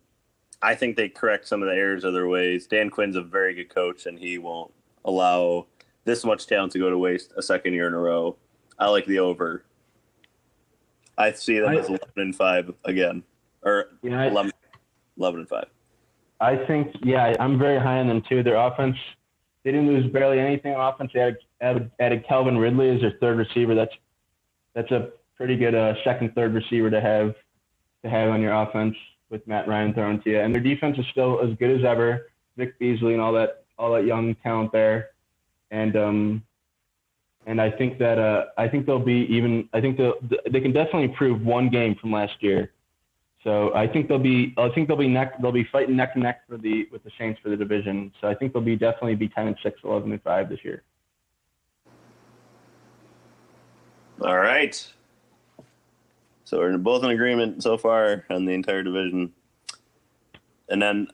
I 0.62 0.76
think 0.76 0.98
they 0.98 1.08
correct 1.08 1.48
some 1.48 1.64
of 1.64 1.70
the 1.70 1.76
errors 1.76 2.04
of 2.04 2.14
their 2.14 2.28
ways. 2.28 2.68
Dan 2.68 2.90
Quinn's 2.90 3.16
a 3.16 3.22
very 3.22 3.54
good 3.54 3.74
coach, 3.74 4.06
and 4.06 4.20
he 4.20 4.38
won't 4.38 4.72
allow 5.06 5.68
this 6.04 6.26
much 6.26 6.48
talent 6.48 6.74
to 6.74 6.80
go 6.80 6.90
to 6.90 6.98
waste 6.98 7.34
a 7.38 7.42
second 7.42 7.74
year 7.74 7.88
in 7.88 7.94
a 7.94 8.00
row. 8.00 8.36
I 8.78 8.90
like 8.90 9.06
the 9.06 9.20
over. 9.20 9.64
I 11.18 11.32
see 11.32 11.60
them 11.60 11.70
I, 11.70 11.78
as 11.78 11.88
11 11.88 12.06
and 12.18 12.36
5 12.36 12.74
again, 12.86 13.24
or 13.62 13.90
yeah, 14.02 14.28
11, 14.28 14.52
11 15.18 15.40
and 15.42 15.50
5. 15.50 15.66
I 16.42 16.56
think, 16.66 16.96
yeah, 17.04 17.36
I'm 17.40 17.58
very 17.58 17.80
high 17.80 18.00
on 18.00 18.08
them 18.08 18.22
too. 18.28 18.44
Their 18.44 18.56
offense– 18.56 18.98
they 19.64 19.72
didn't 19.72 19.88
lose 19.88 20.12
barely 20.12 20.40
anything 20.40 20.74
on 20.74 20.94
offense. 20.94 21.12
They 21.14 21.36
added, 21.62 21.92
added, 22.00 22.26
Calvin 22.28 22.58
Ridley 22.58 22.90
as 22.90 23.02
their 23.02 23.18
third 23.20 23.38
receiver. 23.38 23.76
That's 23.76 23.94
that's 24.74 24.92
a 24.92 25.10
pretty 25.36 25.58
good 25.58 25.76
uh, 25.76 25.94
second, 26.04 26.34
third 26.36 26.54
receiver 26.54 26.90
to 26.90 27.02
have 27.02 27.36
to 28.04 28.10
have 28.10 28.30
on 28.30 28.42
your 28.42 28.54
offense 28.54 28.96
with 29.30 29.46
Matt 29.48 29.68
Ryan 29.68 29.94
throwing 29.94 30.22
to 30.22 30.30
you. 30.30 30.40
And 30.40 30.54
their 30.54 30.62
defense 30.62 30.98
is 30.98 31.06
still 31.12 31.40
as 31.42 31.56
good 31.58 31.78
as 31.78 31.86
ever. 31.86 32.28
Vic 32.58 32.78
Beasley 32.80 33.14
and 33.14 33.22
all 33.22 33.34
that 33.34 33.64
all 33.78 33.94
that 33.94 34.06
young 34.06 34.36
talent 34.36 34.72
there. 34.72 35.10
And 35.72 35.96
um 35.96 36.44
and 37.46 37.62
I 37.62 37.72
think 37.72 37.98
that 38.00 38.18
uh 38.18 38.46
I 38.58 38.68
think 38.68 38.86
they'll 38.86 39.00
be 39.00 39.26
even 39.30 39.70
I 39.74 39.82
think 39.82 39.98
they 39.98 40.12
they 40.52 40.62
can 40.62 40.74
definitely 40.74 41.06
improve 41.06 41.42
one 41.42 41.70
game 41.70 41.96
from 41.96 42.12
last 42.12 42.34
year. 42.42 42.72
So 43.44 43.74
I 43.74 43.88
think 43.88 44.10
they'll 44.10 44.20
be 44.20 44.54
I 44.58 44.70
think 44.70 44.88
they'll 44.88 44.98
be 44.98 45.08
neck 45.08 45.42
they'll 45.42 45.52
be 45.52 45.64
fighting 45.64 45.96
neck 45.96 46.12
and 46.16 46.24
neck 46.24 46.42
for 46.48 46.58
the 46.58 46.88
with 46.92 47.04
the 47.04 47.12
Saints 47.18 47.40
for 47.42 47.50
the 47.50 47.56
division. 47.56 48.12
So 48.20 48.28
I 48.28 48.36
think 48.36 48.54
they'll 48.54 48.62
be 48.62 48.76
definitely 48.76 49.16
be 49.16 49.30
10 49.30 49.48
and 49.48 49.58
6, 49.64 49.80
11 49.84 50.12
and 50.12 50.22
5 50.22 50.50
this 50.50 50.60
year. 50.64 50.84
All 54.22 54.38
right. 54.38 54.92
So 56.44 56.58
we're 56.58 56.78
both 56.78 57.04
in 57.04 57.12
agreement 57.12 57.64
so 57.64 57.78
far 57.78 58.26
on 58.30 58.44
the 58.44 58.52
entire 58.52 58.84
division. 58.84 59.32
And 60.68 60.82
then 60.82 61.08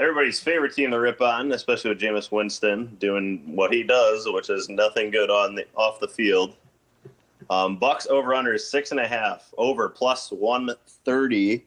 everybody's 0.00 0.40
favorite 0.40 0.74
team 0.74 0.90
to 0.90 0.98
rip 0.98 1.20
on, 1.20 1.52
especially 1.52 1.90
with 1.90 2.00
Jameis 2.00 2.32
Winston 2.32 2.96
doing 2.98 3.42
what 3.54 3.72
he 3.72 3.82
does, 3.82 4.26
which 4.28 4.50
is 4.50 4.68
nothing 4.68 5.10
good 5.10 5.30
on 5.30 5.54
the 5.54 5.66
off 5.76 6.00
the 6.00 6.08
field. 6.08 6.56
Um, 7.48 7.76
Bucks 7.76 8.06
over 8.06 8.34
under 8.34 8.54
is 8.54 8.68
six 8.68 8.90
and 8.90 9.00
a 9.00 9.06
half. 9.06 9.52
Over 9.56 9.88
plus 9.88 10.30
one 10.30 10.70
thirty. 11.04 11.66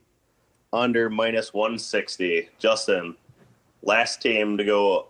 Under 0.72 1.10
minus 1.10 1.54
one 1.54 1.80
sixty. 1.80 2.50
Justin, 2.60 3.16
last 3.82 4.22
team 4.22 4.58
to 4.58 4.64
go 4.64 5.08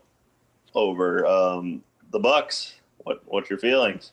over. 0.76 1.26
Um, 1.26 1.84
the 2.12 2.20
Bucks. 2.20 2.76
What 3.00 3.22
what's 3.26 3.50
your 3.50 3.60
feelings? 3.60 4.12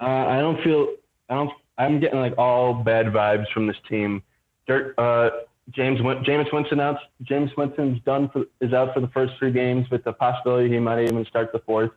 Uh, 0.00 0.06
I 0.06 0.40
don't 0.40 0.62
feel. 0.62 0.94
I 1.28 1.34
don't. 1.34 1.50
I'm 1.78 2.00
getting 2.00 2.20
like 2.20 2.36
all 2.38 2.74
bad 2.74 3.06
vibes 3.06 3.50
from 3.52 3.66
this 3.66 3.76
team. 3.88 4.22
Dirt. 4.66 4.94
Uh, 4.98 5.30
James 5.70 6.00
Jameis 6.00 6.52
Winston 6.52 6.80
out. 6.80 6.98
Jameis 7.24 7.56
Winston's 7.56 8.00
done 8.04 8.28
for 8.30 8.44
is 8.60 8.72
out 8.72 8.92
for 8.92 9.00
the 9.00 9.08
first 9.08 9.34
three 9.38 9.52
games 9.52 9.88
with 9.90 10.02
the 10.04 10.12
possibility 10.12 10.68
he 10.68 10.78
might 10.78 11.04
even 11.04 11.24
start 11.26 11.52
the 11.52 11.60
fourth 11.60 11.92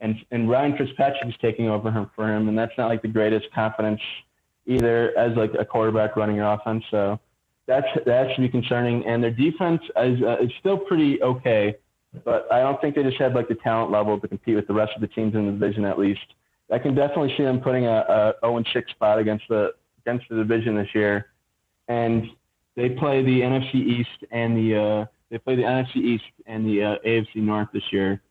and 0.00 0.16
and 0.30 0.48
Ryan 0.48 0.74
is 0.80 1.34
taking 1.40 1.68
over 1.68 1.90
him 1.90 2.10
for 2.16 2.34
him, 2.34 2.48
and 2.48 2.58
that's 2.58 2.72
not 2.78 2.88
like 2.88 3.02
the 3.02 3.08
greatest 3.08 3.46
confidence 3.54 4.00
either 4.66 5.16
as 5.18 5.36
like 5.36 5.52
a 5.58 5.64
quarterback 5.64 6.16
running 6.16 6.36
your 6.36 6.52
offense. 6.52 6.84
So 6.90 7.18
that's 7.66 7.86
that 8.06 8.28
should 8.34 8.42
be 8.42 8.48
concerning. 8.48 9.04
And 9.06 9.22
their 9.22 9.30
defense 9.30 9.82
is 10.02 10.22
uh, 10.22 10.38
is 10.40 10.50
still 10.58 10.78
pretty 10.78 11.22
okay, 11.22 11.76
but 12.24 12.50
I 12.50 12.60
don't 12.60 12.80
think 12.80 12.94
they 12.94 13.02
just 13.02 13.18
have 13.18 13.34
like 13.34 13.48
the 13.48 13.56
talent 13.56 13.90
level 13.90 14.18
to 14.18 14.28
compete 14.28 14.56
with 14.56 14.66
the 14.66 14.74
rest 14.74 14.92
of 14.94 15.00
the 15.00 15.08
teams 15.08 15.34
in 15.34 15.46
the 15.46 15.52
division 15.52 15.84
at 15.84 15.98
least. 15.98 16.20
I 16.72 16.78
can 16.78 16.94
definitely 16.94 17.34
see 17.36 17.42
them 17.42 17.60
putting 17.60 17.86
a, 17.86 18.34
a 18.42 18.46
0 18.46 18.62
6 18.72 18.90
spot 18.92 19.18
against 19.18 19.44
the 19.48 19.72
against 20.04 20.26
the 20.30 20.36
division 20.36 20.76
this 20.76 20.94
year, 20.94 21.26
and 21.88 22.24
they 22.76 22.90
play 22.90 23.22
the 23.22 23.40
NFC 23.40 23.74
East 23.74 24.24
and 24.30 24.56
the 24.56 24.76
uh, 24.76 25.06
they 25.30 25.38
play 25.38 25.56
the 25.56 25.62
NFC 25.62 25.96
East 25.96 26.24
and 26.46 26.64
the 26.64 26.82
uh, 26.82 27.06
AFC 27.06 27.36
North 27.36 27.68
this 27.72 27.82
year 27.92 28.22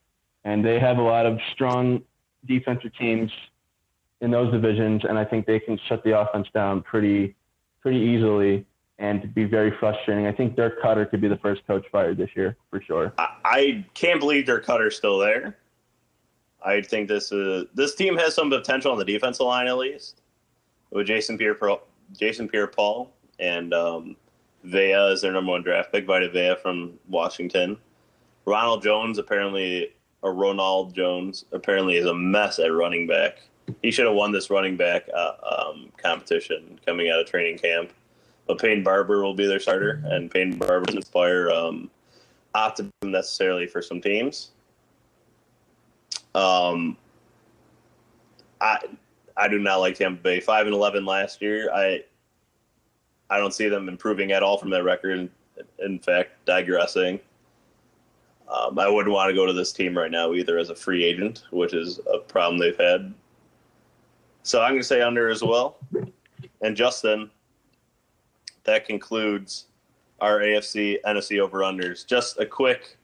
and 0.44 0.64
they 0.64 0.80
have 0.80 0.98
a 0.98 1.02
lot 1.02 1.26
of 1.26 1.40
strong 1.54 2.02
defensive 2.46 2.92
teams 2.98 3.32
in 4.22 4.32
those 4.32 4.52
divisions, 4.52 5.04
and 5.08 5.18
I 5.18 5.26
think 5.26 5.46
they 5.46 5.60
can 5.60 5.80
shut 5.88 6.04
the 6.04 6.20
offense 6.20 6.48
down 6.54 6.82
pretty 6.82 7.36
pretty 7.82 8.00
easily 8.00 8.66
and 8.98 9.34
be 9.34 9.46
very 9.46 9.72
frustrating. 9.80 10.28
I 10.28 10.34
think 10.34 10.58
Dirk 10.58 10.82
Koetter 10.82 11.10
could 11.10 11.22
be 11.22 11.30
the 11.30 11.38
first 11.38 11.66
coach 11.66 11.86
fired 11.90 12.18
this 12.18 12.30
year 12.36 12.58
for 12.70 12.82
sure. 12.82 13.14
I, 13.18 13.30
I 13.46 13.86
can't 13.94 14.20
believe 14.20 14.46
Dirk 14.46 14.66
Koetter's 14.66 14.98
still 14.98 15.18
there. 15.18 15.58
I 16.64 16.82
think 16.82 17.08
this 17.08 17.32
is 17.32 17.66
this 17.74 17.96
team 17.96 18.18
has 18.18 18.36
some 18.36 18.50
potential 18.50 18.92
on 18.92 18.98
the 18.98 19.06
defensive 19.06 19.46
line 19.46 19.68
at 19.68 19.78
least 19.78 20.22
with 20.92 21.08
Jason 21.08 21.38
Pierre 21.38 21.58
Jason 22.18 22.50
Pierre 22.50 22.68
Paul 22.68 23.12
and 23.40 23.74
um, 23.74 24.18
Vea 24.64 25.14
is 25.14 25.22
their 25.22 25.32
number 25.32 25.52
one 25.52 25.64
draft 25.64 25.94
pick, 25.94 26.06
Vita 26.06 26.30
Vea 26.30 26.56
from 26.62 27.00
Washington. 27.08 27.78
Ronald 28.46 28.84
Jones 28.84 29.18
apparently 29.18 29.94
or 30.22 30.34
Ronald 30.34 30.94
Jones 30.94 31.46
apparently 31.52 31.98
is 31.98 32.06
a 32.06 32.14
mess 32.14 32.60
at 32.60 32.74
running 32.74 33.08
back. 33.08 33.42
He 33.82 33.92
should 33.92 34.06
have 34.06 34.16
won 34.16 34.32
this 34.32 34.50
running 34.50 34.76
back 34.76 35.08
uh, 35.16 35.34
um, 35.70 35.92
competition 35.98 36.80
coming 36.86 37.10
out 37.10 37.20
of 37.20 37.28
training 37.28 37.60
camp. 37.60 37.92
But 38.48 38.60
Peyton 38.60 38.84
Barber 38.84 39.22
will 39.22 39.36
be 39.36 39.46
their 39.46 39.60
starter, 39.60 40.02
and 40.06 40.32
Peyton 40.32 40.58
Barber 40.58 40.86
will 40.88 40.98
inspire 40.98 41.52
um, 41.52 41.90
optimism 42.56 42.92
necessarily 43.04 43.68
for 43.68 43.82
some 43.82 44.02
teams. 44.02 44.52
Um, 46.34 46.98
I 48.60 48.80
I 49.38 49.48
do 49.48 49.60
not 49.60 49.78
like 49.78 49.96
Tampa 49.96 50.22
Bay. 50.22 50.40
Five 50.40 50.66
and 50.66 50.74
eleven 50.74 51.06
last 51.06 51.42
year. 51.42 51.72
I 51.74 52.04
I 53.30 53.38
don't 53.38 53.54
see 53.54 53.70
them 53.70 53.88
improving 53.88 54.32
at 54.32 54.42
all 54.42 54.58
from 54.58 54.72
that 54.72 54.84
record. 54.84 55.30
In 55.80 56.00
fact, 56.00 56.32
digressing. 56.46 57.20
Um, 58.50 58.80
I 58.80 58.90
wouldn't 58.90 59.14
want 59.14 59.30
to 59.30 59.36
go 59.36 59.46
to 59.46 59.54
this 59.54 59.72
team 59.72 59.96
right 59.96 60.10
now 60.10 60.34
either 60.34 60.58
as 60.58 60.70
a 60.70 60.76
free 60.76 61.04
agent, 61.04 61.44
which 61.52 61.74
is 61.74 62.00
a 62.12 62.18
problem 62.18 62.58
they've 62.58 62.78
had. 62.78 63.14
So 64.44 64.62
I'm 64.62 64.72
going 64.72 64.82
to 64.82 64.88
say 64.88 65.02
under 65.02 65.30
as 65.30 65.44
well. 65.44 65.78
And 66.62 66.76
Justin, 66.76 67.30
that 68.64 68.86
concludes 68.86 69.66
our 70.20 70.40
AFC 70.40 70.98
NFC 71.06 71.40
over 71.40 71.60
unders. 71.60 72.06
Just 72.06 72.40
a 72.40 72.46
quick 72.46 72.98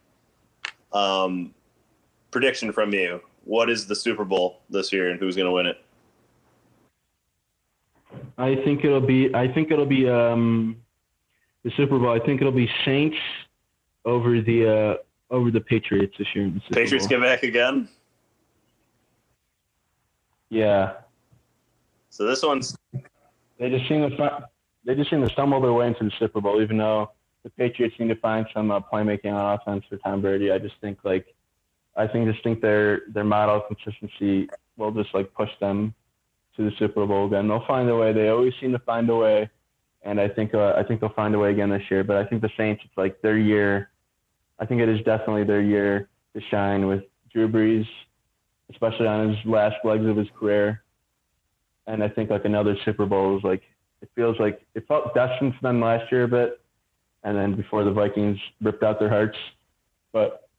um, 0.94 1.54
prediction 2.32 2.72
from 2.72 2.94
you. 2.94 3.22
What 3.44 3.70
is 3.70 3.86
the 3.86 3.96
Super 3.96 4.26
Bowl 4.26 4.62
this 4.70 4.92
year, 4.92 5.12
and 5.12 5.20
who's 5.20 5.36
going 5.36 5.46
to 5.46 5.52
win 5.52 5.68
it? 5.68 5.82
I 8.38 8.56
think 8.56 8.84
it'll 8.84 9.00
be. 9.00 9.34
I 9.36 9.48
think 9.48 9.72
it'll 9.72 9.86
be 9.86 10.10
um, 10.10 10.78
the 11.64 11.72
Super 11.78 12.00
Bowl. 12.00 12.12
I 12.12 12.26
think 12.26 12.42
it'll 12.42 12.52
be 12.52 12.70
Saints 12.84 13.18
over 14.04 14.42
the 14.42 14.68
uh, 14.68 15.04
over 15.32 15.52
the 15.52 15.62
Patriots 15.62 16.16
this 16.18 16.28
year. 16.36 16.46
In 16.46 16.56
the 16.56 16.62
Super 16.62 16.76
Patriots 16.76 17.08
get 17.08 17.22
back 17.22 17.44
again. 17.44 17.90
Yeah, 20.50 20.94
So 22.10 22.26
this 22.26 22.44
one's 22.44 22.78
they 23.58 23.70
just 23.70 23.88
seem 23.90 24.10
to 24.10 24.16
fi- 24.16 24.44
they 24.86 24.96
just 24.96 25.10
seem 25.10 25.26
to 25.26 25.30
stumble 25.34 25.60
their 25.60 25.74
way 25.74 25.88
into 25.88 26.04
the 26.04 26.12
Super 26.20 26.40
Bowl, 26.40 26.62
even 26.62 26.78
though 26.78 27.12
the 27.44 27.50
Patriots 27.50 27.96
seem 27.98 28.08
to 28.10 28.16
find 28.16 28.46
some 28.54 28.72
uh, 28.72 28.80
playmaking 28.80 29.34
on 29.34 29.60
offense 29.60 29.84
for 29.90 29.98
Tom 29.98 30.22
Brady. 30.22 30.52
I 30.52 30.60
just 30.60 30.76
think 30.82 31.00
like 31.04 31.34
I 31.96 32.08
think 32.08 32.30
just 32.30 32.44
think 32.44 32.62
their 32.62 33.02
their 33.10 33.24
model 33.24 33.56
of 33.56 33.64
consistency 33.68 34.48
will 34.78 34.92
just 34.92 35.14
like 35.14 35.34
push 35.34 35.50
them 35.60 35.94
to 36.56 36.64
the 36.64 36.72
Super 36.78 37.06
Bowl 37.06 37.26
again. 37.28 37.48
They'll 37.48 37.66
find 37.66 37.90
a 37.90 37.96
way. 37.96 38.14
They 38.14 38.30
always 38.30 38.54
seem 38.62 38.72
to 38.74 38.80
find 38.80 39.10
a 39.10 39.16
way, 39.16 39.50
and 40.04 40.20
I 40.22 40.30
think 40.30 40.54
uh, 40.54 40.74
I 40.78 40.84
think 40.84 41.02
they'll 41.02 41.10
find 41.14 41.34
a 41.36 41.40
way 41.40 41.52
again 41.52 41.70
this 41.70 41.84
year. 41.90 42.04
But 42.04 42.18
I 42.18 42.26
think 42.26 42.42
the 42.42 42.52
Saints, 42.56 42.84
it's 42.86 42.98
like 42.98 43.22
their 43.22 43.38
year. 43.38 43.90
I 44.60 44.66
think 44.66 44.82
it 44.82 44.90
is 44.90 45.00
definitely 45.04 45.44
their 45.44 45.62
year 45.62 46.10
to 46.34 46.42
shine 46.50 46.88
with 46.88 47.04
Drew 47.32 47.48
Brees, 47.50 47.86
especially 48.72 49.08
on 49.08 49.30
his 49.30 49.46
last 49.46 49.76
legs 49.84 50.06
of 50.06 50.16
his 50.16 50.28
career. 50.38 50.84
And 51.88 52.04
I 52.04 52.10
think 52.10 52.30
like 52.30 52.46
another 52.46 52.76
Super 52.86 53.06
Bowl 53.06 53.38
is 53.38 53.44
like 53.44 53.64
it 54.02 54.10
feels 54.16 54.40
like 54.40 54.62
it 54.74 54.88
felt 54.88 55.14
destined 55.14 55.54
for 55.56 55.62
them 55.62 55.82
last 55.82 56.12
year 56.12 56.24
a 56.24 56.28
bit, 56.28 56.62
and 57.24 57.38
then 57.38 57.56
before 57.56 57.84
the 57.84 57.92
Vikings 57.92 58.40
ripped 58.62 58.84
out 58.84 59.00
their 59.00 59.10
hearts. 59.10 59.38
But 60.14 60.50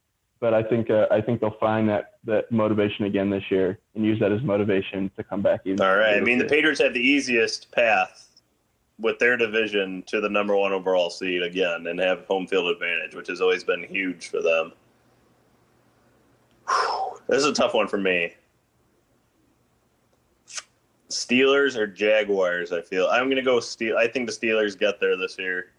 but 0.41 0.55
I 0.55 0.63
think 0.63 0.91
uh, 0.91 1.07
I 1.11 1.21
think 1.21 1.41
they'll 1.41 1.57
find 1.59 1.89
that 1.89 2.19
that 2.25 2.51
motivation 2.53 3.07
again 3.07 3.31
this 3.31 3.45
year 3.51 3.79
and 3.95 4.05
use 4.05 4.21
that 4.21 4.33
as 4.33 4.43
motivation 4.43 5.11
to 5.17 5.25
come 5.25 5.43
back 5.43 5.61
even. 5.65 5.81
all 5.81 5.97
right. 5.97 6.17
I 6.17 6.21
mean, 6.21 6.39
the 6.39 6.45
Patriots 6.45 6.81
have 6.81 6.95
the 6.95 7.01
easiest 7.01 7.73
path 7.73 8.26
with 8.99 9.19
their 9.19 9.37
division 9.37 10.03
to 10.07 10.21
the 10.21 10.29
number 10.29 10.57
one 10.57 10.73
overall 10.73 11.11
seed 11.11 11.43
again, 11.43 11.87
and 11.87 11.99
have 12.01 12.25
home 12.27 12.47
field 12.47 12.69
advantage, 12.69 13.15
which 13.15 13.29
has 13.29 13.41
always 13.41 13.63
been 13.63 13.83
huge 13.85 14.29
for 14.29 14.41
them. 14.41 14.73
This 17.29 17.39
is 17.39 17.47
a 17.47 17.53
tough 17.53 17.75
one 17.75 17.89
for 17.89 17.99
me. 17.99 18.35
Steelers 21.09 21.77
or 21.77 21.87
Jaguars? 21.87 22.73
I 22.73 22.81
feel 22.81 23.07
I'm 23.07 23.25
going 23.25 23.37
to 23.37 23.43
go 23.43 23.61
Steel. 23.61 23.97
I 23.97 24.09
think 24.09 24.27
the 24.29 24.33
Steelers 24.33 24.79
get 24.79 25.01
there 25.01 25.17
this 25.17 25.39
year. 25.39 25.73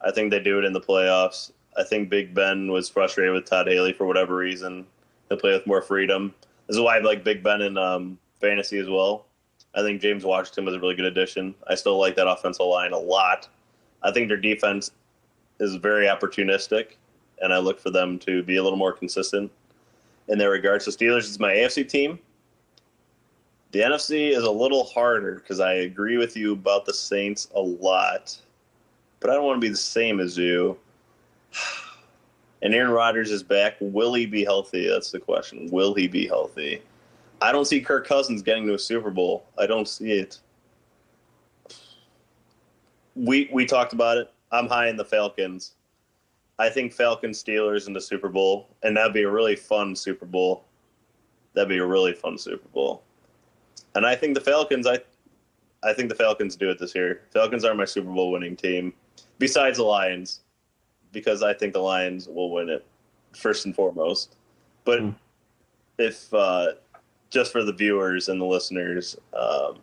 I 0.00 0.10
think 0.10 0.30
they 0.30 0.40
do 0.40 0.58
it 0.58 0.64
in 0.64 0.72
the 0.72 0.80
playoffs. 0.80 1.52
I 1.76 1.84
think 1.84 2.10
Big 2.10 2.34
Ben 2.34 2.70
was 2.70 2.88
frustrated 2.88 3.34
with 3.34 3.44
Todd 3.44 3.66
Haley 3.66 3.92
for 3.92 4.06
whatever 4.06 4.36
reason. 4.36 4.86
He'll 5.28 5.38
play 5.38 5.52
with 5.52 5.66
more 5.66 5.82
freedom. 5.82 6.34
This 6.66 6.76
is 6.76 6.82
why 6.82 6.98
I 6.98 7.00
like 7.00 7.24
Big 7.24 7.42
Ben 7.42 7.62
in 7.62 7.78
um, 7.78 8.18
fantasy 8.40 8.78
as 8.78 8.88
well. 8.88 9.26
I 9.74 9.82
think 9.82 10.02
James 10.02 10.24
Washington 10.24 10.64
was 10.64 10.74
a 10.74 10.80
really 10.80 10.94
good 10.94 11.06
addition. 11.06 11.54
I 11.66 11.74
still 11.74 11.98
like 11.98 12.16
that 12.16 12.28
offensive 12.28 12.66
line 12.66 12.92
a 12.92 12.98
lot. 12.98 13.48
I 14.02 14.10
think 14.10 14.28
their 14.28 14.36
defense 14.36 14.90
is 15.60 15.76
very 15.76 16.06
opportunistic, 16.06 16.96
and 17.40 17.52
I 17.52 17.58
look 17.58 17.80
for 17.80 17.90
them 17.90 18.18
to 18.20 18.42
be 18.42 18.56
a 18.56 18.62
little 18.62 18.78
more 18.78 18.92
consistent 18.92 19.50
in 20.28 20.38
their 20.38 20.50
regards. 20.50 20.84
So 20.84 20.90
Steelers 20.90 21.20
is 21.20 21.40
my 21.40 21.52
AFC 21.52 21.88
team. 21.88 22.18
The 23.70 23.80
NFC 23.80 24.36
is 24.36 24.44
a 24.44 24.50
little 24.50 24.84
harder 24.84 25.36
because 25.36 25.60
I 25.60 25.72
agree 25.72 26.18
with 26.18 26.36
you 26.36 26.52
about 26.52 26.84
the 26.84 26.92
Saints 26.92 27.48
a 27.54 27.60
lot, 27.60 28.38
but 29.20 29.30
I 29.30 29.34
don't 29.34 29.44
want 29.44 29.56
to 29.56 29.66
be 29.66 29.70
the 29.70 29.76
same 29.76 30.20
as 30.20 30.36
you. 30.36 30.76
And 32.64 32.72
Aaron 32.76 32.92
Rodgers 32.92 33.32
is 33.32 33.42
back. 33.42 33.74
Will 33.80 34.14
he 34.14 34.24
be 34.24 34.44
healthy? 34.44 34.88
That's 34.88 35.10
the 35.10 35.18
question. 35.18 35.68
Will 35.72 35.94
he 35.94 36.06
be 36.06 36.28
healthy? 36.28 36.80
I 37.42 37.50
don't 37.52 37.64
see 37.64 37.80
Kirk 37.80 38.06
Cousins 38.06 38.40
getting 38.42 38.66
to 38.68 38.74
a 38.74 38.78
Super 38.78 39.10
Bowl. 39.10 39.44
I 39.58 39.66
don't 39.66 39.88
see 39.88 40.12
it. 40.12 40.38
We 43.14 43.48
we 43.52 43.66
talked 43.66 43.92
about 43.92 44.16
it. 44.16 44.32
I'm 44.52 44.68
high 44.68 44.88
in 44.88 44.96
the 44.96 45.04
Falcons. 45.04 45.72
I 46.58 46.68
think 46.70 46.92
Falcons 46.92 47.42
Steelers 47.42 47.86
in 47.88 47.92
the 47.92 48.00
Super 48.00 48.28
Bowl, 48.28 48.68
and 48.82 48.96
that'd 48.96 49.12
be 49.12 49.22
a 49.24 49.30
really 49.30 49.56
fun 49.56 49.96
Super 49.96 50.26
Bowl. 50.26 50.64
That'd 51.54 51.68
be 51.68 51.78
a 51.78 51.84
really 51.84 52.12
fun 52.12 52.38
Super 52.38 52.68
Bowl. 52.68 53.02
And 53.94 54.06
I 54.06 54.14
think 54.14 54.34
the 54.34 54.40
Falcons. 54.40 54.86
I 54.86 54.98
I 55.82 55.92
think 55.92 56.08
the 56.08 56.14
Falcons 56.14 56.56
do 56.56 56.70
it 56.70 56.78
this 56.78 56.94
year. 56.94 57.22
Falcons 57.32 57.64
are 57.64 57.74
my 57.74 57.84
Super 57.84 58.10
Bowl 58.10 58.30
winning 58.30 58.56
team, 58.56 58.94
besides 59.38 59.78
the 59.78 59.84
Lions, 59.84 60.40
because 61.12 61.42
I 61.42 61.52
think 61.52 61.72
the 61.72 61.80
Lions 61.80 62.28
will 62.28 62.50
win 62.50 62.68
it 62.68 62.86
first 63.34 63.66
and 63.66 63.74
foremost. 63.74 64.36
But 64.84 65.00
Hmm. 65.00 65.10
if 65.98 66.32
uh, 66.32 66.74
just 67.32 67.50
for 67.50 67.64
the 67.64 67.72
viewers 67.72 68.28
and 68.28 68.40
the 68.40 68.44
listeners, 68.44 69.16
um, 69.32 69.78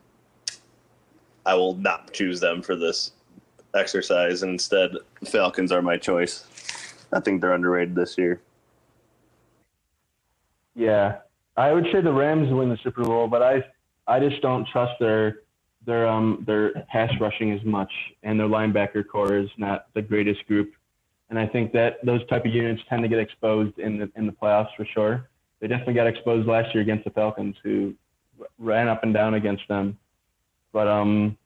I 1.45 1.55
will 1.55 1.76
not 1.76 2.13
choose 2.13 2.39
them 2.39 2.61
for 2.61 2.76
this 2.76 3.11
exercise. 3.73 4.43
And 4.43 4.51
instead, 4.51 4.91
Falcons 5.26 5.71
are 5.71 5.81
my 5.81 5.97
choice. 5.97 6.45
I 7.11 7.19
think 7.19 7.41
they're 7.41 7.53
underrated 7.53 7.95
this 7.95 8.17
year. 8.17 8.39
Yeah, 10.76 11.17
I 11.57 11.73
would 11.73 11.88
say 11.91 12.01
the 12.01 12.13
Rams 12.13 12.53
win 12.53 12.69
the 12.69 12.77
Super 12.84 13.03
Bowl, 13.03 13.27
but 13.27 13.41
I 13.41 13.65
I 14.07 14.19
just 14.19 14.41
don't 14.41 14.65
trust 14.67 14.93
their 14.99 15.39
their 15.85 16.07
um 16.07 16.43
their 16.45 16.71
pass 16.91 17.11
rushing 17.19 17.51
as 17.51 17.63
much, 17.65 17.91
and 18.23 18.39
their 18.39 18.47
linebacker 18.47 19.05
core 19.05 19.35
is 19.35 19.49
not 19.57 19.88
the 19.93 20.01
greatest 20.01 20.45
group. 20.47 20.71
And 21.30 21.38
I 21.38 21.47
think 21.47 21.73
that 21.73 21.97
those 22.05 22.26
type 22.27 22.45
of 22.45 22.53
units 22.53 22.81
tend 22.88 23.01
to 23.03 23.09
get 23.09 23.19
exposed 23.19 23.77
in 23.80 23.97
the 23.97 24.11
in 24.15 24.27
the 24.27 24.31
playoffs 24.31 24.73
for 24.77 24.85
sure. 24.85 25.30
They 25.60 25.68
definitely 25.68 25.95
got 25.95 26.07
exposed 26.07 26.48
last 26.48 26.73
year 26.73 26.81
against 26.81 27.03
the 27.03 27.11
Falcons, 27.11 27.56
who 27.64 27.94
ran 28.57 28.88
up 28.88 29.03
and 29.03 29.14
down 29.14 29.34
against 29.34 29.68
them. 29.68 29.98
But 30.72 30.88
um, 30.88 31.38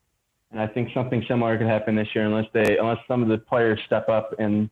and 0.50 0.60
I 0.60 0.66
think 0.66 0.90
something 0.94 1.24
similar 1.26 1.58
could 1.58 1.66
happen 1.66 1.96
this 1.96 2.08
year 2.14 2.24
unless 2.26 2.46
they 2.52 2.78
unless 2.78 2.98
some 3.08 3.22
of 3.22 3.28
the 3.28 3.38
players 3.38 3.80
step 3.86 4.08
up 4.08 4.34
and 4.38 4.70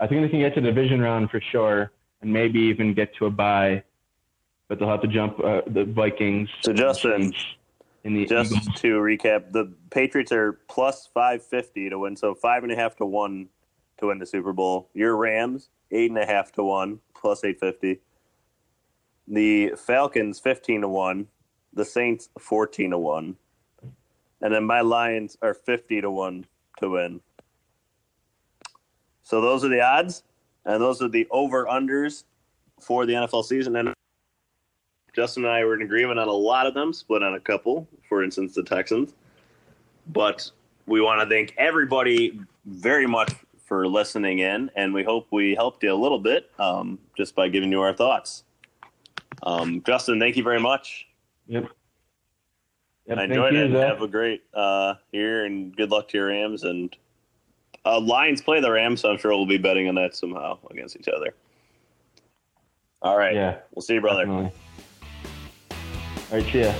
I 0.00 0.06
think 0.06 0.22
they 0.22 0.28
can 0.28 0.40
get 0.40 0.54
to 0.54 0.60
the 0.60 0.66
division 0.68 1.00
round 1.00 1.30
for 1.30 1.40
sure 1.40 1.92
and 2.22 2.32
maybe 2.32 2.58
even 2.60 2.92
get 2.92 3.14
to 3.16 3.26
a 3.26 3.30
bye. 3.30 3.82
But 4.68 4.78
they'll 4.78 4.88
have 4.88 5.02
to 5.02 5.08
jump 5.08 5.38
uh, 5.38 5.62
the 5.66 5.84
Vikings. 5.84 6.48
So, 6.62 6.72
Justin, 6.72 7.32
in 8.04 8.14
the 8.14 8.26
Just 8.26 8.52
Eagles. 8.52 8.80
to 8.80 8.88
recap, 8.98 9.52
the 9.52 9.72
Patriots 9.90 10.32
are 10.32 10.54
plus 10.68 11.08
550 11.12 11.90
to 11.90 11.98
win, 11.98 12.16
so 12.16 12.34
five 12.34 12.62
and 12.62 12.72
a 12.72 12.76
half 12.76 12.96
to 12.96 13.06
one 13.06 13.48
to 13.98 14.08
win 14.08 14.18
the 14.18 14.26
Super 14.26 14.52
Bowl. 14.52 14.88
Your 14.94 15.16
Rams, 15.16 15.68
eight 15.90 16.10
and 16.10 16.18
a 16.18 16.26
half 16.26 16.52
to 16.52 16.64
one, 16.64 17.00
plus 17.14 17.44
850. 17.44 18.00
The 19.32 19.72
Falcons, 19.78 20.38
15 20.38 20.82
to 20.82 20.88
one. 20.88 21.26
The 21.72 21.86
Saints, 21.86 22.28
14 22.38 22.90
to 22.90 22.98
one. 22.98 23.36
And 24.42 24.52
then 24.52 24.64
my 24.64 24.82
Lions 24.82 25.38
are 25.40 25.54
50 25.54 26.02
to 26.02 26.10
one 26.10 26.44
to 26.80 26.90
win. 26.90 27.20
So 29.22 29.40
those 29.40 29.64
are 29.64 29.68
the 29.68 29.80
odds, 29.80 30.24
and 30.66 30.82
those 30.82 31.00
are 31.00 31.08
the 31.08 31.26
over 31.30 31.64
unders 31.64 32.24
for 32.78 33.06
the 33.06 33.14
NFL 33.14 33.44
season. 33.46 33.74
And 33.76 33.94
Justin 35.14 35.46
and 35.46 35.52
I 35.54 35.64
were 35.64 35.76
in 35.76 35.82
agreement 35.82 36.18
on 36.18 36.28
a 36.28 36.32
lot 36.32 36.66
of 36.66 36.74
them, 36.74 36.92
split 36.92 37.22
on 37.22 37.32
a 37.32 37.40
couple. 37.40 37.88
For 38.10 38.22
instance, 38.22 38.54
the 38.54 38.62
Texans. 38.62 39.14
But 40.08 40.50
we 40.84 41.00
want 41.00 41.22
to 41.22 41.34
thank 41.34 41.54
everybody 41.56 42.38
very 42.66 43.06
much 43.06 43.32
for 43.64 43.88
listening 43.88 44.40
in, 44.40 44.70
and 44.76 44.92
we 44.92 45.02
hope 45.02 45.28
we 45.30 45.54
helped 45.54 45.82
you 45.82 45.94
a 45.94 45.96
little 45.96 46.18
bit 46.18 46.50
um, 46.58 46.98
just 47.16 47.34
by 47.34 47.48
giving 47.48 47.72
you 47.72 47.80
our 47.80 47.94
thoughts. 47.94 48.44
Um, 49.42 49.82
Justin, 49.84 50.20
thank 50.20 50.36
you 50.36 50.42
very 50.42 50.60
much. 50.60 51.06
Yep. 51.46 51.66
Yep, 53.06 53.18
I 53.18 53.24
enjoyed 53.24 53.54
you, 53.54 53.64
it. 53.64 53.72
Zach. 53.72 53.88
Have 53.88 54.02
a 54.02 54.08
great 54.08 54.44
uh, 54.54 54.94
year, 55.10 55.44
and 55.44 55.76
good 55.76 55.90
luck 55.90 56.08
to 56.08 56.18
your 56.18 56.28
Rams. 56.28 56.62
And 56.62 56.94
uh, 57.84 57.98
Lions 58.00 58.40
play 58.40 58.60
the 58.60 58.70
Rams, 58.70 59.00
so 59.00 59.10
I'm 59.10 59.18
sure 59.18 59.32
we'll 59.32 59.46
be 59.46 59.58
betting 59.58 59.88
on 59.88 59.96
that 59.96 60.14
somehow 60.14 60.58
against 60.70 60.96
each 60.96 61.08
other. 61.08 61.34
All 63.02 63.18
right. 63.18 63.34
Yeah, 63.34 63.58
We'll 63.74 63.82
see 63.82 63.94
you, 63.94 64.00
brother. 64.00 64.24
definitely. 64.24 64.52
All 66.30 66.38
right, 66.38 66.52
see 66.52 66.60
ya. 66.60 66.72